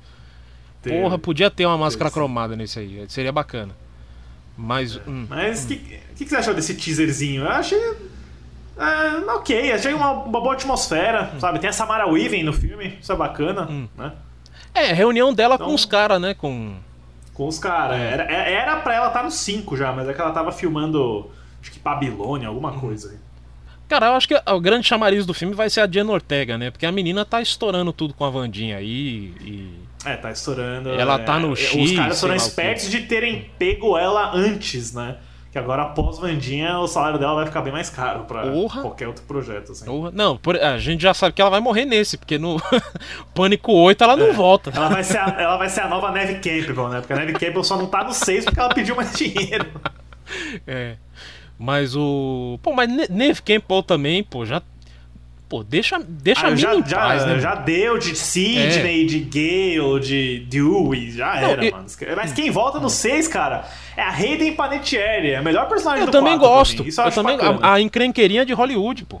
Teve. 0.82 1.00
Porra, 1.00 1.16
podia 1.18 1.48
ter 1.50 1.64
uma 1.64 1.78
máscara 1.78 2.10
sim. 2.10 2.14
cromada 2.14 2.56
nesse 2.56 2.78
aí, 2.80 3.04
seria 3.08 3.30
bacana. 3.30 3.72
Mas, 4.56 4.96
hum, 5.06 5.26
Mas 5.28 5.64
o 5.64 5.68
que, 5.68 5.76
que, 5.76 6.24
que 6.24 6.28
você 6.28 6.36
achou 6.36 6.52
desse 6.54 6.74
teaserzinho? 6.74 7.42
Eu 7.44 7.50
achei. 7.50 7.78
É, 8.76 9.30
ok, 9.32 9.72
achei 9.72 9.94
uma, 9.94 10.10
uma 10.12 10.40
boa 10.40 10.54
atmosfera, 10.54 11.32
sabe? 11.38 11.58
Tem 11.58 11.70
a 11.70 11.72
Samara 11.72 12.06
Weaving 12.08 12.42
no 12.42 12.52
filme, 12.52 12.98
isso 13.00 13.12
é 13.12 13.16
bacana, 13.16 13.68
né? 13.96 14.12
é, 14.74 14.92
reunião 14.92 15.32
dela 15.32 15.56
com 15.56 15.64
Então- 15.64 15.74
os 15.74 15.84
caras, 15.84 16.20
né, 16.20 16.34
com... 16.34 16.74
Com 17.34 17.48
os 17.48 17.58
caras. 17.58 17.98
Era, 17.98 18.24
é- 18.24 18.52
era 18.52 18.76
pra 18.76 18.94
ela 18.94 19.06
estar 19.08 19.22
no 19.22 19.30
5 19.30 19.76
já, 19.76 19.92
mas 19.92 20.08
é 20.08 20.12
que 20.12 20.20
ela 20.20 20.32
tava 20.32 20.52
filmando, 20.52 21.30
acho 21.60 21.70
que 21.70 21.78
Babilônia, 21.78 22.48
alguma 22.48 22.72
coisa. 22.72 23.10
aí. 23.10 23.16
Cara, 23.88 24.06
eu 24.06 24.14
acho 24.14 24.26
que 24.28 24.34
o 24.34 24.60
grande 24.60 24.86
chamariz 24.86 25.26
do 25.26 25.34
filme 25.34 25.54
vai 25.54 25.68
ser 25.68 25.80
a 25.82 25.86
Diana 25.86 26.12
Ortega, 26.12 26.56
né, 26.56 26.70
porque 26.70 26.86
a 26.86 26.92
menina 26.92 27.24
tá 27.26 27.42
estourando 27.42 27.92
tudo 27.92 28.14
com 28.14 28.24
a 28.24 28.30
Vandinha 28.30 28.78
aí 28.78 29.34
e... 29.40 29.78
É, 30.04 30.16
tá 30.16 30.30
estourando. 30.32 30.88
Ela 30.90 31.16
é, 31.16 31.18
tá 31.18 31.38
no 31.38 31.52
Os 31.52 31.58
X, 31.60 31.92
caras 31.92 32.20
foram 32.20 32.34
espertos 32.34 32.90
de 32.90 33.02
terem 33.02 33.50
pego 33.58 33.96
ela 33.96 34.32
antes, 34.34 34.92
né? 34.94 35.16
Que 35.52 35.58
agora, 35.58 35.82
após 35.82 36.18
Vandinha, 36.18 36.78
o 36.78 36.86
salário 36.88 37.18
dela 37.18 37.34
vai 37.34 37.44
ficar 37.44 37.60
bem 37.60 37.70
mais 37.72 37.90
caro 37.90 38.24
pra 38.24 38.50
Porra. 38.50 38.80
qualquer 38.80 39.06
outro 39.06 39.22
projeto, 39.24 39.72
assim. 39.72 39.84
Porra, 39.84 40.10
Não, 40.10 40.34
por- 40.34 40.56
a 40.56 40.78
gente 40.78 41.02
já 41.02 41.12
sabe 41.12 41.34
que 41.34 41.42
ela 41.42 41.50
vai 41.50 41.60
morrer 41.60 41.84
nesse, 41.84 42.16
porque 42.16 42.38
no 42.38 42.56
Pânico 43.34 43.70
8 43.70 44.02
ela 44.02 44.16
não 44.16 44.32
volta. 44.32 44.72
Ela 44.74 44.88
vai, 44.88 45.04
ser 45.04 45.18
a, 45.18 45.36
ela 45.38 45.58
vai 45.58 45.68
ser 45.68 45.82
a 45.82 45.88
nova 45.88 46.10
Neve 46.10 46.36
Campbell, 46.36 46.88
né? 46.88 47.00
Porque 47.00 47.12
a 47.12 47.16
Neve 47.16 47.34
Campbell 47.34 47.62
só 47.62 47.76
não 47.76 47.86
tá 47.86 48.02
no 48.02 48.14
6 48.14 48.46
porque 48.46 48.58
ela 48.58 48.72
pediu 48.74 48.96
mais 48.96 49.12
dinheiro. 49.16 49.66
É. 50.66 50.96
Mas 51.58 51.94
o. 51.94 52.58
Pô, 52.62 52.72
mas 52.72 52.88
Ne- 52.88 53.08
Neve 53.10 53.42
Campbell 53.42 53.82
também, 53.82 54.24
pô, 54.24 54.46
já. 54.46 54.62
Pô, 55.52 55.62
deixa, 55.62 56.00
deixa 56.08 56.46
Ah, 56.46 56.50
a 56.52 56.56
já, 56.56 56.74
em 56.74 56.82
já, 56.86 56.96
paz, 56.96 57.26
né? 57.26 57.38
já 57.38 57.54
deu 57.54 57.98
de 57.98 58.16
Sidney, 58.16 59.04
de 59.04 59.18
Gale, 59.20 60.00
de 60.00 60.38
Dewey, 60.48 61.10
já 61.10 61.26
Não, 61.42 61.48
era, 61.50 61.64
e- 61.66 61.70
mano. 61.70 61.84
Mas 62.16 62.32
quem 62.32 62.50
volta 62.50 62.80
no 62.80 62.88
6, 62.88 63.28
cara, 63.28 63.66
é 63.94 64.00
a 64.00 64.08
Hayden 64.10 64.54
Panettiere, 64.54 65.32
é 65.32 65.36
a 65.36 65.42
melhor 65.42 65.68
personagem 65.68 66.00
Eu 66.00 66.06
do 66.06 66.10
também 66.12 66.38
4 66.38 66.40
pra 66.40 66.56
gosto. 66.58 66.88
Isso 66.88 67.02
eu 67.02 67.04
eu 67.04 67.12
também, 67.12 67.36
bacana. 67.36 67.58
a, 67.60 67.74
a 67.74 67.80
encrenqueirinha 67.82 68.46
de 68.46 68.54
Hollywood, 68.54 69.04
pô. 69.04 69.20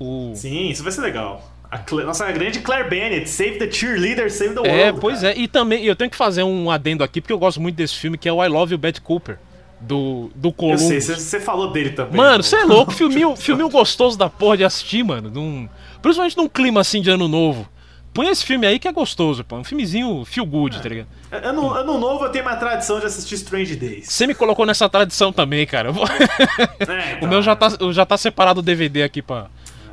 O... 0.00 0.32
Sim, 0.34 0.70
isso 0.70 0.82
vai 0.82 0.90
ser 0.92 1.02
legal. 1.02 1.46
A 1.70 1.76
Cla- 1.76 2.04
Nossa, 2.04 2.24
a 2.24 2.32
grande 2.32 2.60
Claire 2.60 2.88
Bennett, 2.88 3.28
Save 3.28 3.58
the 3.58 3.70
Cheerleader, 3.70 4.30
Save 4.32 4.54
the 4.54 4.60
World. 4.60 4.70
É, 4.80 4.92
pois 4.94 5.20
cara. 5.20 5.34
é. 5.34 5.38
E 5.38 5.46
também, 5.46 5.84
eu 5.84 5.94
tenho 5.94 6.10
que 6.10 6.16
fazer 6.16 6.42
um 6.42 6.70
adendo 6.70 7.04
aqui, 7.04 7.20
porque 7.20 7.32
eu 7.34 7.38
gosto 7.38 7.60
muito 7.60 7.76
desse 7.76 7.96
filme, 7.96 8.16
que 8.16 8.26
é 8.28 8.32
o 8.32 8.42
I 8.42 8.48
Love 8.48 8.72
You, 8.72 8.78
Betty 8.78 9.02
Cooper, 9.02 9.38
do, 9.86 10.30
do 10.34 10.48
Eu 10.48 10.52
Columbus. 10.52 10.82
sei, 10.82 11.00
você- 11.00 11.40
falou 11.40 11.70
dele 11.72 11.90
também. 11.90 12.16
Mano, 12.16 12.42
você 12.42 12.56
é 12.56 12.64
louco, 12.64 12.92
filminho, 12.92 13.36
filminho 13.36 13.68
gostoso 13.68 14.16
da 14.18 14.28
porra 14.30 14.56
de 14.56 14.64
assistir, 14.64 15.04
mano. 15.04 15.30
Num, 15.30 15.68
principalmente 16.02 16.36
num 16.36 16.48
clima 16.48 16.80
assim 16.80 17.00
de 17.02 17.10
ano 17.10 17.28
novo. 17.28 17.68
Põe 18.12 18.28
esse 18.28 18.44
filme 18.44 18.64
aí 18.64 18.78
que 18.78 18.86
é 18.86 18.92
gostoso, 18.92 19.42
pô. 19.42 19.56
Um 19.56 19.64
filmezinho 19.64 20.24
feel 20.24 20.46
good, 20.46 20.80
tá 20.80 20.88
ligado? 20.88 21.08
Ano, 21.32 21.70
ano 21.74 21.98
novo 21.98 22.24
eu 22.24 22.30
tenho 22.30 22.44
uma 22.44 22.54
tradição 22.54 23.00
de 23.00 23.06
assistir 23.06 23.34
Strange 23.34 23.74
Days. 23.74 24.06
Você 24.08 24.24
me 24.26 24.34
colocou 24.36 24.64
nessa 24.64 24.88
tradição 24.88 25.32
também, 25.32 25.66
cara. 25.66 25.88
Eu 25.88 25.92
vou- 25.92 26.06
É, 26.06 26.08
o 27.14 27.16
então, 27.16 27.28
meu 27.28 27.42
já 27.42 27.56
tá, 27.56 27.68
já 27.92 28.06
tá 28.06 28.16
separado 28.16 28.60
o 28.60 28.62
DVD 28.62 29.02
aqui 29.02 29.20
pra, 29.20 29.46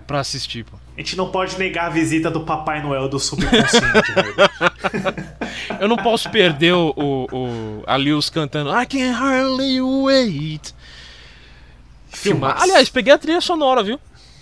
pra 0.06 0.20
assistir, 0.20 0.64
pô. 0.66 0.78
A 1.02 1.04
gente 1.04 1.18
não 1.18 1.32
pode 1.32 1.58
negar 1.58 1.88
a 1.88 1.90
visita 1.90 2.30
do 2.30 2.42
Papai 2.42 2.80
Noel 2.84 3.10
do 3.10 3.20
subconsciente. 3.20 3.82
né? 3.88 5.28
Eu 5.82 5.88
não 5.88 5.98
posso 5.98 6.30
perder 6.30 6.74
o, 6.74 6.94
o, 6.96 7.36
o 7.36 7.84
a 7.88 7.96
Lewis 7.96 8.30
cantando 8.30 8.70
I 8.70 8.86
can 8.86 9.12
hardly 9.12 9.82
wait. 9.82 10.76
Filmar. 12.08 12.52
Filmaço. 12.52 12.64
Aliás, 12.64 12.90
peguei 12.90 13.12
a 13.12 13.18
trilha 13.18 13.42
sonora, 13.42 13.82
viu? 13.82 14.00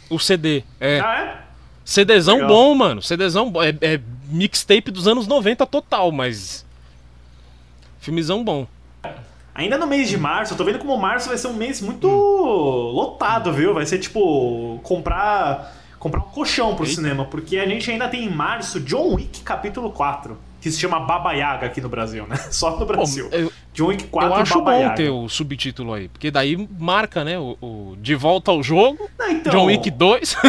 O 0.09 0.19
CD. 0.19 0.65
É. 0.81 0.99
ah, 0.99 1.17
é? 1.21 1.37
CDzão 1.85 2.35
Legal. 2.35 2.49
bom, 2.49 2.75
mano. 2.75 3.01
CDzão 3.01 3.49
bom. 3.49 3.63
É, 3.63 3.69
é 3.81 4.01
mixtape 4.27 4.91
dos 4.91 5.07
anos 5.07 5.27
90 5.27 5.65
total, 5.65 6.11
mas. 6.11 6.65
Filmezão 8.01 8.43
bom. 8.43 8.67
Ainda 9.55 9.77
no 9.77 9.87
mês 9.87 10.09
de 10.09 10.17
março, 10.17 10.53
eu 10.53 10.57
tô 10.57 10.65
vendo 10.65 10.79
como 10.79 10.97
março 10.97 11.29
vai 11.29 11.37
ser 11.37 11.47
um 11.47 11.53
mês 11.53 11.79
muito 11.79 12.05
Hum. 12.05 12.91
lotado, 12.91 13.53
viu? 13.53 13.73
Vai 13.73 13.85
ser 13.85 13.99
tipo 13.99 14.77
comprar 14.83 15.78
comprar 15.99 16.19
um 16.21 16.23
colchão 16.23 16.75
pro 16.75 16.85
Eita. 16.85 16.95
cinema, 16.95 17.25
porque 17.25 17.57
a 17.57 17.67
gente 17.67 17.91
ainda 17.91 18.07
tem 18.07 18.23
em 18.25 18.29
março 18.31 18.79
John 18.79 19.15
Wick 19.15 19.41
capítulo 19.41 19.91
4, 19.91 20.38
que 20.62 20.71
se 20.71 20.79
chama 20.79 20.99
Baba 20.99 21.33
Yaga 21.33 21.65
aqui 21.67 21.81
no 21.81 21.89
Brasil, 21.89 22.25
né? 22.27 22.35
Só 22.51 22.77
no 22.77 22.85
Brasil. 22.85 23.27
eu- 23.31 23.51
John 23.73 23.88
Wick 23.88 24.05
4 24.05 24.29
Eu 24.29 24.35
acho 24.41 24.53
Baba 24.55 24.71
bom 24.71 24.81
Yaga. 24.81 24.95
ter 24.95 25.09
o 25.09 25.29
subtítulo 25.29 25.93
aí, 25.93 26.07
porque 26.09 26.31
daí 26.31 26.67
marca, 26.79 27.23
né? 27.23 27.38
O, 27.38 27.55
o 27.62 27.97
De 28.01 28.15
Volta 28.15 28.51
ao 28.51 28.62
Jogo, 28.63 29.09
Não, 29.17 29.29
então, 29.29 29.51
John 29.53 29.65
Wick 29.65 29.89
2. 29.91 30.35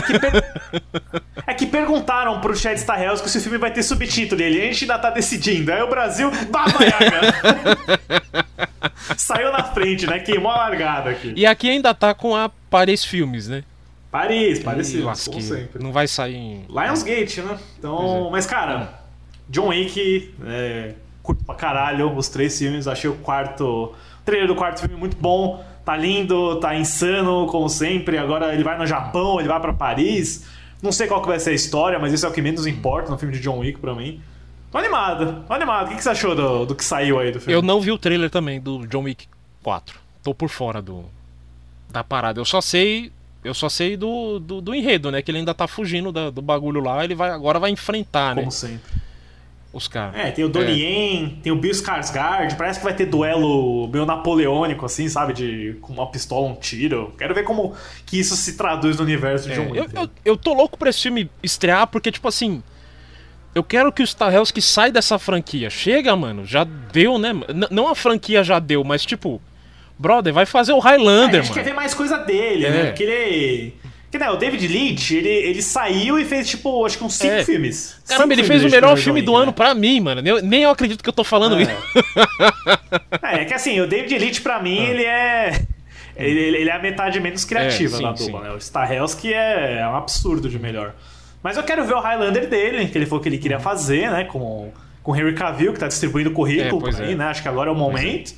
É 1.46 1.54
que 1.54 1.66
perguntaram 1.66 2.40
pro 2.40 2.54
Chad 2.54 2.76
Stahelski 2.76 3.28
se 3.28 3.38
o 3.38 3.40
filme 3.40 3.58
vai 3.58 3.72
ter 3.72 3.82
subtítulo 3.82 4.40
e 4.40 4.44
ele, 4.44 4.60
a 4.60 4.64
gente 4.66 4.84
ainda 4.84 4.98
tá 4.98 5.10
decidindo. 5.10 5.72
Aí 5.72 5.82
o 5.82 5.88
Brasil, 5.88 6.30
Baba 6.48 6.78
Yaga. 6.84 8.20
Saiu 9.16 9.50
na 9.52 9.64
frente, 9.64 10.06
né? 10.06 10.18
Queimou 10.20 10.50
a 10.52 10.56
largada 10.56 11.10
aqui. 11.10 11.32
e 11.36 11.44
aqui 11.46 11.68
ainda 11.70 11.92
tá 11.94 12.14
com 12.14 12.36
a 12.36 12.50
Paris 12.70 13.04
Filmes, 13.04 13.48
né? 13.48 13.64
Paris, 14.10 14.58
parecido, 14.58 15.04
como 15.04 15.40
sempre. 15.40 15.82
Não 15.82 15.92
vai 15.92 16.08
sair 16.08 16.34
em. 16.34 16.66
Lionsgate, 16.68 17.42
né? 17.42 17.58
Então, 17.78 18.26
é. 18.26 18.30
mas 18.30 18.44
cara, 18.44 19.00
John 19.48 19.68
Wick, 19.68 20.34
é, 20.44 20.94
curto 21.22 21.44
pra 21.44 21.54
caralho 21.54 22.12
os 22.16 22.28
três 22.28 22.58
filmes. 22.58 22.88
Achei 22.88 23.08
o 23.08 23.14
quarto, 23.14 23.64
o 23.64 23.94
trailer 24.24 24.48
do 24.48 24.56
quarto 24.56 24.80
filme 24.80 24.96
muito 24.96 25.16
bom. 25.16 25.64
Tá 25.84 25.96
lindo, 25.96 26.58
tá 26.58 26.74
insano, 26.74 27.46
como 27.46 27.68
sempre. 27.68 28.18
Agora 28.18 28.52
ele 28.52 28.64
vai 28.64 28.76
no 28.76 28.86
Japão, 28.86 29.38
ele 29.38 29.48
vai 29.48 29.60
pra 29.60 29.72
Paris. 29.72 30.44
Não 30.82 30.90
sei 30.90 31.06
qual 31.06 31.22
que 31.22 31.28
vai 31.28 31.38
ser 31.38 31.50
a 31.50 31.54
história, 31.54 31.98
mas 31.98 32.12
isso 32.12 32.26
é 32.26 32.28
o 32.28 32.32
que 32.32 32.42
menos 32.42 32.66
importa 32.66 33.10
no 33.10 33.18
filme 33.18 33.34
de 33.34 33.40
John 33.40 33.58
Wick 33.58 33.78
pra 33.78 33.94
mim. 33.94 34.20
Tô 34.72 34.78
animado, 34.78 35.44
tô 35.46 35.52
animado. 35.52 35.86
O 35.86 35.88
que, 35.90 35.96
que 35.96 36.02
você 36.02 36.10
achou 36.10 36.34
do, 36.34 36.66
do 36.66 36.74
que 36.74 36.84
saiu 36.84 37.18
aí 37.18 37.32
do 37.32 37.40
filme? 37.40 37.52
Eu 37.52 37.62
não 37.62 37.80
vi 37.80 37.90
o 37.90 37.98
trailer 37.98 38.30
também 38.30 38.60
do 38.60 38.86
John 38.86 39.02
Wick 39.02 39.26
4. 39.62 39.98
Tô 40.22 40.34
por 40.34 40.48
fora 40.48 40.80
do 40.80 41.04
da 41.88 42.04
parada. 42.04 42.40
Eu 42.40 42.44
só 42.44 42.60
sei, 42.60 43.10
eu 43.44 43.54
só 43.54 43.68
sei 43.68 43.96
do, 43.96 44.38
do, 44.38 44.60
do 44.60 44.74
enredo, 44.74 45.10
né? 45.10 45.22
Que 45.22 45.30
ele 45.30 45.38
ainda 45.38 45.54
tá 45.54 45.66
fugindo 45.66 46.10
da- 46.12 46.30
do 46.30 46.42
bagulho 46.42 46.80
lá. 46.82 47.02
Ele 47.04 47.14
vai 47.14 47.30
agora 47.30 47.58
vai 47.58 47.70
enfrentar, 47.70 48.34
né? 48.34 48.42
Como 48.42 48.52
sempre. 48.52 49.00
Os 49.72 49.86
caras. 49.86 50.16
É, 50.16 50.32
tem 50.32 50.44
o 50.44 50.48
Donnie 50.48 50.82
Yen, 50.82 51.38
tem 51.44 51.52
o 51.52 51.56
Bill 51.56 51.70
Skarsgård, 51.70 52.56
parece 52.56 52.80
que 52.80 52.84
vai 52.84 52.92
ter 52.92 53.06
duelo 53.06 53.86
meio 53.86 54.04
napoleônico, 54.04 54.84
assim, 54.84 55.08
sabe? 55.08 55.32
De 55.32 55.76
com 55.80 55.92
uma 55.92 56.10
pistola, 56.10 56.48
um 56.48 56.56
tiro. 56.56 57.14
Quero 57.16 57.32
ver 57.34 57.44
como 57.44 57.72
que 58.04 58.18
isso 58.18 58.34
se 58.34 58.56
traduz 58.56 58.96
no 58.96 59.04
universo 59.04 59.46
de 59.48 59.52
É, 59.52 59.56
John 59.56 59.74
eu, 59.76 59.86
eu, 59.94 60.10
eu 60.24 60.36
tô 60.36 60.52
louco 60.54 60.76
pra 60.76 60.90
esse 60.90 61.02
filme 61.02 61.30
estrear, 61.42 61.86
porque, 61.86 62.10
tipo 62.10 62.26
assim. 62.26 62.62
Eu 63.54 63.64
quero 63.64 63.92
que 63.92 64.00
o 64.02 64.06
Stahelski 64.06 64.60
saia 64.62 64.92
dessa 64.92 65.18
franquia. 65.18 65.68
Chega, 65.70 66.14
mano. 66.14 66.44
Já 66.44 66.62
deu, 66.64 67.18
né? 67.18 67.30
N- 67.30 67.66
não 67.70 67.88
a 67.88 67.94
franquia 67.96 68.42
já 68.44 68.58
deu, 68.58 68.82
mas 68.84 69.04
tipo. 69.04 69.40
Brother, 70.00 70.32
vai 70.32 70.46
fazer 70.46 70.72
o 70.72 70.78
É, 70.78 70.80
Highlander, 70.80 71.40
a 71.40 71.42
gente 71.42 71.52
quer 71.52 71.60
mano. 71.60 71.70
ver 71.70 71.76
mais 71.76 71.92
coisa 71.92 72.16
dele, 72.18 72.64
É. 72.64 72.70
né? 72.70 72.86
Porque 72.86 73.02
ele. 73.02 73.74
Que, 74.10 74.18
né, 74.18 74.28
o 74.28 74.36
David 74.36 74.66
Leitch, 74.66 75.12
ele, 75.12 75.28
ele 75.28 75.62
saiu 75.62 76.18
e 76.18 76.24
fez, 76.24 76.48
tipo, 76.48 76.84
acho 76.84 76.98
que 76.98 77.04
uns 77.04 77.14
cinco 77.14 77.34
É. 77.34 77.44
filmes. 77.44 77.96
Caramba, 78.08 78.24
Cinco 78.34 78.40
ele 78.40 78.48
fez 78.48 78.64
o 78.64 78.68
melhor 78.68 78.96
filme 78.96 79.22
do 79.22 79.36
né? 79.36 79.42
ano 79.44 79.52
pra 79.52 79.72
mim, 79.72 80.00
mano. 80.00 80.20
Eu- 80.26 80.42
nem 80.42 80.62
eu 80.64 80.70
acredito 80.70 81.00
que 81.00 81.08
eu 81.08 81.12
tô 81.12 81.22
falando 81.22 81.60
isso. 81.60 81.70
É, 83.22 83.42
é 83.42 83.44
que 83.44 83.54
assim, 83.54 83.80
o 83.80 83.86
David 83.86 84.18
Leitch, 84.18 84.40
pra 84.42 84.60
mim, 84.60 84.78
ele 84.78 85.04
é. 85.04 85.62
Ele, 86.16 86.40
ele 86.58 86.68
é 86.68 86.72
a 86.72 86.78
metade 86.78 87.20
menos 87.20 87.44
criativa 87.44 87.94
É, 87.94 87.98
sim, 87.98 88.02
da 88.02 88.12
dupla, 88.12 88.40
né? 88.42 88.50
O 88.50 88.56
Stahelski 88.60 89.32
é, 89.32 89.78
é 89.80 89.86
um 89.88 89.96
absurdo 89.96 90.48
de 90.48 90.58
melhor. 90.58 90.92
Mas 91.42 91.56
eu 91.56 91.62
quero 91.62 91.84
ver 91.84 91.94
o 91.94 92.00
Highlander 92.00 92.48
dele, 92.48 92.86
que 92.88 92.98
ele 92.98 93.06
falou 93.06 93.22
que 93.22 93.28
ele 93.28 93.38
queria 93.38 93.60
fazer, 93.60 94.10
né? 94.10 94.24
Com 94.24 94.72
com 95.02 95.16
Henry 95.16 95.34
Cavill, 95.34 95.72
que 95.72 95.78
tá 95.78 95.88
distribuindo 95.88 96.30
currículo 96.30 96.76
É, 96.78 96.80
pois 96.90 97.00
aí, 97.00 97.12
é. 97.12 97.14
né? 97.14 97.24
Acho 97.26 97.40
que 97.40 97.48
agora 97.48 97.70
é 97.70 97.72
o 97.72 97.76
momento. 97.76 98.34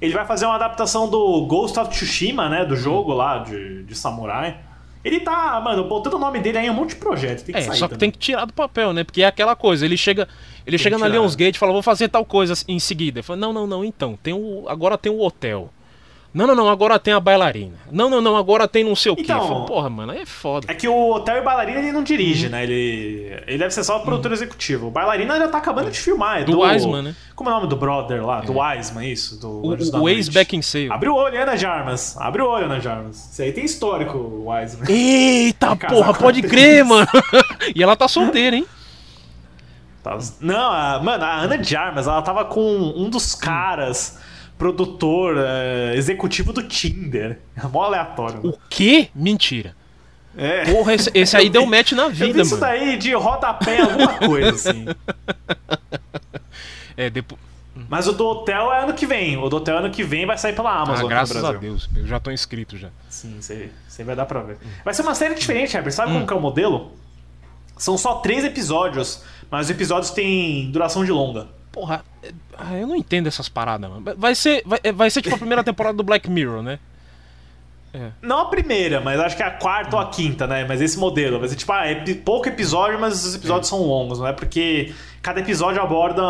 Ele 0.00 0.12
vai 0.12 0.26
fazer 0.26 0.46
uma 0.46 0.56
adaptação 0.56 1.08
do 1.08 1.46
Ghost 1.46 1.78
of 1.78 1.90
Tsushima, 1.90 2.48
né? 2.48 2.64
Do 2.64 2.76
jogo 2.76 3.12
lá 3.12 3.38
de, 3.38 3.84
de 3.84 3.94
samurai. 3.94 4.58
Ele 5.04 5.20
tá, 5.20 5.60
mano, 5.60 5.84
botando 5.84 6.14
o 6.14 6.18
nome 6.18 6.40
dele 6.40 6.58
aí 6.58 6.66
em 6.66 6.70
um 6.70 6.74
monte 6.74 6.90
de 6.90 6.96
projeto. 6.96 7.44
Tem 7.44 7.54
que 7.54 7.60
É, 7.60 7.62
sair 7.62 7.76
só 7.78 7.86
que 7.86 7.94
também. 7.94 7.98
tem 7.98 8.10
que 8.10 8.18
tirar 8.18 8.46
do 8.46 8.54
papel, 8.54 8.92
né? 8.94 9.04
Porque 9.04 9.22
é 9.22 9.26
aquela 9.26 9.54
coisa, 9.54 9.84
ele 9.84 9.96
chega, 9.98 10.26
ele 10.66 10.78
chega 10.78 10.96
na 10.96 11.06
Lionsgate 11.08 11.56
e 11.56 11.58
fala, 11.58 11.72
vou 11.72 11.82
fazer 11.82 12.08
tal 12.08 12.24
coisa 12.24 12.54
em 12.66 12.78
seguida. 12.78 13.18
Ele 13.18 13.22
fala, 13.22 13.38
não, 13.38 13.52
não, 13.52 13.66
não, 13.66 13.84
então, 13.84 14.18
tem 14.22 14.32
o, 14.32 14.64
agora 14.66 14.96
tem 14.96 15.12
o 15.12 15.20
hotel. 15.20 15.70
Não, 16.34 16.48
não, 16.48 16.54
não, 16.56 16.68
agora 16.68 16.98
tem 16.98 17.14
a 17.14 17.20
bailarina. 17.20 17.76
Não, 17.92 18.10
não, 18.10 18.20
não, 18.20 18.36
agora 18.36 18.66
tem 18.66 18.82
não 18.82 18.96
sei 18.96 19.12
o 19.12 19.14
quê. 19.14 19.22
Então- 19.22 19.46
falo, 19.46 19.66
Porra, 19.66 19.88
mano, 19.88 20.10
aí 20.10 20.22
é 20.22 20.26
foda. 20.26 20.66
É 20.68 20.74
que 20.74 20.88
o 20.88 21.10
Hotel 21.12 21.36
e 21.36 21.40
Bailarina 21.42 21.78
ele 21.78 21.92
não 21.92 21.98
Uhum. 22.00 22.04
dirige, 22.04 22.48
né? 22.48 22.64
Ele, 22.64 23.40
ele 23.46 23.58
deve 23.58 23.70
ser 23.72 23.84
só 23.84 24.00
produtor 24.00 24.32
executivo. 24.32 24.88
O 24.88 24.90
Bailarina 24.90 25.38
já 25.38 25.46
tá 25.46 25.58
acabando 25.58 25.92
de 25.92 25.98
filmar. 26.00 26.40
É 26.40 26.44
Do 26.44 26.58
Wiseman, 26.60 27.02
né? 27.02 27.16
Como 27.36 27.48
é 27.48 27.52
o 27.52 27.56
nome 27.56 27.68
do 27.68 27.76
brother 27.76 28.26
lá? 28.26 28.40
Do 28.40 28.58
Wiseman, 28.58 29.08
isso? 29.12 29.40
Do 29.40 29.48
O, 29.48 30.00
o 30.02 30.08
ex-Back 30.08 30.56
in 30.56 30.62
Sale. 30.62 30.90
Abre 30.90 31.08
o 31.08 31.14
olho, 31.14 31.40
Ana 31.40 31.56
Jarmas. 31.56 32.16
Abre 32.18 32.42
o 32.42 32.48
olho, 32.48 32.64
Ana 32.64 32.80
Jarmas. 32.80 33.30
Isso 33.32 33.40
aí 33.40 33.52
tem 33.52 33.64
histórico, 33.64 34.18
o 34.18 34.48
Wiseman. 34.50 34.86
Eita, 34.90 35.76
porra, 35.76 36.12
pode 36.14 36.42
crer, 36.42 36.84
mano. 36.84 37.06
e 37.76 37.80
ela 37.80 37.94
tá 37.94 38.08
solteira, 38.08 38.56
hein? 38.56 38.66
Tá- 40.02 40.18
Não, 40.40 40.70
a, 40.72 41.00
mano, 41.00 41.24
a 41.24 41.36
Ana 41.42 41.56
de 41.56 41.76
Armas, 41.76 42.06
ela 42.08 42.20
tava 42.22 42.44
com 42.44 42.60
um 42.96 43.08
dos 43.08 43.34
caras, 43.34 44.18
produtor, 44.58 45.36
é, 45.38 45.94
executivo 45.96 46.52
do 46.52 46.62
Tinder. 46.62 47.38
É 47.56 47.66
mó 47.66 47.82
aleatório. 47.84 48.40
O 48.48 48.58
quê? 48.70 49.08
Mentira. 49.14 49.74
É. 50.36 50.64
Porra, 50.72 50.94
esse, 50.94 51.10
esse 51.14 51.36
aí 51.36 51.46
Eu 51.46 51.52
deu 51.52 51.62
vi- 51.62 51.68
match 51.70 51.92
na 51.92 52.02
Eu 52.04 52.10
vi 52.10 52.26
vida, 52.26 52.42
isso 52.42 52.58
mano. 52.58 52.60
daí 52.60 52.96
de 52.96 53.12
rodapé 53.14 53.80
alguma 53.82 54.14
coisa, 54.18 54.50
assim. 54.50 54.84
É, 56.96 57.10
depois. 57.10 57.40
Mas 57.88 58.06
o 58.06 58.12
do 58.12 58.24
hotel 58.24 58.72
é 58.72 58.84
ano 58.84 58.94
que 58.94 59.04
vem. 59.06 59.36
O 59.36 59.48
do 59.48 59.56
hotel 59.56 59.76
é 59.76 59.78
ano 59.80 59.90
que 59.90 60.04
vem 60.04 60.24
vai 60.26 60.38
sair 60.38 60.54
pela 60.54 60.70
Ah, 60.70 60.82
Amazon. 60.82 61.02
no 61.02 61.08
graças 61.08 61.42
a. 61.44 61.52
Deus. 61.52 61.90
Eu 61.96 62.06
já 62.06 62.20
tô 62.20 62.30
inscrito 62.30 62.78
já. 62.78 62.88
Sim, 63.08 63.36
você 63.40 64.04
vai 64.04 64.14
dar 64.14 64.26
pra 64.26 64.40
ver. 64.42 64.58
Vai 64.84 64.94
ser 64.94 65.02
uma 65.02 65.14
série 65.14 65.34
diferente, 65.34 65.76
Herbert. 65.76 65.92
Sabe 65.92 66.10
Hum. 66.12 66.14
como 66.14 66.26
que 66.28 66.32
é 66.32 66.36
o 66.36 66.40
modelo? 66.40 66.92
São 67.76 67.98
só 67.98 68.14
três 68.20 68.44
episódios, 68.44 69.22
mas 69.50 69.66
os 69.66 69.70
episódios 69.70 70.12
têm 70.12 70.70
duração 70.70 71.04
de 71.04 71.10
longa. 71.10 71.48
Porra, 71.72 72.04
ah, 72.58 72.74
eu 72.76 72.86
não 72.86 72.96
entendo 72.96 73.26
essas 73.26 73.48
paradas, 73.48 73.90
mano. 73.90 74.14
Vai 74.16 74.34
ser, 74.34 74.62
vai, 74.64 74.80
é, 74.82 74.92
vai 74.92 75.10
ser 75.10 75.22
tipo 75.22 75.34
a 75.34 75.38
primeira 75.38 75.62
temporada 75.62 75.96
do 75.96 76.02
Black 76.02 76.30
Mirror, 76.30 76.62
né? 76.62 76.78
Não 78.20 78.40
a 78.40 78.44
primeira, 78.46 79.00
mas 79.00 79.20
acho 79.20 79.36
que 79.36 79.42
é 79.42 79.46
a 79.46 79.52
quarta 79.52 79.94
ou 79.94 80.02
a 80.02 80.10
quinta, 80.10 80.46
né? 80.48 80.64
Mas 80.68 80.80
esse 80.80 80.98
modelo. 80.98 81.38
Vai 81.38 81.48
ser 81.48 81.54
tipo, 81.54 81.72
ah, 81.72 81.86
é 81.86 82.14
pouco 82.14 82.48
episódio, 82.48 82.98
mas 82.98 83.24
os 83.24 83.36
episódios 83.36 83.68
são 83.68 83.82
longos, 83.82 84.18
não 84.18 84.26
é? 84.26 84.32
Porque 84.32 84.92
cada 85.22 85.40
episódio 85.40 85.80
aborda, 85.80 86.22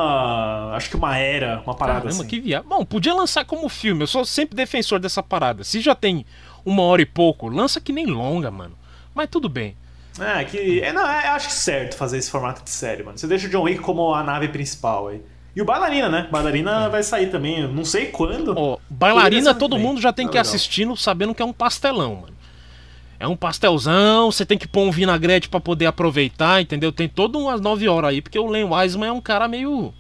acho 0.75 0.91
que 0.91 0.97
uma 0.97 1.17
era, 1.17 1.63
uma 1.65 1.75
parada 1.75 2.03
Caramba, 2.03 2.21
assim. 2.21 2.29
que 2.29 2.41
viagem. 2.41 2.69
Bom, 2.69 2.85
podia 2.85 3.15
lançar 3.15 3.47
como 3.47 3.69
filme. 3.69 4.03
Eu 4.03 4.07
sou 4.07 4.27
sempre 4.27 4.55
defensor 4.55 4.99
dessa 4.99 5.23
parada. 5.23 5.65
Se 5.65 5.81
já 5.81 5.95
tem 5.95 6.27
uma 6.67 6.83
hora 6.83 7.01
e 7.01 7.07
pouco, 7.07 7.49
lança 7.49 7.81
que 7.81 7.93
nem 7.93 8.07
longa, 8.07 8.51
mano. 8.51 8.77
Mas 9.15 9.31
tudo 9.31 9.49
bem. 9.49 9.75
É, 10.21 10.45
que. 10.45 10.81
É, 10.81 10.93
não, 10.93 11.09
é, 11.09 11.29
acho 11.29 11.49
que 11.49 11.55
certo 11.55 11.97
fazer 11.97 12.19
esse 12.19 12.31
formato 12.31 12.63
de 12.63 12.71
série, 12.71 13.03
mano. 13.03 13.17
Você 13.17 13.27
deixa 13.27 13.47
o 13.47 13.51
John 13.51 13.63
Wick 13.63 13.81
como 13.81 14.13
a 14.13 14.23
nave 14.23 14.49
principal 14.49 15.09
aí. 15.09 15.23
E 15.57 15.63
o 15.63 15.65
Bailarina, 15.65 16.09
né? 16.09 16.29
Bailarina 16.31 16.89
vai 16.89 17.03
sair 17.03 17.31
também, 17.31 17.61
eu 17.61 17.69
não 17.69 17.85
sei 17.85 18.07
quando. 18.07 18.51
É. 18.53 18.55
Ó, 18.57 18.79
bailarina, 18.91 19.55
todo 19.55 19.73
também. 19.73 19.87
mundo 19.87 20.01
já 20.01 20.13
tem 20.13 20.27
Tá 20.27 20.33
que 20.33 20.39
ir 20.39 20.41
assistindo 20.41 20.97
sabendo 20.97 21.35
que 21.35 21.43
é 21.43 21.45
um 21.45 21.53
pastelão, 21.53 22.17
mano. 22.17 22.35
É 23.21 23.29
um 23.29 23.37
pastelzão, 23.37 24.31
você 24.33 24.45
tem 24.45 24.59
que 24.59 24.67
pôr 24.67 24.83
um 24.83 24.91
vinagrete 24.91 25.49
pra 25.49 25.61
poder 25.61 25.87
aproveitar, 25.87 26.61
entendeu? 26.61 26.91
Tem 26.91 27.09
todas 27.09 27.41
umas 27.41 27.61
9 27.61 27.89
horas 27.89 28.11
aí, 28.11 28.21
porque 28.21 28.39
o 28.39 28.47
Len 28.49 28.65
Wiseman 28.65 29.09
é 29.09 29.13
um 29.13 29.21
cara 29.21 29.47
meio. 29.47 29.95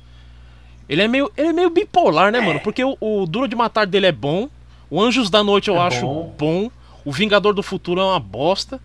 Ele 0.88 1.00
é 1.00 1.08
meio, 1.08 1.30
ele 1.36 1.48
é 1.48 1.52
meio 1.52 1.70
bipolar, 1.70 2.32
né, 2.32 2.40
mano? 2.40 2.58
Porque 2.60 2.82
o, 2.84 2.96
o 3.00 3.24
Duro 3.24 3.46
de 3.48 3.54
Matar 3.56 3.86
dele 3.86 4.06
é 4.06 4.12
bom, 4.12 4.48
o 4.90 5.00
Anjos 5.00 5.30
da 5.30 5.42
Noite 5.44 5.68
eu 5.70 5.76
É 5.76 5.86
acho 5.86 6.00
bom. 6.00 6.34
bom, 6.36 6.70
o 7.04 7.12
Vingador 7.12 7.54
do 7.54 7.62
Futuro 7.62 8.00
é 8.00 8.04
uma 8.04 8.20
bosta. 8.20 8.80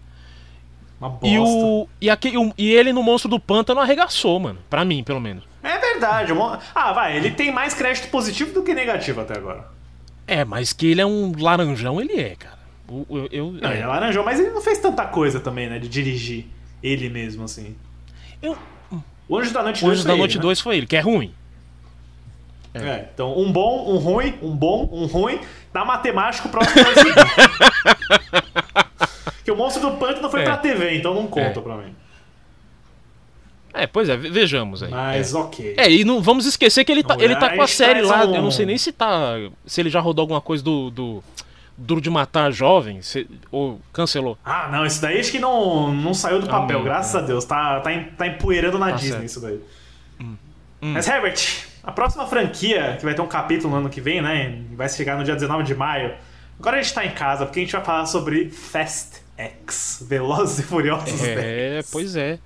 Uma 1.01 1.09
bosta. 1.09 1.27
E, 1.27 1.39
o, 1.39 1.87
e, 1.99 2.09
aqui, 2.09 2.31
e 2.57 2.69
ele 2.71 2.93
no 2.93 3.01
Monstro 3.01 3.29
do 3.29 3.39
Pântano 3.39 3.81
arregaçou, 3.81 4.39
mano. 4.39 4.59
Pra 4.69 4.85
mim, 4.85 5.03
pelo 5.03 5.19
menos. 5.19 5.43
É 5.61 5.77
verdade. 5.77 6.31
Ah, 6.73 6.93
vai, 6.93 7.17
ele 7.17 7.31
tem 7.31 7.51
mais 7.51 7.73
crédito 7.73 8.09
positivo 8.09 8.53
do 8.53 8.63
que 8.63 8.73
negativo 8.73 9.19
até 9.21 9.37
agora. 9.37 9.67
É, 10.25 10.45
mas 10.45 10.71
que 10.73 10.91
ele 10.91 11.01
é 11.01 11.05
um 11.05 11.33
laranjão, 11.37 11.99
ele 11.99 12.13
é, 12.19 12.35
cara. 12.35 12.57
O- 12.87 13.05
Eu, 13.09 13.27
eu- 13.31 13.51
Não, 13.53 13.69
é. 13.69 13.73
ele 13.73 13.81
é 13.83 13.87
laranjão, 13.87 14.23
mas 14.23 14.39
ele 14.39 14.49
não 14.51 14.61
fez 14.61 14.77
tanta 14.79 15.05
coisa 15.05 15.39
também, 15.39 15.69
né? 15.69 15.77
De 15.79 15.89
dirigir 15.89 16.45
ele 16.81 17.09
mesmo, 17.09 17.43
assim. 17.43 17.75
Eu- 18.41 18.57
O 19.27 19.37
Anjo 19.37 19.51
da 19.53 19.61
Noite 19.61 19.83
O 19.83 19.87
2 19.87 19.91
Anjos 19.91 20.03
foi 20.03 20.07
da 20.07 20.13
ele, 20.13 20.19
Noite 20.19 20.35
né? 20.37 20.41
2 20.41 20.59
foi 20.61 20.77
ele, 20.77 20.87
que 20.87 20.95
é 20.95 21.01
ruim. 21.01 21.33
É, 22.73 23.07
então 23.13 23.37
um 23.37 23.51
bom, 23.51 23.91
um 23.93 23.97
ruim, 23.97 24.39
um 24.41 24.55
bom, 24.55 24.87
um 24.91 25.05
ruim. 25.07 25.39
Na 25.73 25.83
matemática, 25.83 26.47
o 26.47 26.51
próximo 26.51 26.83
ser 26.93 26.93
Que 29.43 29.51
o 29.51 29.55
Monstro 29.55 29.89
do 29.89 29.97
Pântano 29.97 30.29
foi 30.29 30.41
É. 30.41 30.43
pra 30.43 30.57
TV, 30.57 30.95
então 30.97 31.13
não 31.13 31.27
conta 31.27 31.59
É. 31.59 31.63
pra 31.63 31.77
mim. 31.77 31.95
É, 33.83 33.87
pois 33.87 34.09
é, 34.09 34.15
ve- 34.17 34.29
vejamos 34.29 34.83
aí. 34.83 34.89
Mas 34.91 35.33
é. 35.33 35.37
ok. 35.37 35.73
É, 35.77 35.91
e 35.91 36.03
não 36.03 36.21
vamos 36.21 36.45
esquecer 36.45 36.83
que 36.83 36.91
ele 36.91 37.03
tá, 37.03 37.15
ele 37.19 37.35
tá 37.35 37.49
com 37.55 37.61
a 37.61 37.65
gente 37.65 37.75
série 37.75 38.01
lá. 38.01 38.23
Eu 38.23 38.41
não 38.41 38.51
sei 38.51 38.65
nem 38.65 38.77
se 38.77 38.91
tá. 38.91 39.33
Se 39.65 39.81
ele 39.81 39.89
já 39.89 39.99
rodou 39.99 40.23
alguma 40.23 40.41
coisa 40.41 40.63
do. 40.63 40.89
do 40.89 41.23
Duro 41.81 42.01
de 42.01 42.09
Matar 42.09 42.51
Jovem, 42.51 43.01
se- 43.01 43.25
ou 43.49 43.79
cancelou. 43.93 44.37
Ah, 44.43 44.67
não, 44.69 44.85
isso 44.85 45.01
daí 45.01 45.17
acho 45.17 45.31
que 45.31 45.39
não, 45.39 45.93
não 45.93 46.13
saiu 46.13 46.41
do 46.41 46.45
papel, 46.47 46.79
Amém, 46.79 46.83
graças 46.83 47.15
a 47.15 47.21
Deus. 47.21 47.45
Tá, 47.45 47.79
tá, 47.79 47.89
tá 48.17 48.27
empoeirando 48.27 48.77
na 48.77 48.87
Tá 48.89 48.95
Disney 48.97 49.11
certo. 49.11 49.25
isso 49.25 49.39
daí. 49.39 49.59
Mas, 50.81 51.07
Herbert, 51.07 51.39
a 51.83 51.91
próxima 51.91 52.25
franquia, 52.27 52.95
que 52.99 53.05
vai 53.05 53.13
ter 53.13 53.21
um 53.21 53.27
capítulo 53.27 53.71
no 53.73 53.79
ano 53.79 53.89
que 53.89 53.99
vem, 54.01 54.21
né? 54.21 54.61
Vai 54.73 54.87
chegar 54.89 55.17
no 55.17 55.23
dia 55.23 55.35
19 55.35 55.63
de 55.63 55.73
maio. 55.75 56.13
Agora 56.59 56.77
a 56.77 56.81
gente 56.81 56.93
tá 56.93 57.05
em 57.05 57.11
casa, 57.11 57.45
porque 57.45 57.59
a 57.59 57.63
gente 57.63 57.71
vai 57.71 57.83
falar 57.83 58.05
sobre 58.05 58.49
Fast 58.49 59.21
X 59.37 60.05
Velozes 60.07 60.59
e 60.59 60.63
Furiosos 60.63 61.23
É, 61.23 61.35
10. 61.75 61.91
pois 61.91 62.15
é. 62.17 62.39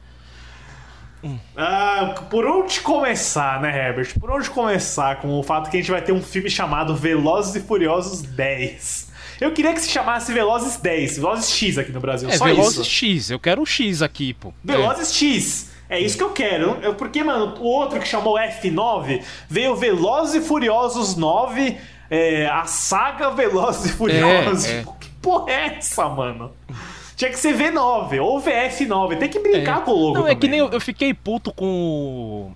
Ah, 1.56 2.16
por 2.30 2.46
onde 2.46 2.80
começar, 2.82 3.62
né, 3.62 3.70
Herbert? 3.88 4.20
Por 4.20 4.30
onde 4.32 4.50
começar 4.50 5.22
com 5.22 5.40
o 5.40 5.44
fato 5.44 5.70
que 5.70 5.78
a 5.78 5.80
gente 5.80 5.92
vai 5.92 6.02
ter 6.02 6.12
um 6.12 6.22
filme 6.22 6.50
chamado 6.50 6.96
Velozes 6.96 7.56
e 7.56 7.60
Furiosos 7.62 8.22
10? 8.22 9.12
Eu 9.42 9.52
queria 9.52 9.74
que 9.74 9.82
se 9.82 9.90
chamasse 9.90 10.32
Velozes 10.32 10.78
10, 10.78 11.18
Velozes 11.18 11.50
X 11.52 11.78
aqui 11.78 11.92
no 11.92 12.00
Brasil, 12.00 12.30
É, 12.30 12.38
só 12.38 12.46
Velozes 12.46 12.74
isso. 12.80 12.84
X, 12.86 13.30
eu 13.32 13.40
quero 13.40 13.62
o 13.62 13.66
X 13.66 14.02
aqui, 14.02 14.34
pô. 14.34 14.54
Velozes 14.64 15.14
X. 15.14 15.72
É 15.90 16.00
isso 16.00 16.18
que 16.18 16.24
eu 16.24 16.30
quero. 16.32 16.78
Eu- 16.82 16.96
Porque, 16.96 17.24
mano, 17.24 17.56
o 17.60 17.66
outro 17.66 18.00
que 18.00 18.08
chamou 18.08 18.36
F9 18.38 19.22
veio 19.50 19.76
Velozes 19.76 20.36
e 20.44 20.48
Furiosos 20.48 21.16
9, 21.16 21.78
é, 22.10 22.48
a 22.48 22.66
saga 22.66 23.30
Velozes 23.32 23.86
e 23.92 23.94
Furiosos. 23.94 24.66
é. 24.66 24.84
Que 25.00 25.10
porra 25.22 25.52
é 25.52 25.78
essa, 25.78 26.08
mano? 26.10 26.52
Tinha 27.24 27.32
que 27.32 27.40
ser 27.40 27.56
V9 27.56 28.22
ou 28.22 28.42
VF9. 28.42 29.18
Tem 29.18 29.30
que 29.30 29.40
brincar 29.40 29.84
com 29.86 29.92
o 29.92 29.96
logo 29.96 30.20
Não, 30.20 30.28
é 30.28 30.36
que 30.36 30.42
também, 30.42 30.50
nem 30.52 30.60
eu, 30.60 30.70
eu 30.74 30.82
fiquei 30.82 31.14
puto 31.14 31.54
com 31.54 31.66
o. 31.66 32.52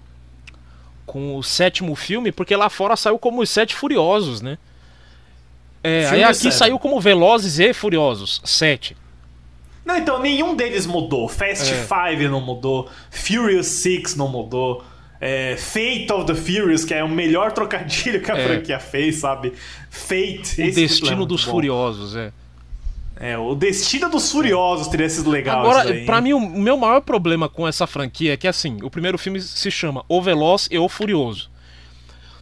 com 1.05 1.37
o 1.37 1.43
sétimo 1.43 1.95
filme, 1.95 2.33
porque 2.33 2.53
lá 2.53 2.69
fora 2.69 2.97
saiu 2.97 3.17
como 3.17 3.41
os 3.41 3.49
Sete 3.49 3.73
Furiosos, 3.75 4.41
né? 4.41 4.57
É, 5.81 5.99
aí 5.99 6.07
Filme 6.09 6.23
aqui 6.25 6.51
saiu 6.51 6.77
como 6.77 6.99
Velozes 6.99 7.59
e 7.59 7.73
Furiosos, 7.73 8.41
sete. 8.43 8.97
Não, 9.85 9.95
então 9.95 10.21
nenhum 10.21 10.53
deles 10.53 10.85
mudou. 10.85 11.29
Fast 11.29 11.71
É. 11.71 11.85
Five 11.85 12.27
não 12.27 12.41
mudou. 12.41 12.89
Furious 13.09 13.67
Six 13.67 14.17
não 14.17 14.27
mudou. 14.27 14.83
É, 15.21 15.55
Fate 15.55 16.11
of 16.11 16.25
the 16.25 16.35
Furious, 16.35 16.83
que 16.83 16.93
é 16.93 17.01
o 17.03 17.09
melhor 17.09 17.53
trocadilho 17.53 18.21
que 18.21 18.29
a 18.29 18.37
É. 18.37 18.43
franquia 18.45 18.79
fez, 18.79 19.15
sabe? 19.15 19.53
Fate. 19.89 20.61
O 20.61 20.65
é 20.65 20.71
Destino 20.71 21.17
muito 21.17 21.29
dos 21.29 21.45
bom. 21.45 21.51
Furiosos, 21.51 22.17
é. 22.17 22.33
É, 23.19 23.37
o 23.37 23.55
Destino 23.55 24.09
dos 24.09 24.31
Furiosos 24.31 24.87
teria 24.87 25.09
sido 25.09 25.29
legal. 25.29 25.61
Agora, 25.61 25.83
daí, 25.85 26.05
pra 26.05 26.21
mim, 26.21 26.33
o 26.33 26.39
meu 26.39 26.77
maior 26.77 27.01
problema 27.01 27.49
com 27.49 27.67
essa 27.67 27.87
franquia 27.87 28.33
é 28.33 28.37
que, 28.37 28.47
assim, 28.47 28.77
o 28.83 28.89
primeiro 28.89 29.17
filme 29.17 29.41
se 29.41 29.71
chama 29.71 30.03
O 30.07 30.21
Veloz 30.21 30.67
e 30.71 30.77
o 30.77 30.87
Furioso. 30.87 31.49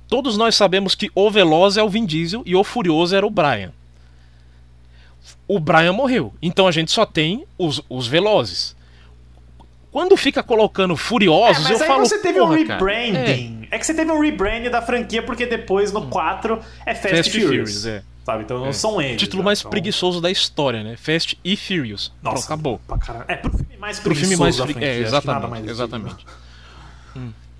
Todos 0.07 0.37
nós 0.37 0.55
sabemos 0.55 0.93
que 0.93 1.09
o 1.15 1.31
Veloz 1.31 1.77
é 1.77 1.83
o 1.83 1.89
Vin 1.89 2.05
Diesel 2.05 2.43
e 2.45 2.55
o 2.55 2.63
Furioso 2.63 3.15
era 3.15 3.25
o 3.25 3.29
Brian. 3.29 3.71
O 5.47 5.59
Brian 5.59 5.93
morreu, 5.93 6.33
então 6.41 6.67
a 6.67 6.71
gente 6.71 6.91
só 6.91 7.05
tem 7.05 7.45
os, 7.57 7.81
os 7.89 8.07
Velozes. 8.07 8.75
Quando 9.91 10.17
fica 10.17 10.43
colocando 10.43 10.93
É, 10.93 10.97
Furiosos, 10.97 11.63
mas 11.63 11.71
eu 11.71 11.81
aí 11.81 11.87
falo. 11.87 12.05
você 12.05 12.19
teve 12.19 12.41
um 12.41 12.47
"Porra, 12.47 12.65
cara, 12.65 12.85
rebranding. 12.85 13.67
É. 13.71 13.79
que 13.79 13.85
você 13.85 13.93
teve 13.93 14.11
um 14.11 14.19
rebranding 14.19 14.69
da 14.69 14.81
franquia, 14.81 15.23
porque 15.23 15.45
depois 15.45 15.91
no 15.93 16.07
4 16.07 16.59
é 16.85 16.93
Fast, 16.93 17.15
Fast 17.15 17.31
Furious. 17.31 17.47
Furious, 17.47 17.85
é. 17.85 18.03
Sabe? 18.25 18.43
Então 18.43 18.57
não 18.59 18.67
É. 18.67 18.73
são 18.73 18.99
eles. 19.01 19.17
Título 19.21 19.43
né? 19.43 19.45
mais 19.45 19.59
Então- 19.59 19.69
preguiçoso 19.69 20.19
da 20.19 20.31
história, 20.31 20.83
né? 20.83 20.95
Fast 20.97 21.37
e 21.43 21.55
Furious. 21.55 22.11
Pronto, 22.21 22.35
Nossa, 22.35 22.45
acabou. 22.47 22.79
pra 22.87 22.97
caralho. 22.97 23.25
É 23.27 23.35
pro 23.35 23.51
filme 23.55 23.77
mais 23.77 23.99
Pro 23.99 24.15
filme 24.15 24.35
preguiçoso 24.35 24.41
mais. 24.43 24.57
da 24.57 24.65
franquia, 24.65 24.87
É, 24.87 24.99
exatamente. 24.99 25.49
mais 25.49 25.67
exatamente. 25.67 26.25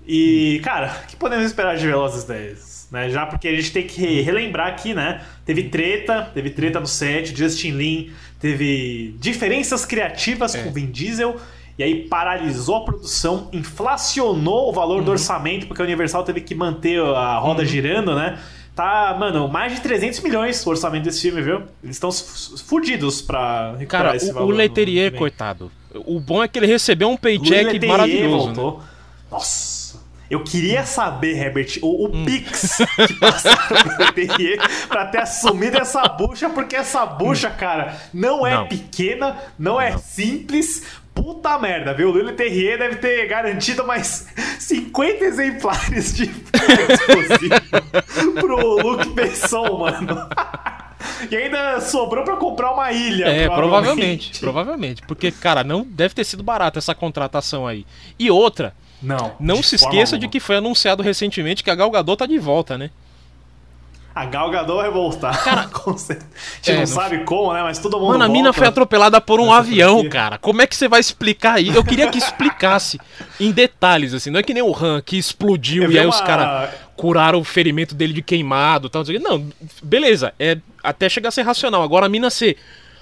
E, 0.08 0.60
cara, 0.62 1.00
o 1.02 1.06
que 1.08 1.16
podemos 1.16 1.44
esperar 1.46 1.76
de 1.76 1.86
Velozes 1.86 2.24
10? 2.24 2.88
Né? 2.92 3.10
Já 3.10 3.26
porque 3.26 3.48
a 3.48 3.54
gente 3.56 3.72
tem 3.72 3.84
que 3.86 4.20
relembrar 4.20 4.68
aqui, 4.68 4.94
né? 4.94 5.20
Teve 5.44 5.64
treta, 5.64 6.30
teve 6.32 6.50
treta 6.50 6.78
no 6.78 6.86
set, 6.86 7.36
Justin 7.36 7.72
Lin 7.72 8.12
teve 8.40 9.16
diferenças 9.18 9.84
criativas 9.84 10.54
É. 10.54 10.62
com 10.62 10.72
Vin 10.72 10.86
Diesel 10.86 11.36
E 11.78 11.82
aí 11.82 12.04
paralisou 12.08 12.76
a 12.76 12.84
produção, 12.86 13.50
inflacionou 13.52 14.70
o 14.70 14.72
valor 14.72 15.00
Uhum. 15.00 15.04
do 15.04 15.10
orçamento, 15.10 15.66
porque 15.66 15.82
a 15.82 15.84
Universal 15.84 16.24
teve 16.24 16.40
que 16.40 16.54
manter 16.54 16.98
a 17.02 17.36
roda 17.38 17.66
girando, 17.66 18.14
né? 18.14 18.38
Tá, 18.76 19.16
mano, 19.18 19.48
mais 19.48 19.74
de 19.74 19.80
300 19.80 20.20
milhões 20.20 20.64
o 20.66 20.68
orçamento 20.70 21.04
desse 21.04 21.22
filme, 21.22 21.40
viu? 21.40 21.62
Eles 21.82 21.96
estão 21.96 22.12
fudidos 22.12 23.22
pra 23.22 23.70
recuperar 23.78 23.88
Cara, 23.88 24.16
esse 24.16 24.30
o, 24.30 24.34
valor. 24.34 24.48
o 24.48 24.50
Leterier, 24.56 25.14
coitado. 25.14 25.72
O 25.94 26.20
bom 26.20 26.44
é 26.44 26.46
que 26.46 26.58
ele 26.58 26.66
recebeu 26.66 27.08
um 27.08 27.16
paycheck 27.16 27.86
maravilhoso. 27.86 28.48
Né? 28.48 28.54
voltou. 28.54 28.82
Nossa. 29.30 29.96
Eu 30.28 30.42
queria 30.44 30.84
saber, 30.84 31.38
Herbert, 31.38 31.78
o, 31.80 32.08
Hum. 32.08 32.22
o 32.22 32.24
Pix 32.26 32.78
que 33.06 33.14
passaram 33.18 33.66
pro 33.66 33.98
Leterrier 34.04 34.60
pra 34.88 35.06
ter 35.06 35.18
assumido 35.18 35.78
essa 35.78 36.02
bucha, 36.08 36.50
porque 36.50 36.76
essa 36.76 37.06
bucha, 37.06 37.48
cara, 37.48 37.96
não 38.12 38.46
é 38.46 38.56
Não. 38.56 38.66
pequena, 38.66 39.36
não, 39.58 39.80
é 39.80 39.96
simples. 39.96 40.82
Puta 41.16 41.58
merda, 41.58 41.94
viu? 41.94 42.08
O 42.08 42.12
Louis 42.12 42.26
Leterrier 42.26 42.78
deve 42.78 42.96
ter 42.96 43.26
garantido 43.26 43.84
mais 43.86 44.26
50 44.60 45.24
exemplares 45.24 46.14
de 46.14 46.24
explosivo 46.24 47.60
pro 48.40 48.76
Luke 48.82 49.08
Besson, 49.10 49.78
mano. 49.78 50.28
E 51.30 51.36
ainda 51.36 51.80
sobrou 51.80 52.24
pra 52.24 52.36
comprar 52.36 52.72
uma 52.72 52.90
ilha. 52.92 53.26
É, 53.26 53.48
provavelmente, 53.48 54.38
provavelmente. 54.40 55.02
Porque, 55.02 55.30
cara, 55.30 55.62
não 55.62 55.82
deve 55.84 56.14
ter 56.14 56.24
sido 56.24 56.42
barato 56.42 56.78
essa 56.78 56.94
contratação 56.94 57.66
aí. 57.66 57.86
E 58.18 58.30
outra, 58.30 58.74
Não. 59.00 59.32
não 59.38 59.56
de 59.56 59.66
se 59.66 59.76
esqueça 59.76 60.18
de 60.18 60.24
alguma. 60.24 60.30
que 60.32 60.40
foi 60.40 60.56
anunciado 60.56 61.02
recentemente 61.02 61.62
que 61.62 61.70
a 61.70 61.74
Gal 61.74 61.90
Gadot 61.90 62.18
tá 62.18 62.26
de 62.26 62.38
volta, 62.38 62.76
né? 62.76 62.90
A 64.16 64.24
Gal 64.24 64.50
Gadot 64.50 64.78
vai 64.80 64.90
voltar. 64.90 65.68
Com 65.70 65.94
certeza. 65.98 66.26
A 66.32 66.56
gente 66.56 66.70
É, 66.70 66.72
não, 66.72 66.80
não 66.80 66.86
sabe 66.86 67.18
como, 67.24 67.52
né? 67.52 67.62
Mas 67.62 67.78
todo 67.78 67.98
mundo 68.00 68.08
Mano, 68.12 68.24
a 68.24 68.28
mina 68.28 68.50
foi 68.50 68.66
atropelada 68.66 69.20
por 69.20 69.38
um 69.40 69.52
avião, 69.52 69.96
franquia. 70.00 70.10
cara. 70.10 70.38
Como 70.38 70.62
é 70.62 70.66
que 70.66 70.74
você 70.74 70.88
vai 70.88 71.00
explicar 71.00 71.56
aí? 71.56 71.68
Eu 71.68 71.84
queria 71.84 72.08
que 72.08 72.16
explicasse 72.16 72.98
em 73.38 73.50
detalhes, 73.52 74.14
assim. 74.14 74.30
Não 74.30 74.40
é 74.40 74.42
que 74.42 74.54
nem 74.54 74.62
o 74.62 74.74
Han 74.74 75.02
que 75.02 75.18
explodiu 75.18 75.82
Eu 75.82 75.92
e 75.92 75.98
aí 75.98 76.06
os 76.06 76.16
uma- 76.18 76.26
caras 76.26 76.70
curaram 76.96 77.38
o 77.40 77.44
ferimento 77.44 77.94
dele 77.94 78.14
de 78.14 78.22
queimado 78.22 78.86
e 78.86 78.90
tal. 78.90 79.04
Não, 79.20 79.46
beleza. 79.82 80.32
É, 80.38 80.56
até 80.82 81.10
chegar 81.10 81.28
a 81.28 81.32
ser 81.32 81.42
racional. 81.42 81.82
Agora 81.82 82.06
a 82.06 82.08
mina 82.08 82.30
ser 82.30 82.56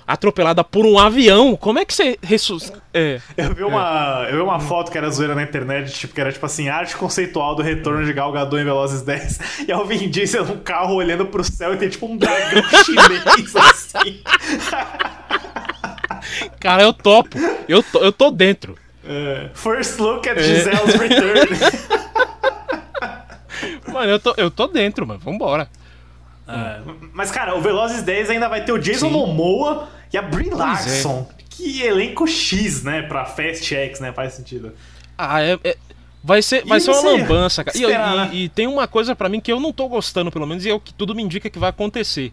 atropelada 0.07 0.63
por 0.63 0.85
um 0.85 0.99
avião, 0.99 1.57
como 1.57 1.79
é 1.79 1.85
que 1.85 1.95
você 1.95 2.19
ressuscita? 2.23 2.83
É. 2.93 3.21
Eu 3.37 3.55
vi, 3.55 3.65
uma, 3.65 4.27
eu 4.31 4.37
vi 4.37 4.43
uma 4.43 4.61
foto 4.61 4.91
que 4.93 4.99
era 4.99 5.09
zoeira 5.11 5.35
na 5.35 5.43
internet, 5.43 5.93
tipo, 5.93 6.15
que 6.15 6.21
era 6.21 6.31
tipo 6.33 6.45
assim, 6.47 6.69
arte 6.69 6.97
conceitual 6.97 7.55
do 7.55 7.63
retorno 7.63 8.05
de 8.05 8.13
Gal 8.13 8.31
Gadot 8.33 8.61
em 8.61 8.65
Velozes 8.65 9.03
10. 9.07 9.67
E 9.69 9.73
é 9.73 9.77
o 9.77 9.85
Vin 9.85 10.09
Diesel 10.09 10.45
num 10.45 10.59
carro 10.59 10.95
olhando 10.95 11.27
pro 11.27 11.43
céu 11.43 11.73
e 11.75 11.77
tem 11.77 11.89
tipo 11.89 12.07
um 12.07 12.17
dragão 12.17 12.63
chinês 12.85 13.57
assim. 13.57 14.21
Cara, 16.61 16.83
eu 16.83 16.93
topo. 16.93 17.37
Eu 17.69 17.83
tô, 17.83 17.99
eu 18.01 18.13
tô 18.13 18.31
dentro. 18.31 18.77
É, 19.07 19.51
First 19.55 19.99
look 19.99 20.27
É. 20.27 20.33
at 20.33 20.39
Giselle's 20.41 20.95
return. 20.95 21.51
Mano, 23.93 24.11
eu 24.11 24.19
tô, 24.19 24.35
eu 24.37 24.51
tô 24.51 24.67
dentro, 24.67 25.07
mano. 25.07 25.21
Vambora. 25.21 25.69
É, 26.47 26.81
Mas, 27.13 27.31
cara, 27.31 27.55
o 27.57 27.61
Velozes 27.61 28.03
10 28.03 28.31
ainda 28.31 28.49
vai 28.49 28.65
ter 28.65 28.73
o 28.73 28.79
Jason 28.79 29.07
Sim. 29.07 29.13
Momoa 29.13 29.89
e 30.13 30.17
a 30.19 30.23
Brie 30.23 30.51
é. 30.51 30.55
Larson. 30.55 31.27
Que 31.49 31.83
elenco 31.83 32.27
X, 32.27 32.83
né? 32.83 33.03
Pra 33.03 33.25
Fast 33.25 33.65
X, 33.65 34.01
né? 34.01 34.13
Faz 34.13 34.35
sentido. 34.35 34.73
Ah, 35.17 35.41
é. 35.41 35.59
é- 35.65 35.77
vai 36.23 36.43
ser, 36.43 36.65
vai 36.67 36.79
E 36.79 36.81
ser 36.81 36.91
uma 36.91 37.13
lambança, 37.13 37.63
cara. 37.65 37.77
E, 37.77 37.81
esperar, 37.83 38.15
e- 38.15 38.19
né? 38.19 38.31
e 38.33 38.49
tem 38.49 38.67
uma 38.67 38.87
coisa 38.89 39.15
pra 39.15 39.29
mim 39.29 39.41
que 39.41 39.53
eu 39.53 39.61
não 39.61 39.73
tô 39.73 39.89
gostando, 39.89 40.31
pelo 40.33 40.47
menos, 40.47 40.65
e 40.67 40.71
é 40.71 40.75
o 40.75 40.81
que 40.81 40.93
tudo 40.93 41.15
me 41.15 41.23
indica 41.23 41.49
que 41.49 41.59
vai 41.59 41.71
acontecer. 41.71 42.33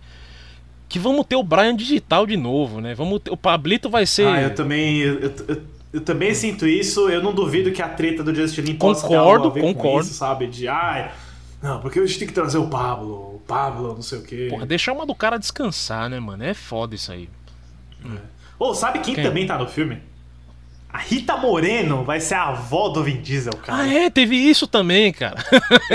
Que 0.90 0.98
vamos 1.00 1.26
ter 1.26 1.36
o 1.38 1.44
Brian 1.44 1.76
digital 1.76 2.26
de 2.26 2.36
novo, 2.36 2.82
né? 2.82 2.94
Vamos 2.96 3.22
ter, 3.22 3.32
o 3.32 3.38
Pablito 3.38 3.90
vai 3.90 4.06
ser. 4.06 4.28
Ah, 4.28 4.42
eu 4.42 4.56
também. 4.56 4.98
Eu, 5.00 5.20
eu- 5.20 5.62
eu- 5.94 6.02
também 6.02 6.34
sinto 6.34 6.68
isso. 6.68 7.08
Eu 7.10 7.22
não 7.22 7.34
duvido 7.34 7.72
que 7.72 7.82
a 7.82 7.88
treta 7.88 8.24
do 8.24 8.34
Justin 8.36 8.62
Lin 8.62 8.76
possa 8.76 9.02
ter 9.08 9.16
Concordo, 9.16 9.46
algo 9.46 9.48
a 9.48 9.54
ver 9.54 9.62
com 9.62 9.74
concordo. 9.74 10.08
isso, 10.08 10.16
sabe? 10.16 10.48
De 10.48 10.68
ai. 10.68 11.12
Não, 11.62 11.80
porque 11.80 12.00
a 12.00 12.06
gente 12.06 12.20
tem 12.20 12.28
que 12.28 12.34
trazer 12.34 12.58
o 12.58 12.68
Pablo. 12.68 13.36
O 13.36 13.42
Pablo, 13.48 13.94
não 13.94 14.02
sei 14.02 14.20
o 14.20 14.24
quê. 14.24 14.48
Porra, 14.50 14.66
deixar 14.66 14.94
uma 14.94 15.06
do 15.06 15.14
cara 15.14 15.38
descansar, 15.38 16.10
né, 16.10 16.20
mano? 16.20 16.44
É 16.44 16.54
foda 16.54 16.96
isso 16.96 17.12
aí. 17.12 17.30
Ô, 18.58 18.74
sabe 18.74 19.00
quem, 19.00 19.16
Quem? 19.16 19.24
também 19.24 19.46
tá 19.46 19.58
no 19.58 19.68
filme? 19.68 20.02
A 20.94 20.98
Rita 20.98 21.38
Moreno 21.38 22.04
vai 22.04 22.20
ser 22.20 22.36
a 22.36 22.50
avó 22.50 22.90
do 22.90 23.02
Vin 23.02 23.22
Diesel, 23.22 23.54
cara. 23.66 23.84
Ah, 23.84 23.88
é? 23.94 24.10
Teve 24.10 24.36
isso 24.36 24.68
também, 24.68 25.14
cara. 25.14 25.38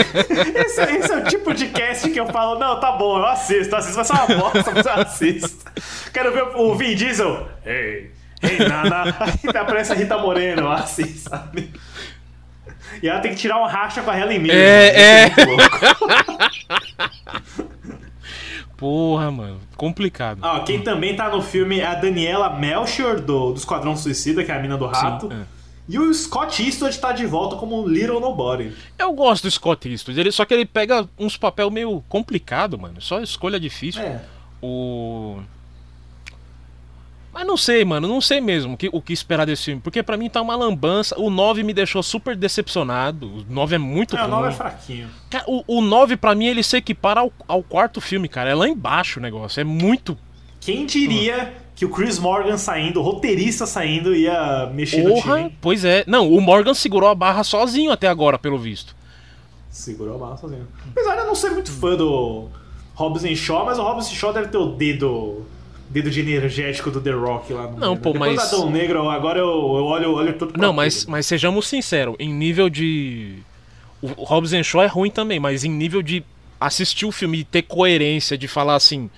Esse, 0.54 0.80
esse 0.80 1.12
é 1.12 1.16
o 1.18 1.24
tipo 1.24 1.52
de 1.52 1.68
cast 1.68 2.08
que 2.10 2.18
eu 2.18 2.26
falo, 2.28 2.58
não, 2.58 2.80
tá 2.80 2.92
bom, 2.92 3.18
eu 3.18 3.26
assisto, 3.26 3.76
assisto, 3.76 3.96
vai 3.96 4.04
ser 4.06 4.12
uma 4.14 4.26
bosta, 4.26 4.72
mas 4.74 4.86
eu 4.86 4.92
assisto. 4.92 5.70
Quero 6.14 6.32
ver 6.32 6.56
o 6.56 6.74
Vin 6.74 6.94
Diesel. 6.94 7.46
Ei, 7.66 8.10
ei, 8.42 8.58
Nana. 8.58 9.14
Aí 9.20 9.56
aparece 9.56 9.92
a 9.92 9.94
Rita 9.94 10.16
Moreno 10.16 10.70
assim, 10.70 11.04
sabe? 11.14 11.70
E 13.02 13.08
ela 13.08 13.20
tem 13.20 13.32
que 13.32 13.38
tirar 13.38 13.60
um 13.60 13.66
racha 13.66 14.02
com 14.02 14.10
a 14.10 14.18
Helen 14.18 14.38
Mirren. 14.38 14.58
É? 14.58 15.28
Isso 15.28 15.46
muito 15.46 15.50
louco. 15.50 15.78
Porra, 18.76 19.30
mano. 19.30 19.58
Complicado. 19.76 20.40
Ó, 20.42 20.60
quem 20.60 20.82
também 20.82 21.16
tá 21.16 21.30
no 21.30 21.40
filme 21.40 21.80
é 21.80 21.86
a 21.86 21.94
Daniela 21.94 22.50
Melchior, 22.50 23.20
do, 23.20 23.52
do 23.52 23.56
Esquadrão 23.56 23.96
Suicida, 23.96 24.44
que 24.44 24.52
é 24.52 24.54
a 24.56 24.60
mina 24.60 24.76
do 24.76 24.86
rato. 24.86 25.32
é. 25.32 25.56
E 25.88 26.00
o 26.00 26.12
Scott 26.12 26.64
Eastwood 26.64 26.98
tá 26.98 27.12
de 27.12 27.24
volta 27.26 27.54
como 27.54 27.86
Little 27.86 28.18
Nobody. 28.18 28.72
Eu 28.98 29.12
gosto 29.12 29.44
do 29.44 29.50
Scott 29.52 29.88
Eastwood, 29.88 30.18
ele, 30.18 30.32
só 30.32 30.44
que 30.44 30.52
ele 30.52 30.66
pega 30.66 31.08
uns 31.16 31.36
papel 31.36 31.70
meio 31.70 32.02
complicado, 32.08 32.76
mano. 32.76 33.00
Só 33.00 33.20
escolha 33.20 33.58
difícil. 33.60 34.02
É. 34.02 34.20
O. 34.60 35.38
Mas 37.38 37.46
não 37.46 37.56
sei, 37.58 37.84
mano, 37.84 38.08
não 38.08 38.18
sei 38.18 38.40
mesmo 38.40 38.72
o 38.72 38.76
que, 38.78 38.88
o 38.90 39.02
que 39.02 39.12
esperar 39.12 39.44
desse 39.44 39.64
filme. 39.66 39.78
Porque 39.82 40.02
pra 40.02 40.16
mim 40.16 40.30
tá 40.30 40.40
uma 40.40 40.56
lambança. 40.56 41.14
O 41.20 41.28
9 41.28 41.62
me 41.64 41.74
deixou 41.74 42.02
super 42.02 42.34
decepcionado. 42.34 43.26
O 43.26 43.44
9 43.46 43.74
é 43.74 43.78
muito 43.78 44.16
É, 44.16 44.20
o 44.20 44.22
ruim. 44.22 44.30
nome 44.30 44.48
é 44.48 44.52
fraquinho. 44.52 45.10
Cara, 45.28 45.44
o, 45.46 45.62
o 45.66 45.82
9 45.82 46.16
pra 46.16 46.34
mim 46.34 46.46
ele 46.46 46.62
se 46.62 46.78
equipara 46.78 47.20
ao, 47.20 47.30
ao 47.46 47.62
quarto 47.62 48.00
filme, 48.00 48.26
cara. 48.26 48.48
É 48.48 48.54
lá 48.54 48.66
embaixo 48.66 49.20
o 49.20 49.22
negócio. 49.22 49.60
É 49.60 49.64
muito. 49.64 50.16
Quem 50.62 50.86
diria 50.86 51.52
que 51.74 51.84
o 51.84 51.90
Chris 51.90 52.18
Morgan 52.18 52.56
saindo, 52.56 53.00
o 53.00 53.02
roteirista 53.02 53.66
saindo, 53.66 54.14
ia 54.14 54.70
mexer 54.72 55.02
no 55.02 55.10
Porra, 55.10 55.36
time? 55.36 55.56
pois 55.60 55.84
é. 55.84 56.04
Não, 56.06 56.32
o 56.32 56.40
Morgan 56.40 56.72
segurou 56.72 57.10
a 57.10 57.14
barra 57.14 57.44
sozinho 57.44 57.92
até 57.92 58.08
agora, 58.08 58.38
pelo 58.38 58.58
visto. 58.58 58.96
Segurou 59.68 60.14
a 60.14 60.18
barra 60.18 60.36
sozinho. 60.38 60.66
Apesar 60.90 61.14
de 61.16 61.20
eu 61.20 61.26
não 61.26 61.34
ser 61.34 61.50
muito 61.50 61.70
fã 61.70 61.94
do 61.96 62.48
Robson 62.94 63.34
Shaw, 63.34 63.66
mas 63.66 63.78
o 63.78 63.82
Robson 63.82 64.14
Shaw 64.14 64.32
deve 64.32 64.48
ter 64.48 64.56
o 64.56 64.68
dedo. 64.72 65.44
Dedo 65.88 66.10
de 66.10 66.20
energético 66.20 66.90
do 66.90 67.00
The 67.00 67.12
Rock 67.12 67.52
lá 67.52 67.68
no 67.68 67.78
Não, 67.78 67.90
meio, 67.92 68.00
pô, 68.00 68.12
né? 68.12 68.18
Mas- 68.18 68.36
da 68.36 68.42
Adão 68.44 68.70
Negro, 68.70 69.08
agora 69.08 69.38
eu, 69.38 69.46
eu 69.46 69.84
olho, 69.84 70.04
eu 70.04 70.14
olho 70.14 70.36
tudo 70.36 70.58
Não, 70.60 70.72
mas, 70.72 71.00
tudo. 71.00 71.10
mas 71.12 71.26
sejamos 71.26 71.66
sinceros, 71.68 72.16
em 72.18 72.32
nível 72.32 72.68
de. 72.68 73.36
O 74.02 74.26
and 74.56 74.62
Shaw 74.62 74.82
é 74.82 74.86
ruim 74.86 75.10
também, 75.10 75.40
mas 75.40 75.64
em 75.64 75.70
nível 75.70 76.02
de 76.02 76.22
assistir 76.60 77.06
o 77.06 77.12
filme 77.12 77.38
e 77.40 77.44
ter 77.44 77.62
coerência, 77.62 78.36
de 78.36 78.46
falar 78.48 78.74
assim. 78.74 79.08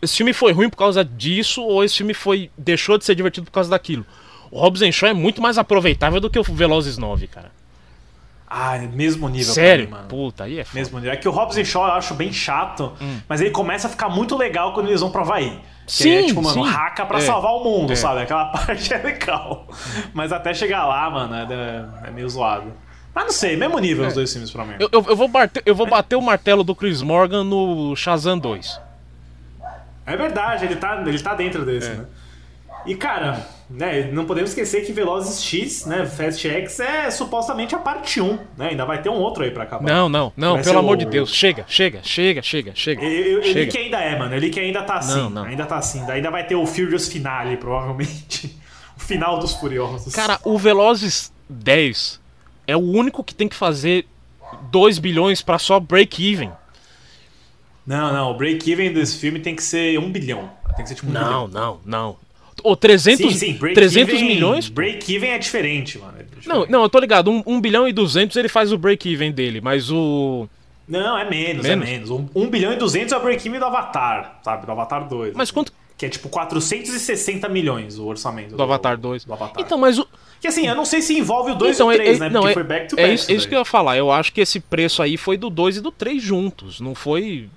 Esse 0.00 0.16
filme 0.16 0.32
foi 0.32 0.52
ruim 0.52 0.68
por 0.70 0.76
causa 0.76 1.04
disso, 1.04 1.62
ou 1.62 1.82
esse 1.84 1.96
filme 1.96 2.14
foi. 2.14 2.50
deixou 2.56 2.96
de 2.98 3.04
ser 3.04 3.14
divertido 3.14 3.46
por 3.46 3.52
causa 3.52 3.70
daquilo. 3.70 4.04
O 4.50 4.58
Hobbs 4.58 4.82
and 4.82 4.92
Shaw 4.92 5.10
é 5.10 5.14
muito 5.14 5.42
mais 5.42 5.58
aproveitável 5.58 6.20
do 6.20 6.30
que 6.30 6.38
o 6.38 6.42
Velozes 6.42 6.96
9, 6.96 7.26
cara. 7.26 7.50
Ah, 8.50 8.76
é 8.76 8.86
mesmo 8.86 9.28
nível. 9.28 9.52
Sério? 9.52 9.84
mim, 9.86 9.90
mano. 9.90 10.08
Puta, 10.08 10.44
aí 10.44 10.58
é 10.58 10.64
foda. 10.64 10.78
Mesmo 10.78 10.98
nível. 10.98 11.12
É 11.12 11.16
que 11.16 11.28
o 11.28 11.30
Robson 11.30 11.62
Shaw 11.64 11.86
eu 11.86 11.92
acho 11.92 12.14
bem 12.14 12.32
chato, 12.32 12.92
Hum. 13.00 13.18
mas 13.28 13.40
ele 13.42 13.50
começa 13.50 13.86
a 13.88 13.90
ficar 13.90 14.08
muito 14.08 14.36
legal 14.36 14.72
quando 14.72 14.88
eles 14.88 15.00
vão 15.02 15.10
pra 15.10 15.20
Havaí. 15.20 15.60
Que 15.86 15.92
Sim, 15.92 16.10
é 16.10 16.22
tipo, 16.24 16.42
mano, 16.42 16.64
sim. 16.64 16.70
raca 16.70 17.04
pra 17.06 17.18
É. 17.18 17.20
salvar 17.22 17.52
o 17.52 17.64
mundo, 17.64 17.92
É. 17.92 17.96
sabe? 17.96 18.22
Aquela 18.22 18.46
parte 18.52 18.92
é 18.94 18.98
legal. 18.98 19.66
Mas 20.14 20.32
até 20.32 20.52
chegar 20.54 20.86
lá, 20.86 21.10
mano, 21.10 21.34
é, 21.34 22.08
é 22.08 22.10
meio 22.10 22.28
zoado. 22.28 22.72
Mas 23.14 23.24
não 23.24 23.32
sei, 23.32 23.56
mesmo 23.56 23.78
nível 23.78 24.06
os 24.06 24.14
dois 24.14 24.30
filmes 24.32 24.50
pra 24.50 24.64
mim. 24.64 24.74
É. 24.74 24.82
Eu, 24.84 24.88
eu, 24.92 25.04
eu 25.08 25.16
vou 25.16 25.28
bater, 25.28 25.62
eu 25.66 25.74
vou 25.74 25.86
bater 25.86 26.16
o 26.16 26.22
martelo 26.22 26.62
do 26.64 26.74
Chris 26.74 27.02
Morgan 27.02 27.42
no 27.44 27.94
Shazam 27.96 28.38
2. 28.38 28.80
É 30.06 30.16
verdade, 30.16 30.64
ele 30.64 30.76
tá, 30.76 31.02
ele 31.06 31.18
tá 31.18 31.34
dentro 31.34 31.64
desse, 31.66 31.90
É. 31.90 31.94
né? 31.94 32.04
E, 32.86 32.94
cara, 32.94 33.46
né, 33.70 34.10
não 34.12 34.24
podemos 34.24 34.50
esquecer 34.50 34.84
que 34.86 34.92
Velozes 34.92 35.42
X, 35.42 35.84
né, 35.84 36.06
Fast 36.06 36.48
X, 36.48 36.80
é 36.80 37.10
supostamente 37.10 37.74
a 37.74 37.78
parte 37.78 38.20
1, 38.20 38.38
né? 38.56 38.68
Ainda 38.70 38.84
vai 38.86 39.02
ter 39.02 39.08
um 39.10 39.14
outro 39.16 39.44
aí 39.44 39.50
pra 39.50 39.64
acabar. 39.64 39.84
Não, 39.86 40.08
não, 40.08 40.32
não, 40.36 40.54
Vai 40.54 40.62
pelo 40.64 40.78
amor 40.78 40.94
o- 40.94 40.96
de 40.96 41.04
Deus. 41.06 41.30
Chega, 41.34 41.64
chega, 41.68 42.00
chega, 42.02 42.42
chega, 42.42 42.72
chega. 42.74 43.02
Li 43.02 43.42
chega. 43.52 43.70
que 43.72 43.78
ainda 43.78 43.98
é, 44.00 44.18
mano. 44.18 44.34
Eu 44.34 44.38
li 44.38 44.48
que 44.50 44.58
ainda 44.58 44.82
tá 44.82 44.94
assim. 44.96 45.16
Não, 45.20 45.30
não. 45.30 45.44
Ainda 45.44 45.66
tá 45.66 45.76
assim. 45.76 46.00
Ainda 46.10 46.30
vai 46.30 46.46
ter 46.46 46.54
o 46.56 46.64
Furious 46.66 47.08
Finale, 47.08 47.56
provavelmente. 47.58 48.56
o 48.96 49.00
final 49.00 49.38
dos 49.38 49.52
Furiosos. 49.54 50.14
Cara, 50.14 50.40
o 50.44 50.56
Velozes 50.58 51.30
10 51.48 52.20
é 52.66 52.74
o 52.76 52.80
único 52.80 53.22
que 53.22 53.34
tem 53.34 53.48
que 53.48 53.56
fazer 53.56 54.06
2 54.70 54.98
bilhões 54.98 55.42
pra 55.42 55.58
só 55.58 55.78
break-even. 55.78 56.50
Não, 57.86 58.12
não. 58.12 58.30
O 58.30 58.34
break-even 58.34 58.92
desse 58.92 59.18
filme 59.18 59.40
tem 59.40 59.54
que 59.56 59.62
ser 59.62 59.98
um 59.98 60.10
bilhão. 60.10 60.50
Tem 60.76 60.82
que 60.84 60.88
ser 60.90 60.94
tipo 60.94 61.08
um 61.08 61.12
Não, 61.12 61.46
bilhão. 61.46 61.48
não, 61.48 61.80
não. 61.84 62.16
Ou 62.64 62.76
300, 62.76 63.32
Sim, 63.32 63.38
sim. 63.38 63.52
Break 63.54 63.74
300 63.74 64.14
even- 64.14 64.26
milhões? 64.26 64.68
Break-even 64.68 65.30
é 65.30 65.38
diferente, 65.38 65.98
mano. 65.98 66.14
é 66.18 66.22
diferente. 66.22 66.48
Não, 66.48 66.66
não, 66.66 66.82
eu 66.82 66.88
tô 66.88 66.98
ligado. 66.98 67.30
1 67.30 67.34
um, 67.36 67.42
um 67.56 67.60
bilhão 67.60 67.86
e 67.88 67.92
200 67.92 68.36
ele 68.36 68.48
faz 68.48 68.72
o 68.72 68.78
break-even 68.78 69.32
dele, 69.32 69.60
mas 69.60 69.90
o. 69.90 70.48
Não, 70.86 71.18
é 71.18 71.28
menos, 71.28 71.62
Menos? 71.66 71.86
é 71.88 71.90
menos. 71.92 72.10
Um, 72.10 72.26
um 72.34 72.48
bilhão 72.48 72.72
e 72.72 72.76
duzentos 72.76 73.12
é 73.12 73.16
o 73.16 73.20
break-even 73.20 73.58
do 73.60 73.66
Avatar, 73.66 74.38
sabe? 74.42 74.64
Do 74.64 74.72
Avatar 74.72 75.06
2. 75.06 75.34
Mas 75.34 75.50
quanto. 75.50 75.72
Que 75.98 76.06
é 76.06 76.08
tipo 76.08 76.28
460 76.28 77.48
milhões 77.48 77.98
o 77.98 78.06
orçamento. 78.06 78.56
Do 78.56 78.62
Avatar 78.62 78.96
2. 78.96 79.24
Do 79.24 79.32
Avatar. 79.32 79.62
Então, 79.62 79.76
mas 79.76 79.98
o. 79.98 80.06
Que 80.40 80.46
assim, 80.46 80.66
eu 80.68 80.74
não 80.76 80.84
sei 80.84 81.02
se 81.02 81.18
envolve 81.18 81.50
o 81.50 81.54
2 81.56 81.74
Então, 81.76 81.90
e 81.92 81.94
o 81.96 81.98
3, 81.98 82.16
é, 82.16 82.20
né? 82.20 82.26
é, 82.26 82.30
não, 82.30 82.40
Porque 82.42 82.50
é, 82.52 82.54
foi 82.54 82.62
back 82.64 82.88
to 82.88 82.94
é 82.98 83.02
back. 83.02 83.14
isso, 83.14 83.30
é 83.30 83.34
isso 83.34 83.42
daí. 83.44 83.48
que 83.48 83.54
eu 83.56 83.58
ia 83.58 83.64
falar. 83.64 83.96
Eu 83.98 84.10
acho 84.10 84.32
que 84.32 84.40
esse 84.40 84.60
preço 84.60 85.02
aí 85.02 85.16
foi 85.16 85.36
do 85.36 85.50
2 85.50 85.78
e 85.78 85.80
do 85.80 85.90
3 85.90 86.22
juntos. 86.22 86.80
Não 86.80 86.94
foi. 86.94 87.48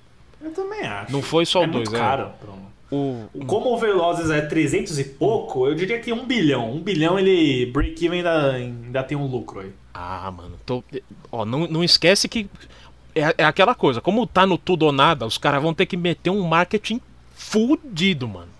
Eu 0.42 0.50
também 0.50 0.80
acho. 0.82 1.12
Não 1.12 1.22
foi 1.22 1.46
só 1.46 1.60
o 1.60 1.62
é 1.62 1.66
muito 1.68 1.90
dois, 1.90 1.94
é. 1.96 2.04
caro. 2.04 2.30
um- 2.48 2.71
O, 2.92 3.26
Como 3.46 3.72
o 3.72 3.78
Velozes 3.78 4.28
é 4.28 4.42
300 4.42 4.98
e 4.98 5.04
pouco, 5.04 5.66
eu 5.66 5.74
diria 5.74 5.98
que 5.98 6.12
1 6.12 6.26
bilhão. 6.26 6.74
1 6.74 6.80
bilhão 6.80 7.18
ele 7.18 7.64
break-even 7.72 8.18
ainda, 8.18 8.52
ainda 8.52 9.02
tem 9.02 9.16
um 9.16 9.26
lucro 9.26 9.60
aí. 9.60 9.72
Ah, 9.94 10.30
mano. 10.30 10.58
Tô... 10.66 10.84
Ó, 11.30 11.46
não, 11.46 11.66
não 11.66 11.82
esquece 11.82 12.28
que. 12.28 12.50
É, 13.14 13.34
é 13.38 13.44
aquela 13.44 13.74
coisa. 13.74 14.02
Como 14.02 14.26
tá 14.26 14.44
no 14.44 14.58
tudo 14.58 14.84
ou 14.84 14.92
nada, 14.92 15.24
os 15.24 15.38
caras 15.38 15.62
vão 15.62 15.72
ter 15.72 15.86
que 15.86 15.96
meter 15.96 16.28
um 16.28 16.46
marketing 16.46 17.00
fudido, 17.34 18.28
mano. 18.28 18.51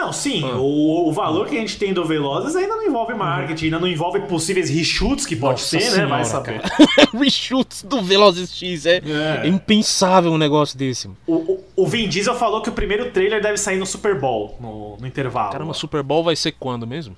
Não, 0.00 0.12
sim, 0.14 0.42
Ah. 0.42 0.56
o, 0.56 1.08
o 1.08 1.12
valor 1.12 1.46
que 1.46 1.56
a 1.56 1.60
gente 1.60 1.76
tem 1.78 1.92
do 1.92 2.04
Velozes 2.06 2.56
ainda 2.56 2.74
não 2.74 2.86
envolve 2.86 3.12
marketing, 3.12 3.66
ainda 3.66 3.78
não 3.80 3.86
envolve 3.86 4.20
possíveis 4.20 4.70
reshoots 4.70 5.26
que 5.26 5.36
pode 5.36 5.60
Nossa 5.60 5.78
ser, 5.78 5.98
né? 5.98 6.06
Vai 6.06 6.24
senhora, 6.24 6.24
saber. 6.24 6.62
Reshoots 7.12 7.82
do 7.82 8.00
Velozes 8.02 8.50
X. 8.56 8.86
É, 8.86 8.96
É. 9.44 9.46
impensável 9.46 10.32
um 10.32 10.38
negócio 10.38 10.78
desse. 10.78 11.08
O, 11.26 11.34
o, 11.34 11.64
o 11.76 11.86
Vin 11.86 12.08
Diesel 12.08 12.34
falou 12.34 12.62
que 12.62 12.70
o 12.70 12.72
primeiro 12.72 13.10
trailer 13.10 13.42
deve 13.42 13.58
sair 13.58 13.76
no 13.78 13.84
Super 13.84 14.18
Bowl, 14.18 14.56
no, 14.58 14.96
no 14.96 15.06
intervalo. 15.06 15.52
Caramba, 15.52 15.74
Super 15.74 16.02
Bowl 16.02 16.24
vai 16.24 16.34
ser 16.34 16.52
quando 16.52 16.86
mesmo? 16.86 17.14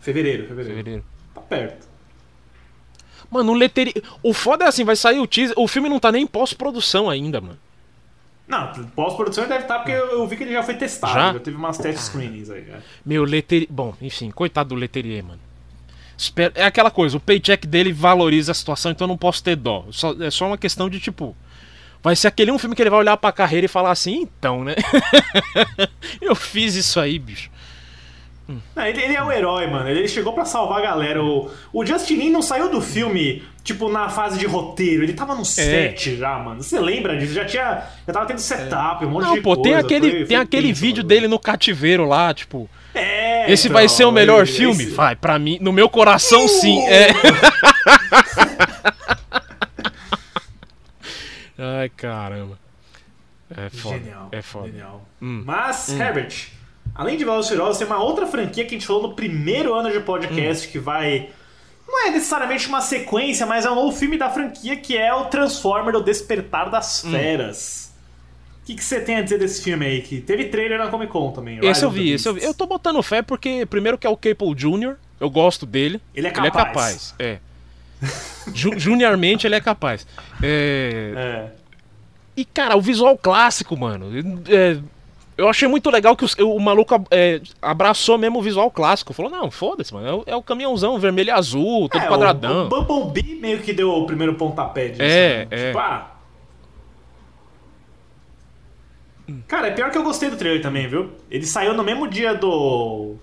Fevereiro, 0.00 0.48
fevereiro. 0.48 0.76
Fevereiro. 0.76 1.04
Tá 1.32 1.40
perto. 1.40 1.86
Mano, 3.30 3.52
o 3.52 3.54
leteria. 3.54 3.94
O 4.22 4.34
foda 4.34 4.64
é 4.64 4.68
assim, 4.68 4.84
vai 4.84 4.96
sair 4.96 5.20
o 5.20 5.26
teaser. 5.26 5.54
O 5.56 5.68
filme 5.68 5.88
não 5.88 6.00
tá 6.00 6.10
nem 6.10 6.24
em 6.24 6.26
pós-produção 6.26 7.08
ainda, 7.08 7.40
mano. 7.40 7.58
Não, 8.52 8.72
pós-produção 8.94 9.48
deve 9.48 9.62
estar, 9.62 9.78
porque 9.78 9.92
eu, 9.92 10.10
eu 10.12 10.26
vi 10.28 10.36
que 10.36 10.42
ele 10.44 10.52
já 10.52 10.62
foi 10.62 10.74
testado. 10.74 11.14
Já? 11.14 11.32
Já, 11.32 11.40
teve 11.40 11.56
umas 11.56 11.78
test 11.78 11.98
screenings 11.98 12.50
aí. 12.50 12.60
é. 12.68 12.78
Meu, 13.04 13.24
Leterier. 13.24 13.66
Bom, 13.70 13.94
enfim, 14.00 14.30
coitado 14.30 14.68
do 14.68 14.74
Leterier, 14.74 15.24
mano. 15.24 15.40
É 16.54 16.64
aquela 16.64 16.90
coisa, 16.90 17.16
o 17.16 17.20
paycheck 17.20 17.66
dele 17.66 17.92
valoriza 17.92 18.52
a 18.52 18.54
situação, 18.54 18.92
então 18.92 19.06
eu 19.06 19.08
não 19.08 19.16
posso 19.16 19.42
ter 19.42 19.56
dó. 19.56 19.86
Só- 19.90 20.14
é 20.20 20.30
só 20.30 20.46
uma 20.46 20.58
questão 20.58 20.88
de 20.88 21.00
tipo. 21.00 21.34
Vai 22.02 22.14
ser 22.14 22.28
aquele 22.28 22.50
um 22.52 22.58
filme 22.58 22.74
que 22.76 22.82
ele 22.82 22.90
vai 22.90 22.98
olhar 22.98 23.16
pra 23.16 23.32
carreira 23.32 23.64
e 23.64 23.68
falar 23.68 23.90
assim, 23.92 24.22
então, 24.22 24.62
né? 24.64 24.74
eu 26.20 26.34
fiz 26.34 26.74
isso 26.74 26.98
aí, 27.00 27.18
bicho. 27.18 27.50
Não, 28.74 28.86
ele, 28.86 29.00
ele 29.02 29.14
é 29.14 29.22
o 29.22 29.30
herói, 29.30 29.66
mano. 29.66 29.88
Ele 29.88 30.06
chegou 30.08 30.32
pra 30.32 30.44
salvar 30.44 30.78
a 30.78 30.82
galera. 30.82 31.22
O, 31.22 31.50
o 31.72 31.84
Justin 31.86 32.14
Lin 32.16 32.30
não 32.30 32.42
saiu 32.42 32.68
do 32.70 32.80
filme, 32.80 33.42
tipo, 33.62 33.88
na 33.88 34.08
fase 34.08 34.38
de 34.38 34.46
roteiro. 34.46 35.02
Ele 35.02 35.12
tava 35.12 35.34
no 35.34 35.44
set 35.44 36.16
já, 36.16 36.38
mano. 36.38 36.62
Você 36.62 36.78
lembra 36.80 37.16
disso? 37.18 37.32
Já 37.34 37.44
tinha. 37.44 37.82
Já 38.06 38.12
tava 38.12 38.26
tendo 38.26 38.38
setup, 38.40 39.04
um 39.04 39.10
monte 39.10 39.24
Não, 39.24 39.34
de 39.34 39.40
pô, 39.40 39.54
coisa. 39.56 39.62
tem 39.62 39.74
aquele, 39.74 40.10
Foi- 40.10 40.18
tem 40.20 40.26
foi 40.26 40.36
aquele 40.36 40.68
tenso, 40.68 40.80
vídeo 40.80 40.96
mano. 40.98 41.08
dele 41.08 41.28
no 41.28 41.38
cativeiro 41.38 42.04
lá, 42.06 42.32
tipo. 42.34 42.68
É, 42.94 43.50
Esse 43.50 43.68
então, 43.68 43.74
vai 43.78 43.88
ser 43.88 44.04
o 44.04 44.12
melhor 44.12 44.42
ele- 44.42 44.52
filme? 44.52 44.84
esse- 44.84 44.92
Vai, 44.94 45.16
pra 45.16 45.38
mim, 45.38 45.58
no 45.60 45.72
meu 45.72 45.88
coração 45.88 46.46
sim. 46.48 46.80
É. 46.86 47.08
Ai, 51.58 51.88
caramba. 51.90 52.58
É 53.54 53.68
foda. 53.70 53.98
Genial. 53.98 54.28
É 54.32 54.42
foda. 54.42 54.66
Genial. 54.68 55.06
Hum. 55.20 55.42
Mas, 55.44 55.88
Herbert, 55.90 56.48
além 56.94 57.16
de 57.16 57.24
Velozes 57.24 57.48
Furiosos, 57.50 57.78
tem 57.78 57.86
uma 57.86 58.02
outra 58.02 58.26
franquia 58.26 58.64
que 58.64 58.74
a 58.74 58.78
gente 58.78 58.86
falou 58.86 59.02
no 59.02 59.14
primeiro 59.14 59.74
ano 59.74 59.90
de 59.90 59.98
Hum. 59.98 60.02
podcast 60.02 60.68
que 60.68 60.78
vai. 60.78 61.30
Não 61.86 62.06
é 62.06 62.10
necessariamente 62.10 62.68
uma 62.68 62.80
sequência, 62.80 63.44
mas 63.46 63.66
é 63.66 63.70
um 63.70 63.74
novo 63.74 63.96
filme 63.96 64.16
da 64.16 64.30
franquia 64.30 64.76
que 64.76 64.96
é 64.96 65.12
o 65.12 65.26
Transformer, 65.26 65.94
o 65.96 66.00
Despertar 66.02 66.70
das 66.70 67.04
Hum. 67.04 67.10
Feras. 67.10 67.92
O 68.62 68.64
que, 68.66 68.74
que 68.76 68.84
você 68.84 69.00
tem 69.00 69.16
a 69.16 69.22
dizer 69.22 69.38
desse 69.38 69.60
filme 69.62 69.84
aí? 69.84 70.00
Que 70.02 70.20
teve 70.20 70.44
trailer 70.44 70.78
na 70.78 70.86
Comic 70.88 71.10
Con 71.12 71.32
também. 71.32 71.58
Esse 71.58 71.66
Rise 71.68 71.82
eu 71.82 71.88
of 71.88 71.98
the 71.98 72.02
vi, 72.04 72.10
esse 72.12 72.28
eu 72.28 72.34
vi. 72.34 72.44
Eu 72.44 72.54
tô 72.54 72.64
botando 72.66 73.02
fé 73.02 73.20
porque, 73.20 73.66
primeiro, 73.66 73.98
que 73.98 74.06
é 74.06 74.10
o 74.10 74.16
Capel 74.16 74.54
Jr., 74.54 74.94
eu 75.20 75.28
gosto 75.28 75.66
dele. 75.66 76.00
Ele 76.14 76.28
é 76.28 76.30
Ele 76.30 76.46
é 76.46 76.50
capaz. 76.50 76.66
capaz, 76.68 77.14
é. 77.18 77.38
Ju- 78.54 78.78
Juniormente 78.78 79.46
ele 79.46 79.54
é 79.56 79.60
capaz. 79.60 80.06
É, 80.42 81.12
É. 81.16 81.62
E, 82.36 82.44
cara, 82.44 82.76
o 82.76 82.80
visual 82.80 83.16
clássico, 83.18 83.76
mano. 83.76 84.10
é, 84.48 84.78
eu 85.42 85.48
achei 85.48 85.66
muito 85.68 85.90
legal 85.90 86.16
que 86.16 86.24
os- 86.24 86.34
o, 86.38 86.58
maluco 86.58 87.04
é, 87.10 87.40
abraçou 87.60 88.16
mesmo 88.18 88.38
o 88.38 88.42
visual 88.42 88.70
clássico. 88.70 89.12
Falou, 89.12 89.30
não, 89.30 89.50
foda-se, 89.50 89.92
mano. 89.92 90.06
É 90.06 90.12
o, 90.14 90.22
é 90.26 90.36
o 90.36 90.42
caminhãozão 90.42 90.98
vermelho 90.98 91.28
e 91.28 91.30
azul, 91.30 91.88
todo 91.88 92.02
É, 92.02 92.06
quadradão. 92.08 92.64
O, 92.64 92.66
o 92.66 92.84
Bumblebee 92.84 93.34
meio 93.40 93.58
que 93.60 93.72
deu 93.72 93.90
o 93.90 94.06
primeiro 94.06 94.34
pontapé 94.34 94.88
disso. 94.88 95.02
É, 95.02 95.44
né? 95.44 95.48
é. 95.50 95.66
Tipo, 95.68 95.78
ah. 95.78 96.08
Cara, 99.46 99.68
é 99.68 99.70
pior 99.70 99.90
que 99.90 99.96
eu 99.98 100.02
gostei 100.02 100.28
do 100.30 100.36
trailer 100.36 100.60
também, 100.62 100.88
viu? 100.88 101.10
Ele 101.30 101.46
saiu 101.46 101.74
no 101.74 101.82
mesmo 101.84 102.08
dia 102.08 102.34
do. 102.34 103.14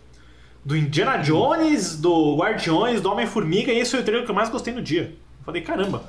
Do 0.64 0.76
Indiana 0.76 1.18
Jones, 1.18 1.96
do 2.00 2.36
Guardiões, 2.36 3.02
do 3.02 3.10
Homem-Formiga, 3.12 3.72
e 3.72 3.80
esse 3.80 3.92
foi 3.92 4.02
o 4.02 4.04
trailer 4.04 4.26
que 4.26 4.32
eu 4.32 4.36
mais 4.36 4.50
gostei 4.50 4.74
no 4.74 4.82
dia. 4.82 5.14
Eu 5.40 5.46
falei, 5.46 5.62
caramba. 5.62 6.04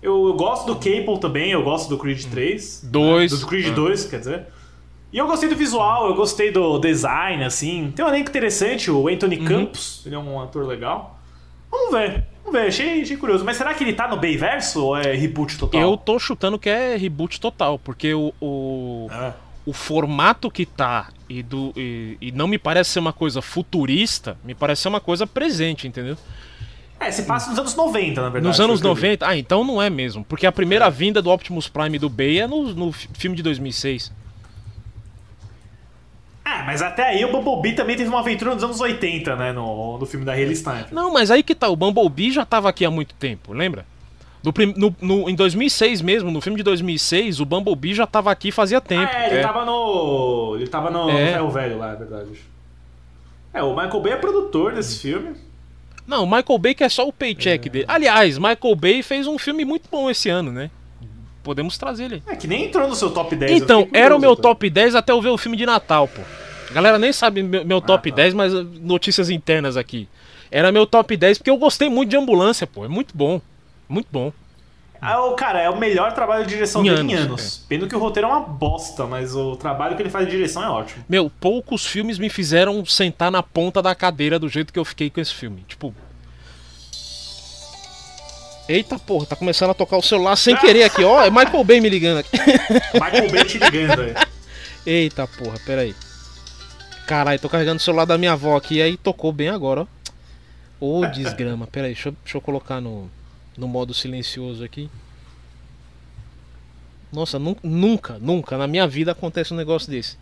Eu, 0.00 0.28
eu 0.28 0.34
gosto 0.34 0.66
do 0.66 0.76
Cable 0.76 1.18
também, 1.20 1.50
eu 1.52 1.62
gosto 1.62 1.88
do 1.88 1.98
Creed 1.98 2.24
3. 2.26 2.82
Dois. 2.84 3.32
né? 3.32 3.38
Do 3.38 3.46
Creed 3.46 3.66
Ah. 3.68 3.72
2, 3.74 4.04
quer 4.06 4.18
dizer. 4.20 4.46
E 5.12 5.18
eu 5.18 5.26
gostei 5.26 5.48
do 5.48 5.56
visual, 5.56 6.08
eu 6.08 6.14
gostei 6.14 6.52
do 6.52 6.78
design, 6.78 7.42
assim. 7.44 7.92
Tem 7.94 8.04
um 8.04 8.08
elenco 8.08 8.28
interessante, 8.30 8.90
o 8.90 9.08
Anthony 9.08 9.38
Uhum. 9.40 9.44
Campos, 9.44 10.02
ele 10.06 10.14
é 10.14 10.18
um 10.18 10.40
ator 10.40 10.64
legal. 10.66 11.18
Vamos 11.70 11.92
ver, 11.92 12.24
vamos 12.44 12.60
ver, 12.60 12.68
achei, 12.68 13.02
achei 13.02 13.16
curioso. 13.16 13.44
Mas 13.44 13.56
será 13.56 13.74
que 13.74 13.82
ele 13.84 13.92
tá 13.92 14.06
no 14.08 14.16
Bayverso 14.16 14.84
ou 14.84 14.96
é 14.96 15.12
reboot 15.14 15.56
total? 15.58 15.80
Eu 15.80 15.96
tô 15.96 16.18
chutando 16.18 16.58
que 16.58 16.68
é 16.68 16.96
reboot 16.96 17.40
total, 17.40 17.78
porque 17.78 18.12
o, 18.14 18.32
o, 18.40 19.08
É. 19.10 19.32
o 19.66 19.72
formato 19.72 20.50
que 20.50 20.64
tá 20.66 21.08
e, 21.28 21.42
do, 21.42 21.72
e, 21.76 22.16
e 22.20 22.32
não 22.32 22.46
me 22.48 22.58
parece 22.58 22.90
ser 22.90 22.98
uma 23.00 23.12
coisa 23.12 23.40
futurista, 23.42 24.36
me 24.44 24.54
parece 24.54 24.82
ser 24.82 24.88
uma 24.88 25.00
coisa 25.00 25.26
presente, 25.26 25.86
entendeu? 25.88 26.16
É, 26.98 27.10
se 27.10 27.22
passa 27.22 27.50
nos 27.50 27.58
anos 27.58 27.74
90, 27.74 28.20
na 28.20 28.28
verdade. 28.28 28.46
Nos 28.46 28.60
anos 28.60 28.78
o 28.78 28.82
que 28.82 28.86
eu 28.88 28.94
vi. 28.94 29.02
90. 29.02 29.26
Ah, 29.26 29.36
então 29.36 29.64
não 29.64 29.80
é 29.80 29.88
mesmo. 29.88 30.22
Porque 30.24 30.46
a 30.46 30.52
primeira 30.52 30.90
vinda 30.90 31.22
do 31.22 31.30
Optimus 31.30 31.66
Prime 31.66 31.98
do 31.98 32.08
Bay 32.10 32.40
é 32.40 32.46
no, 32.46 32.74
no 32.74 32.92
fi- 32.92 33.08
filme 33.14 33.36
de 33.36 33.42
2006. 33.42 34.12
É, 36.58 36.62
mas 36.64 36.82
até 36.82 37.04
aí 37.04 37.24
o 37.24 37.30
Bumblebee 37.30 37.74
também 37.74 37.96
teve 37.96 38.08
uma 38.08 38.20
aventura 38.20 38.54
nos 38.54 38.64
anos 38.64 38.80
80, 38.80 39.36
né? 39.36 39.52
No, 39.52 39.98
no 39.98 40.06
filme 40.06 40.24
da 40.26 40.32
Hayley 40.32 40.56
Steinfeld. 40.56 40.92
Não, 40.94 41.12
mas 41.12 41.30
aí 41.30 41.42
que 41.42 41.54
tá. 41.54 41.68
O 41.68 41.76
Bumblebee 41.76 42.30
já 42.32 42.44
tava 42.44 42.68
aqui 42.68 42.84
há 42.84 42.90
muito 42.90 43.14
tempo, 43.14 43.52
lembra? 43.52 43.84
No, 44.42 44.52
no- 44.74 44.96
no- 45.00 45.28
em 45.30 45.34
2006 45.34 46.00
mesmo, 46.00 46.30
no 46.30 46.40
filme 46.40 46.56
de 46.56 46.62
2006, 46.64 47.40
o 47.40 47.44
Bumblebee 47.44 47.94
já 47.94 48.06
tava 48.06 48.30
aqui 48.32 48.50
fazia 48.50 48.80
tempo. 48.80 49.08
Ah, 49.14 49.24
é, 49.24 49.26
ele 49.30 49.38
é. 49.38 49.42
tava 49.42 49.64
no. 49.64 50.56
Ele 50.56 50.66
tava 50.66 50.90
no 50.90 51.10
É. 51.10 51.32
Ferro 51.32 51.50
Velho 51.50 51.78
lá, 51.78 51.92
é 51.92 51.96
verdade. 51.96 52.30
É, 53.52 53.62
o 53.62 53.70
Michael 53.76 54.00
Bay 54.00 54.12
é 54.12 54.16
produtor 54.16 54.72
desse 54.74 54.98
filme. 55.00 55.34
Não, 56.06 56.24
o 56.24 56.26
Michael 56.26 56.58
Bay 56.58 56.74
que 56.74 56.82
é 56.82 56.88
só 56.88 57.06
o 57.06 57.12
paycheck 57.12 57.68
dele. 57.68 57.84
Aliás, 57.86 58.38
Michael 58.38 58.74
Bay 58.74 59.02
fez 59.02 59.26
um 59.26 59.38
filme 59.38 59.64
muito 59.64 59.88
bom 59.90 60.10
esse 60.10 60.28
ano, 60.28 60.50
né? 60.50 60.70
Podemos 61.42 61.78
trazer 61.78 62.04
ele. 62.04 62.22
É, 62.26 62.36
que 62.36 62.46
nem 62.46 62.66
entrou 62.66 62.88
no 62.88 62.94
seu 62.94 63.10
top 63.10 63.34
10. 63.34 63.50
eu 63.50 63.58
Então, 63.58 63.88
era 63.92 64.14
o 64.14 64.18
meu 64.18 64.36
tá? 64.36 64.42
top 64.42 64.68
10 64.68 64.94
até 64.94 65.12
eu 65.12 65.20
ver 65.20 65.30
o 65.30 65.38
filme 65.38 65.56
de 65.56 65.66
Natal, 65.66 66.06
pô. 66.06 66.20
A 66.70 66.72
galera 66.72 66.98
nem 66.98 67.12
sabe 67.12 67.42
meu, 67.42 67.64
meu 67.64 67.80
top 67.80 68.10
tá. 68.10 68.16
10, 68.16 68.34
mas 68.34 68.54
uh, 68.54 68.62
notícias 68.80 69.30
internas 69.30 69.76
aqui. 69.76 70.08
Era 70.50 70.70
meu 70.70 70.86
top 70.86 71.16
10 71.16 71.38
porque 71.38 71.50
eu 71.50 71.56
gostei 71.56 71.88
muito 71.88 72.10
de 72.10 72.16
ambulância, 72.16 72.66
pô. 72.66 72.84
É 72.84 72.88
muito 72.88 73.16
bom. 73.16 73.40
Muito 73.88 74.08
bom. 74.10 74.32
Ah, 75.00 75.24
o 75.24 75.34
cara, 75.34 75.60
é 75.60 75.70
o 75.70 75.78
melhor 75.78 76.12
trabalho 76.12 76.44
de 76.44 76.50
direção 76.50 76.82
Em 76.82 76.90
dele 76.90 77.12
em 77.12 77.14
anos, 77.14 77.26
anos. 77.26 77.64
Pena 77.66 77.88
que 77.88 77.96
o 77.96 77.98
roteiro 77.98 78.28
é 78.28 78.30
uma 78.30 78.40
bosta, 78.40 79.06
mas 79.06 79.34
o 79.34 79.56
trabalho 79.56 79.96
que 79.96 80.02
ele 80.02 80.10
faz 80.10 80.26
de 80.26 80.32
direção 80.32 80.62
é 80.62 80.68
ótimo. 80.68 81.02
Meu, 81.08 81.30
poucos 81.40 81.86
filmes 81.86 82.18
me 82.18 82.28
fizeram 82.28 82.84
sentar 82.84 83.30
na 83.30 83.42
ponta 83.42 83.80
da 83.80 83.94
cadeira 83.94 84.38
do 84.38 84.48
jeito 84.48 84.72
que 84.72 84.78
eu 84.78 84.84
fiquei 84.84 85.08
com 85.08 85.20
esse 85.20 85.32
filme. 85.32 85.64
Tipo. 85.66 85.94
Eita 88.72 88.98
porra, 88.98 89.26
tá 89.26 89.34
começando 89.34 89.70
a 89.70 89.74
tocar 89.74 89.96
o 89.96 90.02
celular 90.02 90.36
sem 90.36 90.56
querer 90.56 90.84
aqui, 90.84 91.02
ó. 91.02 91.22
É 91.24 91.30
Michael 91.30 91.64
Bay 91.64 91.80
me 91.80 91.88
ligando 91.88 92.18
aqui. 92.18 92.36
Michael 92.94 93.30
Bay 93.30 93.44
te 93.44 93.58
ligando 93.58 94.02
aí. 94.02 94.14
Eita 94.86 95.26
porra, 95.26 95.58
pera 95.66 95.82
aí. 95.82 95.94
Caralho, 97.06 97.40
tô 97.40 97.48
carregando 97.48 97.78
o 97.78 97.82
celular 97.82 98.04
da 98.04 98.16
minha 98.16 98.32
avó 98.32 98.56
aqui 98.56 98.76
e 98.76 98.82
aí 98.82 98.96
tocou 98.96 99.32
bem 99.32 99.48
agora, 99.48 99.82
ó. 99.82 99.86
Ô 100.78 101.04
desgrama, 101.10 101.66
pera 101.66 101.88
aí, 101.88 101.94
deixa, 101.94 102.10
eu- 102.10 102.16
deixa 102.22 102.36
eu 102.38 102.40
colocar 102.40 102.80
no, 102.80 103.10
no 103.58 103.66
modo 103.66 103.92
silencioso 103.92 104.62
aqui. 104.62 104.88
Nossa, 107.12 107.38
nu- 107.40 107.56
nunca, 107.62 108.18
nunca 108.20 108.56
na 108.56 108.68
minha 108.68 108.86
vida 108.86 109.10
acontece 109.12 109.52
um 109.52 109.56
negócio 109.56 109.90
desse. 109.90 110.16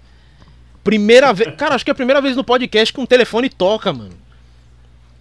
Primeira 0.83 1.33
vez. 1.35 1.55
Cara, 1.57 1.75
acho 1.75 1.85
que 1.85 1.91
é 1.91 1.93
a 1.93 1.95
primeira 1.95 2.21
vez 2.23 2.35
no 2.35 2.43
podcast 2.43 2.95
que 2.95 3.01
um 3.01 3.05
telefone 3.05 3.51
toca, 3.51 3.93
mano. 3.93 4.15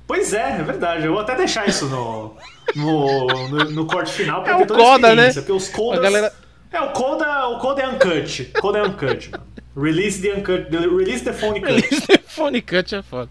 Pois 0.08 0.34
é, 0.34 0.58
é 0.60 0.64
verdade. 0.64 1.06
Eu 1.06 1.12
vou 1.12 1.22
até 1.22 1.36
deixar 1.36 1.68
isso 1.68 1.86
no, 1.88 2.34
no, 2.76 3.28
no, 3.50 3.58
no 3.72 3.86
corte 3.86 4.12
final 4.14 4.42
pra 4.42 4.54
É 4.54 4.58
ter 4.58 4.64
o 4.64 4.68
toda 4.68 4.82
a 4.82 4.86
Coda, 4.86 5.16
né? 5.16 5.34
Porque 5.34 5.52
os 5.52 5.68
codas... 5.70 6.00
A 6.00 6.02
galera- 6.02 6.34
É, 6.72 6.80
o 6.82 6.92
Coda, 6.92 7.48
o 7.50 7.60
Coda 7.60 7.82
é 7.82 7.88
uncut. 7.90 8.46
Coda 8.60 8.80
é 8.80 8.84
uncut, 8.84 9.30
mano. 9.32 9.44
Release 9.76 10.22
the 10.22 10.34
uncut. 10.34 10.66
the- 10.72 10.78
Release 10.88 11.24
the 11.24 11.34
phone 11.34 11.60
cut. 11.62 11.82
telefone 12.08 12.62
cut 12.62 12.96
é 12.96 13.02
foda. 13.04 13.30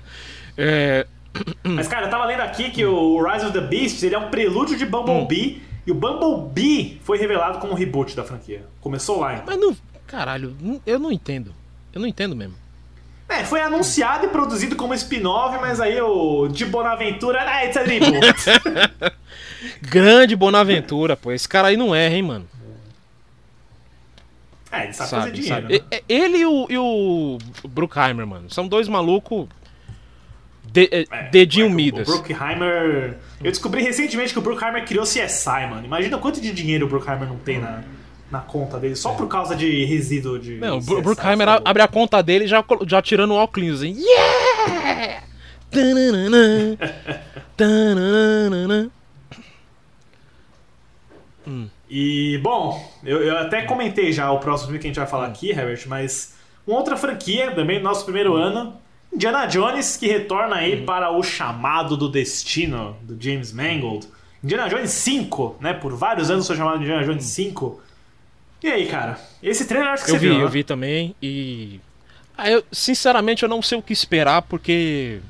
É. 0.56 1.06
Mas, 1.64 1.88
cara, 1.88 2.06
eu 2.06 2.10
tava 2.10 2.24
lendo 2.26 2.40
aqui 2.40 2.70
que 2.70 2.84
o 2.84 3.22
Rise 3.22 3.44
of 3.46 3.52
the 3.52 3.60
Beasts 3.66 4.02
ele 4.02 4.14
é 4.14 4.18
um 4.18 4.28
prelúdio 4.30 4.76
de 4.76 4.84
Bumblebee. 4.86 5.60
Hum. 5.62 5.66
E 5.86 5.92
o 5.92 5.94
Bumblebee 5.94 7.00
foi 7.04 7.16
revelado 7.18 7.58
como 7.58 7.74
reboot 7.74 8.14
da 8.16 8.24
franquia. 8.24 8.64
Começou 8.80 9.20
lá, 9.20 9.34
então. 9.34 9.44
Mas 9.46 9.58
não. 9.58 9.76
Caralho, 10.06 10.56
eu 10.86 10.98
não 10.98 11.10
entendo. 11.12 11.54
Eu 11.92 12.00
não 12.00 12.06
entendo 12.08 12.34
mesmo. 12.36 12.54
É, 13.28 13.44
foi 13.44 13.60
anunciado 13.60 14.26
e 14.26 14.28
produzido 14.28 14.76
como 14.76 14.94
spin-off, 14.94 15.58
mas 15.60 15.80
aí 15.80 16.00
o 16.00 16.46
de 16.48 16.64
Bonaventura, 16.64 17.40
ah, 17.42 17.64
it's 17.64 17.76
a. 17.76 17.82
Grande 19.82 20.36
Bonaventura, 20.36 21.16
pô. 21.16 21.32
Esse 21.32 21.48
cara 21.48 21.68
aí 21.68 21.76
não 21.76 21.94
erra, 21.94 22.14
hein, 22.14 22.22
mano. 22.22 22.46
é, 24.70 24.84
ele 24.84 24.92
sabe, 24.92 25.10
fazer 25.10 25.22
Sabe, 25.22 25.32
dinheiro. 25.40 25.62
sabe. 25.62 25.84
né? 25.90 26.00
Ele 26.08 26.38
e 26.38 26.46
o, 26.46 26.66
e 26.70 26.78
o 26.78 27.38
Bruckheimer, 27.68 28.26
mano. 28.26 28.48
São 28.50 28.68
dois 28.68 28.88
malucos. 28.88 29.48
De, 30.64 30.88
é, 30.92 31.04
É, 31.10 31.22
dedinho 31.30 31.66
o- 31.68 31.70
Midas. 31.70 32.08
O 32.08 32.12
Bruckheimer. 32.12 33.16
Eu 33.42 33.50
descobri 33.50 33.82
recentemente 33.82 34.32
que 34.32 34.38
o 34.38 34.42
Bruckheimer 34.42 34.84
criou 34.84 35.04
CSI, 35.04 35.66
mano. 35.70 35.84
Imagina 35.84 36.18
quanto 36.18 36.40
de 36.40 36.52
dinheiro 36.52 36.86
o 36.86 36.88
Bruckheimer 36.88 37.26
não 37.28 37.36
tem 37.38 37.58
na, 37.58 37.82
na 38.30 38.40
conta 38.40 38.78
dele, 38.78 38.96
só 38.96 39.12
por 39.12 39.28
causa 39.28 39.54
de 39.54 39.84
resíduo 39.84 40.38
de. 40.38 40.56
Não, 40.56 40.78
o 40.78 40.80
Bruckheimer 41.02 41.46
sabe? 41.46 41.62
abre 41.64 41.82
a 41.82 41.88
conta 41.88 42.22
dele 42.22 42.46
já, 42.46 42.64
já 42.86 43.00
tirando 43.00 43.30
o 43.32 43.34
óculos, 43.36 43.82
hein? 43.82 43.96
Yeah! 43.98 45.22
Tananana, 45.70 46.78
tananana. 47.56 48.90
E, 51.88 52.38
bom, 52.42 52.92
eu, 53.04 53.22
eu 53.22 53.38
até 53.38 53.62
comentei 53.62 54.12
já 54.12 54.30
o 54.32 54.40
próximo 54.40 54.68
filme 54.68 54.80
que 54.80 54.86
a 54.86 54.90
gente 54.90 54.96
vai 54.96 55.06
Hum. 55.06 55.10
falar 55.10 55.26
aqui, 55.26 55.50
Herbert, 55.50 55.84
mas 55.86 56.34
uma 56.66 56.76
outra 56.78 56.96
franquia, 56.96 57.52
também 57.52 57.78
no 57.78 57.84
nosso 57.84 58.04
primeiro 58.04 58.34
ano, 58.34 58.74
Indiana 59.14 59.46
Jones, 59.46 59.96
que 59.96 60.08
retorna 60.08 60.56
Hum. 60.56 60.58
aí 60.58 60.82
para 60.84 61.10
o 61.12 61.22
chamado 61.22 61.96
do 61.96 62.08
destino 62.08 62.96
do 63.02 63.16
James 63.22 63.52
Mangold. 63.52 64.08
Indiana 64.42 64.68
Jones 64.68 64.90
5, 64.90 65.56
né? 65.60 65.72
Por 65.74 65.94
vários 65.94 66.30
anos 66.30 66.46
foi 66.46 66.56
chamado 66.56 66.78
de 66.78 66.84
Indiana 66.84 67.04
Jones 67.04 67.24
5. 67.24 67.80
E 68.62 68.68
aí, 68.68 68.86
cara? 68.86 69.18
Esse 69.42 69.66
trailer 69.66 69.90
acho 69.90 70.04
que. 70.04 70.10
Eu 70.10 70.14
você 70.14 70.20
vi, 70.20 70.28
viu, 70.28 70.38
eu 70.38 70.44
né? 70.46 70.50
vi 70.50 70.64
também 70.64 71.14
e. 71.22 71.80
Ah, 72.36 72.50
eu, 72.50 72.64
sinceramente, 72.70 73.42
eu 73.42 73.48
não 73.48 73.62
sei 73.62 73.78
o 73.78 73.82
que 73.82 73.92
esperar, 73.92 74.42
porque. 74.42 75.20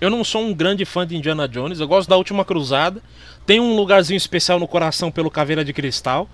Eu 0.00 0.10
não 0.10 0.22
sou 0.22 0.42
um 0.42 0.52
grande 0.52 0.84
fã 0.84 1.06
de 1.06 1.16
Indiana 1.16 1.48
Jones, 1.48 1.80
eu 1.80 1.88
gosto 1.88 2.08
da 2.08 2.16
Última 2.16 2.44
Cruzada. 2.44 3.00
Tem 3.46 3.60
um 3.60 3.74
lugarzinho 3.76 4.16
especial 4.16 4.58
no 4.58 4.68
coração 4.68 5.10
pelo 5.10 5.30
Caveira 5.30 5.64
de 5.64 5.72
Cristal. 5.72 6.28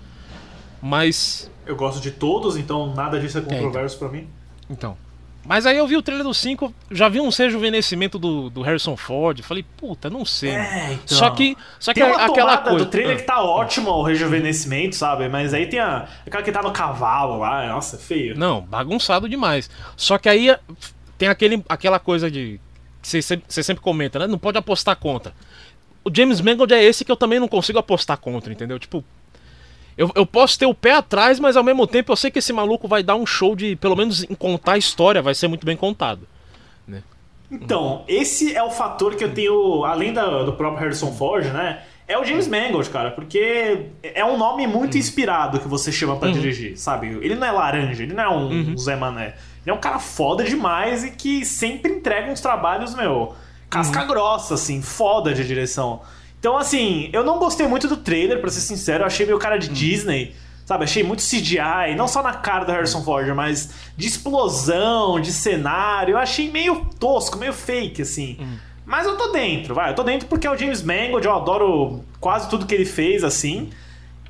Mas. 0.81 1.49
Eu 1.65 1.75
gosto 1.75 2.01
de 2.01 2.11
todos, 2.11 2.57
então 2.57 2.93
nada 2.93 3.19
disso 3.19 3.37
é 3.37 3.41
controverso 3.41 3.97
pra 3.97 4.09
mim. 4.09 4.27
Então. 4.69 4.97
Mas 5.43 5.65
aí 5.65 5.77
eu 5.77 5.87
vi 5.87 5.97
o 5.97 6.01
trailer 6.03 6.23
do 6.23 6.33
5, 6.33 6.73
já 6.91 7.09
vi 7.09 7.19
um 7.19 7.29
rejuvenescimento 7.29 8.19
do, 8.19 8.49
do 8.49 8.61
Harrison 8.61 8.95
Ford. 8.95 9.41
Falei, 9.41 9.65
puta, 9.75 10.09
não 10.09 10.23
sei. 10.23 10.51
É, 10.51 10.93
então. 10.93 11.17
Só 11.17 11.29
que. 11.31 11.57
Só 11.79 11.93
que 11.93 12.01
aquela 12.01 12.59
coisa. 12.59 12.85
do 12.85 12.91
trailer 12.91 13.15
Ah. 13.15 13.19
que 13.19 13.25
tá 13.25 13.41
ótimo 13.43 13.89
o 13.89 14.03
rejuvenescimento, 14.03 14.95
sabe? 14.95 15.27
Mas 15.27 15.53
aí 15.53 15.67
tem 15.67 15.79
a, 15.79 16.07
aquela 16.25 16.43
que 16.43 16.51
tá 16.51 16.61
no 16.61 16.71
cavalo 16.71 17.39
lá, 17.39 17.67
nossa, 17.67 17.95
é 17.95 17.99
feio. 17.99 18.37
Não, 18.37 18.61
bagunçado 18.61 19.27
demais. 19.27 19.69
Só 19.97 20.17
que 20.19 20.29
aí 20.29 20.55
tem 21.17 21.27
aquele, 21.27 21.63
aquela 21.67 21.97
coisa 21.99 22.29
de. 22.29 22.59
que 23.01 23.07
Você 23.07 23.21
sempre, 23.21 23.45
você 23.47 23.63
sempre 23.63 23.81
comenta, 23.81 24.19
né? 24.19 24.27
Não 24.27 24.37
pode 24.37 24.57
apostar 24.59 24.95
contra. 24.95 25.33
O 26.03 26.11
James 26.15 26.39
Mangold 26.39 26.73
é 26.73 26.83
esse 26.83 27.03
que 27.03 27.11
eu 27.11 27.17
também 27.17 27.39
não 27.39 27.47
consigo 27.47 27.79
apostar 27.79 28.17
contra, 28.17 28.53
entendeu? 28.53 28.77
Tipo. 28.77 29.03
Eu, 30.01 30.11
eu 30.15 30.25
posso 30.25 30.57
ter 30.57 30.65
o 30.65 30.73
pé 30.73 30.93
atrás, 30.93 31.39
mas 31.39 31.55
ao 31.55 31.63
mesmo 31.63 31.85
tempo 31.85 32.11
eu 32.11 32.15
sei 32.15 32.31
que 32.31 32.39
esse 32.39 32.51
maluco 32.51 32.87
vai 32.87 33.03
dar 33.03 33.15
um 33.15 33.25
show 33.25 33.55
de. 33.55 33.75
Pelo 33.75 33.95
menos 33.95 34.23
em 34.23 34.33
contar 34.33 34.73
a 34.73 34.77
história, 34.77 35.21
vai 35.21 35.35
ser 35.35 35.47
muito 35.47 35.65
bem 35.65 35.77
contado. 35.77 36.27
Então, 37.51 38.03
esse 38.07 38.55
é 38.55 38.63
o 38.63 38.71
fator 38.71 39.15
que 39.15 39.23
eu 39.23 39.33
tenho, 39.33 39.83
além 39.83 40.13
da- 40.13 40.43
do 40.43 40.53
próprio 40.53 40.79
Harrison 40.81 41.11
Ford, 41.11 41.45
né? 41.47 41.81
É 42.07 42.17
o 42.17 42.23
James 42.25 42.47
Mangold, 42.47 42.89
cara, 42.89 43.11
porque 43.11 43.87
é 44.03 44.23
um 44.25 44.37
nome 44.37 44.65
muito 44.67 44.97
inspirado 44.97 45.59
que 45.59 45.67
você 45.67 45.91
chama 45.91 46.15
pra 46.15 46.29
dirigir, 46.31 46.77
sabe? 46.77 47.07
Ele 47.21 47.35
não 47.35 47.45
é 47.47 47.51
laranja, 47.51 48.03
ele 48.03 48.13
não 48.13 48.23
é 48.23 48.29
um 48.29 48.77
Zé 48.77 48.95
Mané. 48.95 49.27
Ele 49.63 49.71
é 49.71 49.73
um 49.73 49.77
cara 49.79 49.99
foda 49.99 50.43
demais 50.43 51.03
e 51.03 51.11
que 51.11 51.45
sempre 51.45 51.91
entrega 51.93 52.31
uns 52.31 52.41
trabalhos, 52.41 52.95
meu, 52.95 53.35
casca 53.69 54.03
grossa, 54.05 54.55
assim, 54.55 54.81
foda 54.81 55.33
de 55.33 55.45
direção. 55.45 56.01
Então, 56.41 56.57
assim, 56.57 57.07
eu 57.13 57.23
não 57.23 57.37
gostei 57.37 57.67
muito 57.67 57.87
do 57.87 57.95
trailer, 57.95 58.41
pra 58.41 58.49
ser 58.49 58.61
sincero, 58.61 59.03
eu 59.03 59.07
achei 59.07 59.27
meio 59.27 59.37
cara 59.37 59.57
de 59.57 59.69
Disney. 59.69 60.35
Sabe, 60.65 60.85
achei 60.85 61.03
muito 61.03 61.21
CGI, 61.21 61.93
não 61.95 62.07
só 62.07 62.23
na 62.23 62.33
cara 62.33 62.65
do 62.65 62.71
Harrison 62.71 63.03
Ford, 63.03 63.27
mas 63.35 63.69
de 63.95 64.07
explosão, 64.07 65.19
de 65.19 65.31
cenário. 65.31 66.13
Eu 66.13 66.17
achei 66.17 66.49
meio 66.49 66.83
tosco, 66.99 67.37
meio 67.37 67.53
fake, 67.53 68.01
assim. 68.01 68.37
Mas 68.85 69.05
eu 69.05 69.15
tô 69.17 69.27
dentro, 69.27 69.75
vai. 69.75 69.91
Eu 69.91 69.95
tô 69.95 70.01
dentro 70.03 70.27
porque 70.27 70.47
é 70.47 70.51
o 70.51 70.57
James 70.57 70.81
Mangold, 70.81 71.25
eu 71.27 71.35
adoro 71.35 72.03
quase 72.19 72.49
tudo 72.49 72.65
que 72.65 72.73
ele 72.73 72.85
fez, 72.85 73.23
assim. 73.23 73.69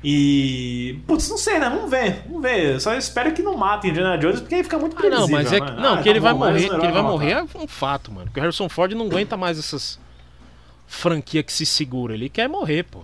E. 0.04 0.98
Putz, 1.06 1.28
não 1.30 1.38
sei, 1.38 1.58
né? 1.58 1.70
Vamos 1.70 1.88
ver, 1.90 2.24
vamos 2.26 2.42
ver. 2.42 2.80
Só 2.80 2.92
espero 2.94 3.32
que 3.32 3.40
não 3.42 3.56
matem 3.56 3.90
Indiana 3.90 4.18
Jones, 4.18 4.40
porque 4.40 4.56
aí 4.56 4.62
fica 4.64 4.78
muito 4.78 4.96
Ah, 4.96 5.00
previsível. 5.00 5.28
não, 5.28 5.36
mas 5.42 5.52
é 5.52 5.60
né? 5.60 5.66
que, 5.66 5.80
não, 5.80 5.94
Ah, 5.94 5.96
que 5.98 6.04
tá 6.04 6.10
ele 6.10 6.20
vai 6.20 6.32
bom, 6.32 6.38
mais 6.40 6.54
morrer, 6.54 6.68
que 6.80 6.86
ele 6.86 6.92
vai 6.92 7.02
morrer 7.02 7.30
é 7.32 7.42
um 7.42 7.68
fato, 7.68 8.10
mano. 8.10 8.26
Porque 8.26 8.40
o 8.40 8.42
Harrison 8.42 8.68
Ford 8.68 8.92
não 8.94 9.06
aguenta 9.06 9.36
mais 9.36 9.58
essas 9.58 9.98
franquia 10.92 11.42
que 11.42 11.52
se 11.52 11.64
segura, 11.66 12.14
ele 12.14 12.28
quer 12.28 12.48
morrer, 12.48 12.84
pô. 12.84 13.00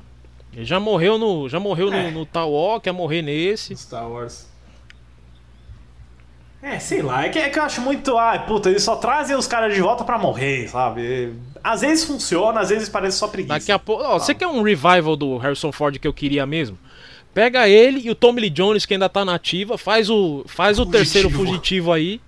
Ele 0.52 0.64
já 0.64 0.78
morreu 0.80 1.18
no, 1.18 1.48
já 1.48 1.58
morreu 1.60 1.92
É. 1.92 2.10
no, 2.10 2.20
no 2.20 2.26
Tal 2.26 2.52
War, 2.52 2.80
quer 2.80 2.92
morrer 2.92 3.22
nesse. 3.22 3.74
Star 3.76 4.08
Wars. 4.10 4.46
É, 6.60 6.78
sei 6.80 7.02
lá, 7.02 7.24
é 7.24 7.28
que, 7.28 7.38
é 7.38 7.48
que 7.48 7.58
eu 7.58 7.62
acho 7.62 7.80
muito. 7.80 8.16
Ai, 8.18 8.44
puta, 8.46 8.68
eles 8.68 8.82
só 8.82 8.96
trazem 8.96 9.36
os 9.36 9.46
caras 9.46 9.72
de 9.74 9.80
volta 9.80 10.02
pra 10.04 10.18
morrer, 10.18 10.68
sabe? 10.68 11.32
Às 11.62 11.82
vezes 11.82 12.04
funciona, 12.04 12.60
às 12.60 12.68
vezes 12.70 12.88
parece 12.88 13.16
só 13.16 13.28
preguiça. 13.28 13.54
Daqui 13.58 13.70
a 13.70 13.78
pouco, 13.78 14.02
ó, 14.02 14.18
você 14.18 14.34
quer 14.34 14.48
um 14.48 14.62
revival 14.62 15.14
do 15.16 15.36
Harrison 15.38 15.70
Ford 15.70 15.96
que 15.98 16.08
eu 16.08 16.12
queria 16.12 16.44
mesmo? 16.44 16.76
Pega 17.32 17.68
ele 17.68 18.00
e 18.00 18.10
o 18.10 18.14
Tommy 18.14 18.40
Lee 18.40 18.50
Jones 18.50 18.84
que 18.84 18.94
ainda 18.94 19.08
tá 19.08 19.24
nativa, 19.24 19.78
faz 19.78 20.10
o 20.10 20.44
faz 20.48 20.78
o 20.80 20.84
Fugitivo. 20.84 20.90
terceiro 21.04 21.30
fugitivo 21.30 21.92
aí 21.92 22.20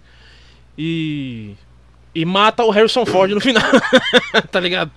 e 0.78 1.54
e 2.14 2.24
mata 2.24 2.62
o 2.64 2.70
Harrison 2.70 3.04
Ford 3.04 3.32
no 3.32 3.40
final. 3.40 3.62
tá 4.52 4.61
ligado? 4.61 4.92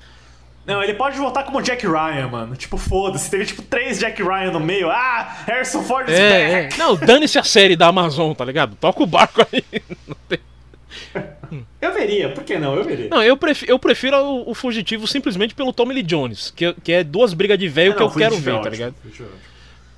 Não, 0.66 0.82
ele 0.82 0.94
pode 0.94 1.18
voltar 1.18 1.44
como 1.44 1.62
Jack 1.62 1.86
Ryan, 1.86 2.30
mano. 2.30 2.56
Tipo, 2.56 2.78
foda-se, 2.78 3.30
teve 3.30 3.46
tipo 3.46 3.62
três 3.64 4.00
Jack 4.00 4.24
Ryan 4.24 4.52
no 4.52 4.62
meio. 4.62 4.90
Ah, 4.90 5.36
Harrison 5.46 5.84
Ford 5.84 6.08
is 6.08 6.18
É, 6.18 6.42
é. 6.42 6.62
back. 6.64 6.80
Não, 6.80 6.96
dane-se 6.96 7.38
a 7.38 7.44
série 7.44 7.76
da 7.76 7.88
Amazon, 7.88 8.32
tá 8.34 8.46
ligado? 8.46 8.76
Toca 8.78 9.04
o 9.04 9.06
barco 9.06 9.46
aí. 9.52 9.64
Não 10.08 10.16
tem- 10.30 10.40
Eu 11.82 11.94
veria, 11.94 12.30
por 12.30 12.44
que 12.44 12.58
não? 12.58 12.76
Eu 12.76 12.84
veria. 12.84 13.10
Não, 13.10 13.22
eu 13.22 13.36
prefiro, 13.36 13.72
eu 13.72 13.78
prefiro 13.78 14.18
o, 14.18 14.52
o 14.52 14.56
fugitivo 14.56 15.06
simplesmente 15.08 15.54
pelo 15.54 15.74
Tommy 15.74 15.94
Lee 15.96 16.04
Jones, 16.04 16.52
que, 16.56 16.74
que 16.84 16.92
é 16.92 17.04
duas 17.04 17.34
brigas 17.34 17.58
de 17.60 17.68
velho 17.68 17.94
Ah, 17.94 17.96
que 17.96 18.02
eu 18.04 18.10
quero 18.12 18.36
Fugitivo 18.36 18.50
é 18.50 18.54
ver, 18.54 18.54
tá 18.54 18.60
ótimo, 18.70 18.76
ligado? 18.76 18.96
Fugitivo 19.02 19.30
é. 19.50 19.54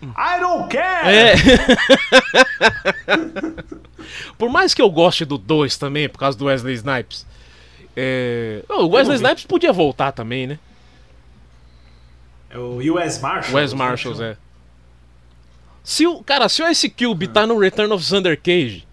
I 0.08 0.40
don't 0.40 0.68
care! 0.70 1.16
É. 1.16 1.34
por 4.38 4.50
mais 4.50 4.74
que 4.74 4.82
eu 4.82 4.90
goste 4.90 5.26
do 5.26 5.38
2 5.38 5.78
também, 5.78 6.08
por 6.10 6.20
causa 6.20 6.38
do 6.38 6.46
Wesley 6.46 6.74
Snipes. 6.76 7.26
É... 7.96 8.64
oh, 8.70 8.84
o 8.84 8.90
Wesley 8.90 9.18
vi. 9.18 9.24
Snipes 9.24 9.46
podia 9.46 9.72
voltar 9.72 10.12
também, 10.12 10.48
né? 10.48 10.60
É 12.50 12.58
o 12.58 12.78
US 12.78 13.20
Marshals. 13.20 13.54
Wes 13.54 13.74
né, 13.74 13.78
Marshalls, 13.78 14.18
chama. 14.20 14.32
é. 14.32 14.38
Se 15.84 16.08
o, 16.08 16.24
cara, 16.24 16.50
se 16.50 16.64
o 16.64 16.68
Ice 16.70 16.90
Cube 16.90 17.28
tá 17.28 17.46
no 17.46 17.60
Return 17.60 17.94
of 17.94 18.08
Thunder 18.08 18.40
Cage, 18.42 18.88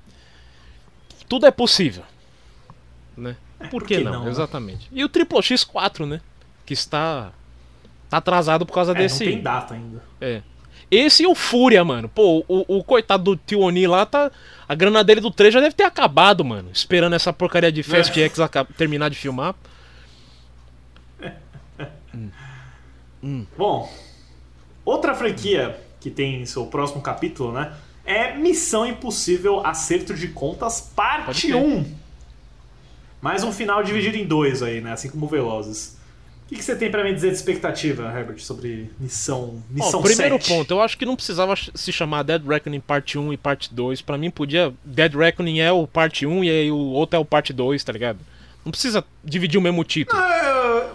tudo 1.29 1.47
é 1.47 1.51
possível. 1.51 2.03
Né? 3.17 3.37
Por, 3.71 3.85
que, 3.85 3.99
que 3.99 4.05
não? 4.05 4.13
não, 4.13 4.25
né? 4.25 4.31
Exatamente. 4.31 4.89
E 4.93 5.03
o 5.05 5.09
Triple 5.09 5.39
X4, 5.39 6.07
né? 6.07 6.21
Que 6.67 6.75
está 6.75 7.33
tá 8.11 8.19
atrasado 8.19 8.67
por 8.67 8.75
causa 8.75 8.93
É, 8.93 8.95
desse. 8.95 9.25
não 9.25 9.33
tem 9.33 9.43
data 9.43 9.75
ainda. 9.75 10.03
É. 10.21 10.43
Esse 10.91 11.23
e 11.23 11.27
o 11.27 11.35
Fúria, 11.35 11.83
mano. 11.85 12.09
Pô, 12.09 12.45
o, 12.47 12.79
o 12.79 12.85
coitado 12.85 13.23
do 13.25 13.37
Tio 13.37 13.61
Oni 13.61 13.87
lá 13.87 14.05
tá. 14.05 14.31
A 14.73 14.75
grana 14.75 15.05
dele 15.05 15.21
do 15.21 15.31
3 15.31 15.53
já 15.53 15.61
deve 15.61 15.75
ter 15.75 15.83
acabado, 15.83 16.43
mano. 16.43 16.71
Esperando 16.73 17.15
essa 17.15 17.31
porcaria 17.31 17.71
de 17.71 17.83
Fast 17.83 18.19
X 18.19 18.41
aca- 18.41 18.65
terminar 18.65 19.11
de 19.11 19.17
filmar. 19.17 19.55
Bom, 23.57 23.93
outra 24.83 25.15
franquia 25.15 25.79
que 26.01 26.11
tem 26.11 26.47
seu 26.47 26.65
próximo 26.67 27.03
capítulo, 27.03 27.53
né? 27.53 27.75
É 28.05 28.35
Missão 28.35 28.87
Impossível 28.87 29.65
Acerto 29.65 30.15
de 30.15 30.29
Contas, 30.29 30.81
parte 30.81 31.49
crer. 31.49 31.57
1. 31.57 31.95
Mais 33.21 33.45
um 33.45 33.53
final 33.53 33.83
dividido 33.85 34.17
em 34.17 34.27
dois 34.27 34.63
aí, 34.63 34.81
né? 34.81 34.93
Assim 34.93 35.11
como 35.11 35.29
Velozes. 35.29 35.99
O 36.53 36.55
que, 36.55 36.63
você 36.63 36.77
tem 36.77 36.91
pra 36.91 37.03
me 37.03 37.15
dizer 37.15 37.31
de 37.31 37.37
expectativa, 37.37 38.13
Herbert, 38.15 38.39
sobre 38.41 38.91
Missão, 39.01 39.63
missão 39.71 40.03
primeiro 40.03 40.35
7? 40.35 40.49
ponto, 40.49 40.75
eu 40.75 40.83
acho 40.83 40.99
que 40.99 41.07
não 41.07 41.17
precisava 41.17 41.55
se 41.57 41.91
chamar 41.91 42.25
Dead 42.25 42.47
Reckoning 42.47 42.79
parte 42.79 43.19
1 43.19 43.33
e 43.33 43.37
parte 43.39 43.73
2. 43.73 44.03
Pra 44.03 44.19
mim 44.19 44.31
podia. 44.31 44.71
Dead 44.85 45.15
Reckoning 45.15 45.61
é 45.61 45.73
o 45.73 45.87
parte 45.87 46.27
1 46.27 46.45
e 46.45 46.51
aí 46.51 46.71
o 46.71 46.77
outro 46.77 47.17
é 47.17 47.19
o 47.19 47.25
parte 47.25 47.55
2, 47.55 47.83
tá 47.83 47.91
ligado? 47.91 48.19
Não 48.67 48.71
precisa 48.71 49.03
dividir 49.25 49.57
o 49.57 49.63
mesmo 49.63 49.83
título. 49.83 50.21
Eu, 50.21 50.91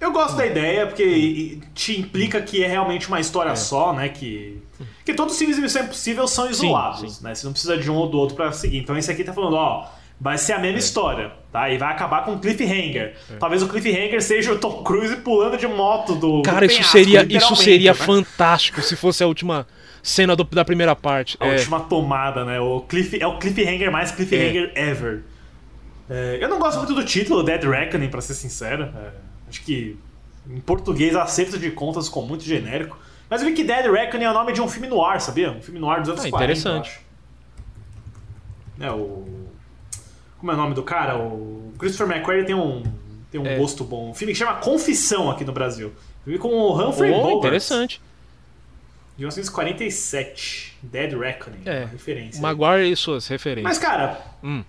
eu 0.00 0.12
gosto 0.12 0.36
da 0.36 0.44
ideia, 0.44 0.84
porque 0.88 1.60
te 1.72 2.00
implica 2.00 2.42
que 2.42 2.64
é 2.64 2.66
realmente 2.66 3.06
uma 3.06 3.20
história 3.20 3.54
só, 3.54 3.92
né? 3.92 4.08
Que, 4.08 4.60
que 5.04 5.14
todos 5.14 5.34
os 5.34 5.38
filmes 5.38 5.54
de 5.54 5.62
Missão 5.62 5.84
Impossível 5.84 6.26
são 6.26 6.50
isolados, 6.50 7.18
sim. 7.18 7.24
né? 7.24 7.32
Você 7.32 7.46
não 7.46 7.52
precisa 7.52 7.78
de 7.78 7.88
um 7.88 7.94
ou 7.94 8.08
do 8.08 8.18
outro 8.18 8.34
pra 8.34 8.50
seguir. 8.50 8.78
Então 8.78 8.98
esse 8.98 9.08
aqui 9.08 9.22
tá 9.22 9.32
falando, 9.32 9.54
ó, 9.54 9.88
vai 10.20 10.36
ser 10.38 10.52
a 10.52 10.56
É. 10.56 10.60
mesma 10.60 10.78
história, 10.78 11.32
tá? 11.50 11.70
E 11.70 11.78
vai 11.78 11.90
acabar 11.92 12.24
com 12.24 12.32
um 12.32 12.38
cliffhanger. 12.38 13.16
Talvez 13.38 13.62
o 13.62 13.68
cliffhanger 13.68 14.20
seja 14.22 14.52
o 14.52 14.58
Tom 14.58 14.82
Cruise 14.82 15.16
pulando 15.16 15.56
de 15.56 15.66
moto 15.66 16.14
do. 16.14 16.42
Cara, 16.42 16.60
do 16.60 16.66
isso 16.66 16.76
penhasco, 16.76 16.92
seria, 16.92 17.26
isso 17.38 17.56
seria 17.56 17.92
né? 17.92 17.98
fantástico 17.98 18.82
se 18.82 18.94
fosse 18.96 19.22
a 19.22 19.26
última 19.26 19.66
cena 20.02 20.34
do- 20.36 20.44
da 20.44 20.64
primeira 20.64 20.94
parte. 20.94 21.36
A 21.40 21.46
É. 21.46 21.56
última 21.56 21.80
tomada, 21.80 22.44
né? 22.44 22.60
O 22.60 22.80
cliff, 22.80 23.20
é 23.20 23.26
o 23.26 23.38
cliffhanger 23.38 23.90
mais 23.90 24.10
cliffhanger 24.10 24.72
É. 24.74 24.90
ever. 24.90 25.22
É, 26.08 26.38
eu 26.40 26.48
não 26.48 26.58
gosto 26.58 26.78
muito 26.78 26.94
do 26.94 27.04
título, 27.04 27.42
Dead 27.42 27.62
Reckoning, 27.62 28.08
pra 28.08 28.20
ser 28.20 28.34
sincero. 28.34 28.84
É, 28.84 29.10
acho 29.48 29.62
que 29.62 29.96
em 30.48 30.58
português 30.60 31.14
acerto 31.14 31.56
de 31.58 31.70
contas 31.70 32.06
ficou 32.08 32.26
muito 32.26 32.42
genérico. 32.44 32.98
Mas 33.28 33.42
eu 33.42 33.48
vi 33.48 33.54
que 33.54 33.62
Dead 33.62 33.86
Reckoning 33.90 34.24
é 34.24 34.30
o 34.30 34.34
nome 34.34 34.52
de 34.52 34.60
um 34.60 34.66
filme 34.68 34.88
no 34.88 35.04
ar, 35.04 35.20
sabia? 35.20 35.50
Um 35.52 35.62
filme 35.62 35.78
no 35.78 35.88
ar 35.88 36.00
dos 36.00 36.08
anos 36.08 36.24
Ah, 36.24 36.30
40. 36.30 36.52
interessante. 36.52 37.00
eu 38.80 38.86
acho. 38.90 38.94
É, 38.96 38.98
o. 38.98 39.39
Como 40.40 40.50
é 40.50 40.54
o 40.54 40.58
nome 40.58 40.74
do 40.74 40.82
cara? 40.82 41.16
O 41.18 41.72
Christopher 41.78 42.08
McQuarrie 42.16 42.44
tem 42.44 42.54
um, 42.54 42.82
tem 43.30 43.40
um 43.40 43.46
É. 43.46 43.56
gosto 43.58 43.84
bom. 43.84 44.10
Um 44.10 44.14
filme 44.14 44.32
que 44.32 44.38
chama 44.38 44.54
Confissão 44.54 45.30
aqui 45.30 45.44
no 45.44 45.52
Brasil. 45.52 45.92
Filme 46.24 46.38
com 46.38 46.48
o 46.48 46.72
Humphrey 46.88 47.12
Oh, 47.12 47.20
Bogart. 47.22 47.38
interessante. 47.38 48.00
De 49.16 49.24
1947. 49.24 50.76
Dead 50.82 51.12
Reckoning. 51.12 51.60
É. 51.66 51.80
uma 51.80 51.86
referência. 51.88 52.40
Maguire 52.40 52.90
e 52.90 52.96
suas 52.96 53.26
referências. 53.28 53.64
Mas, 53.64 53.78
cara, 53.78 54.18
Hum. 54.42 54.64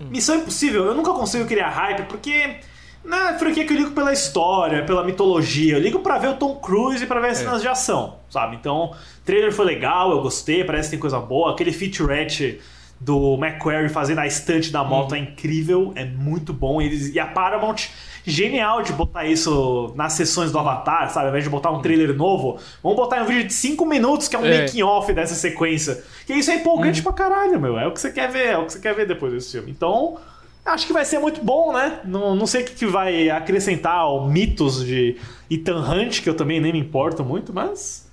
Missão 0.00 0.36
Impossível, 0.36 0.84
eu 0.86 0.94
nunca 0.94 1.12
consigo 1.12 1.46
criar 1.46 1.68
hype, 1.70 2.06
porque 2.08 2.56
na 3.04 3.30
é 3.30 3.38
franquia 3.38 3.64
que 3.64 3.72
eu 3.72 3.76
ligo 3.76 3.92
pela 3.92 4.12
história, 4.12 4.84
pela 4.84 5.04
mitologia, 5.04 5.74
eu 5.74 5.80
ligo 5.80 6.00
pra 6.00 6.18
ver 6.18 6.28
o 6.30 6.34
Tom 6.34 6.56
Cruise 6.56 7.04
e 7.04 7.06
pra 7.06 7.20
ver 7.20 7.28
as 7.30 7.38
cenas 7.38 7.62
de 7.62 7.68
ação, 7.68 8.16
sabe? 8.28 8.56
Então, 8.56 8.86
o 8.90 8.96
trailer 9.24 9.52
foi 9.52 9.64
legal, 9.64 10.10
eu 10.10 10.20
gostei, 10.20 10.64
parece 10.64 10.88
que 10.88 10.92
tem 10.92 11.00
coisa 11.00 11.20
boa. 11.20 11.52
Aquele 11.52 11.72
featurette 11.72 12.60
do 13.04 13.34
McQuarrie 13.34 13.88
fazendo 13.88 14.18
a 14.20 14.26
estante 14.26 14.70
da 14.70 14.84
moto 14.84 15.14
é 15.14 15.18
incrível, 15.18 15.92
é 15.96 16.04
muito 16.04 16.52
bom. 16.52 16.80
E, 16.80 16.86
eles- 16.86 17.12
e 17.14 17.18
a 17.18 17.26
Paramount, 17.26 17.76
genial 18.24 18.82
de 18.82 18.92
botar 18.92 19.24
isso 19.26 19.92
nas 19.96 20.12
sessões 20.12 20.52
do 20.52 20.58
Avatar, 20.58 21.10
sabe? 21.10 21.26
Ao 21.26 21.30
invés 21.30 21.42
de 21.44 21.50
botar 21.50 21.70
um 21.72 21.80
trailer 21.82 22.14
novo, 22.16 22.58
vamos 22.82 22.96
botar 22.96 23.18
em 23.18 23.22
um 23.22 23.26
vídeo 23.26 23.44
de 23.48 23.52
5 23.52 23.84
minutos, 23.84 24.28
que 24.28 24.36
é 24.36 24.38
um 24.38 24.44
É. 24.46 24.60
making 24.62 24.82
off 24.82 25.12
dessa 25.12 25.34
sequência. 25.34 26.02
Que 26.26 26.32
isso 26.34 26.50
é 26.50 26.56
empolgante 26.56 27.02
pra 27.02 27.12
caralho, 27.12 27.60
meu. 27.60 27.76
É 27.78 27.86
o 27.86 27.92
que 27.92 28.00
você 28.00 28.12
quer 28.12 28.30
ver, 28.30 28.46
é 28.46 28.58
o 28.58 28.66
que 28.66 28.72
você 28.74 28.78
quer 28.78 28.94
ver 28.94 29.06
depois 29.08 29.32
desse 29.32 29.50
filme. 29.52 29.70
Então, 29.72 30.16
acho 30.64 30.86
que 30.86 30.92
vai 30.92 31.04
ser 31.04 31.18
muito 31.18 31.42
bom, 31.44 31.72
né? 31.72 31.98
Não, 32.04 32.36
não 32.36 32.46
sei 32.46 32.62
o 32.62 32.64
que, 32.66 32.74
que 32.74 32.86
vai 32.86 33.28
acrescentar 33.28 33.96
ao 33.96 34.28
mitos 34.28 34.84
de 34.86 35.16
Ethan 35.50 35.80
Hunt, 35.80 36.20
que 36.22 36.28
eu 36.28 36.34
também 36.36 36.60
nem 36.60 36.72
me 36.72 36.78
importo 36.78 37.24
muito, 37.24 37.52
mas 37.52 38.08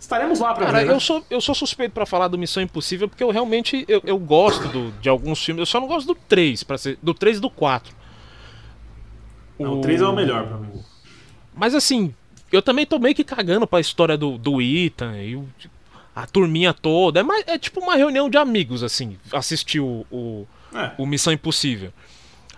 estaremos 0.00 0.40
lá 0.40 0.52
pra 0.54 0.66
Cara, 0.66 0.78
ver. 0.80 0.86
né? 0.86 0.92
eu 0.94 0.98
sou, 0.98 1.24
eu 1.30 1.40
sou 1.40 1.54
suspeito 1.54 1.92
pra 1.92 2.04
falar 2.06 2.26
do 2.28 2.36
Missão 2.38 2.62
Impossível 2.62 3.08
porque 3.08 3.22
eu 3.22 3.30
realmente 3.30 3.84
eu, 3.86 4.00
eu 4.04 4.18
gosto 4.18 4.66
do- 4.68 4.90
de 5.00 5.08
alguns 5.08 5.44
filmes. 5.44 5.60
Eu 5.60 5.66
só 5.66 5.78
não 5.80 5.86
gosto 5.86 6.06
do 6.08 6.14
3, 6.14 6.62
para 6.64 6.78
ser 6.78 6.98
do 7.02 7.12
3 7.14 7.36
e 7.36 7.40
do 7.40 7.50
4. 7.50 7.94
Não, 9.58 9.78
o 9.78 9.80
3 9.80 10.00
é 10.00 10.06
o 10.06 10.12
melhor 10.14 10.46
pra 10.46 10.56
mim. 10.56 10.82
Mas 11.54 11.74
assim, 11.74 12.14
eu 12.50 12.62
também 12.62 12.86
tô 12.86 12.98
meio 12.98 13.14
que 13.14 13.22
cagando 13.24 13.66
pra 13.66 13.78
história 13.80 14.16
do, 14.16 14.38
do 14.38 14.60
Ethan 14.60 15.16
e 15.22 15.36
o- 15.36 15.48
a 16.16 16.26
turminha 16.26 16.72
toda. 16.74 17.20
É, 17.20 17.22
mais, 17.22 17.44
é 17.46 17.58
tipo 17.58 17.80
uma 17.80 17.94
reunião 17.94 18.28
de 18.30 18.36
amigos, 18.38 18.82
assim, 18.82 19.16
assistir 19.32 19.80
o, 19.80 20.04
o, 20.10 20.46
É. 20.74 20.92
o 20.98 21.06
Missão 21.06 21.32
Impossível. 21.32 21.92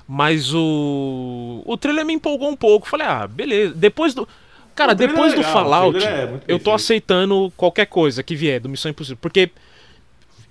Mas 0.08 0.52
o. 0.52 1.62
O 1.64 1.76
trailer 1.76 2.04
me 2.04 2.12
empolgou 2.12 2.48
um 2.50 2.56
pouco. 2.56 2.88
Falei, 2.88 3.06
ah, 3.06 3.26
beleza. 3.26 3.72
Depois 3.74 4.12
do. 4.14 4.28
Cara, 4.74 4.94
trailer 4.94 5.14
depois 5.14 5.32
é 5.32 5.36
do 5.36 5.42
legal, 5.42 5.50
o 5.52 5.54
Fallout, 5.54 6.04
é 6.06 6.40
eu 6.48 6.58
tô 6.58 6.72
aceitando 6.72 7.52
qualquer 7.56 7.86
coisa 7.86 8.22
que 8.22 8.34
vier 8.34 8.58
do 8.60 8.68
Missão 8.68 8.90
Impossível. 8.90 9.18
Porque 9.20 9.50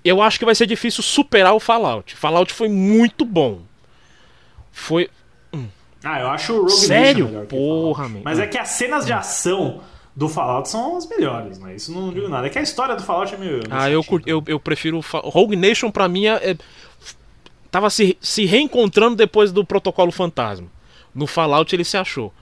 eu 0.04 0.20
acho 0.22 0.38
que 0.38 0.44
vai 0.44 0.54
ser 0.54 0.66
difícil 0.66 1.02
superar 1.02 1.54
o 1.54 1.60
Fallout. 1.60 2.14
Fallout 2.16 2.52
foi 2.52 2.68
muito 2.68 3.24
bom. 3.24 3.60
Foi. 4.70 5.08
Ah, 6.04 6.20
eu 6.20 6.28
acho 6.30 6.52
o 6.52 6.60
Rogue 6.62 6.70
Sério? 6.72 7.26
Nation 7.28 7.46
Porra, 7.46 8.08
man. 8.08 8.20
Mas 8.24 8.38
é 8.38 8.46
que 8.46 8.58
as 8.58 8.68
cenas 8.70 9.06
de 9.06 9.12
ação 9.12 9.80
do 10.16 10.28
Fallout 10.28 10.68
são 10.68 10.96
as 10.96 11.08
melhores, 11.08 11.58
né? 11.58 11.74
Isso 11.76 11.92
não 11.92 12.12
digo 12.12 12.28
nada. 12.28 12.46
É 12.46 12.50
que 12.50 12.58
a 12.58 12.62
história 12.62 12.96
do 12.96 13.02
Fallout 13.02 13.32
é 13.34 13.38
meio. 13.38 13.60
Ah, 13.70 13.88
eu, 13.88 14.02
chatinha. 14.02 14.18
cur- 14.20 14.28
eu, 14.28 14.42
eu 14.46 14.58
prefiro. 14.58 15.00
Rogue 15.00 15.54
Nation 15.56 15.90
pra 15.90 16.08
mim 16.08 16.26
é. 16.26 16.50
é- 16.52 16.56
tava 17.70 17.88
se, 17.88 18.18
se 18.20 18.44
reencontrando 18.44 19.14
depois 19.16 19.52
do 19.52 19.64
Protocolo 19.64 20.10
Fantasma. 20.10 20.66
No 21.14 21.26
Fallout 21.26 21.74
ele 21.74 21.84
se 21.84 21.96
achou. 21.96 22.32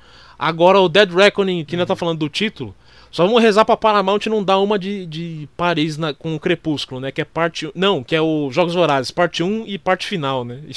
Agora 0.43 0.81
o 0.81 0.89
Dead 0.89 1.13
Reckoning, 1.13 1.65
que 1.67 1.75
ainda 1.75 1.85
tá 1.85 1.95
falando 1.95 2.21
do 2.21 2.29
título, 2.31 2.75
só 3.11 3.27
vamos 3.27 3.43
rezar 3.43 3.63
pra 3.67 3.77
Paramount 3.77 4.21
não 4.27 4.43
dar 4.43 4.59
uma 4.59 4.79
de, 4.79 5.05
de 5.05 5.47
Paris 5.57 5.99
na- 5.99 6.15
com 6.15 6.35
o 6.35 6.41
Crepúsculo, 6.41 6.99
né? 7.01 7.13
Que 7.13 7.21
é 7.21 7.25
parte. 7.27 7.71
Não, 7.75 8.03
que 8.03 8.17
é 8.17 8.23
o 8.23 8.51
Jogos 8.51 8.73
Vorazes, 8.75 9.11
parte 9.11 9.43
1 9.43 9.65
e 9.67 9.79
parte 9.79 10.07
final, 10.07 10.43
né? 10.45 10.61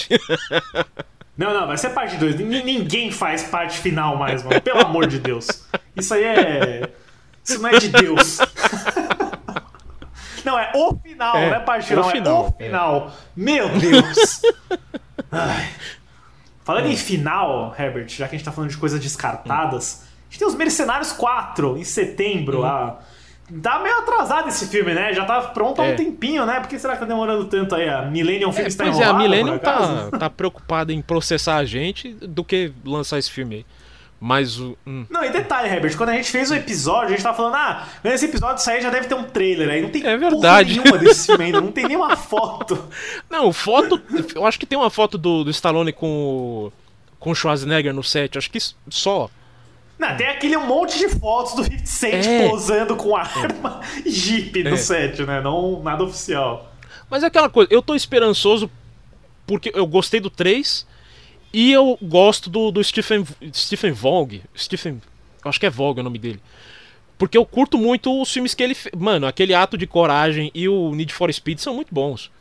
Não, 1.36 1.52
não, 1.52 1.66
vai 1.66 1.76
ser 1.78 1.90
parte 1.90 2.16
2. 2.18 2.36
Ninguém 2.40 3.10
faz 3.10 3.42
parte 3.46 3.80
final 3.80 4.16
mais, 4.18 4.44
mano. 4.44 4.62
Pelo 4.62 4.82
amor 4.82 5.08
de 5.08 5.18
Deus. 5.18 5.48
Isso 5.96 6.14
aí 6.14 6.24
é. 6.24 6.90
Isso 7.44 7.60
não 7.60 7.70
é 7.70 7.80
de 7.80 7.90
Deus. 7.90 8.38
Não, 10.46 10.60
é 10.60 10.72
o 10.76 10.96
final, 11.02 11.36
É, 11.38 11.50
não 11.50 11.56
é 11.56 11.60
parte 11.62 11.88
final, 11.88 12.10
final, 12.12 12.56
é 12.60 12.60
o 12.64 12.66
final. 12.68 13.12
Meu 13.36 13.70
Deus. 13.80 14.42
Ai. 15.32 15.70
Falando 16.64 16.88
em 16.88 16.96
final, 16.96 17.76
Herbert, 17.78 18.08
já 18.10 18.28
que 18.28 18.36
a 18.36 18.38
gente 18.38 18.46
tá 18.46 18.52
falando 18.52 18.70
de 18.70 18.78
coisas 18.78 19.00
descartadas, 19.00 20.04
a 20.04 20.24
gente 20.30 20.40
tem 20.40 20.48
os 20.48 20.56
Mercenários 20.56 21.12
4 21.12 21.78
em 21.78 21.84
setembro. 21.84 22.60
Uhum. 22.60 22.66
Ah, 22.66 23.00
tá 23.62 23.80
meio 23.80 23.98
atrasado 24.00 24.48
esse 24.48 24.68
filme, 24.68 24.94
né? 24.94 25.14
Já 25.14 25.26
tá 25.26 25.42
pronto 25.42 25.82
há 25.82 25.86
um 25.86 25.90
É. 25.90 25.94
tempinho, 25.96 26.46
né? 26.46 26.60
Por 26.62 26.70
que 26.70 26.80
será 26.80 26.94
que 26.94 27.02
tá 27.02 27.06
demorando 27.06 27.46
tanto 27.46 27.76
aí? 27.76 27.90
A 27.90 28.04
Millennium 28.04 28.52
Films 28.54 28.76
tá 28.76 28.86
pois 28.86 29.00
é, 29.00 29.04
a 29.04 29.14
Millennium 29.14 29.58
tá, 29.58 30.10
tá 30.18 30.30
preocupada 30.30 30.94
em 30.94 31.02
processar 31.02 31.58
a 31.58 31.66
gente 31.66 32.14
do 32.14 32.44
que 32.44 32.72
lançar 32.86 33.20
esse 33.20 33.30
filme 33.30 33.56
aí. 33.58 33.66
Mas 34.26 34.58
o. 34.58 34.78
hum. 34.88 35.06
Não, 35.10 35.22
e 35.26 35.30
detalhe, 35.30 35.68
Herbert, 35.68 35.98
quando 35.98 36.10
a 36.10 36.14
gente 36.14 36.32
fez 36.32 36.50
o 36.50 36.56
episódio, 36.56 37.08
a 37.08 37.12
gente 37.12 37.24
tava 37.24 37.36
falando, 37.36 37.56
ah, 37.56 37.86
quando 38.02 38.14
esse 38.14 38.24
episódio 38.24 38.64
sair 38.64 38.82
já 38.82 38.90
deve 38.90 39.06
ter 39.08 39.16
um 39.16 39.26
trailer 39.26 39.70
aí. 39.70 39.82
Não 39.82 39.90
tem 39.90 40.02
É 40.08 40.16
verdade. 40.16 40.80
nenhuma 40.80 40.98
desse 40.98 41.26
filme 41.26 41.44
ainda, 41.44 41.60
não 41.60 41.74
tem 41.74 41.86
nenhuma 41.86 42.16
foto. 42.16 42.88
Não, 43.30 43.52
foto. 43.52 44.02
Eu 44.34 44.46
acho 44.46 44.58
que 44.58 44.66
tem 44.66 44.78
uma 44.78 44.90
foto 44.90 45.18
do, 45.18 45.44
do 45.44 45.50
Stallone 45.52 45.92
com 45.92 46.08
o. 46.08 46.74
com 47.20 47.32
o 47.32 47.36
Schwarzenegger 47.36 47.94
no 47.94 48.02
set. 48.02 48.38
Acho 48.38 48.50
que 48.50 48.60
só. 48.90 49.30
Não, 50.00 50.16
tem 50.16 50.28
aquele 50.28 50.56
monte 50.56 50.98
de 50.98 51.10
fotos 51.10 51.54
do 51.56 51.64
50 51.66 51.86
Cent 51.86 52.26
É. 52.26 52.48
posando 52.48 52.96
com 52.96 53.18
arma 53.18 53.82
e 54.06 54.10
jeep 54.10 54.64
no 54.64 54.70
É. 54.76 54.78
set, 54.78 55.22
né? 55.24 55.42
Não 55.42 55.84
nada 55.84 56.02
oficial. 56.02 56.72
Mas 57.10 57.24
é 57.24 57.26
aquela 57.28 57.50
coisa, 57.50 57.68
eu 57.74 57.82
tô 57.82 57.94
esperançoso 57.94 58.72
porque 59.46 59.70
eu 59.76 59.86
gostei 59.86 60.22
do 60.22 60.30
3 60.30 60.88
e 61.54 61.72
eu 61.72 61.98
gosto 62.02 62.50
do, 62.50 62.72
do 62.72 62.84
Stephen, 62.84 63.26
Stephen 63.54 63.92
Vogue. 63.92 64.42
Stephen. 64.58 65.02
Acho 65.46 65.60
que 65.60 65.66
é 65.66 65.70
Vogue 65.70 66.00
o 66.02 66.04
nome 66.04 66.18
dele. 66.18 66.42
Porque 67.18 67.38
eu 67.38 67.46
curto 67.46 67.78
muito 67.78 68.22
os 68.22 68.32
filmes 68.32 68.54
que 68.54 68.64
ele. 68.64 68.76
Mano, 68.98 69.28
aquele 69.28 69.54
ato 69.54 69.78
de 69.78 69.86
coragem 69.88 70.52
e 70.54 70.68
o 70.68 70.94
Need 70.96 71.14
for 71.14 71.32
Speed 71.32 71.60
são 71.60 71.76
muito 71.76 71.94
bons. 71.94 72.32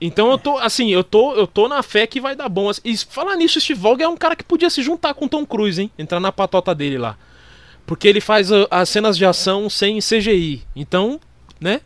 Então 0.00 0.30
eu 0.30 0.36
tô, 0.36 0.58
assim, 0.58 0.90
eu 0.90 1.02
tô, 1.02 1.34
eu 1.34 1.46
tô 1.46 1.68
na 1.68 1.82
fé 1.82 2.06
que 2.06 2.20
vai 2.20 2.36
dar 2.36 2.48
bom. 2.48 2.70
E 2.84 2.96
falar 2.98 3.34
nisso, 3.36 3.60
Steve 3.60 3.80
Vogue 3.80 4.02
é 4.02 4.08
um 4.08 4.16
cara 4.16 4.36
que 4.36 4.44
podia 4.44 4.68
se 4.68 4.82
juntar 4.82 5.14
com 5.14 5.26
Tom 5.26 5.44
Cruise, 5.46 5.80
hein? 5.80 5.90
Entrar 5.98 6.20
na 6.20 6.30
patota 6.30 6.74
dele 6.74 6.98
lá. 6.98 7.16
Porque 7.86 8.06
ele 8.06 8.20
faz 8.20 8.52
a- 8.52 8.66
as 8.70 8.88
cenas 8.88 9.16
de 9.16 9.24
ação 9.24 9.70
sem 9.70 9.98
CGI. 10.00 10.62
Então, 10.74 11.18
né? 11.60 11.80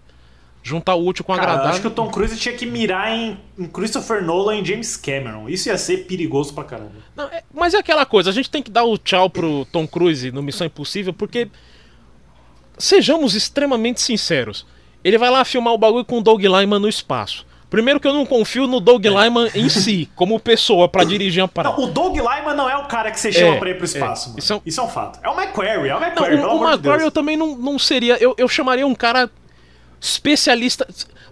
Juntar 0.62 0.94
o 0.94 1.06
útil 1.06 1.24
com 1.24 1.32
o 1.32 1.36
Cara, 1.36 1.46
eu 1.46 1.50
agradável. 1.52 1.72
acho 1.72 1.80
que 1.80 1.86
o 1.86 1.90
Tom 1.90 2.08
Cruise 2.10 2.36
tinha 2.36 2.54
que 2.54 2.66
mirar 2.66 3.10
em, 3.10 3.38
em 3.58 3.66
Christopher 3.66 4.22
Nolan 4.22 4.56
e 4.58 4.64
James 4.64 4.94
Cameron. 4.96 5.48
Isso 5.48 5.68
ia 5.68 5.78
ser 5.78 6.06
perigoso 6.06 6.52
pra 6.52 6.64
caramba. 6.64 6.92
Não, 7.16 7.24
é- 7.24 7.42
mas 7.54 7.72
é 7.72 7.78
aquela 7.78 8.04
coisa, 8.04 8.28
a 8.28 8.32
gente 8.32 8.50
tem 8.50 8.62
que 8.62 8.70
dar 8.70 8.84
o 8.84 8.98
tchau 8.98 9.30
pro 9.30 9.64
Tom 9.72 9.86
Cruise 9.86 10.30
no 10.30 10.42
Missão 10.42 10.66
Impossível, 10.66 11.12
porque. 11.14 11.48
Sejamos 12.78 13.34
extremamente 13.34 14.00
sinceros. 14.00 14.66
Ele 15.04 15.18
vai 15.18 15.30
lá 15.30 15.44
filmar 15.44 15.72
o 15.74 15.78
bagulho 15.78 16.04
com 16.04 16.18
o 16.18 16.22
Doug 16.22 16.42
Lyman 16.42 16.78
no 16.78 16.88
espaço. 16.88 17.46
Primeiro 17.68 18.00
que 18.00 18.08
eu 18.08 18.12
não 18.14 18.26
confio 18.26 18.66
no 18.66 18.80
Doug 18.80 19.04
Lyman 19.04 19.48
em 19.54 19.68
si, 19.68 20.08
como 20.16 20.40
pessoa, 20.40 20.88
pra 20.88 21.04
dirigir 21.04 21.42
uma 21.42 21.48
parada. 21.48 21.76
Não, 21.76 21.84
o 21.84 21.86
Doug 21.88 22.16
Lyman 22.16 22.54
não 22.54 22.68
é 22.68 22.76
o 22.76 22.84
cara 22.86 23.10
que 23.10 23.20
você 23.20 23.30
chama 23.30 23.54
É, 23.56 23.58
pra 23.58 23.70
ir 23.70 23.74
pro 23.76 23.84
espaço, 23.84 24.26
é. 24.26 24.28
mano. 24.30 24.38
Isso 24.38 24.62
Isso 24.66 24.80
é 24.80 24.82
é, 24.82 24.86
um- 24.86 24.88
um... 24.88 24.92
fato. 24.92 25.20
É 25.22 25.28
o 25.28 25.34
McQuarrie, 25.40 25.88
é 25.88 25.94
o 25.96 26.00
Não, 26.00 26.06
McQuarrie, 26.06 26.36
pelo 26.38 26.48
o, 26.48 26.52
o 26.52 26.56
amor 26.56 26.66
de 26.68 26.72
McQuarrie 26.74 26.98
Deus. 27.00 27.02
eu 27.02 27.10
também 27.12 27.36
não, 27.36 27.56
não 27.56 27.78
seria. 27.78 28.16
Eu, 28.20 28.34
eu 28.36 28.48
chamaria 28.48 28.86
um 28.86 28.94
cara 28.94 29.30
especialista. 30.00 30.86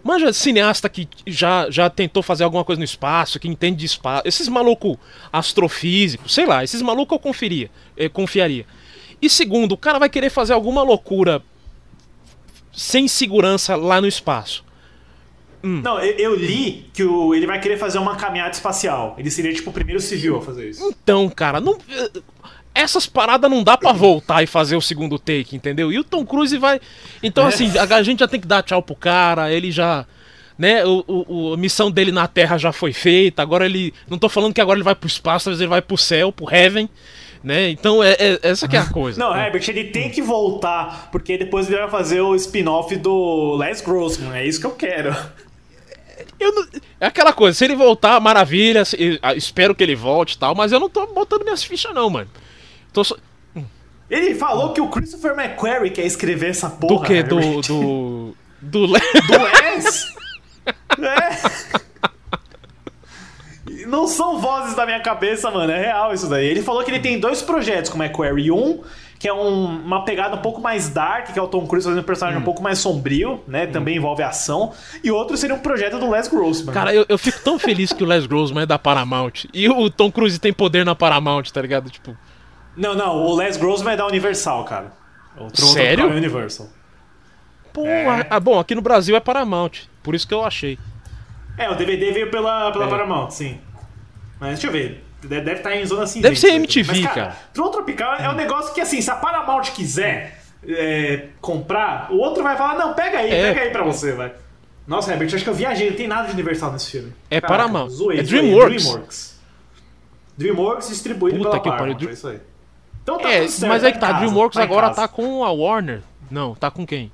Manja 0.05 0.33
cineasta 0.33 0.89
que 0.89 1.09
já, 1.27 1.69
já 1.71 1.91
tentou 1.91 2.23
fazer 2.23 2.45
alguma 2.45 2.65
coisa 2.65 2.79
no 2.79 2.85
espaço, 2.85 3.41
que 3.41 3.49
entende 3.49 3.79
de 3.79 3.87
espaço. 3.87 4.23
Esses 4.25 4.49
malucos 4.49 4.97
astrofísicos, 5.33 6.33
sei 6.33 6.47
lá, 6.47 6.63
esses 6.63 6.81
malucos 6.83 7.17
eu 7.17 7.19
conferia, 7.19 7.71
eh, 7.97 8.09
confiaria. 8.09 8.65
E 9.21 9.29
segundo, 9.29 9.73
o 9.73 9.77
cara 9.77 9.99
vai 9.99 10.09
querer 10.09 10.31
fazer 10.31 10.53
alguma 10.53 10.83
loucura 10.83 11.43
sem 12.73 13.09
segurança 13.09 13.75
lá 13.75 14.01
no 14.01 14.07
espaço. 14.07 14.65
Não, 15.61 15.99
eu, 15.99 16.13
eu 16.19 16.37
li 16.37 16.89
que 16.93 17.03
o, 17.03 17.35
ele 17.35 17.47
vai 17.47 17.61
querer 17.61 17.77
fazer 17.77 17.99
uma 17.99 18.15
caminhada 18.15 18.53
espacial. 18.53 19.17
Ele 19.19 19.31
seria 19.31 19.53
tipo 19.53 19.71
o 19.71 19.73
primeiro 19.73 20.01
civil 20.01 20.37
a 20.37 20.43
fazer 20.43 20.71
isso. 20.71 20.89
Então, 21.03 21.29
cara, 21.29 21.61
não. 21.61 21.77
Essas 22.75 23.07
paradas 23.07 23.51
não 23.51 23.63
dá 23.65 23.77
pra 23.77 23.93
voltar 23.93 24.43
e 24.43 24.47
fazer 24.47 24.77
o 24.77 24.81
segundo 24.81 25.19
take, 25.19 25.57
entendeu? 25.57 25.91
E 25.93 25.99
o 25.99 26.05
Tom 26.05 26.25
Cruise 26.25 26.57
vai. 26.59 26.81
Então, 27.23 27.45
É. 27.45 27.49
assim, 27.49 27.71
a, 27.77 28.03
gente 28.03 28.21
já 28.21 28.29
tem 28.29 28.41
que 28.41 28.47
dar 28.47 28.63
tchau 28.63 28.83
pro 28.83 28.95
cara, 28.95 29.53
ele 29.53 29.71
já. 29.73 30.07
Né, 30.57 30.85
o, 30.85 31.05
o- 31.07 31.55
a 31.55 31.57
missão 31.57 31.89
dele 31.89 32.11
na 32.11 32.27
Terra 32.27 32.59
já 32.59 32.73
foi 32.73 32.93
feita, 32.93 33.41
agora 33.43 33.65
ele. 33.65 33.95
Não 34.09 34.19
tô 34.19 34.29
falando 34.29 34.53
que 34.53 34.61
agora 34.61 34.77
ele 34.77 34.85
vai 34.85 34.95
pro 34.95 35.07
espaço, 35.07 35.45
talvez 35.47 35.61
ele 35.61 35.69
vai 35.69 35.81
pro 35.81 35.97
céu, 35.97 36.33
pro 36.33 36.53
Heaven, 36.53 36.89
né? 37.45 37.71
Então, 37.71 38.03
é, 38.03 38.13
é- 38.19 38.39
essa 38.43 38.67
que 38.67 38.77
é 38.77 38.81
a 38.81 38.87
coisa. 38.91 39.19
Não, 39.21 39.37
Herbert, 39.37 39.63
ele 39.69 39.85
tem 39.85 40.11
que 40.11 40.21
voltar, 40.21 41.11
porque 41.13 41.39
depois 41.39 41.69
ele 41.69 41.79
vai 41.79 41.89
fazer 41.89 42.21
o 42.23 42.35
spin-off 42.35 42.95
do 42.97 43.57
Les 43.57 43.81
Grossman. 43.81 44.33
É 44.37 44.47
isso 44.47 44.59
que 44.61 44.67
eu 44.67 44.73
quero. 44.73 45.15
Eu 46.41 46.53
não- 46.53 46.67
É 47.01 47.07
aquela 47.07 47.33
coisa, 47.33 47.57
se 47.57 47.65
ele 47.65 47.77
voltar, 47.77 48.19
maravilha, 48.21 48.85
se- 48.85 49.19
ah, 49.23 49.35
espero 49.35 49.75
que 49.75 49.83
ele 49.85 49.95
volte 49.95 50.33
e 50.33 50.39
tal, 50.39 50.55
mas 50.55 50.73
eu 50.73 50.81
não 50.81 50.89
tô 50.89 51.07
botando 51.07 51.45
minhas 51.45 51.63
fichas 51.63 51.95
não, 51.95 52.11
mano. 52.11 52.29
Tô 52.93 53.05
só... 53.05 53.17
Ele 54.11 54.35
falou 54.35 54.73
que 54.73 54.81
o 54.81 54.89
Christopher 54.89 55.33
McQuarrie 55.39 55.91
quer 55.91 56.07
escrever 56.07 56.51
essa 56.51 56.71
porra. 56.71 56.97
Do 56.97 57.03
que? 57.03 57.23
Do. 57.23 57.61
Do. 57.61 58.35
Do. 58.63 58.87
Do 58.89 58.97
é. 58.97 59.79
Não 63.87 64.07
são 64.07 64.39
vozes 64.41 64.75
da 64.75 64.87
minha 64.87 65.01
cabeça, 65.01 65.51
mano. 65.51 65.71
É 65.71 65.79
real 65.79 66.13
isso 66.15 66.27
daí. 66.29 66.47
Ele 66.47 66.63
falou 66.63 66.83
que 66.85 66.91
ele 66.91 67.01
tem 67.01 67.21
dois 67.21 67.43
projetos 67.43 67.91
com 67.91 67.99
o 67.99 68.03
McQuarrie. 68.03 68.51
Um, 68.51 68.83
que 69.19 69.27
é 69.29 69.33
um- 69.35 69.65
uma 69.85 70.05
pegada 70.05 70.37
um 70.37 70.41
pouco 70.43 70.61
mais 70.61 70.89
dark, 70.89 71.33
que 71.33 71.39
é 71.39 71.43
o 71.43 71.49
Tom 71.49 71.67
Cruise 71.67 71.85
fazendo 71.87 72.01
um 72.03 72.07
personagem 72.07 72.41
um 72.41 72.45
pouco 72.45 72.63
mais 72.63 72.79
sombrio, 72.79 73.43
né? 73.49 73.67
Também 73.67 73.97
envolve 73.97 74.23
ação. 74.23 74.73
E 75.03 75.11
outro 75.11 75.37
seria 75.37 75.55
um 75.57 75.59
projeto 75.59 75.99
do 75.99 76.09
Les 76.11 76.29
Grossman. 76.29 76.73
Cara, 76.73 76.95
eu, 76.95 77.05
eu 77.09 77.19
fico 77.19 77.41
tão 77.43 77.59
feliz 77.59 77.93
que 77.93 78.03
o 78.03 78.07
Les 78.07 78.27
Grossman 78.27 78.63
é 78.63 78.67
da 78.67 78.79
Paramount. 78.79 79.45
E 79.53 79.69
o 79.69 79.91
Tom 79.91 80.11
Cruise 80.11 80.39
tem 80.39 80.53
poder 80.53 80.85
na 80.85 80.95
Paramount, 80.95 81.45
tá 81.53 81.61
ligado? 81.61 81.91
Tipo. 81.91 82.17
Não, 82.79 82.95
não. 82.95 83.17
O 83.27 83.37
Les 83.37 83.57
Grossman 83.57 83.93
é 83.93 83.97
da 83.97 84.07
Universal, 84.07 84.65
cara. 84.65 84.93
O 85.37 85.51
Tron 85.51 85.67
Sério? 85.67 85.97
Tropical 86.05 86.13
é 86.13 86.17
Universal. 86.17 86.69
Pô, 87.73 87.87
É. 87.87 88.27
ah, 88.31 88.41
bom, 88.41 88.59
aqui 88.59 88.75
no 88.75 88.81
Brasil 88.81 89.15
é 89.17 89.21
Paramount. 89.21 89.73
Por 90.03 90.15
isso 90.15 90.27
que 90.27 90.33
eu 90.35 90.45
achei. 90.45 90.79
É, 91.57 91.69
o 91.69 91.75
DVD 91.75 92.13
veio 92.13 92.31
pela, 92.31 92.71
pela 92.73 92.87
É. 92.87 92.89
Paramount, 92.89 93.31
sim. 93.31 93.61
Mas 94.41 94.51
deixa 94.53 94.69
eu 94.69 94.73
ver. 94.73 95.05
Deve 95.23 95.41
deve 95.45 95.57
estar 95.59 95.75
em 95.77 95.85
zona 95.85 96.07
cinzenta. 96.07 96.29
Deve 96.29 96.39
ser 96.41 96.49
né? 96.51 96.55
MTV, 96.57 97.01
Mas, 97.03 97.13
cara. 97.15 97.37
Tron 97.53 97.71
Tropical 97.71 98.15
é 98.15 98.29
um 98.31 98.35
negócio 98.35 98.73
que, 98.73 98.81
assim, 98.81 99.01
se 99.01 99.11
a 99.11 99.17
Paramount 99.17 99.63
quiser 99.75 100.41
é, 100.67 101.27
comprar, 101.41 102.13
o 102.13 102.19
outro 102.19 102.43
vai 102.45 102.57
falar, 102.57 102.79
não, 102.79 102.95
pega 102.95 103.19
aí, 103.19 103.31
É. 103.33 103.49
pega 103.49 103.61
aí 103.63 103.71
pra 103.71 103.83
você, 103.83 104.13
vai. 104.13 104.33
Nossa, 104.87 105.13
Herbert, 105.13 105.35
acho 105.35 105.43
que 105.45 105.51
eu 105.51 105.55
viajei, 105.55 105.91
não 105.91 105.97
tem 105.97 106.07
nada 106.07 106.29
de 106.29 106.33
Universal 106.35 106.73
nesse 106.73 106.91
filme. 106.93 107.13
É 107.29 107.41
Paramount. 107.41 107.89
zoei, 107.91 108.21
É 108.21 108.23
zoei, 108.25 108.41
DreamWorks. 108.43 108.85
DreamWorks. 108.85 109.41
DreamWorks 110.39 110.89
distribuído 110.89 111.39
Puta 111.39 111.51
pela 111.51 111.63
que 111.63 111.69
Paramount, 111.71 112.09
é 112.09 112.13
isso 112.13 112.29
aí. 112.29 112.41
Então 113.09 113.19
tá 113.19 113.31
é, 113.31 113.41
tudo 113.41 113.51
certo, 113.51 113.69
mas 113.71 113.85
é 113.85 113.93
que 113.93 113.99
tá. 113.99 114.07
casa, 114.09 114.19
DreamWorks 114.21 114.59
em 114.59 114.63
agora 114.63 114.89
casa. 114.89 115.01
tá 115.03 115.09
com 115.09 115.45
a 115.45 115.51
Warner. 115.51 116.03
Não, 116.31 116.55
tá 116.55 116.71
com 116.71 116.87
quem? 116.87 117.11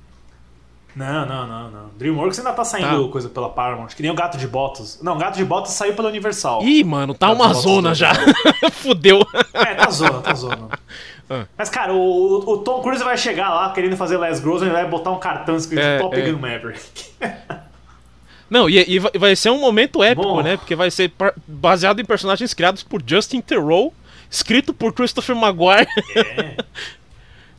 Não, 0.95 1.25
não, 1.25 1.45
não, 1.45 1.71
não. 1.71 1.89
DreamWorks 1.97 2.39
ainda 2.39 2.53
tá 2.53 2.63
saindo 2.63 3.05
Tá. 3.05 3.11
coisa 3.11 3.27
pela 3.29 3.49
Paramount, 3.49 3.87
que 3.89 4.01
nem 4.01 4.11
o 4.11 4.15
Gato 4.15 4.37
de 4.37 4.47
Botas. 4.47 4.99
Não, 5.01 5.15
o 5.15 5.17
Gato 5.17 5.35
de 5.35 5.43
Botas 5.43 5.71
saiu 5.73 5.93
pela 5.93 6.07
Universal. 6.09 6.63
Ih, 6.63 6.83
mano, 6.83 7.13
tá 7.13 7.27
Tá 7.27 7.33
uma 7.33 7.53
zona 7.53 7.93
já. 7.93 8.13
Fudeu. 8.71 9.19
É, 9.53 9.75
tá 9.75 9.89
zona, 9.89 10.21
tá 10.21 10.33
zona. 10.33 10.69
Ah. 11.27 11.47
Mas, 11.57 11.71
cara, 11.71 11.91
o, 11.91 12.37
o 12.51 12.57
Tom 12.59 12.83
Cruise 12.83 13.03
vai 13.03 13.17
chegar 13.17 13.49
lá 13.49 13.71
querendo 13.71 13.97
fazer 13.97 14.15
Les 14.15 14.39
Grossman 14.39 14.69
e 14.69 14.73
vai 14.73 14.87
botar 14.87 15.09
um 15.09 15.17
cartão 15.17 15.55
escrito 15.55 15.81
É, 15.81 15.97
Top 15.97 16.15
é. 16.15 16.21
Gun 16.31 16.37
Maverick. 16.37 17.05
Não, 18.47 18.69
e, 18.69 18.77
e 18.87 18.99
vai- 18.99 19.35
ser 19.35 19.49
um 19.49 19.59
momento 19.59 20.03
épico, 20.03 20.21
Bom. 20.21 20.43
né? 20.43 20.55
Porque 20.55 20.75
vai 20.75 20.91
ser 20.91 21.11
baseado 21.47 21.99
em 21.99 22.05
personagens 22.05 22.53
criados 22.53 22.83
por 22.83 23.01
Justin 23.03 23.41
Theroux, 23.41 23.91
escrito 24.35 24.73
por 24.73 24.93
Christopher 24.93 25.35
Maguire, 25.35 25.87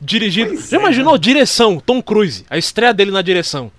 dirigido. 0.01 0.51
Pois 0.55 0.69
Já 0.71 0.77
é, 0.77 0.81
imaginou? 0.81 1.17
Direção, 1.19 1.81
Tom 1.81 2.03
Cruise, 2.03 2.45
a 2.51 2.59
estreia 2.59 2.93
dele 2.93 3.11
na 3.11 3.23
direção. 3.23 3.71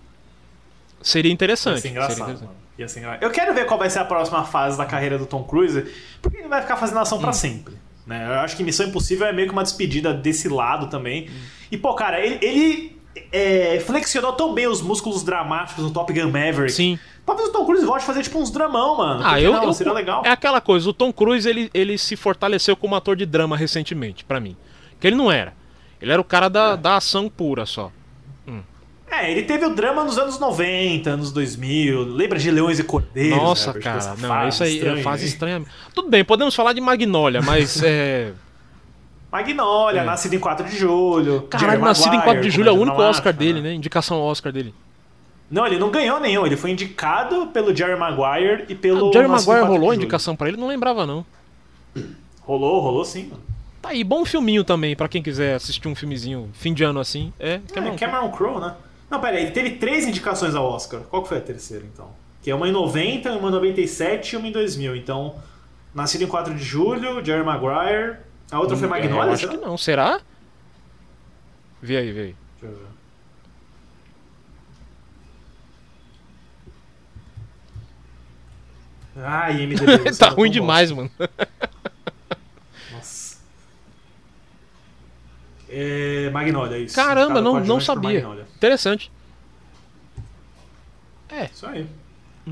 Seria 1.02 1.30
Ia 1.30 1.34
interessante. 1.34 1.76
ser 1.76 1.82
seria 1.82 1.92
engraçado, 1.92 2.20
interessante. 2.22 2.46
mano. 2.48 2.58
Ia 2.78 2.88
ser 2.88 3.00
engraçado. 3.00 3.24
Eu 3.24 3.32
quero 3.32 3.54
ver 3.54 3.66
qual 3.66 3.80
vai 3.80 3.90
ser 3.90 4.00
a 4.00 4.06
próxima 4.06 4.44
fase 4.44 4.78
da 4.78 4.86
carreira 4.86 5.18
do 5.18 5.26
Tom 5.26 5.44
Cruise, 5.44 5.86
porque 6.22 6.38
ele 6.38 6.48
vai 6.48 6.62
ficar 6.62 6.76
fazendo 6.78 7.00
ação 7.00 7.18
Hum. 7.18 7.22
pra 7.22 7.34
sempre. 7.34 7.76
Né? 8.06 8.26
Eu 8.26 8.40
acho 8.40 8.56
que 8.56 8.64
Missão 8.64 8.88
Impossível 8.88 9.28
é 9.28 9.34
meio 9.34 9.48
que 9.48 9.54
uma 9.54 9.64
despedida 9.64 10.14
desse 10.14 10.48
lado 10.48 10.88
também. 10.90 11.30
Hum. 11.30 11.34
E, 11.72 11.78
pô, 11.78 11.94
cara, 11.94 12.20
ele, 12.26 12.40
ele, 12.42 12.98
é, 13.32 13.80
flexionou 13.86 14.34
tão 14.34 14.54
bem 14.54 14.68
os 14.68 14.82
músculos 14.82 15.24
dramáticos 15.24 15.84
no 15.84 15.92
Top 15.92 16.12
Gun 16.14 16.28
Maverick. 16.32 16.72
Sim. 16.72 16.98
Talvez 17.28 17.50
o 17.50 17.52
Tom 17.52 17.66
Cruise 17.66 17.86
volte 17.86 18.02
a 18.04 18.06
fazer 18.06 18.24
tipo 18.24 18.40
uns 18.40 18.50
dramão, 18.50 18.98
mano. 18.98 19.22
Ah, 19.24 19.40
eu, 19.40 19.52
não? 19.52 19.66
eu- 19.66 19.74
Seria 19.74 19.92
legal. 19.94 20.24
É 20.26 20.30
aquela 20.32 20.62
coisa, 20.62 20.90
o 20.90 20.94
Tom 20.94 21.12
Cruise 21.14 21.48
ele, 21.48 21.70
ele 21.74 21.98
se 21.98 22.16
fortaleceu 22.16 22.76
como 22.76 22.96
ator 22.96 23.16
de 23.18 23.26
drama 23.26 23.56
recentemente, 23.58 24.24
pra 24.24 24.40
mim. 24.40 24.56
Que 25.00 25.06
ele 25.08 25.16
não 25.18 25.30
era. 25.32 25.54
Ele 26.02 26.12
era 26.12 26.22
o 26.22 26.24
cara 26.24 26.48
da, 26.50 26.76
da 26.76 26.96
ação 26.96 27.30
pura 27.30 27.66
só. 27.66 27.92
É, 29.10 29.32
ele 29.32 29.44
teve 29.44 29.66
o 29.66 29.74
drama 29.74 30.04
nos 30.04 30.18
anos 30.18 30.38
90, 30.38 31.10
anos 31.10 31.32
2000. 31.32 32.04
Lembra 32.04 32.38
de 32.38 32.52
Leões 32.52 32.78
e 32.78 32.84
Cordeiros? 32.84 33.38
Nossa, 33.38 33.70
Herbert? 33.70 33.84
cara, 33.84 34.16
não, 34.18 34.48
isso 34.50 34.64
aí 34.64 34.86
é 34.86 35.02
fase 35.02 35.26
estranha. 35.26 35.64
Tudo 35.96 36.10
bem, 36.10 36.26
podemos 36.26 36.54
falar 36.54 36.74
de 36.74 36.82
Magnolia, 36.82 37.42
mas 37.42 37.82
é. 37.84 38.34
Magnolia, 39.32 40.02
É. 40.02 40.04
Nascido 40.04 40.34
em 40.36 40.40
4 40.40 40.66
de 40.68 40.78
Julho. 40.78 41.44
Caralho, 41.50 41.82
nascido 41.82 42.16
em 42.16 42.22
4 42.22 42.42
de 42.42 42.50
julho 42.50 42.68
é 42.68 42.72
o 42.72 42.76
Comédia 42.76 42.94
único 42.96 43.10
Oscar 43.10 43.34
dele, 43.34 43.62
né? 43.62 43.70
né? 43.70 43.76
Indicação 43.76 44.18
ao 44.18 44.24
Oscar 44.24 44.52
dele. 44.52 44.74
Não, 45.50 45.66
ele 45.66 45.80
não 45.80 45.90
ganhou 45.90 46.20
nenhum. 46.20 46.46
Ele 46.46 46.58
foi 46.58 46.72
indicado 46.72 47.48
pelo 47.48 47.74
Jerry 47.76 47.98
Maguire 47.98 48.66
e 48.68 48.76
pelo. 48.76 49.06
O 49.06 49.10
Ah, 49.10 49.14
Jerry 49.14 49.28
Maguire 49.28 49.46
4 49.46 49.66
de 49.66 49.72
rolou 49.72 49.92
a 49.92 49.96
indicação 49.96 50.36
pra 50.36 50.48
ele? 50.50 50.58
Não 50.58 50.68
lembrava, 50.68 51.06
não. 51.06 51.26
Rolou, 52.42 52.80
rolou 52.80 53.04
sim, 53.06 53.28
mano. 53.28 53.42
Tá 53.82 53.90
aí, 53.90 54.04
bom 54.04 54.26
filminho 54.26 54.64
também, 54.64 54.96
pra 54.96 55.08
quem 55.08 55.22
quiser 55.22 55.56
assistir 55.56 55.88
um 55.88 55.96
filmezinho 55.96 56.50
fim 56.54 56.74
de 56.74 56.84
ano 56.84 57.00
assim. 57.00 57.32
É, 57.40 57.60
Cameron 57.74 57.94
É, 57.94 57.98
Cameron 57.98 58.32
Crowe, 58.32 58.60
né? 58.60 58.76
Não, 59.10 59.20
pera 59.22 59.38
aí, 59.38 59.44
ele 59.44 59.52
teve 59.52 59.72
três 59.72 60.06
indicações 60.06 60.56
ao 60.56 60.66
Oscar. 60.66 61.02
Qual 61.02 61.22
que 61.24 61.30
foi 61.30 61.38
a 61.38 61.42
terceira, 61.42 61.86
então? 61.94 62.10
Que 62.42 62.52
é 62.52 62.56
uma 62.56 62.68
em 62.68 62.72
90, 62.72 63.32
uma 63.34 63.50
em 63.50 63.52
97 63.52 64.34
e 64.34 64.38
uma 64.38 64.48
em 64.48 64.52
2000. 64.52 64.96
Então, 64.96 65.36
Nascido 65.96 66.24
em 66.24 66.28
4 66.28 66.54
de 66.54 66.64
Julho, 66.64 67.24
Jerry 67.26 67.44
Maguire. 67.44 68.18
A 68.52 68.60
outra 68.60 68.76
foi 68.78 68.88
É, 68.88 68.90
Magnolia? 68.90 69.24
eu 69.26 69.32
acho 69.32 69.42
será? 69.48 69.52
que 69.58 69.66
não. 69.66 69.78
Será? 69.78 70.20
Vê 71.82 71.98
aí, 71.98 72.12
vê 72.12 72.20
aí. 72.22 72.36
Deixa 72.62 72.76
eu 72.76 72.80
ver. 72.80 72.86
Ah, 79.24 79.52
IMDb. 79.52 80.16
tá 80.18 80.30
ruim 80.30 80.50
demais, 80.52 80.92
mano. 80.92 81.10
Nossa. 82.92 83.38
É, 85.70 86.30
Magnolia, 86.32 86.78
isso. 86.78 86.96
Caramba, 86.96 87.42
não, 87.42 87.60
não 87.60 87.80
sabia. 87.80 88.26
Interessante. 88.56 89.12
Isso 91.52 91.66
aí. 91.66 91.88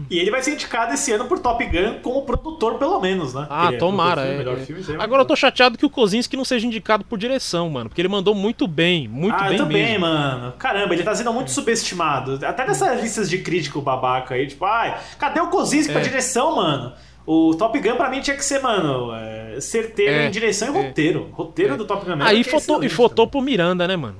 E 0.10 0.20
ele 0.20 0.32
vai 0.32 0.42
ser 0.44 0.54
indicado 0.54 0.94
esse 0.94 1.12
ano 1.12 1.26
por 1.26 1.40
Top 1.40 1.64
Gun 1.66 2.00
como 2.02 2.22
produtor, 2.24 2.76
pelo 2.76 3.00
menos, 3.00 3.34
né? 3.34 3.48
Ah, 3.50 3.68
Ele 3.68 3.76
é 3.76 3.80
tomara. 3.80 4.22
É, 4.22 4.38
melhor 4.38 4.58
é. 4.58 4.62
filme, 4.62 4.84
é 4.88 5.02
Agora 5.02 5.22
eu 5.22 5.26
tô 5.26 5.36
chateado 5.36 5.78
que 5.78 5.86
o 5.86 5.90
Kozinski 5.90 6.36
não 6.36 6.46
seja 6.46 6.68
indicado 6.68 7.04
por 7.06 7.18
direção, 7.18 7.70
mano. 7.70 7.90
Porque 7.90 8.02
ele 8.02 8.08
mandou 8.10 8.36
muito 8.36 8.68
bem, 8.68 9.08
muito 9.08 9.36
ah, 9.36 9.44
bem 9.44 9.52
eu 9.54 9.58
também, 9.58 9.84
mesmo. 9.92 10.00
mano. 10.02 10.54
Caramba, 10.60 10.94
ele 10.94 11.04
tá 11.04 11.16
sendo 11.16 11.32
muito 11.34 11.52
subestimado. 11.52 12.40
Até 12.46 12.66
nessas 12.68 13.02
listas 13.02 13.30
de 13.30 13.38
crítico 13.40 13.82
babaca 13.82 14.36
aí, 14.36 14.48
tipo, 14.48 14.66
ai, 14.66 14.98
cadê 15.18 15.40
o 15.40 15.48
Kozinski 15.48 15.92
pra 15.92 16.02
É. 16.02 16.04
direção, 16.04 16.56
mano? 16.56 16.94
O 17.26 17.56
Top 17.56 17.80
Gun 17.80 17.96
pra 17.96 18.10
mim 18.10 18.22
tinha 18.22 18.36
que 18.36 18.46
ser, 18.46 18.62
mano, 18.62 19.12
é, 19.16 19.60
certeiro 19.60 20.12
É, 20.12 20.28
em 20.28 20.32
direção 20.32 20.76
e 20.76 20.78
é. 20.78 20.88
roteiro. 20.88 21.30
Roteiro 21.32 21.76
do 21.78 21.86
Top 21.86 22.06
Gun. 22.06 22.18
Aí 22.22 22.42
é 22.42 22.44
fotou, 22.44 22.84
e 22.84 22.90
fotou 22.90 23.28
pro 23.28 23.42
Miranda, 23.42 23.88
né, 23.88 23.96
mano? 23.96 24.16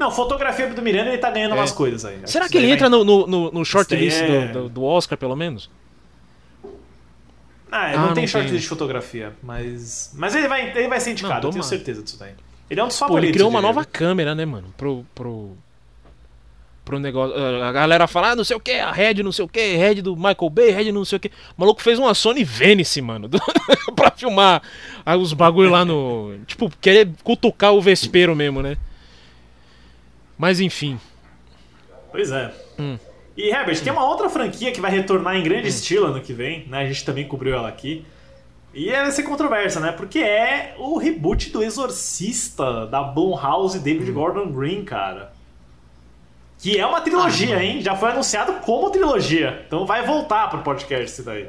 Não, 0.00 0.10
fotografia 0.10 0.66
do 0.66 0.80
Miranda 0.80 1.10
ele 1.10 1.18
tá 1.18 1.30
ganhando 1.30 1.52
É. 1.52 1.58
umas 1.58 1.70
coisas 1.72 2.04
aí. 2.06 2.18
Será 2.24 2.48
que 2.48 2.56
ele 2.56 2.66
daí 2.68 2.72
entra 2.74 2.88
vai- 2.88 2.98
no, 3.04 3.26
no, 3.26 3.50
no, 3.52 3.64
shortlist 3.66 4.18
é- 4.22 4.46
do, 4.48 4.62
do, 4.62 4.68
do 4.70 4.82
Oscar, 4.82 5.18
pelo 5.18 5.36
menos? 5.36 5.70
Ah, 7.70 7.86
Ah, 7.92 7.96
não, 7.96 8.06
não 8.08 8.14
tem 8.14 8.26
shortlist 8.26 8.62
de 8.62 8.68
fotografia, 8.68 9.32
mas. 9.42 10.10
Mas 10.14 10.34
ele 10.34 10.48
vai, 10.48 10.70
ele 10.76 10.88
vai 10.88 10.98
ser 11.00 11.12
indicado, 11.12 11.42
Não, 11.42 11.48
eu 11.48 11.52
tenho 11.52 11.62
certeza 11.64 12.02
disso 12.02 12.18
daí. 12.18 12.32
Ele 12.68 12.80
é 12.80 12.84
um 12.84 12.88
dos 12.88 12.96
Pô, 12.96 13.00
favoritos. 13.06 13.28
ele 13.28 13.32
criou 13.34 13.48
uma 13.50 13.60
nova 13.60 13.84
câmera, 13.84 14.34
né, 14.34 14.44
mano? 14.44 14.72
Pro. 14.76 15.04
pro... 15.14 15.50
Pro 16.84 16.98
negócio. 16.98 17.36
A 17.62 17.70
galera 17.70 18.08
fala, 18.08 18.30
ah, 18.30 18.36
não 18.36 18.42
sei 18.42 18.56
o 18.56 18.60
que, 18.60 18.72
a 18.72 18.90
Red, 18.90 19.22
não 19.22 19.30
sei 19.30 19.44
o 19.44 19.48
que, 19.48 19.76
Red 19.76 19.96
do 19.96 20.16
Michael 20.16 20.50
Bay, 20.50 20.70
Red 20.70 20.90
não 20.90 21.04
sei 21.04 21.18
o 21.18 21.20
que. 21.20 21.28
O 21.28 21.30
maluco 21.58 21.80
fez 21.82 21.98
uma 21.98 22.14
Sony 22.14 22.42
Venice, 22.42 23.00
mano, 23.02 23.28
do- 23.28 23.38
pra 23.94 24.10
filmar 24.10 24.60
ah, 25.04 25.16
os 25.16 25.32
bagulho 25.34 25.70
lá 25.70 25.84
no. 25.84 26.36
Tipo, 26.46 26.68
querer 26.80 27.08
cutucar 27.22 27.74
o 27.74 27.80
vespeiro 27.82 28.34
mesmo, 28.34 28.62
né? 28.62 28.76
Mas 30.40 30.58
enfim. 30.58 30.98
Pois 32.10 32.32
é. 32.32 32.50
Hum. 32.78 32.98
E, 33.36 33.50
Herbert, 33.50 33.82
tem 33.82 33.92
uma 33.92 34.04
outra 34.06 34.30
franquia 34.30 34.72
que 34.72 34.80
vai 34.80 34.90
retornar 34.90 35.36
em 35.36 35.42
grande 35.42 35.68
estilo 35.68 36.06
ano 36.06 36.20
que 36.22 36.32
vem, 36.32 36.66
né? 36.66 36.78
A 36.78 36.86
gente 36.86 37.04
também 37.04 37.28
cobriu 37.28 37.54
ela 37.54 37.68
aqui. 37.68 38.06
E 38.72 38.88
ela 38.88 39.02
vai 39.04 39.12
ser 39.12 39.24
controversa, 39.24 39.80
né? 39.80 39.92
Porque 39.92 40.18
é 40.18 40.74
o 40.78 40.96
reboot 40.96 41.50
do 41.50 41.62
Exorcista 41.62 42.86
da 42.86 43.02
Blumhouse 43.02 43.76
e 43.76 43.80
David 43.80 44.10
Gordon 44.12 44.50
Green, 44.50 44.82
cara. 44.82 45.32
Que 46.58 46.78
é 46.78 46.86
uma 46.86 47.00
trilogia, 47.02 47.56
Ah, 47.58 47.64
hein? 47.64 47.82
Já 47.82 47.94
foi 47.94 48.10
anunciado 48.10 48.54
como 48.64 48.90
trilogia. 48.90 49.62
Então 49.66 49.84
vai 49.84 50.06
voltar 50.06 50.48
pro 50.48 50.60
podcast 50.62 51.06
isso 51.12 51.22
daí. 51.22 51.48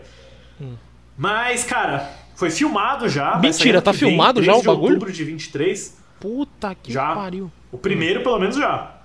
Mas, 1.17 1.63
cara, 1.63 2.09
foi 2.35 2.49
filmado 2.49 3.07
já. 3.07 3.37
Mentira, 3.37 3.81
tá 3.81 3.93
filmado 3.93 4.41
já 4.43 4.51
3 4.53 4.57
o 4.57 4.61
de 4.61 4.67
bagulho? 4.67 4.93
outubro 4.95 5.11
de 5.13 5.23
23. 5.23 5.97
Puta 6.19 6.75
que 6.75 6.91
Já. 6.91 7.13
pariu. 7.15 7.51
O 7.71 7.77
primeiro, 7.77 8.21
pelo 8.21 8.39
menos, 8.39 8.55
já. 8.55 8.97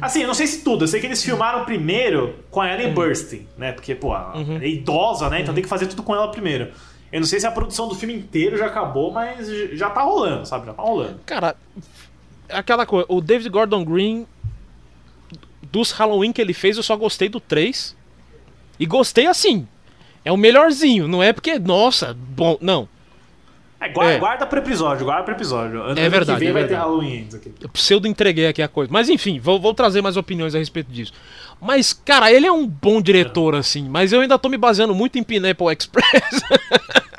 Assim, 0.00 0.22
eu 0.22 0.26
não 0.26 0.34
sei 0.34 0.46
se 0.46 0.62
tudo. 0.64 0.84
Eu 0.84 0.88
sei 0.88 1.00
que 1.00 1.06
eles 1.06 1.22
filmaram 1.22 1.62
o 1.62 1.64
primeiro 1.64 2.36
com 2.50 2.60
a 2.60 2.72
Ellen 2.72 2.92
Burstyn, 2.92 3.46
né? 3.56 3.72
Porque, 3.72 3.94
pô, 3.94 4.14
ela 4.14 4.34
é 4.60 4.68
idosa, 4.68 5.30
né? 5.30 5.40
Então 5.40 5.54
tem 5.54 5.62
que 5.62 5.68
fazer 5.68 5.86
tudo 5.86 6.02
com 6.02 6.14
ela 6.14 6.30
primeiro. 6.30 6.72
Eu 7.12 7.20
não 7.20 7.26
sei 7.26 7.38
se 7.38 7.46
a 7.46 7.50
produção 7.50 7.86
do 7.86 7.94
filme 7.94 8.14
inteiro 8.14 8.56
já 8.56 8.66
acabou, 8.66 9.12
mas 9.12 9.48
já 9.72 9.88
tá 9.88 10.02
rolando, 10.02 10.46
sabe? 10.46 10.66
Já 10.66 10.72
tá 10.72 10.82
rolando. 10.82 11.20
Cara, 11.24 11.54
aquela 12.48 12.84
coisa, 12.84 13.06
o 13.08 13.20
David 13.20 13.48
Gordon 13.50 13.84
Green, 13.84 14.26
dos 15.62 15.92
Halloween 15.92 16.32
que 16.32 16.40
ele 16.40 16.52
fez, 16.52 16.76
eu 16.76 16.82
só 16.82 16.96
gostei 16.96 17.28
do 17.28 17.38
3. 17.38 17.96
E 18.80 18.86
gostei 18.86 19.26
assim. 19.26 19.68
É 20.24 20.32
o 20.32 20.36
melhorzinho, 20.36 21.06
não 21.06 21.22
é 21.22 21.32
porque, 21.32 21.56
nossa, 21.56 22.16
bom. 22.30 22.58
Não. 22.60 22.88
É, 23.84 23.88
guarda, 23.90 24.12
É. 24.12 24.18
guarda 24.18 24.46
pro 24.46 24.58
episódio, 24.58 25.04
guarda 25.04 25.22
pro 25.24 25.34
episódio. 25.34 25.82
Ano 25.82 25.98
É 26.00 26.08
verdade, 26.08 26.38
que 26.38 26.44
vem 26.44 26.48
é 26.48 26.52
vai 26.52 26.64
ter. 26.66 26.74
Halloween 26.74 27.28
aqui. 27.34 27.52
Eu 27.60 27.68
pseudo 27.68 28.08
entreguei 28.08 28.46
aqui 28.46 28.62
a 28.62 28.68
coisa. 28.68 28.90
Mas 28.92 29.08
enfim, 29.08 29.38
vou, 29.38 29.60
vou 29.60 29.74
trazer 29.74 30.00
mais 30.00 30.16
opiniões 30.16 30.54
a 30.54 30.58
respeito 30.58 30.90
disso. 30.90 31.12
Mas, 31.60 31.92
cara, 31.92 32.32
ele 32.32 32.46
é 32.46 32.52
um 32.52 32.66
bom 32.66 33.00
diretor, 33.00 33.54
assim. 33.54 33.88
Mas 33.88 34.12
eu 34.12 34.20
ainda 34.20 34.38
tô 34.38 34.48
me 34.48 34.56
baseando 34.56 34.94
muito 34.94 35.18
em 35.18 35.22
Pineapple 35.22 35.66
Express. 35.72 36.42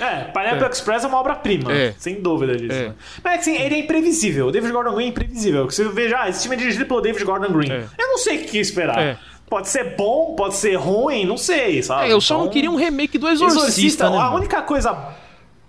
É, 0.00 0.24
Pineapple 0.32 0.68
Express 0.70 1.02
é 1.02 1.08
uma 1.08 1.18
obra-prima, 1.18 1.72
É. 1.72 1.92
sem 1.98 2.20
dúvida 2.22 2.56
disso. 2.56 2.72
É. 2.72 2.88
né? 2.90 2.94
Mas 3.22 3.40
assim, 3.40 3.56
ele 3.56 3.74
é 3.74 3.78
imprevisível. 3.80 4.46
O 4.46 4.52
David 4.52 4.70
Gordon 4.70 4.94
Green 4.94 5.06
é 5.06 5.08
imprevisível. 5.08 5.64
Você 5.64 5.82
veja, 5.88 6.20
ah, 6.20 6.28
esse 6.28 6.42
time 6.42 6.54
é 6.54 6.58
dirigido 6.58 6.86
pelo 6.86 7.00
David 7.00 7.24
Gordon 7.24 7.52
Green. 7.52 7.68
É. 7.72 7.84
Eu 7.98 8.06
não 8.06 8.16
sei 8.18 8.36
o 8.38 8.44
que 8.46 8.58
esperar. 8.58 8.96
É. 8.96 9.18
Pode 9.50 9.68
ser 9.68 9.96
bom, 9.96 10.34
pode 10.36 10.54
ser 10.54 10.76
ruim, 10.76 11.26
não 11.26 11.36
sei, 11.36 11.82
sabe? 11.82 12.06
É, 12.08 12.12
eu 12.12 12.20
só 12.20 12.34
não 12.34 12.42
Então, 12.42 12.52
queria 12.52 12.70
um 12.70 12.76
remake 12.76 13.18
do 13.18 13.28
Exorcista, 13.28 14.08
né? 14.08 14.18
a 14.18 14.30
única 14.32 14.62
coisa 14.62 14.96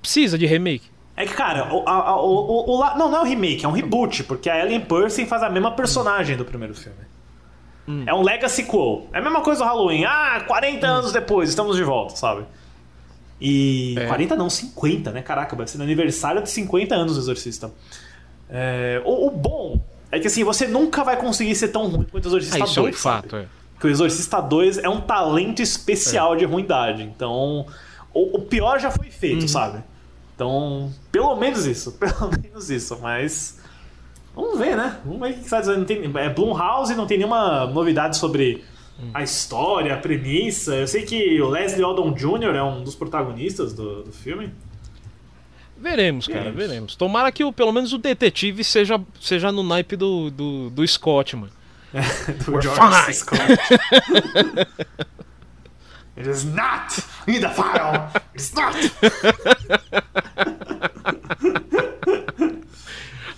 Precisa 0.01 0.37
de 0.37 0.45
remake. 0.45 0.85
é 1.15 1.25
que, 1.25 1.33
cara, 1.33 1.73
o, 1.73 1.83
a- 1.87 2.09
a- 2.11 2.21
o, 2.21 2.77
o- 2.79 2.95
não, 2.97 3.09
não 3.11 3.17
é 3.17 3.21
um 3.21 3.25
remake, 3.25 3.65
é 3.65 3.67
um 3.67 3.71
reboot, 3.73 4.23
porque 4.23 4.49
a 4.49 4.57
Ellen 4.59 4.79
Percy 4.81 5.25
faz 5.25 5.43
a 5.43 5.49
mesma 5.49 5.71
personagem 5.71 6.37
do 6.37 6.45
primeiro 6.45 6.73
filme. 6.73 6.97
Hum. 7.87 8.03
É 8.07 8.13
um 8.13 8.21
legacy 8.21 8.63
quo. 8.63 9.07
É 9.11 9.17
a 9.17 9.21
mesma 9.21 9.41
coisa 9.41 9.61
do 9.63 9.67
Halloween. 9.67 10.05
Ah, 10.05 10.43
40 10.47 10.85
anos 10.87 11.11
depois, 11.11 11.49
estamos 11.49 11.75
de 11.75 11.83
volta, 11.83 12.15
sabe? 12.15 12.43
E. 13.41 13.95
É. 13.97 14.05
40 14.07 14.35
não, 14.35 14.49
50, 14.49 15.11
né? 15.11 15.21
Caraca, 15.21 15.55
vai 15.55 15.65
ser 15.67 15.77
no 15.77 15.83
aniversário 15.83 16.41
de 16.43 16.49
50 16.49 16.93
anos 16.95 17.15
do 17.15 17.21
Exorcista. 17.21 17.71
É, 18.49 19.01
o, 19.05 19.27
o 19.27 19.31
bom 19.31 19.79
é 20.11 20.19
que 20.19 20.27
assim, 20.27 20.43
você 20.43 20.67
nunca 20.67 21.03
vai 21.03 21.17
conseguir 21.17 21.55
ser 21.55 21.69
tão 21.69 21.87
ruim 21.87 22.05
quanto 22.09 22.25
o 22.25 22.29
Exorcista 22.29 22.55
Ah, 22.57 22.59
2. 22.59 22.69
isso 22.71 22.79
é 22.79 22.83
um 22.83 22.85
sabe? 22.93 22.97
fato, 22.97 23.35
é. 23.37 23.45
Porque 23.73 23.87
o 23.87 23.89
Exorcista 23.89 24.41
2 24.41 24.77
é 24.79 24.89
um 24.89 25.01
talento 25.01 25.61
especial 25.61 26.35
de 26.35 26.43
ruindade. 26.45 27.03
Então, 27.03 27.65
o, 28.13 28.37
o 28.37 28.41
pior 28.41 28.79
já 28.79 28.91
foi 28.91 29.09
feito, 29.09 29.47
sabe? 29.47 29.83
Então, 30.35 30.91
pelo 31.11 31.35
menos 31.35 31.65
isso. 31.65 31.91
Pelo 31.99 32.31
menos 32.41 32.69
isso. 32.69 32.97
Mas. 33.01 33.59
Vamos 34.33 34.57
ver, 34.57 34.77
né? 34.77 34.97
Vamos 35.03 35.19
ver 35.19 35.31
o 35.31 35.43
que 35.43 35.49
sai 35.49 35.59
dizendo. 35.59 35.85
Tem, 35.85 36.01
é 36.15 36.29
Blumhouse 36.29 36.95
não 36.95 37.05
tem 37.05 37.17
nenhuma 37.17 37.65
novidade 37.67 38.15
sobre 38.15 38.63
a 39.13 39.21
história, 39.21 39.93
a 39.93 39.97
premissa. 39.97 40.75
Eu 40.75 40.87
sei 40.87 41.03
que 41.03 41.41
o 41.41 41.49
Leslie 41.49 41.83
Odom 41.83 42.13
Jr. 42.13 42.55
é 42.55 42.63
um 42.63 42.83
dos 42.83 42.95
protagonistas 42.95 43.73
do, 43.73 44.03
do 44.03 44.11
filme. 44.13 44.53
Veremos, 45.77 46.27
cara, 46.27 46.51
Veremos. 46.51 46.67
veremos. 46.67 46.95
Tomara 46.95 47.31
que 47.31 47.43
o, 47.43 47.53
pelo 47.53 47.71
menos 47.71 47.93
o 47.93 47.97
detetive 47.97 48.63
seja, 48.63 48.99
seja 49.19 49.51
no 49.51 49.63
naipe 49.63 49.95
do, 49.95 50.29
do, 50.29 50.69
do 50.69 50.87
Scott, 50.87 51.35
mano. 51.35 51.51
do 52.45 52.61
George 52.61 52.79
fine. 52.79 53.13
Scott. 53.13 53.41
It 56.19 56.27
is 56.29 56.43
not 56.43 57.01
in 57.27 57.39
the 57.39 57.49
file. 57.49 58.11
It's 58.35 58.51
not. 58.53 58.75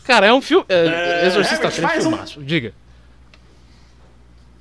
Cara, 0.03 0.25
é 0.27 0.33
um 0.33 0.41
filme. 0.41 0.65
É, 0.67 1.21
É, 1.23 1.27
Exorcista 1.27 1.67
Herbert, 1.67 1.71
3 1.75 1.83
mais 1.83 2.05
um- 2.05 2.09
filmaço. 2.09 2.43
Diga. 2.43 2.73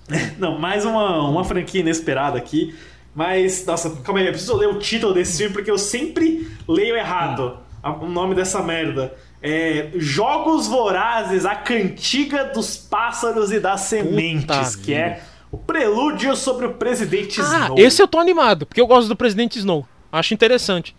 Não, 0.38 0.58
mais 0.58 0.84
uma, 0.84 1.28
uma 1.28 1.44
franquia 1.44 1.80
inesperada 1.80 2.36
aqui. 2.38 2.74
Mas, 3.14 3.64
nossa, 3.66 3.90
calma 4.02 4.20
aí, 4.20 4.26
eu 4.26 4.32
preciso 4.32 4.56
ler 4.56 4.68
o 4.68 4.78
título 4.78 5.12
desse 5.12 5.38
filme 5.38 5.52
porque 5.52 5.70
eu 5.70 5.78
sempre 5.78 6.48
leio 6.68 6.96
errado 6.96 7.58
a- 7.82 7.90
o 7.92 8.08
nome 8.08 8.34
dessa 8.34 8.62
merda. 8.62 9.14
É 9.42 9.90
Jogos 9.96 10.66
Vorazes, 10.66 11.46
a 11.46 11.54
cantiga 11.54 12.44
dos 12.44 12.76
pássaros 12.76 13.50
e 13.50 13.58
das 13.58 13.80
sementes, 13.82 14.76
que 14.76 14.92
é 14.92 15.08
vida. 15.14 15.29
O 15.52 15.58
prelúdio 15.58 16.34
sobre 16.36 16.66
o 16.66 16.74
presidente 16.74 17.40
Ah, 17.40 17.44
Snow. 17.64 17.78
esse 17.78 18.00
eu 18.02 18.08
tô 18.08 18.18
animado, 18.18 18.66
porque 18.66 18.80
eu 18.80 18.86
gosto 18.86 19.08
do 19.08 19.16
Presidente 19.16 19.58
Snow. 19.58 19.86
Acho 20.12 20.32
interessante. 20.34 20.94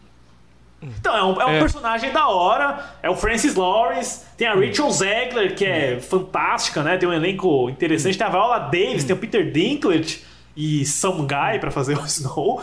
Então, 0.81 1.15
é 1.15 1.23
um, 1.23 1.41
é 1.41 1.45
um 1.45 1.49
É. 1.51 1.59
personagem 1.59 2.11
da 2.11 2.27
hora, 2.27 2.95
é 3.03 3.09
o 3.09 3.15
Francis 3.15 3.53
Lawrence, 3.55 4.25
tem 4.35 4.47
a 4.47 4.55
Rachel 4.55 4.89
Zegler, 4.89 5.55
que 5.55 5.63
é 5.63 5.99
fantástica, 5.99 6.81
né? 6.81 6.97
Tem 6.97 7.07
um 7.07 7.13
elenco 7.13 7.69
interessante, 7.69 8.17
tem 8.17 8.25
a 8.25 8.29
Viola 8.31 8.57
Davis, 8.57 9.03
tem 9.03 9.15
o 9.15 9.19
Peter 9.19 9.51
Dinklage 9.51 10.23
e 10.57 10.83
Some 10.85 11.19
Guy 11.27 11.59
pra 11.59 11.69
fazer 11.69 11.95
o 11.97 12.03
Snow. 12.07 12.61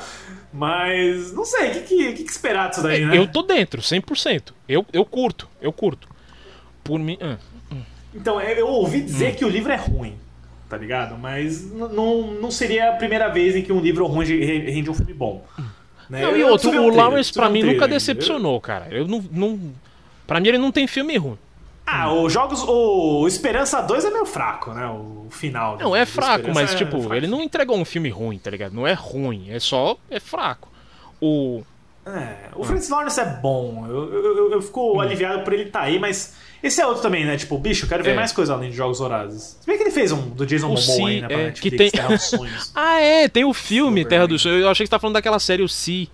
Mas, 0.52 1.32
não 1.32 1.44
sei, 1.44 1.70
o 1.70 1.72
que, 1.74 2.12
que, 2.12 2.24
que 2.24 2.30
esperar 2.30 2.70
disso 2.70 2.82
daí, 2.82 3.04
né? 3.04 3.16
Eu 3.16 3.28
tô 3.28 3.42
dentro, 3.42 3.80
100%. 3.82 4.52
Eu, 4.68 4.84
eu 4.92 5.04
curto, 5.04 5.48
eu 5.60 5.72
curto. 5.72 6.08
Por 6.82 6.98
mim. 6.98 7.16
ah. 7.20 7.36
Então, 8.14 8.40
eu 8.40 8.66
ouvi 8.66 8.98
Hum. 8.98 9.04
dizer 9.04 9.36
que 9.36 9.44
o 9.44 9.48
livro 9.48 9.70
é 9.70 9.76
ruim, 9.76 10.16
tá 10.68 10.76
ligado? 10.76 11.16
Mas 11.18 11.70
não, 11.72 12.32
não 12.32 12.50
seria 12.50 12.90
a 12.90 12.96
primeira 12.96 13.28
vez 13.28 13.56
em 13.56 13.62
que 13.62 13.72
um 13.72 13.80
livro 13.80 14.06
ruim 14.06 14.26
re- 14.26 14.70
rende 14.70 14.90
um 14.90 14.94
filme 14.94 15.12
bom. 15.14 15.44
né? 16.10 16.22
Não, 16.22 16.30
Eu- 16.30 16.36
e 16.38 16.44
outro, 16.44 16.70
o 16.70 16.94
Lawrence 16.94 17.32
pra 17.32 17.48
mim 17.48 17.62
nunca 17.62 17.86
decepcionou, 17.88 18.60
cara. 18.60 18.88
Eu 18.90 19.06
não, 19.06 19.24
não. 19.30 19.72
Pra 20.26 20.40
mim 20.40 20.48
ele 20.48 20.58
não 20.58 20.70
tem 20.72 20.86
filme 20.86 21.16
ruim. 21.16 21.38
Ah, 21.86 22.12
os 22.12 22.30
jogos. 22.32 22.62
O 22.66 23.26
Esperança 23.26 23.80
2 23.80 24.04
é 24.04 24.10
meio 24.10 24.26
fraco, 24.26 24.72
né? 24.72 24.86
O 24.88 25.26
final. 25.30 25.78
Não, 25.78 25.96
é 25.96 26.04
fraco, 26.04 26.50
mas 26.54 26.72
é 26.74 26.76
tipo, 26.76 26.98
fraco. 27.00 27.14
ele 27.14 27.26
não 27.26 27.42
entregou 27.42 27.78
um 27.78 27.84
filme 27.84 28.10
ruim, 28.10 28.38
tá 28.38 28.50
ligado? 28.50 28.72
Não 28.74 28.86
é 28.86 28.92
ruim, 28.92 29.46
é 29.50 29.58
só. 29.58 29.96
É 30.10 30.20
fraco. 30.20 30.68
O. 31.20 31.62
É, 32.16 32.48
o 32.54 32.64
Francis 32.64 32.88
Lawrence 32.88 33.20
é 33.20 33.24
bom. 33.24 33.86
Eu, 33.88 34.12
eu, 34.14 34.52
eu- 34.52 34.62
fico 34.62 35.00
aliviado 35.00 35.42
por 35.44 35.52
ele 35.52 35.64
estar 35.64 35.82
aí, 35.82 35.98
mas. 35.98 36.34
Esse 36.62 36.80
é 36.80 36.86
outro 36.86 37.02
também, 37.02 37.24
né? 37.24 37.36
Tipo, 37.36 37.56
bicho, 37.58 37.84
eu 37.84 37.88
quero 37.88 38.02
ver 38.02 38.10
Hum. 38.10 38.14
É. 38.14 38.16
mais 38.16 38.32
coisa 38.32 38.52
além 38.54 38.70
de 38.70 38.76
Jogos 38.76 38.98
Vorazes. 38.98 39.56
Se 39.60 39.66
bem 39.66 39.76
que 39.76 39.84
ele 39.84 39.90
fez 39.92 40.10
um 40.10 40.30
do 40.30 40.44
Jason 40.44 40.66
Momoa 40.68 40.80
aí, 40.80 41.16
Si, 41.16 41.20
né? 41.20 41.28
Pra 41.28 41.36
é, 41.36 41.44
Netflix, 41.44 41.60
que 41.60 41.70
tem- 41.76 41.90
Terra 41.90 42.08
dos 42.08 42.22
Sonhos. 42.22 42.72
Ah, 42.74 43.00
é, 43.00 43.28
tem 43.28 43.44
o 43.44 43.54
filme. 43.54 44.04
Terra 44.04 44.26
do 44.26 44.38
Sonho. 44.38 44.56
Eu 44.58 44.68
achei 44.68 44.84
que 44.84 44.88
você 44.88 44.90
tá 44.90 44.98
falando 44.98 45.14
daquela 45.14 45.38
série, 45.38 45.62
o 45.62 45.68
Si. 45.68 46.10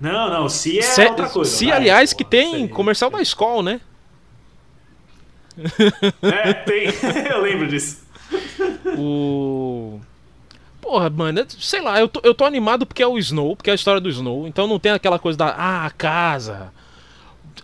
Não, 0.00 0.30
não, 0.30 0.44
o 0.44 0.48
Si 0.48 0.78
é 0.78 0.82
Se- 0.82 1.04
outra 1.06 1.28
coisa. 1.28 1.50
Si, 1.50 1.72
aliás, 1.72 2.12
porra, 2.12 2.18
que 2.24 2.30
tem 2.30 2.68
comercial 2.68 3.10
da 3.10 3.20
escola, 3.22 3.62
né? 3.62 3.80
É, 6.22 6.52
tem. 6.52 6.88
eu 7.30 7.40
lembro 7.40 7.66
disso. 7.66 8.04
O. 8.98 9.55
Porra, 10.96 11.10
mano, 11.10 11.44
sei 11.58 11.82
lá, 11.82 12.00
eu 12.00 12.08
tô, 12.08 12.20
eu 12.24 12.34
tô 12.34 12.44
animado 12.46 12.86
porque 12.86 13.02
é 13.02 13.06
o 13.06 13.18
Snow, 13.18 13.54
porque 13.54 13.68
é 13.68 13.72
a 13.72 13.74
história 13.74 14.00
do 14.00 14.08
Snow. 14.08 14.46
Então 14.48 14.66
não 14.66 14.78
tem 14.78 14.92
aquela 14.92 15.18
coisa 15.18 15.36
da. 15.36 15.48
Ah, 15.48 15.84
a 15.84 15.90
casa. 15.90 16.72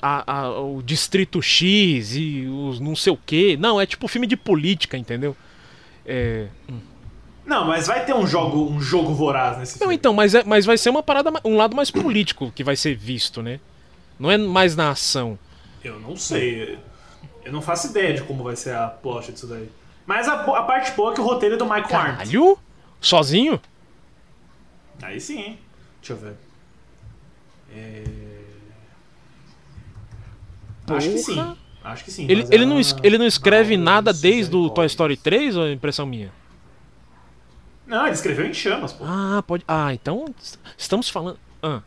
A, 0.02 0.32
a- 0.40 0.60
o 0.60 0.82
Distrito 0.82 1.40
X 1.40 2.14
e 2.14 2.46
os 2.46 2.78
não 2.78 2.94
sei 2.94 3.10
o 3.12 3.16
quê. 3.24 3.56
Não, 3.58 3.80
é 3.80 3.86
tipo 3.86 4.06
filme 4.06 4.26
de 4.26 4.36
política, 4.36 4.98
entendeu? 4.98 5.34
É. 6.04 6.48
Não, 7.46 7.66
mas 7.66 7.86
vai 7.86 8.04
ter 8.04 8.14
um 8.14 8.26
jogo, 8.26 8.70
um 8.70 8.80
jogo 8.80 9.14
voraz 9.14 9.56
nesse 9.58 9.74
Não, 9.76 9.78
filme. 9.86 9.94
então, 9.94 10.12
mas, 10.12 10.34
é, 10.34 10.44
mas 10.44 10.66
vai 10.66 10.76
ser 10.76 10.90
uma 10.90 11.02
parada, 11.02 11.32
um 11.44 11.56
lado 11.56 11.74
mais 11.74 11.90
político 11.90 12.52
que 12.54 12.62
vai 12.62 12.76
ser 12.76 12.94
visto, 12.94 13.42
né? 13.42 13.60
Não 14.18 14.30
é 14.30 14.36
mais 14.36 14.76
na 14.76 14.90
ação. 14.90 15.38
Eu 15.82 15.98
não 16.00 16.16
sei. 16.16 16.78
Eu 17.44 17.50
não 17.52 17.62
faço 17.62 17.88
ideia 17.88 18.12
de 18.12 18.22
como 18.22 18.44
vai 18.44 18.56
ser 18.56 18.74
a 18.74 18.88
plot 18.88 19.32
disso 19.32 19.46
daí. 19.46 19.68
Mas 20.06 20.28
a, 20.28 20.34
a 20.34 20.62
parte 20.64 20.92
boa 20.92 21.12
é 21.12 21.14
que 21.14 21.20
o 21.20 21.24
roteiro 21.24 21.54
é 21.54 21.58
do 21.58 21.64
Michael 21.64 21.96
Arndt. 21.96 22.36
Sozinho? 23.02 23.60
Aí 25.02 25.20
sim, 25.20 25.38
hein? 25.40 25.58
Deixa 26.00 26.12
eu 26.14 26.16
ver. 26.16 26.34
É... 27.74 28.04
Acho 30.88 31.10
que 31.10 31.18
sim. 31.18 31.56
Acho 31.84 32.04
que 32.04 32.10
sim. 32.12 32.26
Ele, 32.28 32.46
ele, 32.50 32.64
não, 32.64 32.80
ele 33.02 33.18
não 33.18 33.26
escreve 33.26 33.76
não, 33.76 33.84
nada 33.84 34.12
desde 34.12 34.54
o 34.54 34.62
qual 34.68 34.74
Toy 34.74 34.84
é. 34.84 34.86
Story 34.86 35.16
3 35.16 35.56
ou 35.56 35.66
é 35.66 35.72
impressão 35.72 36.06
minha? 36.06 36.30
Não, 37.86 38.04
ele 38.06 38.14
escreveu 38.14 38.46
em 38.46 38.54
chamas, 38.54 38.92
pô. 38.92 39.04
Ah, 39.06 39.42
pode. 39.46 39.64
Ah, 39.66 39.92
então 39.92 40.24
est- 40.40 40.58
estamos 40.78 41.08
falando. 41.08 41.38
Ah, 41.62 41.82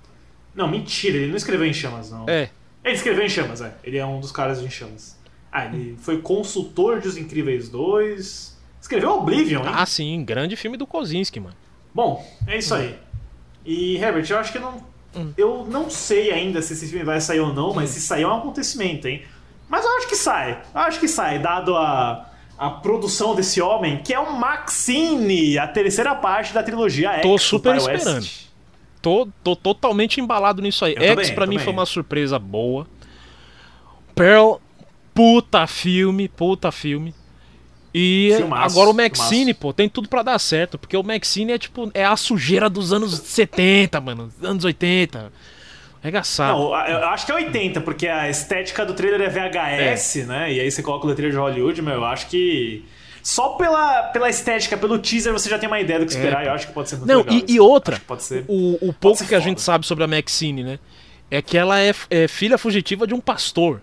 Não, 0.53 0.67
mentira, 0.67 1.17
ele 1.17 1.27
não 1.29 1.37
escreveu 1.37 1.65
em 1.65 1.73
chamas, 1.73 2.11
não. 2.11 2.25
é. 2.27 2.49
Ele 2.83 2.93
escreveu 2.95 3.25
em 3.25 3.29
chamas, 3.29 3.61
é. 3.61 3.75
Ele 3.83 3.97
é 3.97 4.05
um 4.05 4.19
dos 4.19 4.31
caras 4.31 4.59
de 4.59 4.65
em 4.65 4.69
chamas. 4.69 5.17
Ah, 5.51 5.65
ele 5.65 5.97
foi 5.97 6.21
consultor 6.21 6.99
de 6.99 7.07
Os 7.07 7.17
Incríveis 7.17 7.69
2. 7.69 8.55
Escreveu 8.86 9.18
Oblivion, 9.18 9.64
hein? 9.66 9.72
Ah, 9.74 9.86
sim, 9.88 10.24
grande 10.24 10.56
filme 10.56 10.78
do 10.78 10.86
Kozinski, 10.86 11.40
mano. 11.40 11.56
Bom, 11.91 12.24
é 12.45 12.60
isso 12.60 12.76
aí. 12.76 12.95
E, 13.66 13.98
Herbert, 13.98 14.28
eu 14.30 14.38
acho 14.38 14.52
que 14.52 14.60
não. 14.60 14.76
Hum. 15.16 15.34
Eu 15.36 15.66
não 15.68 15.90
sei 15.90 16.32
ainda 16.32 16.62
se 16.62 16.74
esse 16.74 16.88
filme 16.88 17.03
vai 17.03 17.20
sair 17.20 17.40
ou 17.40 17.52
não, 17.52 17.74
mas 17.74 17.90
se 17.90 17.99
sair 17.99 18.22
é 18.22 18.28
um 18.28 18.36
acontecimento, 18.36 19.07
hein? 19.07 19.24
Mas 19.68 19.84
eu 19.84 19.98
acho 19.98 20.07
que 20.07 20.16
sai. 20.16 20.62
Eu 20.72 20.82
acho 20.82 20.99
que 20.99 21.07
sai, 21.07 21.40
dado 21.40 21.76
a, 21.76 22.30
a 22.60 22.70
produção 22.70 23.34
desse 23.34 23.60
homem, 23.60 24.03
que 24.03 24.14
é 24.14 24.20
o 24.20 24.38
Maxine, 24.38 25.57
a 25.57 25.68
terceira 25.68 26.14
parte 26.14 26.53
da 26.53 26.62
trilogia 26.62 27.10
X. 27.14 27.22
Tô 27.24 27.40
super 27.40 27.78
esperando. 27.78 28.28
Tô, 29.02 29.28
tô 29.44 29.56
totalmente 29.56 30.22
embalado 30.22 30.62
nisso 30.62 30.86
aí. 30.86 30.94
Eu 30.95 31.02
X 31.02 31.16
também, 31.16 31.34
pra 31.34 31.48
mim 31.48 31.56
também. 31.56 31.66
foi 31.66 31.74
uma 31.74 31.88
surpresa 31.88 32.38
boa. 32.38 32.86
Pearl, 34.14 34.57
puta 35.12 35.66
filme, 35.66 36.28
puta 36.28 36.72
filme. 36.72 37.16
E 37.97 38.34
Filmaço, 38.35 38.76
agora 38.77 38.89
o 38.89 38.93
Maxine, 38.93 39.38
filmaço. 39.53 39.59
pô, 39.61 39.72
tem 39.72 39.88
tudo 39.88 40.09
pra 40.09 40.22
dar 40.22 40.38
certo. 40.38 40.77
Porque 40.77 40.97
o 40.97 41.03
Maxine 41.03 41.53
é 41.53 41.57
tipo, 41.57 41.89
é 41.93 42.03
a 42.03 42.17
sujeira 42.17 42.69
dos 42.69 42.91
anos 42.91 43.17
70, 43.17 44.01
mano. 44.01 44.30
Anos 44.43 44.65
80. 44.65 45.31
Arregaçado. 46.03 46.57
Não, 46.59 46.76
eu 46.88 47.07
acho 47.07 47.26
que 47.26 47.31
é 47.31 47.35
80, 47.35 47.80
porque 47.81 48.07
a 48.07 48.30
estética 48.30 48.85
do 48.85 48.93
trailer 48.93 49.22
é 49.22 49.30
VHS, 49.30 50.27
né? 50.27 50.51
E 50.53 50.59
aí 50.59 50.69
você 50.69 50.84
coloca 50.84 51.05
o 51.05 51.09
letreiro 51.09 51.31
de 51.34 51.39
Hollywood, 51.39 51.81
meu, 51.81 51.93
eu 51.95 52.05
acho 52.05 52.27
que. 52.27 52.84
Só 53.23 53.49
pela, 53.55 54.03
pela 54.09 54.30
estética, 54.30 54.77
pelo 54.77 54.99
teaser, 54.99 55.34
você 55.34 55.49
já 55.49 55.57
tem 55.57 55.67
uma 55.67 55.80
ideia 55.80 55.97
do 55.99 56.05
que 56.05 56.11
esperar. 56.11 56.45
Eu 56.45 56.51
acho 56.51 56.67
que 56.67 56.73
pode 56.73 56.89
ser 56.89 56.97
muito 56.97 57.09
É. 57.09 57.13
Não, 57.13 57.22
legal. 57.22 57.41
e, 57.47 57.53
e 57.53 57.59
outra, 57.59 57.99
pode 58.05 58.22
ser. 58.23 58.43
o, 58.47 58.89
o 58.89 58.93
pouco 58.93 59.17
que 59.19 59.34
a 59.34 59.39
foda. 59.39 59.41
gente 59.41 59.61
sabe 59.61 59.85
sobre 59.88 60.03
a 60.03 60.07
Maxine, 60.07 60.63
né? 60.63 60.80
É 61.31 61.41
que 61.41 61.57
ela 61.57 61.80
é, 61.80 61.91
é 62.11 62.27
filha 62.27 62.57
fugitiva 62.57 63.07
de 63.07 63.15
um 63.15 63.19
pastor. 63.19 63.81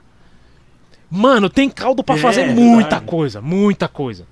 Mano, 1.14 1.50
tem 1.50 1.68
caldo 1.68 2.02
pra 2.02 2.14
É, 2.14 2.18
fazer 2.18 2.46
verdade. 2.46 2.60
muita 2.60 3.00
coisa, 3.00 3.40
muita 3.42 3.86
coisa. 3.88 4.26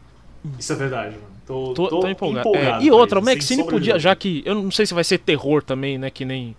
Isso 0.58 0.72
é 0.72 0.76
verdade, 0.76 1.10
mano. 1.16 1.30
Tô, 1.46 1.74
Tô, 1.74 1.88
tô 1.88 2.00
tô 2.00 2.08
empolgado. 2.08 2.48
empolgado 2.48 2.82
É, 2.82 2.86
e 2.86 2.90
outra, 2.90 3.18
o 3.18 3.22
Maxine 3.24 3.64
podia, 3.64 3.98
já 3.98 4.14
que. 4.16 4.42
Eu 4.46 4.54
não 4.54 4.70
sei 4.70 4.86
se 4.86 4.94
vai 4.94 5.04
ser 5.04 5.18
terror 5.18 5.62
também, 5.62 5.98
né? 5.98 6.08
Que 6.08 6.24
nem. 6.24 6.56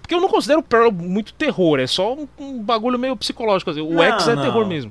Porque 0.00 0.14
eu 0.14 0.20
não 0.20 0.28
considero 0.28 0.60
o 0.60 0.62
Pearl 0.62 0.90
muito 0.90 1.32
terror, 1.34 1.78
é 1.78 1.86
só 1.86 2.14
um, 2.14 2.26
um 2.40 2.58
bagulho 2.62 2.98
meio 2.98 3.16
psicológico. 3.16 3.70
assim. 3.70 3.80
O 3.80 3.92
Não, 3.94 4.02
X 4.02 4.26
é 4.28 4.34
não. 4.34 4.42
terror 4.42 4.66
mesmo. 4.66 4.90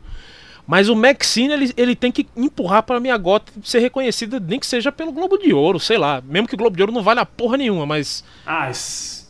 Mas 0.66 0.88
o 0.90 0.96
Maxine, 0.96 1.54
ele, 1.54 1.74
ele 1.76 1.96
tem 1.96 2.12
que 2.12 2.28
empurrar 2.38 2.84
pra 2.84 3.00
minha 3.00 3.18
gota 3.18 3.52
ser 3.64 3.80
reconhecida, 3.80 4.40
nem 4.40 4.60
que 4.60 4.66
seja 4.66 4.92
pelo 4.92 5.12
Globo 5.12 5.38
de 5.38 5.52
Ouro, 5.54 5.80
sei 5.80 5.98
lá. 5.98 6.22
Mesmo 6.24 6.48
que 6.48 6.54
o 6.56 6.58
Globo 6.58 6.76
de 6.78 6.84
Ouro 6.84 6.94
não 6.94 7.02
vale 7.04 7.20
a 7.20 7.26
porra 7.26 7.58
nenhuma, 7.58 7.86
mas. 7.86 8.24
Ah, 8.46 8.70
isso, 8.70 9.21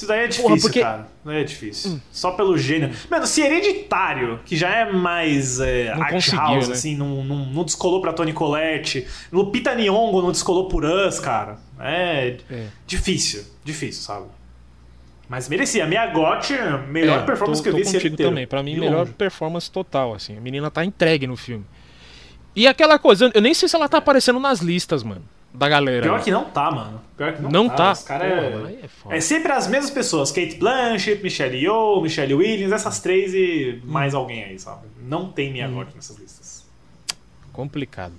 isso 0.00 0.08
daí 0.08 0.20
é 0.20 0.26
difícil, 0.26 0.42
Porra, 0.48 0.60
porque- 0.60 0.80
Hum. 0.80 0.82
cara. 0.82 1.08
Não 1.24 1.32
é 1.32 1.44
difícil. 1.44 2.00
Só 2.10 2.32
pelo 2.32 2.56
gênero. 2.56 2.92
Mano, 3.10 3.26
se 3.26 3.42
hereditário, 3.42 4.40
que 4.44 4.56
já 4.56 4.70
é 4.70 4.90
mais 4.92 5.60
é, 5.60 5.88
art 5.90 6.28
house, 6.32 6.68
né? 6.68 6.74
assim, 6.74 6.96
não, 6.96 7.22
não, 7.22 7.36
não 7.46 7.64
descolou 7.64 8.00
pra 8.00 8.12
Tony 8.12 8.32
Colette. 8.32 9.06
Lupita 9.32 9.74
Nyong'o 9.74 10.22
não 10.22 10.32
descolou 10.32 10.68
por 10.68 10.84
Us, 10.84 11.18
cara. 11.20 11.58
É, 11.78 12.36
É. 12.50 12.66
difícil, 12.86 13.44
difícil, 13.64 14.02
sabe? 14.02 14.26
Mas 15.28 15.48
merecia. 15.48 15.84
A 15.84 15.86
minha 15.86 16.06
GOT, 16.08 16.54
melhor 16.88 17.20
É, 17.20 17.22
performance 17.22 17.60
tô, 17.60 17.62
que 17.64 17.68
eu 17.68 17.72
tô 17.72 17.76
vi 17.76 17.82
esse 17.82 17.92
contigo 17.92 18.16
também. 18.16 18.46
Pra 18.46 18.62
mim, 18.62 18.74
De 18.74 18.80
melhor 18.80 19.00
longe. 19.00 19.12
performance 19.12 19.70
total, 19.70 20.12
assim. 20.14 20.36
A 20.36 20.40
menina 20.40 20.70
tá 20.70 20.84
entregue 20.84 21.26
no 21.26 21.36
filme. 21.36 21.64
E 22.56 22.66
aquela 22.66 22.98
coisa, 22.98 23.30
eu 23.32 23.40
nem 23.40 23.54
sei 23.54 23.68
se 23.68 23.76
ela 23.76 23.88
tá 23.88 23.98
aparecendo 23.98 24.40
nas 24.40 24.58
listas, 24.60 25.02
mano, 25.04 25.22
da 25.52 25.68
galera. 25.68 26.02
Pior 26.02 26.22
que 26.22 26.30
não 26.30 26.44
tá, 26.44 26.70
mano. 26.70 27.00
Pior 27.16 27.34
que 27.34 27.42
não, 27.42 27.50
Não 27.50 27.68
tá. 27.68 27.92
Os 27.92 28.02
cara 28.02 28.24
Porra, 28.24 28.70
é... 28.70 29.14
é 29.14 29.16
é 29.16 29.20
sempre 29.20 29.52
as 29.52 29.66
mesmas 29.66 29.90
pessoas. 29.90 30.30
Kate 30.30 30.56
Blanchett, 30.56 31.22
Michelle 31.22 31.56
Yeoh, 31.56 32.00
Michelle 32.00 32.34
Williams, 32.34 32.72
essas 32.72 33.00
três 33.00 33.34
e 33.34 33.80
mais 33.84 34.14
alguém 34.14 34.44
aí, 34.44 34.58
sabe? 34.58 34.86
Não 35.02 35.30
tem 35.30 35.52
minha 35.52 35.68
GOT 35.68 35.94
nessas 35.94 36.16
listas. 36.18 36.64
Complicado. 37.52 38.14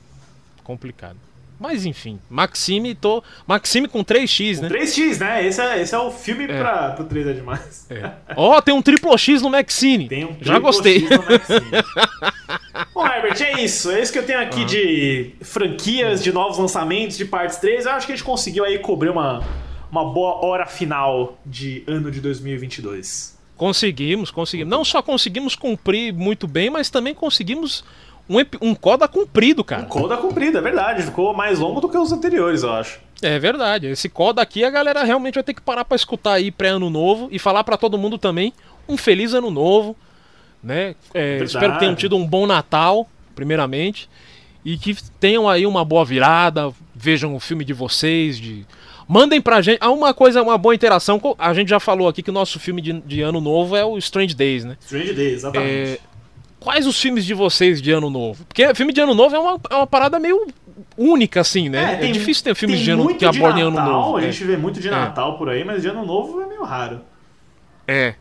Complicado. 0.63 1.17
Mas 1.61 1.85
enfim, 1.85 2.19
Maxime, 2.27 2.95
tô. 2.95 3.23
Maxime 3.45 3.87
com 3.87 4.03
3x, 4.03 4.61
né? 4.61 4.67
3x, 4.67 5.19
né? 5.19 5.45
Esse 5.45 5.61
é, 5.61 5.79
esse 5.79 5.93
é 5.93 5.99
o 5.99 6.09
filme 6.09 6.47
pra, 6.47 6.89
pro 6.93 7.05
3 7.05 7.27
é 7.27 7.33
demais. 7.33 7.87
Ó, 8.35 8.59
tem 8.61 8.73
um 8.73 8.81
triplo 8.81 9.15
X 9.15 9.43
no 9.43 9.49
Maxine. 9.51 10.07
Tem 10.07 10.25
um 10.25 10.33
Já 10.41 10.53
triplo 10.53 10.61
gostei. 10.61 11.01
X 11.01 11.09
no 11.11 11.17
Maxine. 11.23 11.71
Bom, 12.93 13.05
Herbert, 13.05 13.41
é 13.41 13.61
isso. 13.61 13.91
É 13.91 14.01
isso 14.01 14.11
que 14.11 14.19
eu 14.19 14.25
tenho 14.25 14.39
aqui 14.39 14.63
de 14.65 15.33
franquias, 15.41 16.23
de 16.23 16.31
novos 16.31 16.57
lançamentos, 16.57 17.17
de 17.17 17.25
partes 17.25 17.57
3. 17.57 17.85
Eu 17.85 17.91
acho 17.93 18.05
que 18.05 18.13
a 18.13 18.15
gente 18.15 18.25
conseguiu 18.25 18.63
aí 18.63 18.79
cobrir 18.79 19.09
uma, 19.09 19.43
uma 19.91 20.05
boa 20.05 20.45
hora 20.45 20.65
final 20.65 21.37
de 21.45 21.83
ano 21.87 22.11
de 22.11 22.19
2022. 22.21 23.37
Conseguimos, 23.57 24.31
conseguimos. 24.31 24.71
Não 24.71 24.83
só 24.83 25.01
conseguimos 25.01 25.55
cumprir 25.55 26.13
muito 26.13 26.47
bem, 26.47 26.69
mas 26.69 26.89
também 26.89 27.13
conseguimos 27.13 27.83
um, 28.29 28.37
um 28.61 28.75
coda 28.75 29.07
cumprido, 29.07 29.63
cara. 29.63 29.83
Coda 29.83 30.17
cumprida, 30.17 30.59
é 30.59 30.61
verdade. 30.61 31.03
Ficou 31.03 31.33
mais 31.33 31.59
longo 31.59 31.81
do 31.81 31.89
que 31.89 31.97
os 31.97 32.11
anteriores, 32.11 32.63
eu 32.63 32.71
acho. 32.71 32.99
É 33.21 33.37
verdade. 33.37 33.87
Esse 33.87 34.09
coda 34.09 34.41
aqui 34.41 34.63
a 34.63 34.69
galera 34.69 35.03
realmente 35.03 35.35
vai 35.35 35.43
ter 35.43 35.53
que 35.53 35.61
parar 35.61 35.85
pra 35.85 35.95
escutar 35.95 36.33
aí 36.33 36.49
pré-ano 36.51 36.89
novo 36.89 37.27
e 37.31 37.37
falar 37.37 37.63
pra 37.63 37.77
todo 37.77 37.97
mundo 37.97 38.17
também 38.17 38.53
um 38.89 38.97
feliz 38.97 39.33
ano 39.33 39.51
novo, 39.51 39.95
né? 40.63 40.95
É, 41.13 41.37
espero 41.43 41.73
que 41.73 41.79
tenham 41.79 41.95
tido 41.95 42.15
um 42.15 42.25
bom 42.25 42.45
Natal, 42.45 43.09
primeiramente, 43.35 44.09
e 44.63 44.77
que 44.77 44.95
tenham 45.19 45.49
aí 45.49 45.65
uma 45.65 45.83
boa 45.83 46.05
virada, 46.05 46.71
vejam 46.95 47.35
o 47.35 47.39
filme 47.39 47.65
de 47.65 47.73
vocês, 47.73 48.37
de 48.37 48.65
mandem 49.07 49.41
pra 49.41 49.61
gente. 49.61 49.79
Ah, 49.81 49.91
uma 49.91 50.13
coisa, 50.13 50.41
uma 50.41 50.57
boa 50.57 50.75
interação. 50.75 51.19
A 51.37 51.53
gente 51.53 51.69
já 51.69 51.79
falou 51.79 52.07
aqui 52.07 52.21
que 52.21 52.29
o 52.29 52.33
nosso 52.33 52.59
filme 52.59 52.81
de, 52.81 52.93
de 53.01 53.21
ano 53.21 53.41
novo 53.41 53.75
é 53.75 53.83
o 53.83 53.97
Strange 53.97 54.35
Days, 54.35 54.63
né? 54.63 54.77
Strange 54.81 55.13
Days, 55.13 55.33
exatamente. 55.33 55.69
É, 55.69 55.99
Quais 56.61 56.85
os 56.85 57.01
filmes 57.01 57.25
de 57.25 57.33
vocês 57.33 57.81
de 57.81 57.91
ano 57.91 58.07
novo? 58.07 58.45
Porque 58.45 58.73
filme 58.75 58.93
de 58.93 59.01
ano 59.01 59.15
novo 59.15 59.35
é 59.35 59.39
uma, 59.39 59.59
é 59.67 59.75
uma 59.77 59.87
parada 59.87 60.19
meio 60.19 60.47
única, 60.95 61.41
assim, 61.41 61.69
né? 61.69 61.95
É, 61.95 61.97
tem- 61.97 62.11
difícil 62.11 62.43
ter 62.43 62.53
filmes 62.53 62.79
de 62.79 62.91
ano 62.91 63.15
que 63.15 63.25
abordem 63.25 63.63
ano 63.63 63.81
novo. 63.81 64.17
A 64.17 64.21
é. 64.21 64.31
gente 64.31 64.43
vê 64.43 64.55
muito 64.55 64.79
de 64.79 64.87
Natal 64.87 65.39
por 65.39 65.49
aí, 65.49 65.63
mas 65.63 65.81
de 65.81 65.87
ano 65.87 66.05
novo 66.05 66.39
é 66.39 66.45
meio 66.45 66.63
raro. 66.63 67.01
É. 67.87 68.13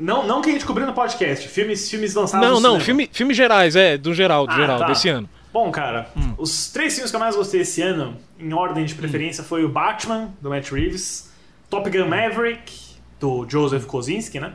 Não, 0.00 0.26
não 0.26 0.40
que 0.40 0.48
a 0.48 0.52
gente 0.52 0.64
cobriu 0.64 0.86
no 0.86 0.92
podcast, 0.94 1.46
filmes, 1.48 1.88
filmes 1.90 2.14
lançados 2.14 2.48
Não, 2.48 2.58
não, 2.58 2.80
filme, 2.80 3.08
filmes 3.12 3.36
gerais, 3.36 3.76
é, 3.76 3.98
do 3.98 4.14
geral, 4.14 4.46
do 4.46 4.52
Ah, 4.52 4.56
geral, 4.56 4.78
tá. 4.78 4.86
desse 4.86 5.08
ano. 5.08 5.28
Bom, 5.52 5.70
cara, 5.70 6.08
os 6.38 6.70
três 6.70 6.94
filmes 6.94 7.10
que 7.10 7.16
eu 7.16 7.20
mais 7.20 7.34
gostei 7.36 7.60
esse 7.60 7.82
ano, 7.82 8.16
em 8.38 8.52
ordem 8.52 8.84
de 8.84 8.94
preferência, 8.94 9.42
foi 9.44 9.64
o 9.64 9.68
Batman, 9.68 10.30
do 10.40 10.48
Matt 10.48 10.70
Reeves, 10.70 11.30
Top 11.68 11.88
Gun 11.90 12.06
Maverick, 12.06 12.72
do 13.18 13.44
Joseph 13.48 13.84
Kosinski, 13.84 14.40
né? 14.40 14.54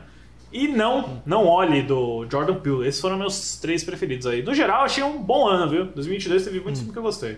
E 0.52 0.66
Não, 0.68 1.22
Não 1.26 1.44
Olhe, 1.46 1.82
do 1.82 2.26
Jordan 2.30 2.54
Peele. 2.54 2.86
Esses 2.88 3.00
foram 3.00 3.18
meus 3.18 3.56
três 3.58 3.84
preferidos 3.84 4.26
aí. 4.26 4.42
No 4.42 4.54
geral, 4.54 4.84
achei 4.84 5.04
um 5.04 5.18
bom 5.18 5.46
ano, 5.46 5.68
viu? 5.70 5.84
2022 5.84 6.44
teve 6.44 6.60
muitos 6.60 6.80
filmes 6.80 6.92
que 6.94 6.98
eu 6.98 7.02
gostei. 7.02 7.36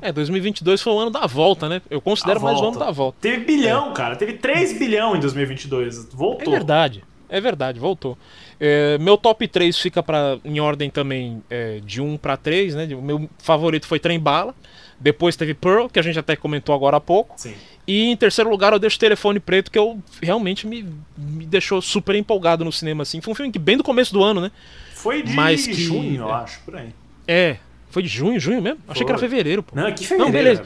É, 0.00 0.12
2022 0.12 0.80
foi 0.80 0.92
o 0.92 0.98
ano 0.98 1.10
da 1.10 1.26
volta, 1.26 1.68
né? 1.68 1.82
Eu 1.90 2.00
considero 2.00 2.40
mais 2.40 2.58
o 2.60 2.64
ano 2.68 2.78
da 2.78 2.90
volta. 2.90 3.18
Teve 3.20 3.44
bilhão, 3.44 3.92
cara. 3.92 4.14
Teve 4.16 4.34
3 4.34 4.78
bilhão 4.78 5.16
em 5.16 5.20
2022. 5.20 5.98
É 5.98 6.16
Voltou. 6.16 6.52
verdade, 6.52 7.02
é 7.28 7.40
verdade, 7.40 7.80
voltou. 7.80 8.16
É, 8.60 8.96
meu 8.98 9.16
top 9.16 9.46
3 9.48 9.76
fica 9.78 10.02
pra, 10.02 10.38
em 10.44 10.60
ordem 10.60 10.88
também 10.90 11.42
é, 11.50 11.80
de 11.84 12.00
1 12.00 12.16
pra 12.16 12.36
3, 12.36 12.74
né? 12.74 12.88
O 12.94 13.02
meu 13.02 13.28
favorito 13.38 13.86
foi 13.86 13.98
Trem 13.98 14.18
Bala. 14.20 14.54
Depois 15.00 15.36
teve 15.36 15.54
Pearl, 15.54 15.86
que 15.88 15.98
a 15.98 16.02
gente 16.02 16.18
até 16.18 16.34
comentou 16.34 16.74
agora 16.74 16.96
há 16.96 17.00
pouco. 17.00 17.34
Sim. 17.36 17.54
E 17.86 18.06
em 18.10 18.16
terceiro 18.16 18.50
lugar 18.50 18.72
eu 18.72 18.78
deixo 18.80 18.96
o 18.96 19.00
Telefone 19.00 19.38
Preto, 19.40 19.70
que 19.70 19.78
eu 19.78 19.98
realmente 20.20 20.66
me, 20.66 20.84
me 21.16 21.46
deixou 21.46 21.80
super 21.80 22.14
empolgado 22.16 22.64
no 22.64 22.72
cinema, 22.72 23.02
assim. 23.02 23.20
Foi 23.20 23.32
um 23.32 23.34
filme 23.36 23.52
que 23.52 23.58
bem 23.60 23.76
do 23.76 23.84
começo 23.84 24.12
do 24.12 24.22
ano, 24.24 24.40
né? 24.40 24.50
Foi 24.94 25.22
de 25.22 25.32
Mas 25.32 25.66
que- 25.66 25.72
junho, 25.74 26.22
eu 26.22 26.28
é. 26.28 26.32
acho, 26.32 26.60
por 26.64 26.74
aí. 26.76 26.88
É. 27.28 27.58
Foi 27.90 28.02
de 28.02 28.08
junho, 28.08 28.38
junho 28.38 28.60
mesmo? 28.62 28.78
Achei 28.88 29.04
que 29.04 29.10
era 29.10 29.18
Foi. 29.18 29.28
fevereiro, 29.28 29.62
pô. 29.62 29.74
Não, 29.74 29.90
que 29.92 30.06
fevereiro. 30.06 30.32
beleza. 30.32 30.62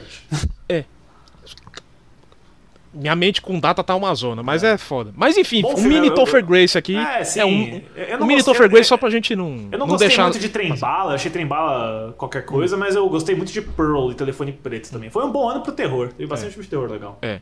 Herbert. 0.69 0.85
Minha 2.93 3.15
mente 3.15 3.41
com 3.41 3.59
data 3.59 3.83
tá 3.83 3.95
uma 3.95 4.13
zona, 4.13 4.43
mas 4.43 4.63
é, 4.63 4.77
foda. 4.77 5.11
Mas 5.17 5.35
enfim, 5.35 5.63
Bom 5.63 5.73
um 5.75 5.81
mini 5.81 5.95
eu- 5.97 6.03
eu- 6.05 6.13
Topher 6.13 6.45
Grace 6.45 6.77
aqui. 6.77 6.95
É, 6.95 7.23
sim. 7.23 7.41
um, 7.41 7.81
Eu 7.99 8.17
um 8.17 8.19
não 8.19 8.27
mini 8.27 8.43
Topher 8.43 8.69
Grace 8.69 8.87
só 8.87 8.97
pra 8.97 9.09
gente 9.09 9.35
não, 9.35 9.67
Eu 9.71 9.79
não, 9.79 9.87
gostei 9.87 10.09
deixar. 10.09 10.23
muito 10.23 10.37
de 10.37 10.47
Trem 10.47 10.75
Bala, 10.77 11.15
achei 11.15 11.31
Trem 11.31 11.47
Bala 11.47 12.13
qualquer 12.15 12.45
coisa, 12.45 12.77
mas 12.77 12.95
eu 12.95 13.09
gostei 13.09 13.35
muito 13.35 13.51
de 13.51 13.61
Pearl 13.63 14.11
e 14.11 14.13
Telefone 14.13 14.51
Preto 14.51 14.91
também. 14.91 15.09
Foi 15.09 15.25
um 15.25 15.31
bom 15.31 15.49
ano 15.49 15.61
pro 15.61 15.71
terror, 15.71 16.09
teve 16.09 16.27
bastante 16.29 16.51
filme 16.51 16.65
de 16.65 16.69
terror 16.69 16.87
legal. 16.91 17.17
É. 17.23 17.39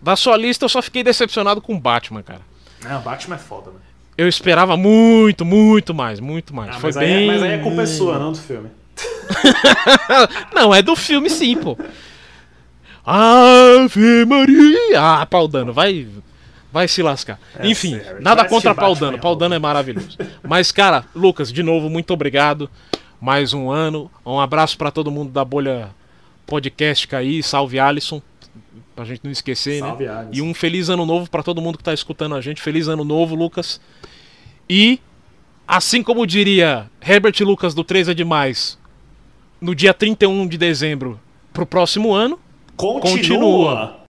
Da 0.00 0.14
sua 0.14 0.36
lista 0.36 0.66
eu 0.66 0.68
só 0.68 0.80
fiquei 0.80 1.02
decepcionado 1.02 1.60
com 1.60 1.76
Batman, 1.78 2.22
cara. 2.22 2.40
Não, 2.84 3.00
Batman 3.00 3.34
é 3.34 3.38
foda, 3.38 3.70
né? 3.70 3.76
Eu 4.16 4.28
esperava 4.28 4.76
muito, 4.76 5.44
muito 5.44 5.92
mais, 5.92 6.20
muito 6.20 6.54
mais. 6.54 6.76
Ah, 6.76 6.78
Foi 6.78 6.90
mas, 6.90 6.96
aí, 6.98 7.06
bem. 7.08 7.26
mas 7.26 7.42
aí 7.42 7.54
a 7.54 7.58
culpa 7.60 7.82
é 7.82 7.86
sua, 7.86 8.18
não 8.20 8.30
do 8.30 8.38
filme. 8.38 8.68
não, 10.54 10.74
é 10.74 10.82
do 10.82 10.96
filme 10.96 11.28
sim, 11.30 11.56
pô. 11.56 11.76
Ave 13.04 14.24
Maria! 14.24 15.00
Ah, 15.00 15.26
Paudano, 15.26 15.72
vai 15.72 16.06
vai 16.72 16.88
se 16.88 17.02
lascar. 17.02 17.38
É, 17.58 17.68
Enfim, 17.68 17.98
sério. 17.98 18.22
nada 18.22 18.42
vai 18.42 18.48
contra 18.48 18.70
é 18.70 18.74
Pau 19.18 19.36
Dano 19.36 19.54
é 19.54 19.58
maravilhoso. 19.58 20.16
Mas, 20.42 20.72
cara, 20.72 21.04
Lucas, 21.14 21.52
de 21.52 21.62
novo, 21.62 21.90
muito 21.90 22.12
obrigado. 22.14 22.70
Mais 23.20 23.52
um 23.52 23.70
ano. 23.70 24.10
Um 24.24 24.40
abraço 24.40 24.78
para 24.78 24.90
todo 24.90 25.10
mundo 25.10 25.30
da 25.30 25.44
bolha 25.44 25.90
podcast 26.46 27.14
aí. 27.14 27.42
Salve 27.42 27.78
Alisson. 27.78 28.22
Pra 28.96 29.04
gente 29.04 29.20
não 29.22 29.30
esquecer, 29.30 29.82
né? 29.82 29.88
Salve, 29.88 30.06
né? 30.06 30.10
Alisson. 30.10 30.30
E 30.32 30.42
um 30.42 30.54
feliz 30.54 30.88
ano 30.88 31.04
novo 31.04 31.30
para 31.30 31.42
todo 31.42 31.60
mundo 31.60 31.76
que 31.76 31.84
tá 31.84 31.92
escutando 31.92 32.34
a 32.34 32.40
gente. 32.40 32.62
Feliz 32.62 32.88
ano 32.88 33.04
novo, 33.04 33.34
Lucas. 33.34 33.80
E, 34.68 34.98
assim 35.68 36.02
como 36.02 36.26
diria 36.26 36.90
Herbert 37.06 37.38
Lucas 37.42 37.74
do 37.74 37.84
3 37.84 38.08
é 38.08 38.14
demais, 38.14 38.78
no 39.62 39.74
dia 39.74 39.94
31 39.94 40.46
de 40.48 40.58
dezembro 40.58 41.18
pro 41.52 41.64
próximo 41.64 42.12
ano. 42.12 42.38
Continua. 42.76 43.00
continua. 43.00 44.01